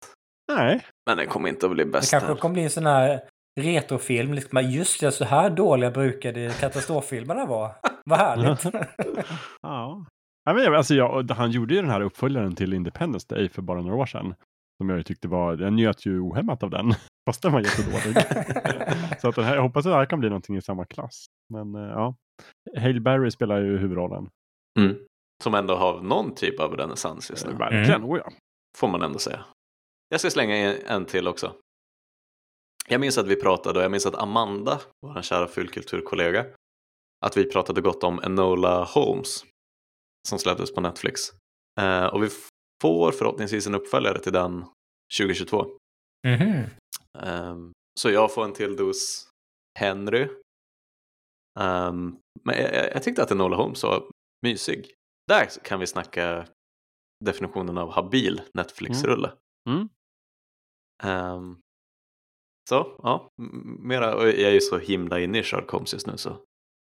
[0.51, 0.85] Nej.
[1.05, 2.11] Men den kommer inte att bli bäst.
[2.11, 3.21] Det kanske kommer bli en sån här
[3.61, 4.33] retrofilm.
[4.33, 7.71] Liksom, just det, så här dåliga brukade katastroffilmerna vara.
[8.05, 8.63] Vad härligt.
[9.61, 10.05] ja.
[10.45, 13.81] Ja, men, alltså, jag, han gjorde ju den här uppföljaren till Independence Day för bara
[13.81, 14.35] några år sedan.
[14.77, 16.93] Som jag tyckte var, jag njöt ju ohämmat av den.
[17.25, 18.23] Fast den var jättedålig.
[19.21, 21.25] så att den här, jag hoppas att det här kan bli någonting i samma klass.
[21.53, 22.15] Men uh, ja,
[22.77, 24.29] Hale Berry spelar ju huvudrollen.
[24.79, 24.95] Mm.
[25.43, 27.51] Som ändå har någon typ av renässans just nu.
[27.51, 28.09] Uh, verkligen, mm.
[28.09, 28.31] oh ja.
[28.77, 29.45] Får man ändå säga.
[30.09, 31.55] Jag ska slänga en till också.
[32.87, 36.45] Jag minns att vi pratade och jag minns att Amanda, vår kära fullkulturkollega,
[37.25, 39.45] att vi pratade gott om Enola Holmes
[40.27, 41.21] som släpptes på Netflix.
[41.81, 42.29] Eh, och vi
[42.81, 44.65] får förhoppningsvis en uppföljare till den
[45.19, 45.65] 2022.
[46.27, 46.69] Mm -hmm.
[47.19, 49.29] eh, så jag får en till dos
[49.79, 50.27] Henry.
[51.59, 54.09] Um, men jag, jag, tyckte att Enola Holmes var
[54.41, 54.93] mysig.
[55.27, 56.45] Där kan vi snacka
[57.25, 59.33] definitionen av habil Netflix-rulle.
[59.69, 59.89] Mm.
[61.03, 61.33] Mm.
[61.33, 61.61] Um,
[62.69, 63.31] så, ja,
[63.79, 66.37] mera, jag är ju så himla inne i Sherlock Holmes just nu så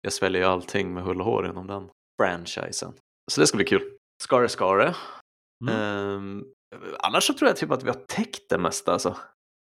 [0.01, 1.89] jag sväljer ju allting med hull och hår inom den
[2.21, 2.93] franchisen.
[3.31, 3.97] Så det ska bli kul.
[4.23, 4.95] Skare Skare.
[5.67, 6.13] Mm.
[6.15, 6.53] Um,
[6.99, 9.17] annars så tror jag typ att vi har täckt det mesta alltså.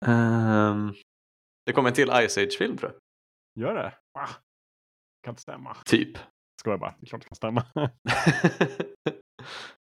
[0.07, 0.95] Um,
[1.67, 3.01] det kommer en till Ice Age-film tror jag.
[3.63, 3.95] Gör det?
[4.15, 4.29] Va?
[5.23, 5.77] Kan inte stämma.
[5.85, 6.19] Typ.
[6.65, 7.65] Ska jag bara, det är klart det kan stämma.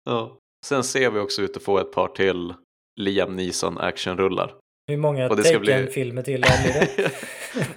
[0.05, 0.38] ja.
[0.66, 2.55] Sen ser vi också ut att få ett par till
[3.00, 4.55] Liam Neeson actionrullar.
[4.86, 6.50] Hur många Taken-filmer till blir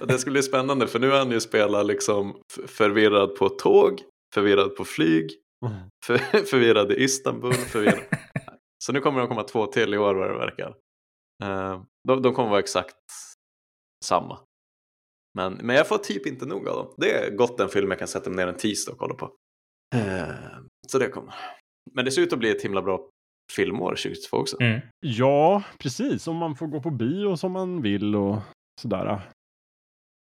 [0.00, 0.06] det?
[0.06, 4.00] det ska bli spännande för nu har han ju spelat liksom förvirrad på tåg,
[4.34, 5.30] förvirrad på flyg,
[5.66, 5.78] mm.
[6.06, 6.18] för,
[6.50, 7.54] förvirrad i Istanbul.
[7.54, 8.04] Förvirrad.
[8.84, 10.76] Så nu kommer att komma två till i år vad det verkar.
[11.44, 12.96] Eh, de, de kommer vara exakt
[14.04, 14.38] samma.
[15.34, 16.94] Men, men jag får typ inte nog av dem.
[16.96, 19.24] Det är gott en film jag kan sätta mig ner en tisdag och kolla på.
[19.94, 20.34] Eh,
[20.88, 21.34] så det kommer.
[21.90, 23.08] Men det ser ut att bli ett himla bra
[23.56, 24.60] filmår 2022 också.
[24.60, 24.80] Mm.
[25.00, 26.28] Ja, precis.
[26.28, 28.38] Om man får gå på bio som man vill och
[28.80, 29.20] sådär.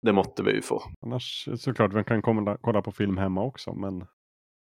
[0.02, 0.82] Det måtte vi ju få.
[1.06, 3.74] Annars såklart man kan komma, kolla på film hemma också.
[3.74, 4.06] Men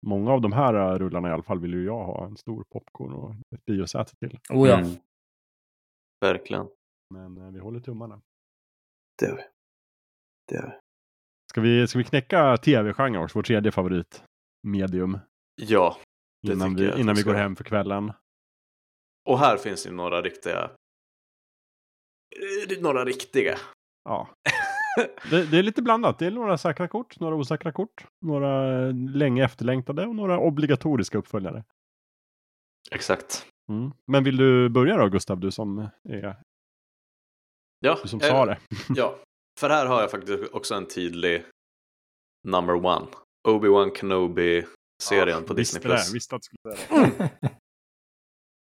[0.06, 3.14] många av de här rullarna i alla fall vill ju jag ha en stor popcorn
[3.14, 4.40] och ett biosäte till.
[4.50, 4.78] Oh ja.
[4.80, 4.92] Mm.
[6.22, 6.68] Verkligen.
[7.14, 8.22] Men eh, vi håller tummarna.
[9.20, 9.44] Det gör vi.
[10.48, 10.80] Det gör.
[11.52, 13.38] Ska vi, ska vi knäcka tv-genren också?
[13.38, 15.20] Vår tredje favoritmedium.
[15.62, 15.98] Ja,
[16.48, 18.14] Det Innan vi, innan vi går hem för kvällen.
[19.30, 20.72] och här finns ju några riktiga.
[22.70, 23.58] eh, Några riktiga.
[24.04, 24.30] Ja.
[25.30, 26.20] Det, det är lite blandat.
[26.20, 31.64] Det är några säkra kort, några osäkra kort, några länge efterlängtade och några obligatoriska uppföljare.
[32.92, 33.46] Exakt.
[33.70, 33.92] Mm.
[34.08, 36.38] Men vill du börja då Gustav, du som, är,
[37.80, 38.58] Ja, du som eh, sa det?
[38.96, 39.16] Ja,
[39.60, 41.46] för här har jag faktiskt också en tydlig
[42.48, 43.08] number one.
[43.48, 45.82] Obi-Wan Kenobi-serien på Disney+.
[45.84, 47.12] Visste det, visste att du skulle säga
[47.42, 47.50] det.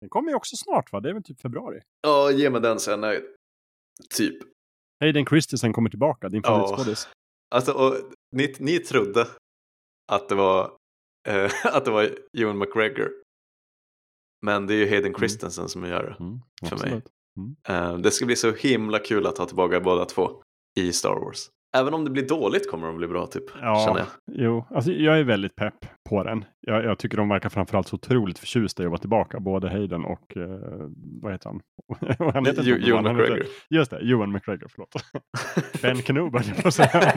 [0.01, 0.99] Den kommer ju också snart va?
[0.99, 1.81] Det är väl typ februari?
[2.01, 3.23] Ja, ge mig den så är jag nöjd.
[4.09, 4.43] Typ.
[4.99, 6.49] Hayden Christensen kommer tillbaka, din Ja.
[6.49, 7.07] favoritskådis.
[7.55, 7.95] Alltså, och
[8.35, 9.27] ni, ni trodde
[10.11, 10.77] att det var,
[11.27, 13.11] eh, att det var Ewan McGregor.
[14.45, 16.23] Men det är ju Hayden Christensen som gör det.
[16.23, 16.39] Mm,
[16.69, 16.93] För mig.
[16.95, 17.09] absolut.
[17.69, 20.42] Eh, det ska bli så himla kul att ha tillbaka båda två
[20.75, 21.49] i Star Wars.
[21.75, 24.05] Även om det blir dåligt kommer de bli bra typ, känner Ja, jag.
[24.25, 26.45] jo, alltså jag är väldigt pepp på den.
[26.61, 30.05] Jag, jag tycker de verkar framförallt så otroligt förtjusta i att vara tillbaka, både Hayden
[30.05, 30.87] och, eh,
[31.21, 31.61] vad heter han?
[32.33, 33.45] han heter Jo- inte Ewan Obi-Wan, han heter- McGregor.
[33.69, 34.93] Just det, Ewan McGregor, förlåt.
[35.81, 36.89] Ben Kenobi jag på säga.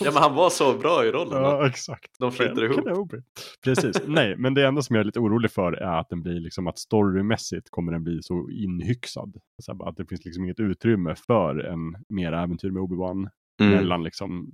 [0.00, 1.42] Ja, men han var så bra i rollen.
[1.42, 2.10] Ja, exakt.
[2.18, 2.84] De flyter ihop.
[2.84, 3.16] Kenobi.
[3.64, 3.96] Precis.
[4.06, 6.66] Nej, men det enda som jag är lite orolig för är att den blir liksom
[6.66, 9.36] att storymässigt kommer den bli så inhyxad.
[9.62, 13.28] Så att det finns liksom inget utrymme för en mer äventyr med Obi-Wan
[13.62, 13.72] Mm.
[13.74, 14.50] mellan liksom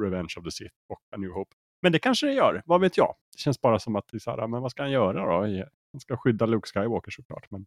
[0.00, 1.54] Revenge of the Sith och A New Hope.
[1.82, 3.14] Men det kanske det gör, vad vet jag?
[3.32, 5.64] Det känns bara som att det är så här, men vad ska han göra då?
[5.92, 7.50] Han ska skydda Luke Skywalker såklart.
[7.50, 7.66] Men,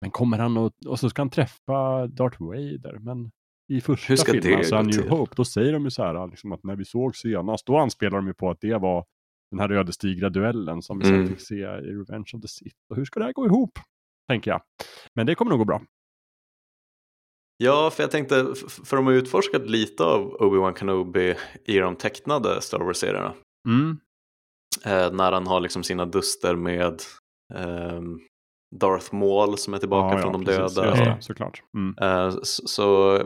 [0.00, 2.98] men kommer han och, och så ska han träffa Darth Vader?
[3.00, 3.30] Men
[3.68, 5.08] i första filmen, alltså New?
[5.08, 8.16] Hope, då säger de ju så här, liksom att när vi såg senast, då anspelar
[8.16, 9.04] de ju på att det var
[9.50, 11.26] den här ödesdigra duellen som vi Mm.
[11.26, 12.76] sen fick se i Revenge of the Sith.
[12.90, 13.78] Och hur ska det här gå ihop?
[14.28, 14.62] Tänker jag.
[15.14, 15.82] Men det kommer nog gå bra.
[17.64, 18.54] Ja, för jag tänkte,
[18.84, 21.34] för de har utforskat lite av Obi-Wan Kenobi
[21.64, 23.34] i de tecknade Star Wars-serierna.
[23.68, 23.98] Mm.
[24.84, 27.02] Eh, när han har liksom sina duster med
[27.54, 28.20] ehm,
[28.80, 30.76] Darth Maul som är tillbaka Ja, från ja, de precis.
[30.76, 31.02] döda.
[31.02, 31.22] Mm.
[31.22, 31.62] såklart.
[31.76, 31.94] Mm.
[32.00, 33.24] Eh, så, så eh,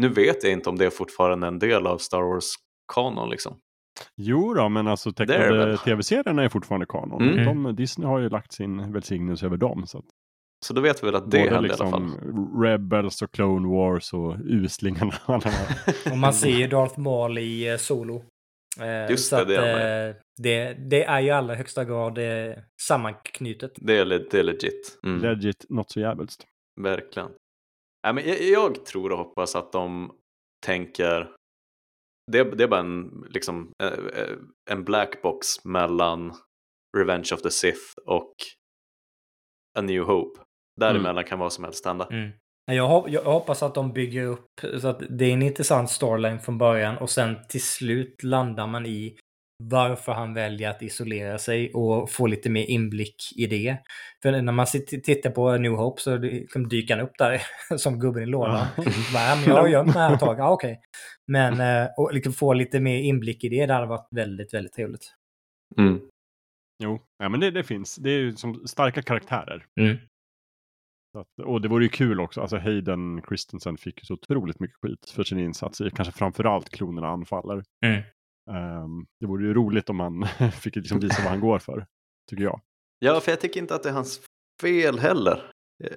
[0.00, 3.56] nu vet jag inte om det är fortfarande en del av Star Wars-kanon liksom.
[4.16, 7.28] Jo då, men alltså tecknade tv-serierna är fortfarande kanon.
[7.28, 7.62] Mm.
[7.62, 9.86] De, Disney har ju lagt sin välsignelse över dem.
[9.86, 10.04] Så att
[10.66, 12.62] Så då vet vi väl att det både hände liksom i alla fall.
[12.62, 15.14] Rebels och Clone Wars och uslingarna.
[16.10, 18.24] Och man ser ju Darth Maul i eh, Solo.
[18.80, 21.84] Eh, Just så det, att, det är eh, det, det är ju i allra högsta
[21.84, 22.18] grad
[22.82, 23.72] sammanknutet.
[23.76, 24.98] Det är, det är legit.
[25.04, 25.22] Mm.
[25.22, 26.46] Legit, not så jävligt.
[26.80, 27.30] Verkligen.
[28.04, 30.12] Nej, men jag, jag tror och hoppas att de
[30.66, 31.30] tänker
[32.32, 33.72] det, det är bara en, liksom,
[34.70, 36.32] en black box mellan
[36.96, 38.34] Revenge of the Sith och
[39.78, 40.45] A New Hope.
[40.80, 42.08] Däremellan kan vad som helst hända.
[42.10, 42.30] Mm.
[42.72, 44.46] Jag, hop- jag hoppas att de bygger upp
[44.80, 48.86] så att det är en intressant storyline från början och sen till slut landar man
[48.86, 49.16] i
[49.64, 53.76] varför han väljer att isolera sig och få lite mer inblick i det.
[54.22, 57.42] För när man sitter- tittar på New Hope så liksom dyker han upp där
[57.78, 58.66] som gubben i lådan.
[58.76, 58.82] Ja.
[59.14, 60.38] Bara, men jag har gömt mig här ett tag.
[60.38, 60.80] Ja, okej.
[61.32, 64.72] Men eh, och liksom få lite mer inblick i det, det hade varit väldigt, väldigt
[64.72, 65.12] trevligt.
[65.78, 66.00] Mm.
[66.82, 67.96] Jo, ja, men det, det finns.
[67.96, 69.64] Det är ju som starka karaktärer.
[69.80, 69.96] Mm.
[71.16, 72.40] Att, och det vore ju kul också.
[72.40, 76.70] Alltså Hayden Christensen fick ju så otroligt mycket skit för sin insats i kanske framförallt
[76.70, 77.62] klonerna anfaller.
[77.86, 78.02] Mm.
[78.50, 81.86] Ehm, det vore ju roligt om han fick liksom visa vad han går för.
[82.30, 82.60] Tycker jag.
[82.98, 84.20] Ja, för jag tycker inte att det är hans
[84.62, 85.50] fel heller.
[85.84, 85.90] Eh,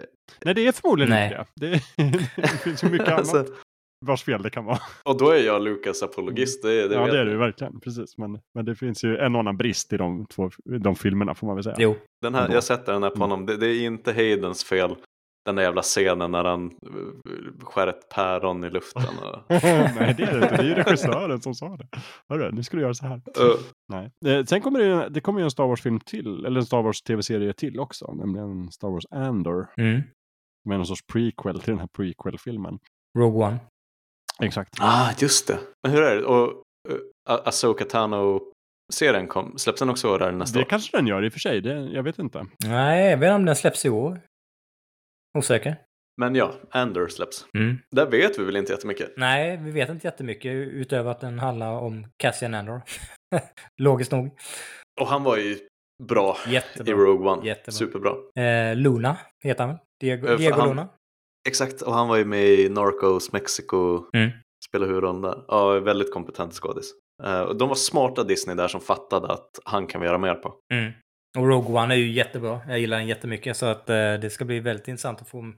[0.46, 1.26] Nej, det är förmodligen Nej.
[1.26, 1.82] inte det.
[1.98, 3.50] Det, det finns ju mycket Alltså, annat
[4.06, 4.80] vars fel det kan vara.
[5.04, 7.80] och då är jag Lukas apologist, det, det ja, det är ju verkligen.
[7.80, 8.18] Precis.
[8.18, 11.48] Men, men det finns ju en och annan brist i de två de filmerna får
[11.48, 11.76] man väl säga.
[11.80, 11.96] Jo.
[12.22, 13.30] Den här, jag sätter den här på Mm.
[13.30, 14.96] honom, det, det är inte Haydens fel.
[15.46, 19.04] Den där jävla scenen när han eh, skär ett päron i luften.
[19.04, 19.44] Och...
[19.50, 20.56] Nej, det är det inte.
[20.58, 21.88] Det är ju regissören som sa det.
[22.30, 23.16] Hörru, nu ska du göra så här.
[23.16, 23.56] Uh,
[23.88, 24.12] Nej.
[24.26, 27.54] Eh, Sen kommer det, det kommer ju en Star Wars-film till, eller en Star Wars-tv-serie
[27.54, 29.68] till också, nämligen Star Wars Andor.
[29.78, 30.02] Mm.
[30.64, 32.80] Som är någon sorts prequel till den här prequel-filmen.
[33.18, 33.58] Rogue One.
[34.42, 34.74] Exakt.
[34.82, 35.60] ah, just det.
[35.84, 36.26] Men hur är det?
[36.26, 36.48] Och
[36.90, 36.98] uh,
[37.46, 40.70] Asoka Tano-serien kom, släpps den också där nästa Det år?
[40.70, 42.46] kanske den gör i och för sig, det, jag vet inte.
[42.66, 44.22] Nej, jag vet inte om den släpps i år.
[45.38, 45.76] Osäker.
[46.22, 47.46] Men ja, Andor släpps.
[47.58, 47.78] Mm.
[47.96, 49.14] Där vet vi väl inte jättemycket.
[49.18, 52.82] Nej, vi vet inte jättemycket utöver att den handlar om Cassian Andor.
[53.82, 54.40] Logiskt nog.
[55.02, 55.58] Och han var ju
[56.04, 56.92] bra Jättebra.
[56.92, 57.48] i Rogue One.
[57.48, 57.72] Jättebra.
[57.72, 58.16] Superbra.
[58.44, 59.80] Eh, Luna heter han väl?
[60.02, 60.90] Diego, Eh, Diego han- Luna.
[61.50, 64.04] Exakt, och han var ju med i Narcos Mexico.
[64.18, 64.30] Mm.
[64.70, 65.44] Spelade huvudrollen där.
[65.48, 66.92] Ja, väldigt kompetent skådis.
[67.48, 70.56] Och de var smarta Disney där som fattade att han kan vi göra mer på.
[70.74, 70.92] Mm.
[71.38, 72.62] Och Rogue One är ju jättebra.
[72.68, 73.58] Jag gillar den jättemycket.
[73.58, 75.54] Så att eh, det ska bli väldigt intressant att få,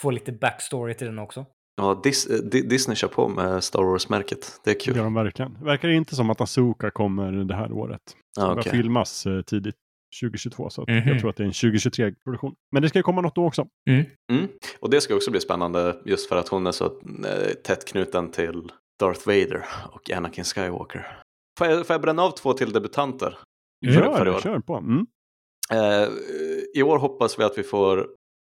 [0.00, 1.46] få lite backstory till den också.
[1.76, 4.60] Ja, Dis- eh, Di- Disney kör på med Star Wars-märket.
[4.64, 4.96] Det är Det kul.
[4.96, 5.64] gör de verkligen.
[5.64, 8.00] Verkar inte som att Asoka kommer det här året.
[8.36, 8.72] Ja, Det börjar okej.
[8.72, 9.74] filmas eh, tidigt
[10.20, 11.08] 2022 så att Mhm.
[11.08, 12.54] jag tror att det är en 2023-produktion.
[12.72, 13.66] Men det ska ju komma något då också.
[13.90, 14.48] Mm.
[14.80, 18.30] Och det ska också bli spännande just för att hon är så eh, tätt knuten
[18.30, 21.18] till Darth Vader och Anakin Skywalker.
[21.58, 23.38] Får jag, får jag bränna av två till debutanter?
[23.86, 24.80] För- för i Kör, på.
[25.70, 26.08] Mm, Eh,
[26.74, 28.08] I år hoppas vi att vi får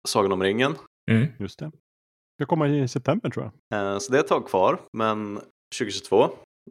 [0.08, 0.74] Sagan om ringen.
[1.10, 1.26] Mm.
[1.38, 1.70] just det.
[2.38, 3.92] Ska komma i september tror jag.
[3.92, 5.40] Eh, så det är ett tag kvar, men
[5.78, 6.28] 2022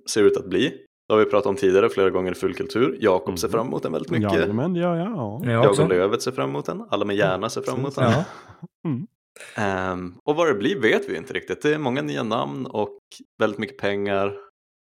[0.09, 0.69] ser ut att bli.
[1.07, 2.97] Det har vi pratat om tidigare flera gånger i Fullkultur.
[3.01, 3.51] Jakob ser Mhm.
[3.51, 4.33] fram emot den väldigt mycket.
[4.33, 5.39] Jajamän, ja, ja.
[5.43, 6.83] Jag Jag och Lövet ser fram emot den.
[6.89, 8.11] Alla med hjärna ser fram emot den.
[8.11, 8.23] Ja.
[9.57, 11.61] Ehm, och vad det blir vet vi inte riktigt.
[11.61, 12.97] Det är många nya namn och
[13.39, 14.33] väldigt mycket pengar.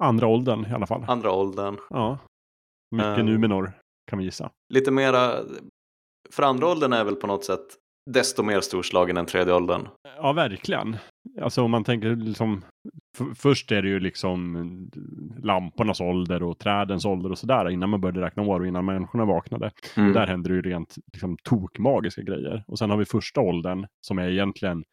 [0.02, 1.04] Andra åldern i alla fall.
[1.08, 1.76] Andra åldern.
[1.90, 2.18] Ja.
[2.90, 3.26] Mycket Ehm.
[3.26, 3.72] Numenor
[4.10, 4.50] kan vi gissa.
[4.68, 5.32] Lite mera,
[6.30, 7.66] för andra åldern är väl på något sätt
[8.10, 9.88] desto mer storslagen än tredje åldern.
[10.16, 10.96] Ja, verkligen.
[11.40, 12.64] Alltså om man tänker liksom,
[13.34, 14.90] först är det ju liksom
[15.42, 19.24] lampornas ålder och trädens ålder och sådär innan man började räkna år och innan människorna
[19.24, 19.70] vaknade.
[19.96, 20.12] Mm.
[20.12, 22.64] Där händer det ju rent liksom, tokmagiska grejer.
[22.66, 24.84] Och sen har vi första åldern som är egentligen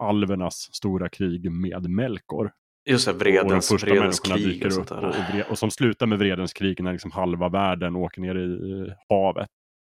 [0.00, 2.52] alvernas stora krig med Melkor.
[2.90, 5.04] Just det, och de vredens, vredens krig och sånt där.
[5.44, 9.46] och, och, som slutar med vredens krig när liksom halva världen åker ner i havet.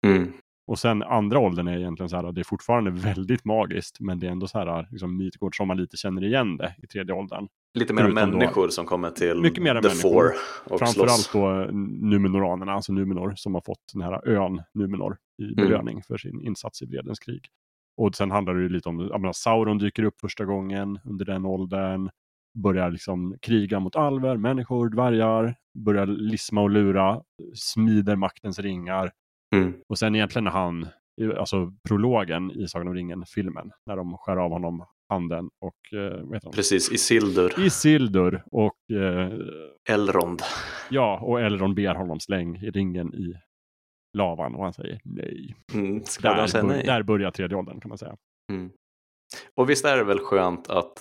[0.07, 0.33] Mm.
[0.67, 4.27] Och sen andra åldern är egentligen så här, det är fortfarande väldigt magiskt, men det
[4.27, 7.49] är ändå så här, liksom Midgård som man lite känner igen det i tredje åldern.
[7.79, 10.11] Lite mer Förutom då- människor som kommer till Mycket mera The människor.
[10.13, 10.33] Four
[10.73, 11.33] och Framförallt slåss.
[11.33, 11.69] då
[12.07, 15.57] Numenoranerna, alltså Numenor, som har fått den här ön Numenor i Mm.
[15.57, 17.49] belöning för sin insats i Vredens krig.
[17.97, 21.25] Och sen handlar det ju lite om, jag menar, Sauron dyker upp första gången under
[21.25, 22.11] den åldern,
[22.55, 27.23] börjar liksom kriga mot alver, människor, dvärgar, börjar lisma och lura,
[27.55, 29.13] smider maktens ringar.
[29.55, 29.75] Mm.
[29.89, 30.87] Och sen egentligen när han,
[31.39, 36.41] alltså prologen i Sagan om ringen-filmen, när de skär av honom handen och, eh, heter
[36.43, 36.53] han?
[36.53, 39.33] Precis, Isildur, Isildur och eh,
[39.91, 40.43] Elrond.
[40.91, 43.35] Ja, och Elrond ber honom släng i ringen i
[44.19, 45.55] lavan och han säger nej.
[45.75, 45.93] Mm.
[45.93, 46.83] De Där, säga nej?
[46.87, 48.17] där börjar tredje åldern kan man säga.
[48.53, 48.71] Mm.
[49.57, 50.93] Och visst är det väl skönt att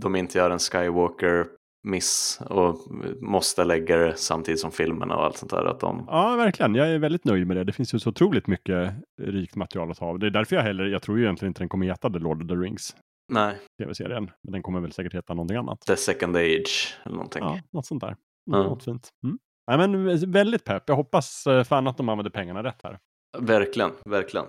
[0.00, 2.78] de inte gör en Skywalker-miss och
[3.20, 5.64] måste lägga det samtidigt som filmerna och allt sånt där.
[5.64, 6.04] Att de...
[6.08, 6.74] Ja, verkligen.
[6.74, 7.64] Jag är väldigt nöjd med det.
[7.64, 10.18] Det finns ju så otroligt mycket rikt material att ha av.
[10.18, 12.42] Det är därför jag heller, jag tror ju egentligen inte den kommer heta The Lord
[12.42, 12.96] of the Rings,
[13.32, 14.30] Nej, tv-serien.
[14.42, 15.80] Men den kommer väl säkert heta någonting annat.
[15.80, 17.42] The Second Age eller någonting.
[17.42, 18.16] Ja, något sånt där.
[18.50, 18.62] Ja.
[18.62, 19.08] Något fint.
[19.24, 19.38] Mm.
[19.66, 20.82] Nej, men väldigt pepp.
[20.86, 22.98] Jag hoppas eh, fan att de använder pengarna rätt här.
[23.38, 24.46] Verkligen, verkligen.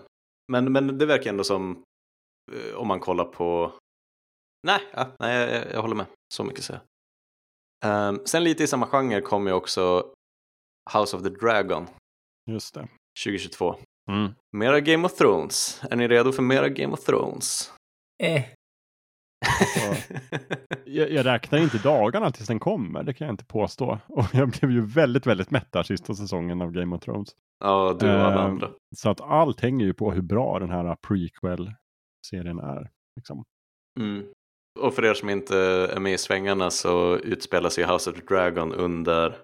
[0.52, 1.84] Men, men det verkar ändå som,
[2.52, 3.72] eh, om man kollar på...
[4.68, 6.06] Nej, ja, nej jag, jag håller med.
[6.34, 6.82] Så mycket säger
[7.82, 8.10] jag.
[8.10, 10.06] Um, sen lite i samma genre kom ju också
[10.94, 11.88] House of the Dragon
[12.52, 12.88] Just det.
[13.26, 13.76] 2022.
[14.12, 14.32] Mm.
[14.58, 15.82] Mera Game of Thrones.
[15.92, 17.74] Är ni redo för mera Game of Thrones?
[18.24, 18.44] Eh,
[20.86, 24.00] Jag, jag räknar inte dagarna tills den kommer, det kan jag inte påstå.
[24.08, 27.30] Och jag blev ju väldigt, väldigt mätt där sista säsongen av Game of Thrones.
[27.60, 28.72] ja, du och alla Eh, andra.
[28.96, 32.90] Så att allt hänger ju på hur bra den här prequel-serien är.
[33.16, 33.44] Liksom.
[34.00, 34.26] Mm.
[34.80, 35.58] Och för er som inte
[35.96, 39.38] är med i svängarna så utspelar sig House of the Dragon under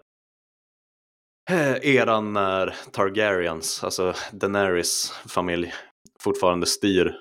[1.49, 5.73] eh, eran när Targaryens, alltså Daenerys familj,
[6.19, 7.15] fortfarande styr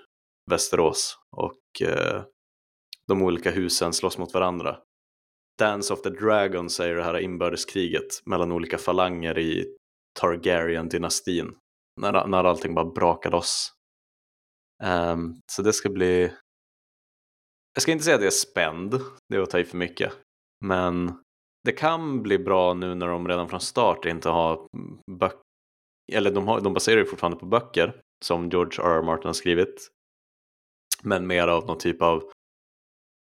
[0.51, 2.22] Västerås och eh,
[3.09, 4.78] de olika husen slåss mot varandra.
[5.59, 9.76] Dance of the Dragon säger det här inbördeskriget mellan olika falanger i
[10.20, 11.55] Targaryen-dynastin.
[12.01, 13.72] När, när allting bara brakar loss.
[14.84, 16.32] Um, så det ska bli
[17.74, 20.12] jag ska inte säga att jag är spänd, det är att ta i för mycket.
[20.65, 21.12] Men
[21.65, 24.66] det kan bli bra nu när de redan från start inte har
[25.19, 25.39] böcker,
[26.12, 28.99] eller de, har, de baserar ju fortfarande på böcker som George R.
[28.99, 29.03] R.
[29.03, 29.89] Martin har skrivit.
[31.03, 32.23] Men mer av någon typ av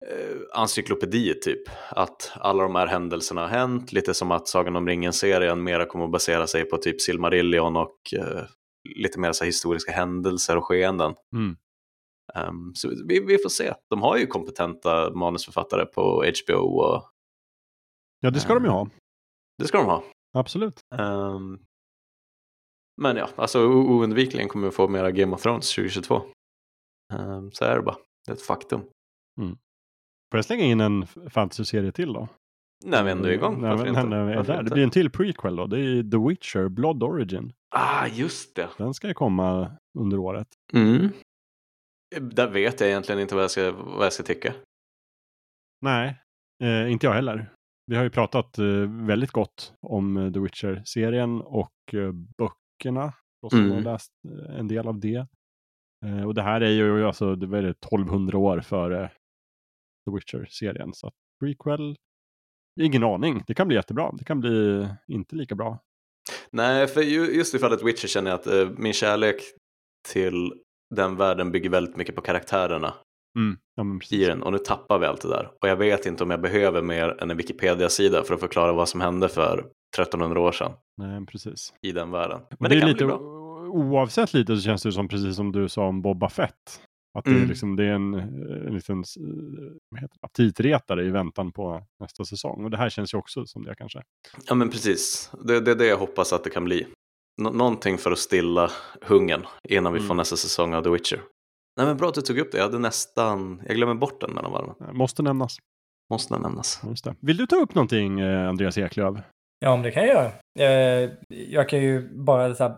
[0.07, 1.63] eh, encyklopedi typ.
[1.91, 6.05] Att alla de här händelserna har hänt, lite som att Sagan om ringen-serien mera kommer
[6.05, 8.45] att basera sig på typ Silmarillion och eh,
[8.97, 11.15] lite mer så här historiska händelser och skeenden.
[11.37, 11.57] Mm.
[12.35, 13.75] Um, så vi, vi får se.
[13.91, 17.09] De har ju kompetenta manusförfattare på HBO och
[18.21, 18.89] Ja, det ska de ju ha.
[19.59, 20.05] det ska de ha.
[20.33, 20.81] Absolut.
[20.95, 21.59] Ehm,
[23.03, 26.15] men ja, alltså oundvikligen kommer vi få mera Game of Thrones 2022.
[27.13, 27.97] Eh, så är det bara.
[28.27, 28.81] Det är ett faktum.
[30.31, 32.29] Får jag slänga in en fantasy-serie till då?
[32.85, 33.61] När vi ändå är igång.
[33.61, 34.63] När, när, när vi är där.
[34.63, 35.67] Det blir en till prequel då.
[35.67, 37.53] Det är The Witcher, Blood Origin.
[37.71, 38.69] Ah, just det.
[38.79, 40.49] Den ska ju komma under året.
[40.73, 41.09] Mm.
[42.21, 44.55] Där vet jag egentligen inte vad jag ska, vad jag ska tycka.
[45.81, 46.17] Nej,
[46.63, 47.53] eh, inte jag heller.
[47.87, 48.67] Vi har ju pratat eh,
[49.07, 53.13] väldigt gott om eh, The Witcher-serien och eh, böckerna.
[53.43, 53.71] Och Mm.
[53.71, 55.27] har läst eh, en del av det.
[56.07, 59.09] Eh, och det här är ju alltså, det var det 1200 år före
[60.07, 60.95] The Witcher-serien.
[60.95, 61.97] Så att prequel,
[62.81, 63.43] ingen aning.
[63.47, 64.13] Det kan bli jättebra.
[64.19, 65.79] Det kan bli inte lika bra.
[66.51, 69.37] Nej, för ju- just i fallet Witcher känner jag att min kärlek
[70.13, 70.53] till
[70.97, 72.95] den världen bygger väldigt mycket på karaktärerna
[73.39, 73.57] Mm.
[73.75, 73.85] Ja,
[74.17, 75.51] i den och nu tappar vi allt det där.
[75.63, 78.89] Och jag vet inte om jag behöver mer än en Wikipedia-sida för att förklara vad
[78.89, 79.65] som hände för
[79.97, 81.75] 1300 år sedan Nej, precis.
[81.83, 82.41] i den världen.
[82.59, 83.19] Men det, det kan lite, bli bra.
[83.69, 86.81] oavsett lite så känns det som precis som du sa om Boba Fett.
[87.19, 87.49] Att det, är Mm.
[87.49, 92.65] liksom, det är en, en liten eh, aptitretare i väntan på nästa säsong.
[92.65, 94.03] Och det här känns ju också som det kanske.
[94.47, 95.31] Ja, men precis.
[95.45, 96.87] Det, det är det jag hoppas att det kan bli.
[97.43, 98.71] Nå- någonting för att stilla
[99.03, 100.09] hungern innan vi Mm.
[100.09, 101.21] får nästa säsong av The Witcher.
[101.77, 102.59] Nej, men bra att du tog upp det.
[102.59, 104.75] Jag hade nästan, jag glömmer bort den mellan varven.
[104.81, 105.57] Eh, Måste nämnas.
[106.11, 106.81] Måste nämnas.
[106.89, 107.15] Just det.
[107.21, 109.17] Vill du ta upp någonting eh, Andreas Eklöf?
[109.65, 110.33] Ja, men det kan jag göra.
[110.71, 112.77] Eh, jag kan ju bara så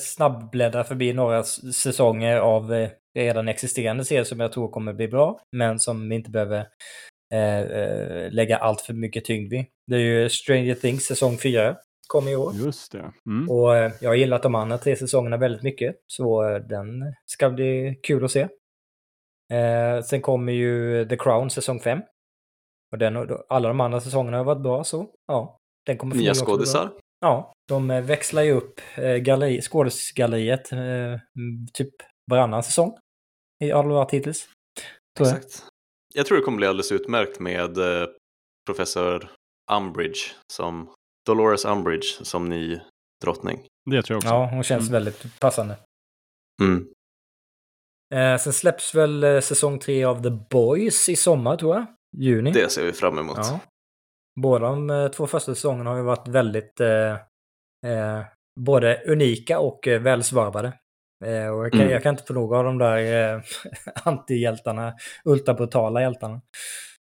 [0.00, 2.88] snabbbläddra förbi några säsonger av
[3.18, 6.66] redan existerande serier som jag tror kommer bli bra, men som vi inte behöver
[7.34, 9.64] eh, eh, lägga allt för mycket tyngd vid.
[9.86, 11.76] Det är ju Stranger Things säsong 4,
[12.06, 12.52] kom i år.
[12.54, 13.12] Just det.
[13.26, 13.50] Mm.
[13.50, 17.50] Och eh, jag har gillat de andra tre säsongerna väldigt mycket, så eh, den ska
[17.50, 18.48] bli kul att se.
[19.52, 22.00] Eh, sen kommer ju The Crown säsong 5.
[22.92, 25.58] Och den, alla de andra säsongerna har varit bra, så ja.
[25.86, 26.92] Den kommer Nya skådisar.
[27.20, 28.80] Ja, de eh, växlar ju upp
[29.20, 30.78] galleri, skådisgalleriet eh,
[31.72, 31.94] typ
[32.30, 32.98] varannan säsong.
[33.64, 34.48] I alla varit hittills.
[35.16, 35.36] Tror jag.
[35.36, 35.64] Exakt.
[36.14, 38.08] Jag tror det kommer bli alldeles utmärkt med eh,
[38.66, 39.30] professor
[39.72, 40.20] Umbridge
[40.52, 40.94] som
[41.26, 42.80] Dolores Umbridge som ny
[43.24, 43.66] drottning.
[43.90, 44.28] Det tror jag också.
[44.28, 44.92] Ja, hon känns Mm.
[44.92, 45.76] väldigt passande.
[46.62, 46.88] Mm.
[48.14, 51.86] Eh, sen släpps väl eh, säsong tre av The Boys i sommar, tror jag.
[52.16, 52.50] Juni.
[52.52, 53.36] Det ser vi fram emot.
[53.36, 53.60] Ja.
[54.40, 57.12] Båda de eh, två första säsongerna har ju varit väldigt eh,
[57.86, 58.24] eh,
[58.60, 60.68] både unika och eh, välsvarvade.
[61.24, 61.92] Eh, och jag kan, Mm.
[61.92, 63.42] jag kan inte få nog av de där eh,
[64.04, 64.94] antihjältarna,
[65.24, 66.40] ultrabrutala hjältarna.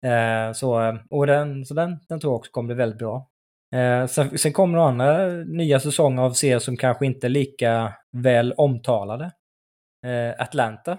[0.07, 3.29] Eh, så och den, så den, den tror jag också kommer bli väldigt bra.
[3.77, 7.93] Eh, sen, sen kommer några andra nya säsonger av serier som kanske inte är lika
[8.13, 9.25] väl omtalade.
[10.07, 10.99] Eh, Atlanta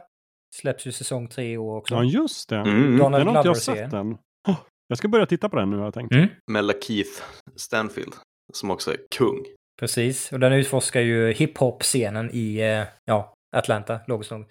[0.55, 1.95] släpps ju säsong tre i år också.
[1.95, 2.55] Ja, just det.
[2.55, 2.97] Mm.
[2.97, 4.13] Donald Den har inte jag sett än.
[4.47, 6.13] Oh, jag ska börja titta på den nu har jag tänkt.
[6.13, 6.27] Mm.
[6.51, 7.23] Med Lakeith
[7.55, 8.13] Stanfield
[8.53, 9.45] som också är kung.
[9.79, 14.45] Precis, och den utforskar ju hiphop-scenen i eh, ja, Atlanta, logiskt nog.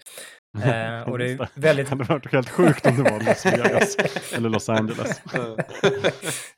[0.63, 1.85] Eh, och det är väldigt...
[1.85, 3.97] Det hade varit helt sjukt om det var Las Vegas
[4.33, 5.21] eller Los Angeles.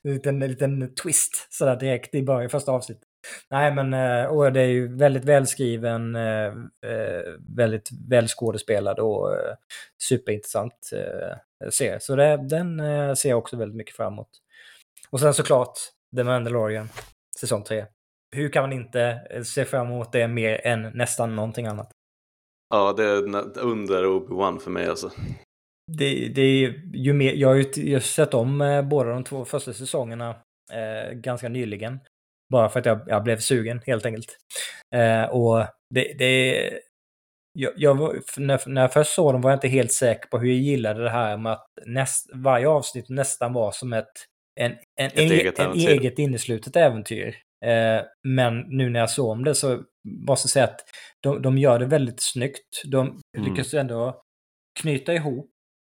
[0.02, 3.04] en liten, en liten twist sådär direkt i början, första avsnittet.
[3.50, 6.46] Nej, men eh, och det är ju väldigt välskriven, eh,
[6.86, 7.22] eh,
[7.56, 9.36] väldigt välskådespelad och
[10.02, 10.90] superintressant
[11.70, 12.00] serie.
[12.00, 14.28] Så det, den ser jag också väldigt mycket fram emot.
[15.10, 15.78] Och sen såklart
[16.16, 16.88] The Mandalorian,
[17.40, 17.84] säsong 3.
[18.36, 21.92] Hur kan man inte se fram emot det mer än nästan någonting annat?
[22.70, 25.10] Ja, det är under Obi-Wan för mig alltså.
[25.98, 29.24] Det, det är ju mer, jag har ju jag har sett om eh, båda de
[29.24, 30.30] två första säsongerna
[30.72, 32.00] eh, ganska nyligen.
[32.52, 34.36] Bara för att jag, jag blev sugen helt enkelt.
[34.94, 36.70] Eh, och det, det
[37.58, 37.98] jag, jag
[38.36, 41.02] när, när jag först såg dem var jag inte helt säker på hur jag gillade
[41.02, 44.12] det här med att näst, varje avsnitt nästan var som ett,
[44.60, 47.36] en, en, Ett en, eget en eget inneslutet äventyr.
[47.64, 49.82] Eh, men nu när jag såg om det så
[50.26, 50.80] måste jag säga att
[51.20, 52.82] de, de gör det väldigt snyggt.
[52.84, 53.50] De Mm.
[53.50, 54.22] lyckas ändå
[54.80, 55.50] knyta ihop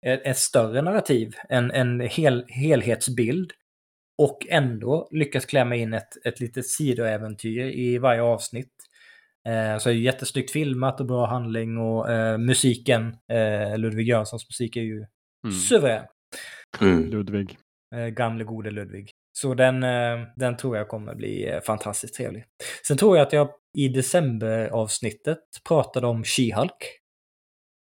[0.07, 3.53] ett, ett större narrativ, en, en hel, helhetsbild.
[4.23, 8.73] Och ändå lyckas klämma in ett, ett litet sidoäventyr i varje avsnitt.
[9.49, 14.49] Eh, så är det jättesnyggt filmat och bra handling och eh, musiken, eh, Ludvig Jönssons
[14.49, 15.07] musik är ju
[15.45, 15.57] Mm.
[15.57, 16.05] suverän.
[16.81, 17.11] Mm.
[17.11, 17.59] Ludvig.
[17.95, 19.11] Eh, gamle gode Ludvig.
[19.43, 22.45] Så den, eh, den tror jag kommer bli eh, fantastiskt trevlig.
[22.87, 25.39] Sen tror jag att jag i decemberavsnittet
[25.69, 26.83] pratade om She-Hulk.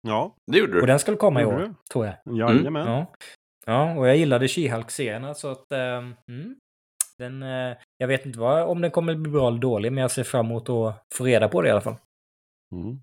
[0.08, 0.86] Ja, Det gjorde Och du.
[0.86, 1.74] den skulle komma i år, du?
[1.92, 2.14] tror jag.
[2.38, 2.86] jajamän.
[2.86, 3.12] Ja.
[3.66, 5.72] ja, och jag gillade She-Hulk-serierna så att...
[5.72, 6.56] Eh, mm,
[7.18, 10.10] den, eh, jag vet inte vad, om den kommer bli bra eller dålig, men jag
[10.10, 11.96] ser fram emot att få reda på det i alla fall.
[12.74, 13.00] Mm.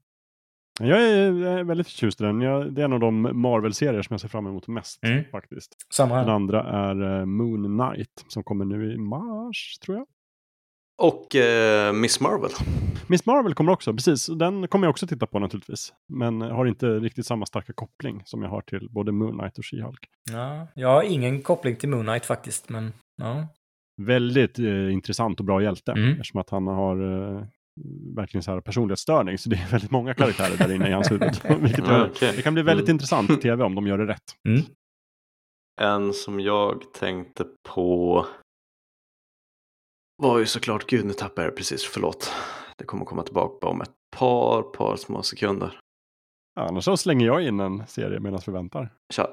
[0.79, 2.41] Jag är väldigt förtjust i den.
[2.41, 5.23] Jag, det är en av de Marvel-serier som jag ser fram emot mest Mm.
[5.31, 5.75] faktiskt.
[5.93, 6.33] Samma Den här.
[6.33, 10.07] andra är eh, Moon Knight som kommer nu i mars, tror jag.
[10.97, 12.49] Och eh, Miss Marvel.
[13.07, 14.25] Miss Marvel kommer också, precis.
[14.27, 15.93] Den kommer jag också titta på naturligtvis.
[16.07, 19.63] Men har inte riktigt samma starka koppling som jag har till både Moon Knight och
[19.63, 20.03] She-Hulk.
[20.31, 23.47] Ja, jag har ingen koppling till Moon Knight faktiskt, men ja.
[24.01, 25.91] Väldigt eh, intressant och bra hjälte.
[25.91, 26.11] Mm.
[26.11, 26.97] Eftersom att han har
[27.35, 27.43] eh,
[28.15, 29.37] verkligen så här personlighetsstörning.
[29.37, 31.41] Så det är väldigt många karaktärer där inne i hans huvud.
[31.61, 32.11] Vilket gör.
[32.19, 32.95] Det kan bli väldigt Mm.
[32.95, 34.23] intressant i tv om de gör det rätt.
[35.81, 38.25] En som jag tänkte på
[40.17, 42.31] var ju såklart, gud nu tappade jag det precis, förlåt.
[42.77, 45.79] Det kommer komma tillbaka om ett par, par små sekunder.
[46.55, 48.89] Ja, annars så slänger jag in en serie medan vi väntar.
[49.13, 49.29] Tja.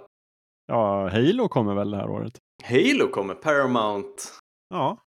[0.66, 2.38] Ja, Halo kommer väl det här året?
[2.64, 4.22] Halo kommer, Paramount.
[4.74, 4.98] Ja,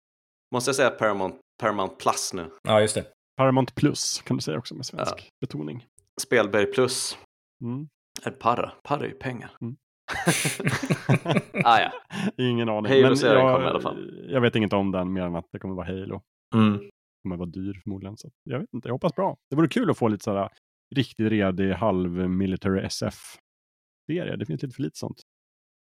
[0.54, 2.50] Måste jag säga Paramount, Paramount Plus nu?
[2.62, 3.04] Ja, just det.
[3.36, 5.86] Paramount Plus kan du säga också med svensk betoning.
[6.20, 7.18] Spelberg Plus.
[7.64, 7.88] Mm.
[8.22, 8.72] Är det Parra?
[8.82, 9.56] Parra är ju pengar.
[9.60, 9.76] Mm.
[11.64, 11.92] ah, ja.
[12.38, 12.92] Ingen aning.
[13.02, 14.26] Halo-serien jag, kommer i alla fall.
[14.28, 16.22] Jag vet inget om den mer än att det kommer vara Halo.
[16.54, 16.78] Mm.
[16.78, 16.90] Det
[17.22, 18.16] kommer vara dyr förmodligen.
[18.16, 19.36] Så jag vet inte, jag hoppas bra.
[19.50, 20.48] Det vore kul att få lite sådär
[20.94, 24.36] riktigt redig halv military SF-serie.
[24.36, 25.20] Det finns lite för lite sånt.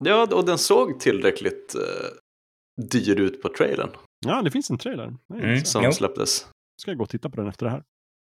[0.04, 3.90] Ja, och den såg tillräckligt eh, dyr ut på trailern
[4.26, 5.16] Ja, det finns en trailer.
[5.34, 5.60] Mm.
[5.64, 5.92] som Jo.
[5.92, 6.48] släpptes.
[6.76, 7.82] Ska jag gå och titta på den efter det här.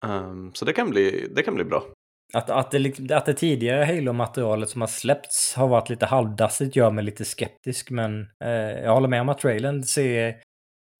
[0.06, 1.84] Ehm, så det kan, bli, det kan bli bra.
[2.32, 6.90] Att, att, det, att det tidigare Halo-materialet som har släppts har varit lite halvdassigt gör
[6.90, 8.50] mig lite skeptisk, men eh,
[8.84, 10.42] jag håller med om att trailern ser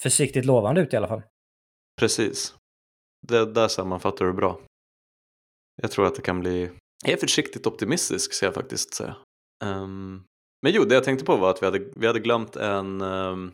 [0.02, 1.22] försiktigt lovande ut i alla fall.
[2.00, 2.54] Precis.
[3.28, 4.60] Det där sammanfattar du bra.
[5.82, 6.70] Jag tror att det kan bli...
[7.04, 9.16] Jag är försiktigt optimistisk ska jag faktiskt säga.
[9.64, 10.24] Ehm,
[10.62, 13.52] men jo, det jag tänkte på var att vi hade, vi hade glömt en ehm,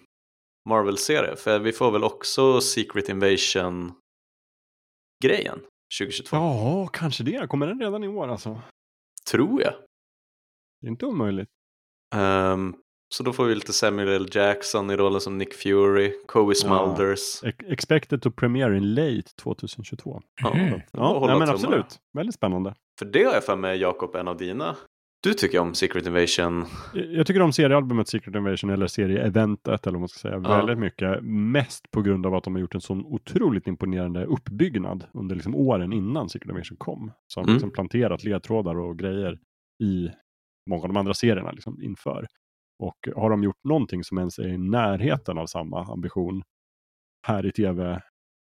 [0.66, 1.36] Marvel-serie.
[1.36, 5.60] För vi får väl också Secret Invasion-grejen
[6.00, 6.36] 2022.
[6.36, 7.46] Ja, kanske det.
[7.50, 8.60] Kommer den redan i år alltså?
[9.30, 9.72] Tror jag.
[10.80, 11.48] Det är inte omöjligt.
[12.14, 12.74] Ehm,
[13.14, 14.28] så då får vi lite Samuel L.
[14.32, 17.44] Jackson i rollen som Nick Fury, Kobe Smulders.
[17.44, 20.22] Ex- Expected to premiere in late 2022.
[20.42, 20.56] Ja, och
[20.92, 21.98] Ja, nej, men absolut.
[22.16, 22.74] Väldigt spännande.
[22.98, 24.76] För det har jag för mig, Jakob, en av dina.
[25.22, 26.64] Du tycker om Secret Invasion.
[26.94, 30.40] Jag tycker om seriealbumet Secret Invasion eller serieeventet eller vad man ska säga Ja.
[30.40, 31.22] väldigt mycket.
[31.24, 35.54] Mest på grund av att de har gjort en sån otroligt imponerande uppbyggnad under liksom
[35.54, 37.12] åren innan Secret Invasion kom.
[37.34, 37.52] De Mm.
[37.54, 39.38] liksom planterat ledtrådar och grejer
[39.82, 40.08] i
[40.70, 42.26] många av de andra serierna liksom inför.
[42.78, 46.42] Och har de gjort någonting som ens är i närheten av samma ambition
[47.26, 48.02] här i tv,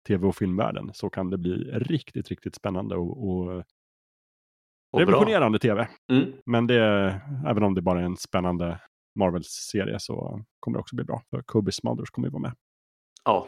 [0.08, 3.64] tv och filmvärlden så kan det bli riktigt, riktigt spännande och, och.
[4.98, 5.88] Revolutionerande tv.
[6.12, 6.32] Mm.
[6.46, 6.80] Men det,
[7.46, 8.80] även om det bara är en spännande
[9.18, 11.22] Marvels-serie så kommer det också bli bra.
[11.30, 12.52] För Kobe Smulders kommer ju vara med.
[13.24, 13.46] Ja.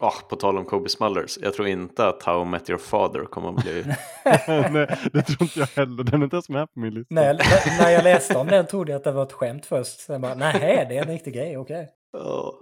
[0.00, 1.38] Ah, på tal om Kobe Smulders.
[1.40, 3.84] Jag tror inte att How I Met Your Father kommer att bli...
[4.70, 6.04] Nej, det tror inte jag heller.
[6.04, 7.14] Den är inte ens med på min lista.
[7.14, 7.36] När jag,
[7.80, 10.00] när jag läste om den trodde jag att det var ett skämt först.
[10.00, 11.88] Sen bara, nej, det är en riktig grej, okej.
[12.12, 12.60] Ja.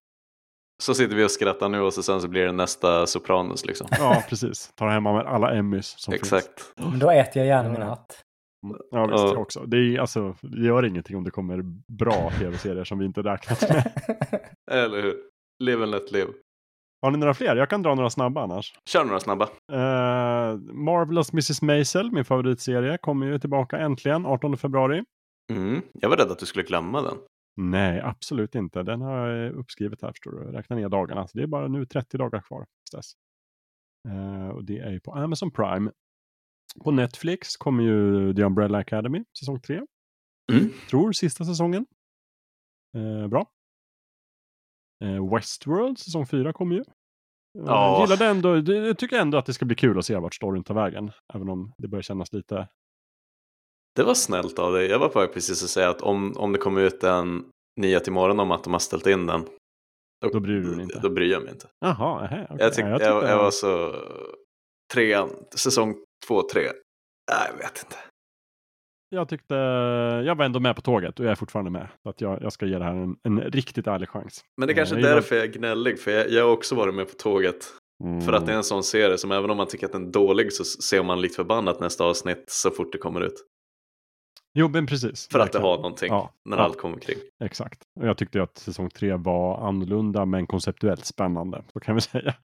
[0.82, 3.86] Så sitter vi och skrattar nu och så sen så blir det nästa Sopranos liksom.
[3.90, 4.72] Ja, precis.
[4.74, 6.22] Tar hemma med alla Emmys som finns.
[6.22, 6.72] Exakt.
[6.76, 8.22] Men då äter jag gärna min hatt.
[8.90, 9.28] Ja, visst, Ja.
[9.28, 9.60] jag också.
[9.60, 11.62] Det, är, alltså, det gör ingenting om det kommer
[11.98, 13.92] bra tv-serier som vi inte räknat med.
[14.70, 15.16] Eller hur?
[15.64, 16.30] Live and let live.
[17.02, 17.56] Har ni några fler?
[17.56, 18.72] Jag kan dra några snabba annars.
[18.90, 19.44] Kör några snabba.
[19.72, 21.62] Uh, Marvelous Mrs.
[21.62, 25.04] Maisel, min favoritserie, kommer ju tillbaka äntligen 18 februari.
[25.52, 25.82] Mm.
[25.92, 27.16] Jag var rädd att du skulle glömma den.
[27.60, 28.82] Nej, absolut inte.
[28.82, 30.38] Den har jag uppskrivit här förstår du.
[30.52, 31.28] Räkna ner dagarna.
[31.28, 32.66] Så det är bara nu 30 dagar kvar.
[32.92, 33.12] dess.
[34.08, 35.90] Eh, och det är ju på Amazon Prime.
[36.84, 39.80] På Netflix kommer ju The Umbrella Academy, säsong 3.
[40.52, 40.70] Mm.
[40.90, 41.86] Tror sista säsongen.
[42.96, 43.46] Eh, bra.
[45.04, 46.84] Eh, Westworld, säsong 4 kommer ju.
[47.52, 48.06] Ja.
[48.08, 50.64] Jag ändå, det- jag tycker ändå att det ska bli kul att se vart storyn
[50.64, 51.10] tar vägen.
[51.34, 52.68] Även om det börjar kännas lite...
[53.98, 54.86] Det var snällt av dig.
[54.86, 57.44] Jag var på väg precis att säga att om, om det kommer ut en
[57.80, 59.44] nyhet imorgon om att de har ställt in den.
[60.32, 60.98] Då bryr du dig inte.
[61.02, 61.66] Då bryr jag mig inte.
[61.80, 62.56] Jaha, aha, okej.
[62.58, 63.94] Jag, tyck, Ja, jag, tyckte jag, var så...
[64.94, 65.94] Trean, säsong
[66.28, 66.62] två, tre.
[66.62, 67.96] Nej, jag vet inte.
[69.08, 69.54] Jag tyckte,
[70.26, 71.88] jag var ändå med på tåget och jag är fortfarande med.
[72.02, 74.40] Så att jag, jag ska ge det här en, en riktigt ärlig chans.
[74.56, 76.00] Men det är kanske Eh, är jag gillar- därför jag är gnällig.
[76.00, 77.64] För jag, jag har också varit med på tåget.
[78.26, 80.10] För att det är en sån serie som även om man tycker att den är
[80.12, 83.34] dålig så ser man likt förbannat nästa avsnitt så fort det kommer ut.
[84.58, 85.28] Jo, men precis.
[85.32, 86.62] För att det har någonting Ja, när ja.
[86.62, 87.16] allt kommer kring.
[87.44, 87.82] Exakt.
[88.00, 91.62] Och jag tyckte ju att säsong tre var annorlunda men konceptuellt spännande.
[91.72, 92.34] Så kan vi säga.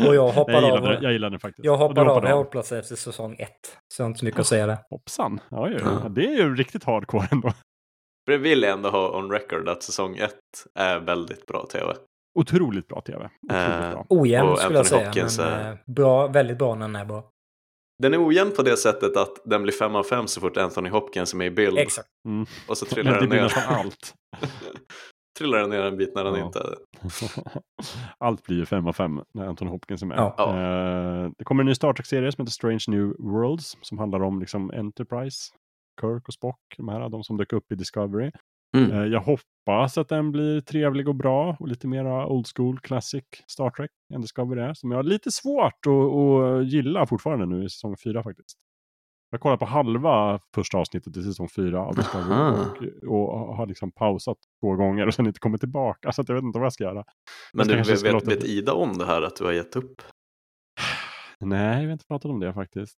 [0.08, 0.82] Och jag hoppade jag av.
[0.82, 1.64] det, jag gillade den faktiskt.
[1.64, 3.78] Jag du hoppade av hoppade hållplatsen efter säsong ett.
[3.94, 4.78] Så jag har inte så mycket att säga där.
[4.90, 5.40] Hoppsan.
[5.48, 5.78] Ja, ju.
[5.78, 6.08] Ja.
[6.08, 7.50] Det är ju riktigt hardcore ändå.
[8.26, 11.94] För jag vill ändå ha on record att säsong ett är väldigt bra tv.
[12.38, 13.30] Otroligt bra tv.
[13.42, 14.06] Otroligt Eh, bra.
[14.08, 17.24] Ojämn skulle jag säga, men är- eh, bra, väldigt bra när den är bra.
[18.02, 20.88] Den är ojämn på det sättet att den blir fem av fem så fort Anthony
[20.90, 21.78] Hopkins är med i bild.
[21.78, 22.08] Exakt.
[22.28, 22.46] Mm.
[22.68, 23.42] Och så trillar den ner.
[23.42, 24.14] nästan allt.
[25.38, 26.46] trillar den ner en bit när den Ja.
[26.46, 26.74] inte.
[28.18, 30.18] Allt blir ju fem av fem när Anton Hopkins är med.
[30.18, 30.48] Ja.
[30.48, 34.40] Eh, det kommer en ny Star Trek-serie som heter Strange New Worlds som handlar om
[34.40, 35.52] liksom Enterprise,
[36.00, 38.30] Kirk och Spock, de här, de som dök upp i Discovery.
[38.76, 38.90] Mm.
[38.90, 43.24] Eh, jag hoppas att den blir trevlig och bra och lite mera old school classic
[43.46, 44.74] Star Trek än Discovery är.
[44.74, 48.58] Som jag har lite svårt att, att gilla fortfarande nu i säsong fyra faktiskt.
[49.30, 53.92] Jag kollar på halva första avsnittet i säsong fyra av Discovery och, och har liksom
[53.92, 56.12] pausat två gånger och sen inte kommit tillbaka.
[56.12, 57.04] Så jag vet inte vad jag ska göra.
[57.52, 58.44] Men du, vet, vet.
[58.44, 60.02] Ida om det här att du har gett upp?
[61.40, 62.98] Nej, vi har inte pratat om det faktiskt.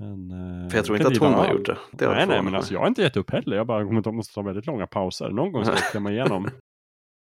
[0.00, 1.78] Men, eh, För jag tror inte att hon har gjort det.
[1.92, 3.56] det nej, nej, men alltså jag har inte gett upp heller.
[3.56, 5.30] Jag bara kommit att måste ta väldigt långa pauser.
[5.30, 6.50] Någon gång ska jag klämma igenom.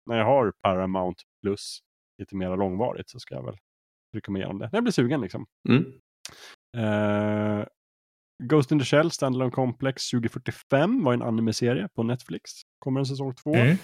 [0.06, 1.80] När jag har Paramount plus
[2.17, 3.57] lite mer långvarigt så ska jag väl
[4.14, 4.65] trycka mig igenom det.
[4.65, 5.45] När jag blir sugen liksom.
[5.69, 5.85] Mm.
[6.77, 7.65] Eh,
[8.43, 12.51] Ghost in the Shell, Standalone Complex 2045 var en anime-serie på Netflix.
[12.80, 13.56] Kommer en säsong två.
[13.56, 13.77] Mm.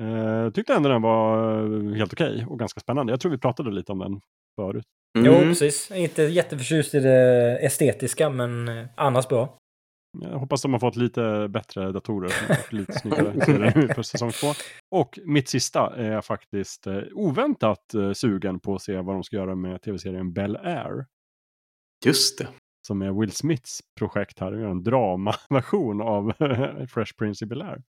[0.00, 3.12] Eh, tyckte ändå den var helt okej och ganska spännande.
[3.12, 4.20] Jag tror vi pratade lite om den
[4.56, 4.86] förut.
[5.18, 5.48] Jo, Mm.
[5.48, 5.90] precis.
[5.90, 9.58] Inte jätteförtjust i det estetiska, men eh, annars bra.
[10.20, 12.32] Jag hoppas de har fått lite bättre datorer.
[12.74, 14.46] Lite snyggare nu för säsong två.
[14.90, 19.22] Och mitt sista är jag faktiskt eh, oväntat eh, sugen på att se vad de
[19.22, 21.06] ska göra med tv-serien Bel Air.
[22.06, 22.48] Just det.
[22.86, 24.52] Som är Will Smiths projekt här.
[24.52, 26.32] En dramaversion av
[26.88, 27.82] Fresh Prince i Bel Air.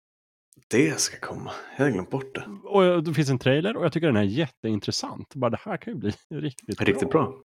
[0.67, 1.51] Det ska komma.
[1.71, 2.45] Jag hade glömt bort det.
[2.63, 5.35] Och eh, det finns en trailer och jag tycker den är jätteintressant.
[5.35, 7.41] Bara det här kan ju bli riktigt, Riktigt bra.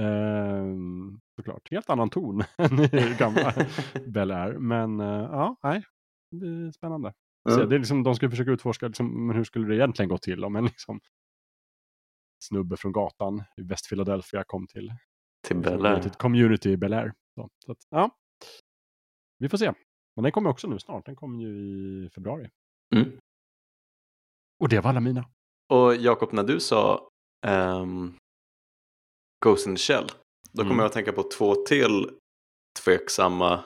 [0.00, 3.54] Ehm, såklart, helt annan ton än i gamla
[4.06, 4.52] Bel Air.
[4.58, 5.82] Men eh, ja, nej,
[6.30, 7.12] det är spännande.
[7.48, 7.66] Så Ja.
[7.66, 10.44] det är liksom, de skulle försöka utforska liksom, men hur skulle det egentligen gå till
[10.44, 11.00] om en liksom,
[12.44, 14.92] snubbe från gatan i West Philadelphia kom till
[15.46, 16.06] Till liksom, Bel Air.
[16.06, 17.12] ett community i Bel Air.
[17.34, 18.10] Så, så att, ja,
[19.38, 19.72] vi får se.
[20.16, 21.06] Men den kommer också nu snart.
[21.06, 21.48] Den kommer ju
[22.06, 22.48] i februari.
[22.94, 23.12] Mm.
[24.60, 25.24] Och det var alla mina.
[25.72, 27.08] Och Jakob, när du sa
[27.46, 28.14] ehm,
[29.44, 30.06] Ghost in the Shell,
[30.52, 30.78] då kommer Mm.
[30.78, 32.10] jag att tänka på två till
[32.84, 33.64] tveksamma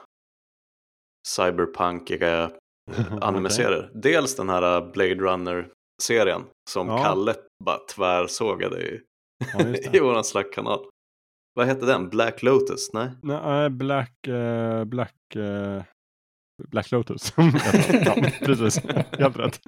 [1.29, 2.51] cyberpunkiga
[3.21, 3.91] anime-serier.
[3.95, 7.03] Dels den här Blade Runner-serien som Ja.
[7.05, 9.01] Kalle bara tvärsågade i,
[9.53, 10.87] Ja, i våran Slack-kanal.
[11.55, 12.09] Vad hette den?
[12.09, 12.93] Black Lotus?
[12.93, 13.11] Nej?
[13.23, 15.83] Nej, Black, eh, Black, eh,
[16.69, 17.35] Black Lotus.
[18.05, 18.79] ja, precis.
[19.19, 19.61] Helt rätt.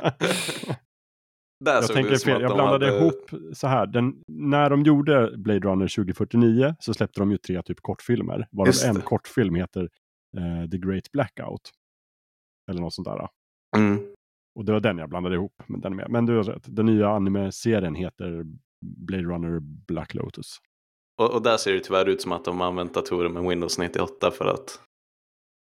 [1.65, 2.41] Där jag tänker fel.
[2.43, 3.87] Jag de blandade hade- ihop så här.
[3.87, 8.49] Den, när de gjorde Blade Runner 2049 så släppte de ju tre typ kortfilmer.
[8.51, 9.89] Varav en kortfilm heter
[10.37, 11.71] eh, The Great Blackout.
[12.71, 13.29] Eller något sånt där.
[13.77, 14.01] Mm.
[14.55, 15.63] Och det var den jag blandade ihop.
[15.67, 16.11] Men, den med.
[16.11, 16.65] men du har rätt.
[16.67, 18.45] Den nya anime-serien heter
[18.97, 20.59] Blade Runner Black Lotus.
[21.19, 23.79] Och, och där ser det tyvärr ut som att de har använt datorer med Windows
[23.79, 24.81] 98 för att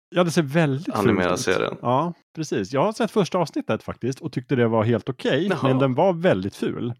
[0.08, 1.44] Ja, det ser väldigt animera fult ut.
[1.44, 1.76] serien.
[1.82, 2.72] Ja, precis.
[2.72, 5.46] Jag har sett första avsnittet faktiskt och tyckte det var helt okej.
[5.50, 5.58] Jaha.
[5.62, 6.94] men den var väldigt ful.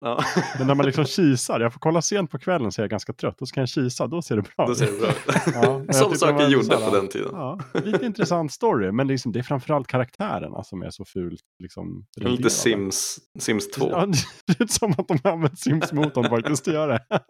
[0.00, 0.20] Ja.
[0.58, 3.12] Men när man liksom kisar, jag får kolla sent på kvällen så är jag ganska
[3.12, 3.40] trött.
[3.42, 4.78] Och så kan jag kisa, då ser det bra Då ut.
[4.78, 5.16] ser det bra ut.
[5.54, 7.28] Ja, Som det saker gjorde här, på den tiden.
[7.32, 11.40] Ja, lite intressant story, men liksom, det är framförallt karaktärerna som är så fult.
[11.62, 12.50] Liksom, Lite.
[12.50, 13.88] Sims, Sims 2.
[13.90, 14.06] Ja,
[14.46, 17.04] det är som att de har använt Sims-motorn faktiskt att göra det.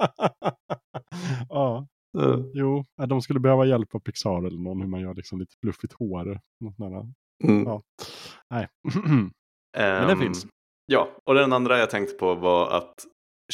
[1.49, 1.87] ja,
[2.19, 2.39] Ja.
[2.55, 5.93] jo, de skulle behöva hjälp av Pixar eller någon hur man gör liksom lite fluffigt
[5.93, 6.41] hår.
[6.61, 6.79] Något.
[7.45, 7.65] Mm.
[7.65, 7.83] Ja.
[8.51, 8.69] Nej.
[9.05, 9.31] Men
[10.09, 10.47] den Ehm, finns.
[10.87, 12.95] Ja, och den andra jag tänkte på var att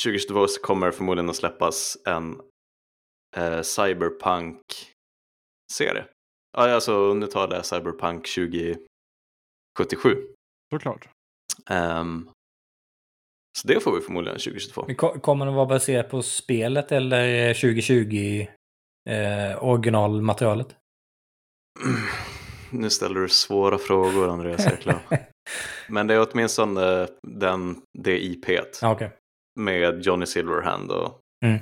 [0.05, 2.41] 2022 så kommer förmodligen att släppas en
[3.37, 6.05] eh, Cyberpunk-serie.
[6.57, 10.27] Ja, alltså nu tar det Cyberpunk 2077.
[10.73, 11.09] Såklart.
[11.71, 12.31] Ehm,
[13.59, 14.85] så det får vi förmodligen 2022.
[14.87, 18.47] Men ko- Kommer den vara baserad på spelet eller eh, 2020
[19.11, 20.77] eh, originalmaterialet?
[22.71, 25.03] Nu ställer du svåra frågor Andreas Eklöf.
[25.89, 28.19] Men det är åtminstone den, det
[28.83, 29.11] Ja, okej.
[29.61, 31.59] med Johnny Silverhand och Mm.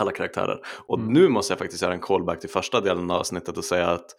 [0.00, 0.60] alla karaktärer.
[0.66, 1.12] Och Mm.
[1.12, 4.10] nu måste jag faktiskt göra en callback till första delen av avsnittet och säga att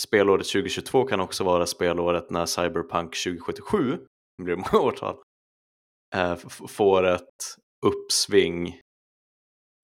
[0.00, 3.98] spelåret 2022 kan också vara spelåret när Cyberpunk 2077,
[4.38, 5.16] det blir många årtal,
[6.14, 6.36] eh,
[6.68, 7.26] får ett
[7.86, 8.80] uppsving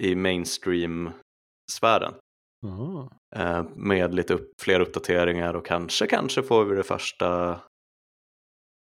[0.03, 2.15] i mainstream-sfären.
[2.67, 3.11] Aha.
[3.37, 7.61] Eh, med lite upp, fler uppdateringar och kanske, kanske får vi det första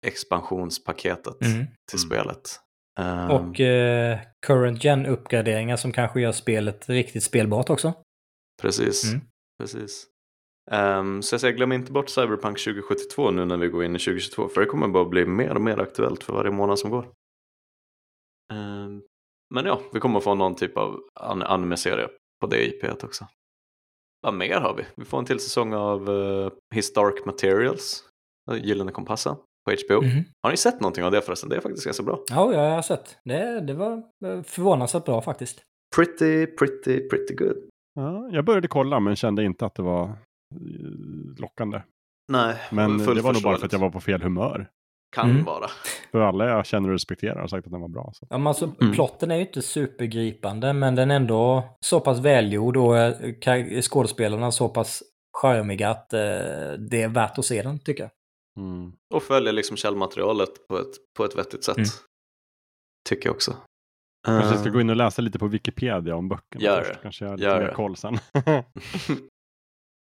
[0.07, 1.53] expansionspaketet Mm.
[1.91, 2.09] till Mm.
[2.09, 2.59] spelet.
[2.99, 7.93] Ehm, Och eh, current gen-uppgraderingar som kanske gör spelet riktigt spelbart också.
[8.61, 9.03] Precis.
[9.13, 9.25] Mm.
[9.61, 10.07] precis.
[10.71, 13.99] Ehm, så jag säger, glöm inte bort Cyberpunk 2072 nu när vi går in i
[13.99, 17.05] 2022 för det kommer bara bli mer och mer aktuellt för varje månad som går.
[19.55, 22.07] Men ja, vi kommer få någon typ av an- anime-serie
[22.41, 23.27] på det IPet också.
[24.21, 24.83] Vad mer har vi?
[24.95, 28.03] Vi får en till säsong av uh, His Dark Materials.
[28.51, 30.01] Gyllene kompassen på HBO.
[30.01, 30.23] Mhm.
[30.43, 31.49] Har ni sett någonting av det förresten?
[31.49, 32.19] Det är faktiskt ganska bra.
[32.29, 33.17] Ja, jag har sett.
[33.23, 33.93] Det, det var
[34.25, 35.61] eh, förvånansvärt bra faktiskt.
[35.95, 37.57] Pretty, pretty, pretty good.
[37.93, 40.15] Ja, jag började kolla men kände inte att det var eh,
[41.37, 41.81] lockande.
[42.31, 44.69] Nej, Men det var nog bara för att jag var på fel humör.
[45.17, 45.43] Kan Mm.
[45.43, 45.67] vara.
[46.11, 48.11] För alla jag känner och respekterar har sagt att den var bra.
[48.13, 48.27] Så.
[48.29, 48.93] Ja, men alltså, Mm.
[48.93, 54.51] Plotten är ju inte supergripande, men den är ändå så pass välgjord och eh, skådespelarna
[54.51, 55.03] så pass
[55.37, 56.19] charmiga att eh,
[56.89, 58.11] det är värt att se den, tycker jag.
[58.63, 58.91] Mm.
[59.13, 61.77] Och följer liksom källmaterialet på ett, på ett vettigt sätt.
[61.77, 61.89] Mm.
[63.09, 63.55] Tycker jag också.
[64.25, 66.93] Kanske jag ska Eh, gå in och läsa lite på Wikipedia om böckerna Gör först.
[66.93, 66.99] det.
[67.01, 68.17] Kanske jag har lite Gör mer koll sen.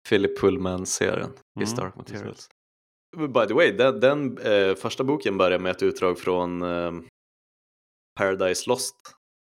[0.10, 1.30] Philip Pullman-serien
[1.60, 2.50] i Mm, Dark Materials.
[3.18, 6.92] By the way, den, den eh, första boken börjar med ett utdrag från eh,
[8.20, 8.96] Paradise Lost.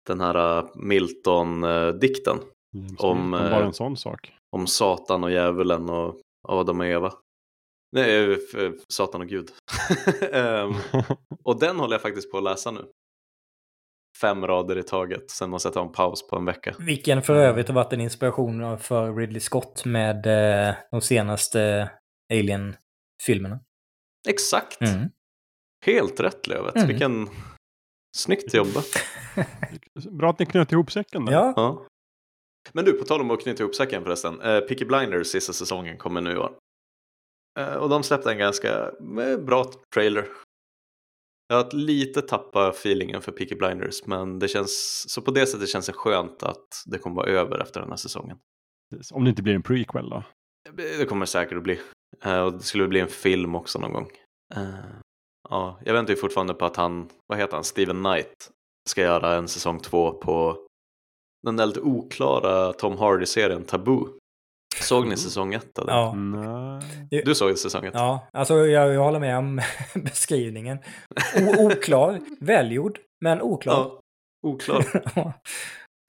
[0.07, 2.37] Den här eh, Milton-dikten
[2.73, 4.33] James Om, Milton, eh, bara en sån sak.
[4.55, 6.15] om Satan och djävulen och
[6.47, 7.13] Adam och Eva.
[7.91, 8.37] Nej, eh,
[8.87, 9.51] Satan och Gud.
[10.31, 10.73] Ehm,
[11.43, 12.85] och den håller jag faktiskt på att läsa nu.
[14.21, 16.75] Fem rader i taget, sen måste jag ta en paus på en vecka.
[16.79, 21.89] Vilken för övrigt har varit en inspiration för Ridley Scott med eh, de senaste
[23.27, 23.59] Alien-filmerna.
[24.27, 24.81] Exakt!
[24.81, 25.09] Mm.
[25.85, 26.75] Helt rätt Lövet.
[26.75, 26.87] Mm.
[26.87, 27.29] Vilken
[28.17, 28.85] snyggt jobbat.
[30.11, 31.33] Bra att ni knöt ihop säcken där.
[31.33, 31.85] Ja, Ja.
[32.73, 34.41] Men du, på tal om att knyta ihop säcken förresten.
[34.41, 36.57] Eh, Peaky Blinders sista säsongen kommer nu i år.
[37.59, 38.91] Eh, och de släppte en ganska
[39.21, 40.27] eh, bra trailer.
[41.47, 45.69] Jag har lite tappat feelingen för Peaky Blinders men det känns, så på det sättet
[45.69, 48.37] känns det skönt att det kommer vara över efter den här säsongen.
[49.13, 50.23] Om det inte blir en prequel då.
[50.75, 51.79] Det kommer det säkert att bli.
[52.23, 54.11] Eh, och det skulle bli en film också någon gång.
[54.55, 54.69] Eh,
[55.49, 58.49] ja, jag väntar ju fortfarande på att han, vad heter han, Steven Knight
[58.89, 60.57] ska göra en säsong två på
[61.43, 64.07] den där lite oklara Tom Hardy-serien Taboo.
[64.81, 65.79] Såg ni säsong ett?
[65.79, 65.93] Eller?
[65.93, 66.13] ja.
[66.13, 67.21] Nej.
[67.25, 67.93] Du såg säsong ett?
[67.93, 69.61] Ja, alltså jag, jag håller med om
[69.93, 70.77] beskrivningen.
[71.35, 73.73] O oklar, välgjord, men oklar.
[73.73, 73.99] Ja,
[74.47, 74.85] oklar.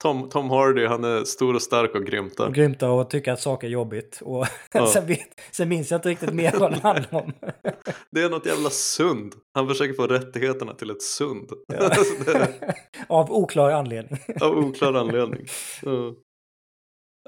[0.01, 2.47] Tom, Tom Hardy, han är stor och stark och grymt där.
[2.47, 4.21] och grymta och tycka att saker är jobbigt.
[4.25, 4.87] Och Ja.
[4.87, 7.33] sen, vet, sen minns jag inte riktigt mer vad det handlar om.
[8.11, 9.35] Det är något jävla sund.
[9.53, 11.49] Han försöker få rättigheterna till ett sund.
[11.67, 11.75] Ja.
[12.33, 12.75] Är-
[13.07, 14.19] Av oklar anledning.
[14.41, 15.45] Av oklar anledning.
[15.81, 16.13] Ja.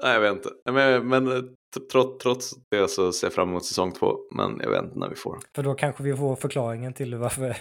[0.02, 0.50] Nej, jag vet inte.
[0.72, 1.54] Men, men
[1.92, 4.16] trots, trots det så ser jag fram emot säsong två.
[4.36, 5.38] Men jag vet inte när vi får.
[5.54, 7.56] För då kanske vi får förklaringen till varför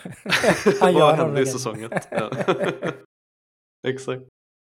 [0.80, 2.08] han Vad gör hände i de säsong ett?
[2.12, 2.32] Ja.
[3.88, 4.22] Exakt.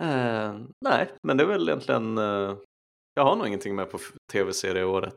[0.04, 2.18] Eh, nej, men det är väl egentligen...
[2.18, 2.58] eh,
[3.16, 3.98] jag har nog ingenting med på
[4.32, 5.16] tv-serieåret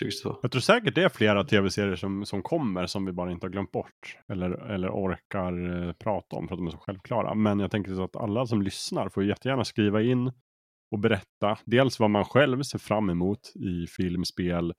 [0.00, 0.38] 2022.
[0.42, 3.50] Jag tror säkert det är flera tv-serier som, som kommer som vi bara inte har
[3.50, 4.16] glömt bort.
[4.32, 7.34] Eller, eller orkar eh, prata om för att de är så självklara.
[7.34, 10.32] Men jag tänker så att alla som lyssnar får jättegärna skriva in
[10.94, 11.58] och berätta.
[11.64, 14.72] Dels vad man själv ser fram emot i film, spel,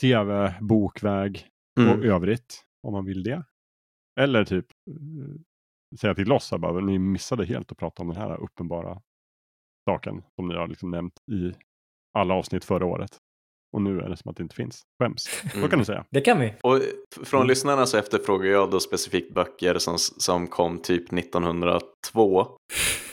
[0.00, 2.02] tv, bokväg och Mm.
[2.02, 2.62] övrigt.
[2.86, 3.44] Om man vill det.
[4.20, 5.34] Eller typ eh,
[6.00, 9.00] säga till oss bara, ni missade helt att prata om den här uppenbara
[9.90, 11.52] saken som ni har liksom nämnt i
[12.18, 13.18] alla avsnitt förra året.
[13.76, 14.82] Och nu är det som att det inte finns.
[15.02, 15.28] Skäms.
[15.44, 15.60] Mm.
[15.60, 16.04] Vad kan ni säga?
[16.10, 16.54] Det kan vi.
[16.62, 16.80] Och
[17.24, 17.48] från Mm.
[17.48, 22.46] lyssnarna så efterfrågar jag då specifikt böcker som, som kom typ 1902.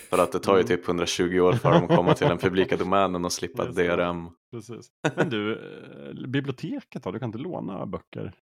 [0.10, 0.68] För att det tar ju Mm.
[0.68, 3.66] typ 120 år för dem att komma till den publika domänen och slippa.
[3.66, 4.30] DRM.
[4.52, 4.88] Precis.
[5.16, 7.12] Men du, eh, biblioteket då?
[7.12, 8.34] Du kan inte låna böcker?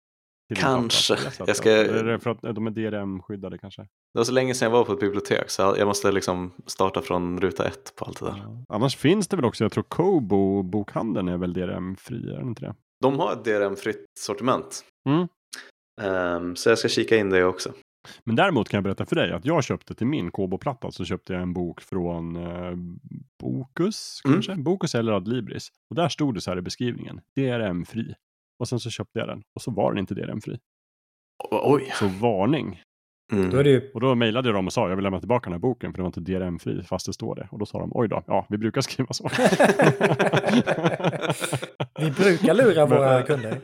[0.55, 1.15] Kanske.
[1.15, 1.31] det?
[1.47, 3.81] Jag ska- Är det för att de är DRM-skyddade kanske?
[3.81, 7.01] Det var så länge sedan jag var på ett bibliotek så jag måste liksom starta
[7.01, 8.37] från ruta ett på allt det där.
[8.37, 8.63] Ja.
[8.75, 12.61] Annars finns det väl också, jag tror Kobo, bokhandeln är väl DRM-fri, är den inte
[12.61, 12.75] det?
[13.01, 14.85] De har ett DRM-fritt sortiment.
[15.09, 15.27] Mm.
[16.01, 17.73] Ehm, så jag ska kika in det också.
[18.23, 21.33] Men däremot kan jag berätta för dig att jag köpte till min Kobo-platta så köpte
[21.33, 22.73] jag en bok från eh,
[23.43, 24.35] Bokus, Mm.
[24.35, 24.55] kanske?
[24.55, 25.69] Bokus eller Adlibris.
[25.89, 28.15] Och där stod det så här i beskrivningen, DRM-fri.
[28.59, 30.57] Och sen så köpte jag den och så var den inte DRM-fri.
[31.51, 31.91] Oj!
[31.99, 32.81] Så varning.
[33.33, 33.49] Mm.
[33.49, 35.43] Då är det ju, Och då mejlade jag dem och sa jag vill lämna tillbaka
[35.43, 37.47] den här boken för den var inte DRM-fri fast det står det.
[37.51, 39.23] Och då sa de oj då, ja vi brukar skriva så.
[41.99, 43.59] vi brukar lura Men- våra kunder.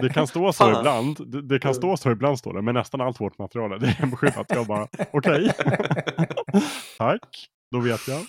[0.00, 0.78] Det kan stå så Fan.
[0.80, 1.30] ibland.
[1.32, 2.62] Det, det kan stå så ibland står det.
[2.62, 4.46] Men nästan allt vårt material är DRM-skyddat.
[4.48, 5.52] Jag bara okej.
[6.98, 7.46] Tack.
[7.70, 8.20] Då vet jag.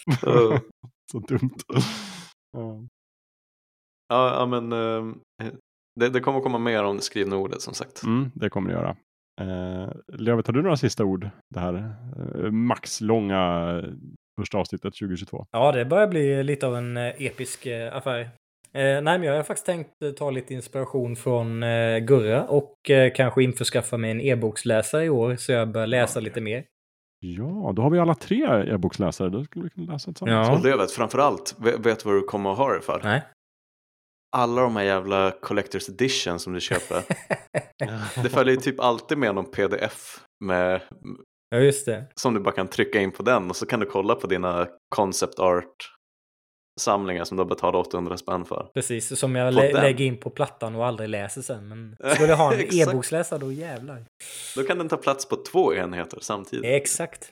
[1.11, 1.55] Så dumt.
[2.57, 2.81] Ja.
[4.09, 5.19] ja, ja, men ehm,
[5.99, 8.03] det, det kommer komma mer om det skrivna ordet som sagt.
[8.03, 8.95] Mm, det kommer det göra.
[9.41, 11.29] Eh, Lövet, har du några sista ord?
[11.53, 11.93] Det här
[12.43, 13.93] eh, maxlånga eh,
[14.39, 15.45] första avsnittet 2022.
[15.51, 18.19] Ja, det börjar bli lite av en eh, episk eh, affär.
[18.73, 22.89] Eh, nej, men jag har faktiskt tänkt eh, ta lite inspiration från eh, Gurra och
[22.89, 26.63] eh, kanske införskaffa mig en e-boksläsare i år så jag börjar läsa lite mer.
[27.19, 29.29] Ja, då har vi alla tre e-boksläsare.
[29.29, 30.47] Då skulle vi kunna läsa tillsammans.
[30.47, 30.57] Ja.
[30.57, 33.01] Och Lövet, framförallt, vet vet vad du kommer att ha det för?
[33.03, 33.23] Nej.
[34.37, 37.03] Alla de här jävla Collector's Edition som du köper.
[38.23, 40.81] det följer ju typ alltid med någon pdf med,
[41.49, 42.05] Ja, just det.
[42.21, 44.67] som du bara kan trycka in på den och så kan du kolla på dina
[44.95, 45.75] concept art
[46.81, 48.67] samlingar som du har betalat 800 spänn för.
[48.73, 49.81] Precis, som jag lä- den.
[49.81, 51.67] lägger in på plattan och aldrig läser sen.
[51.67, 54.05] Men skulle jag ha en e-boksläsare då jävlar.
[54.55, 56.65] Då kan den ta plats på två enheter samtidigt.
[56.65, 57.31] Exakt.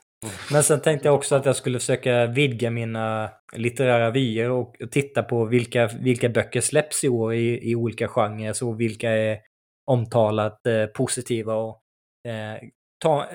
[0.51, 5.23] Men sen tänkte jag också att jag skulle försöka vidga mina litterära vyer och titta
[5.23, 8.53] på vilka, vilka böcker släpps i år i, i olika genrer.
[8.53, 9.39] Så vilka är
[9.85, 11.81] omtalat eh, positiva och
[12.27, 12.61] eh,
[13.03, 13.27] ta, eh,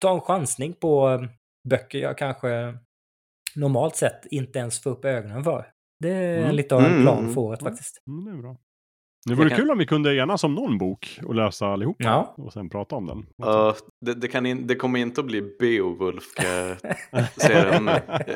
[0.00, 1.20] ta en chansning på eh,
[1.68, 2.74] böcker jag kanske
[3.56, 5.66] normalt sett inte ens får upp ögonen för.
[6.00, 6.54] Det är Mm.
[6.56, 7.72] lite av en Mm, plan mm, för året mm.
[7.72, 7.96] faktiskt.
[8.06, 8.56] Mm, det är bra.
[9.26, 12.04] Det vore kan- kul om vi kunde enas om någon bok och läsa allihopa.
[12.04, 12.34] Ja.
[12.38, 13.26] Och sen prata om den.
[13.36, 16.46] Ja, det, det, kan in, det kommer inte att bli Beowulf kan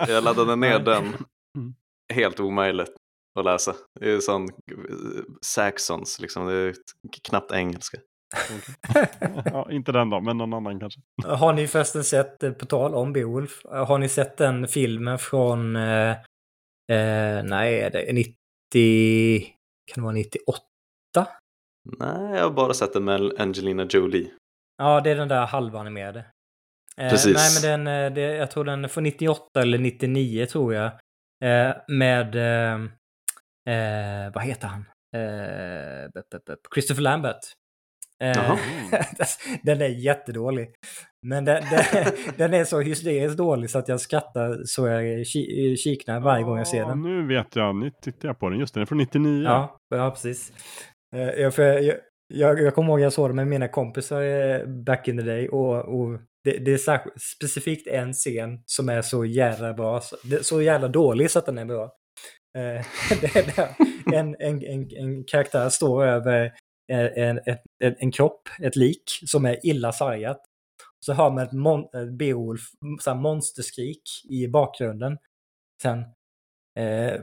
[0.08, 1.04] jag laddade ner den.
[1.56, 1.74] Mm.
[2.12, 2.92] Helt omöjligt
[3.38, 3.74] att läsa.
[4.00, 4.48] Det är sån eh,
[5.40, 6.46] Saxons, liksom.
[6.46, 6.74] det är
[7.28, 7.98] knappt engelska.
[9.44, 11.00] ja, inte den då, men någon annan kanske.
[11.24, 15.18] Har ni förresten sett, eh, på tal om Beowulf, eh, har ni sett den filmen
[15.18, 16.10] från, eh,
[16.92, 19.40] eh, nej, är det 90,
[19.86, 20.62] kan det vara 98?
[21.98, 24.30] Nej, jag har bara sett den med Angelina Jolie.
[24.78, 26.24] Ja, det är den där halvanimerade.
[26.96, 27.36] Eh, Precis.
[27.36, 30.86] Nej, men den, eh, det, jag tror den är från 98 eller 99 tror jag.
[31.44, 32.74] Eh, med, eh,
[33.74, 34.84] eh, vad heter han?
[35.16, 36.22] Eh,
[36.74, 37.40] Christopher Lambert.
[38.22, 38.56] Eh,
[39.62, 40.74] den är jättedålig.
[41.26, 42.04] Men den, den,
[42.36, 46.58] den är så hysteriskt dålig så att jag skrattar så jag ki, kiknar varje gång
[46.58, 47.02] jag ser Ja, den.
[47.02, 48.58] Nu vet jag, nu tittar jag på den.
[48.58, 49.44] Just den är från 99.
[49.44, 50.52] Ja, ja precis.
[51.16, 51.96] Eh, jag, för jag,
[52.34, 55.48] jag, jag kommer ihåg jag såg det med mina kompisar eh, back in the day
[55.48, 60.46] och, och det, det är specifikt en scen som är så jävla bra, så, det,
[60.46, 61.84] så jävla dålig så att den är bra.
[62.58, 62.84] Eh,
[63.20, 63.68] det är där
[64.14, 66.44] en, en, en, en karaktär står över
[66.92, 70.40] eh, en, en, en, en kropp, ett lik, som är illa sargat.
[71.06, 72.60] Så hör man ett, mon, ett Beowulf,
[73.00, 75.18] så här monsterskrik i bakgrunden.
[75.82, 75.98] Sen
[76.78, 77.20] eh,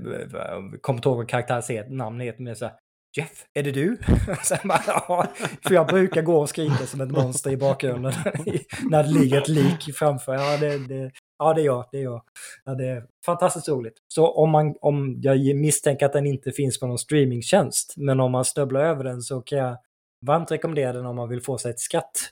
[0.81, 2.75] kommer inte ihåg vad karaktären het- namn heter, men så här,
[3.17, 3.97] Jeff, är det du?
[4.43, 5.27] Sen bara, ja,
[5.61, 8.13] för jag brukar gå och skrika som ett monster i bakgrunden
[8.89, 10.33] när det ligger ett lik framför.
[10.33, 11.85] Ja, det, det, ja, det är jag.
[11.91, 12.21] Det är jag.
[12.65, 13.93] Ja, det är fantastiskt roligt.
[14.07, 18.31] Så om, man, om jag misstänker att den inte finns på någon streamingtjänst, men om
[18.31, 19.77] man snubblar över den så kan jag
[20.25, 22.31] varmt rekommendera den om man vill få sig ett skratt.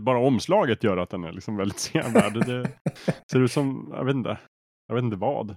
[0.00, 2.46] Bara omslaget gör att den är liksom väldigt sevärd.
[2.46, 2.70] Det
[3.32, 4.38] ser ut som, jag vet inte,
[4.88, 5.56] jag vet inte vad.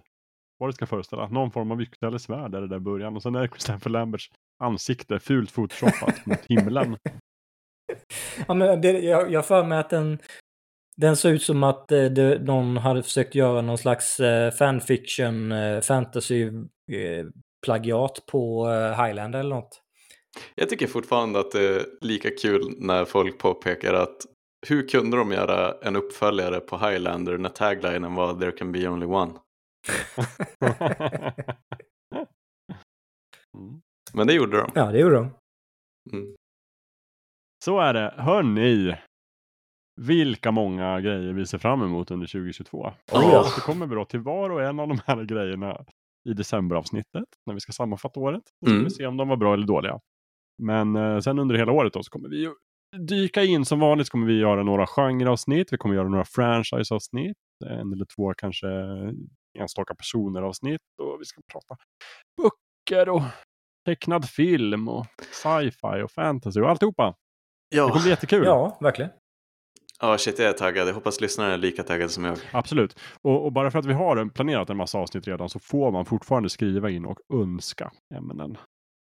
[0.62, 1.28] Vad det ska föreställa.
[1.28, 3.16] Någon form av yxa eller svärd är det där i början.
[3.16, 4.32] Och sen är det Christopher Lamberts
[4.64, 6.98] ansikte fult photoshoppat mot himlen.
[8.48, 10.20] Ja, men det, jag, jag för mig att den,
[10.98, 15.52] den såg ut som att eh, det, någon hade försökt göra någon slags eh, fanfiction,
[15.52, 16.44] eh, fantasy
[16.92, 17.26] eh,
[17.66, 19.82] plagiat på eh, Highlander eller något.
[20.56, 24.18] Jag tycker fortfarande att det är lika kul när folk påpekar att
[24.68, 29.06] hur kunde de göra en uppföljare på Highlander när taglinen var “There can be only
[29.06, 29.34] one”?
[33.58, 33.82] Mm.
[34.14, 34.72] Men det gjorde de.
[34.76, 35.30] Ja, det gjorde de.
[36.14, 36.36] Mm.
[37.66, 38.14] Så är det.
[38.18, 38.96] Hörni!
[40.02, 42.78] Vilka många grejer vi ser fram emot under 2022.
[42.78, 43.44] Och Ja.
[43.44, 45.86] så kommer vi då till var och en av de här grejerna
[46.30, 48.42] i decemberavsnittet när vi ska sammanfatta året.
[48.42, 48.84] Och så ska Mm.
[48.84, 50.00] vi se om de var bra eller dåliga.
[50.64, 52.54] Men eh, sen under hela året då så kommer vi ju
[52.98, 55.74] dyka in som vanligt så kommer vi göra några genreavsnitt.
[55.74, 57.38] Vi kommer göra några franchiseavsnitt.
[57.66, 58.68] En eller två kanske
[59.60, 60.82] enstaka personer-avsnitt.
[61.02, 61.76] Och vi ska prata
[62.42, 63.22] böcker och
[63.86, 67.16] tecknad film och sci-fi och fantasy och alltihopa.
[67.72, 68.46] Det Ja, kommer bli jättekul.
[68.46, 69.12] Ja, verkligen.
[70.02, 70.88] ja shit jag är taggad.
[70.88, 72.38] Jag hoppas lyssnarna är lika taggade som jag.
[72.52, 73.00] Absolut.
[73.22, 76.06] Och, och bara för att vi har planerat en massa avsnitt redan så får man
[76.06, 78.58] fortfarande skriva in och önska ämnen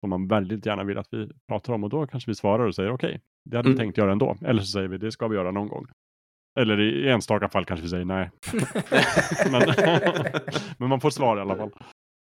[0.01, 1.85] som man väldigt gärna vill att vi pratar om.
[1.85, 3.85] Och då kanske vi svarar och säger okej, det hade vi Mm.
[3.85, 4.37] tänkt göra ändå.
[4.45, 5.87] Eller så säger vi det ska vi göra någon gång.
[6.57, 8.31] Eller i enstaka fall kanske vi säger nej.
[9.51, 9.63] men,
[10.79, 11.71] men man får svar i alla fall.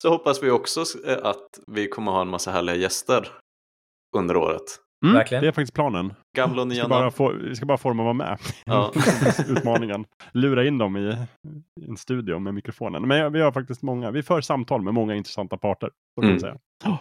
[0.03, 3.29] Så hoppas vi också eh, att vi kommer ha en massa härliga gäster
[4.17, 4.63] under året.
[5.05, 5.43] Mm, Verkligen.
[5.43, 6.15] Det är faktiskt planen.
[6.37, 8.39] Gamla och Vi nya ska bara få, vi ska bara få dem att vara med.
[8.65, 8.93] Ja.
[9.49, 10.05] Utmaningen.
[10.33, 11.01] Lura in dem i,
[11.81, 13.09] i en studio med mikrofonen.
[13.09, 15.91] Men vi har faktiskt många, vi för samtal med många intressanta parter.
[16.15, 16.41] Så kan man Mm.
[16.41, 16.57] säga.
[16.85, 16.99] Ja,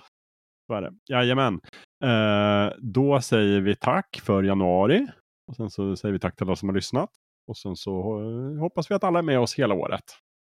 [0.68, 0.94] Så är det.
[1.10, 1.60] Jajamän.
[2.04, 5.08] Eh, då säger vi tack för januari.
[5.50, 7.10] Och sen så säger vi tack till alla som har lyssnat.
[7.48, 10.04] Och sen så eh, hoppas vi att alla är med oss hela året.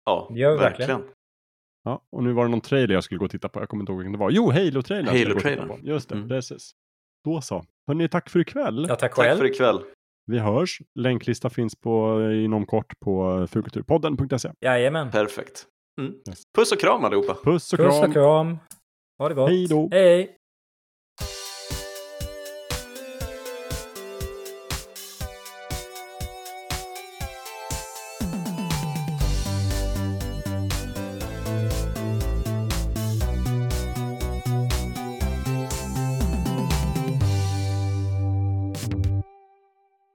[0.04, 0.90] Ja, Gör verkligen.
[0.90, 1.14] verkligen.
[1.84, 3.60] Ja, och nu var det någon trailer jag skulle gå och titta på.
[3.60, 4.30] Jag kommer inte ihåg vilken det var.
[4.30, 5.16] Jo, Halo-trailern.
[5.18, 5.80] Halo-trailern.
[5.82, 6.28] Just det, Mm.
[6.28, 6.70] precis.
[7.24, 7.64] Då så.
[7.86, 8.86] Hörni, tack för ikväll.
[8.88, 9.38] Ja, tack Tack själv.
[9.38, 9.80] för ikväll.
[10.26, 10.80] Vi hörs.
[10.94, 14.50] Länklista finns på, inom kort på fulkulturpodden.se.
[14.60, 15.10] Jajamän.
[15.10, 15.66] Perfekt.
[16.00, 16.12] Mm.
[16.28, 16.42] Yes.
[16.58, 17.34] Puss och kram allihopa.
[17.44, 18.08] Puss och Puss kram!
[18.08, 18.58] och kram.
[19.18, 19.50] Ha det gott.
[19.50, 19.88] Hej då.
[19.92, 20.36] Hej!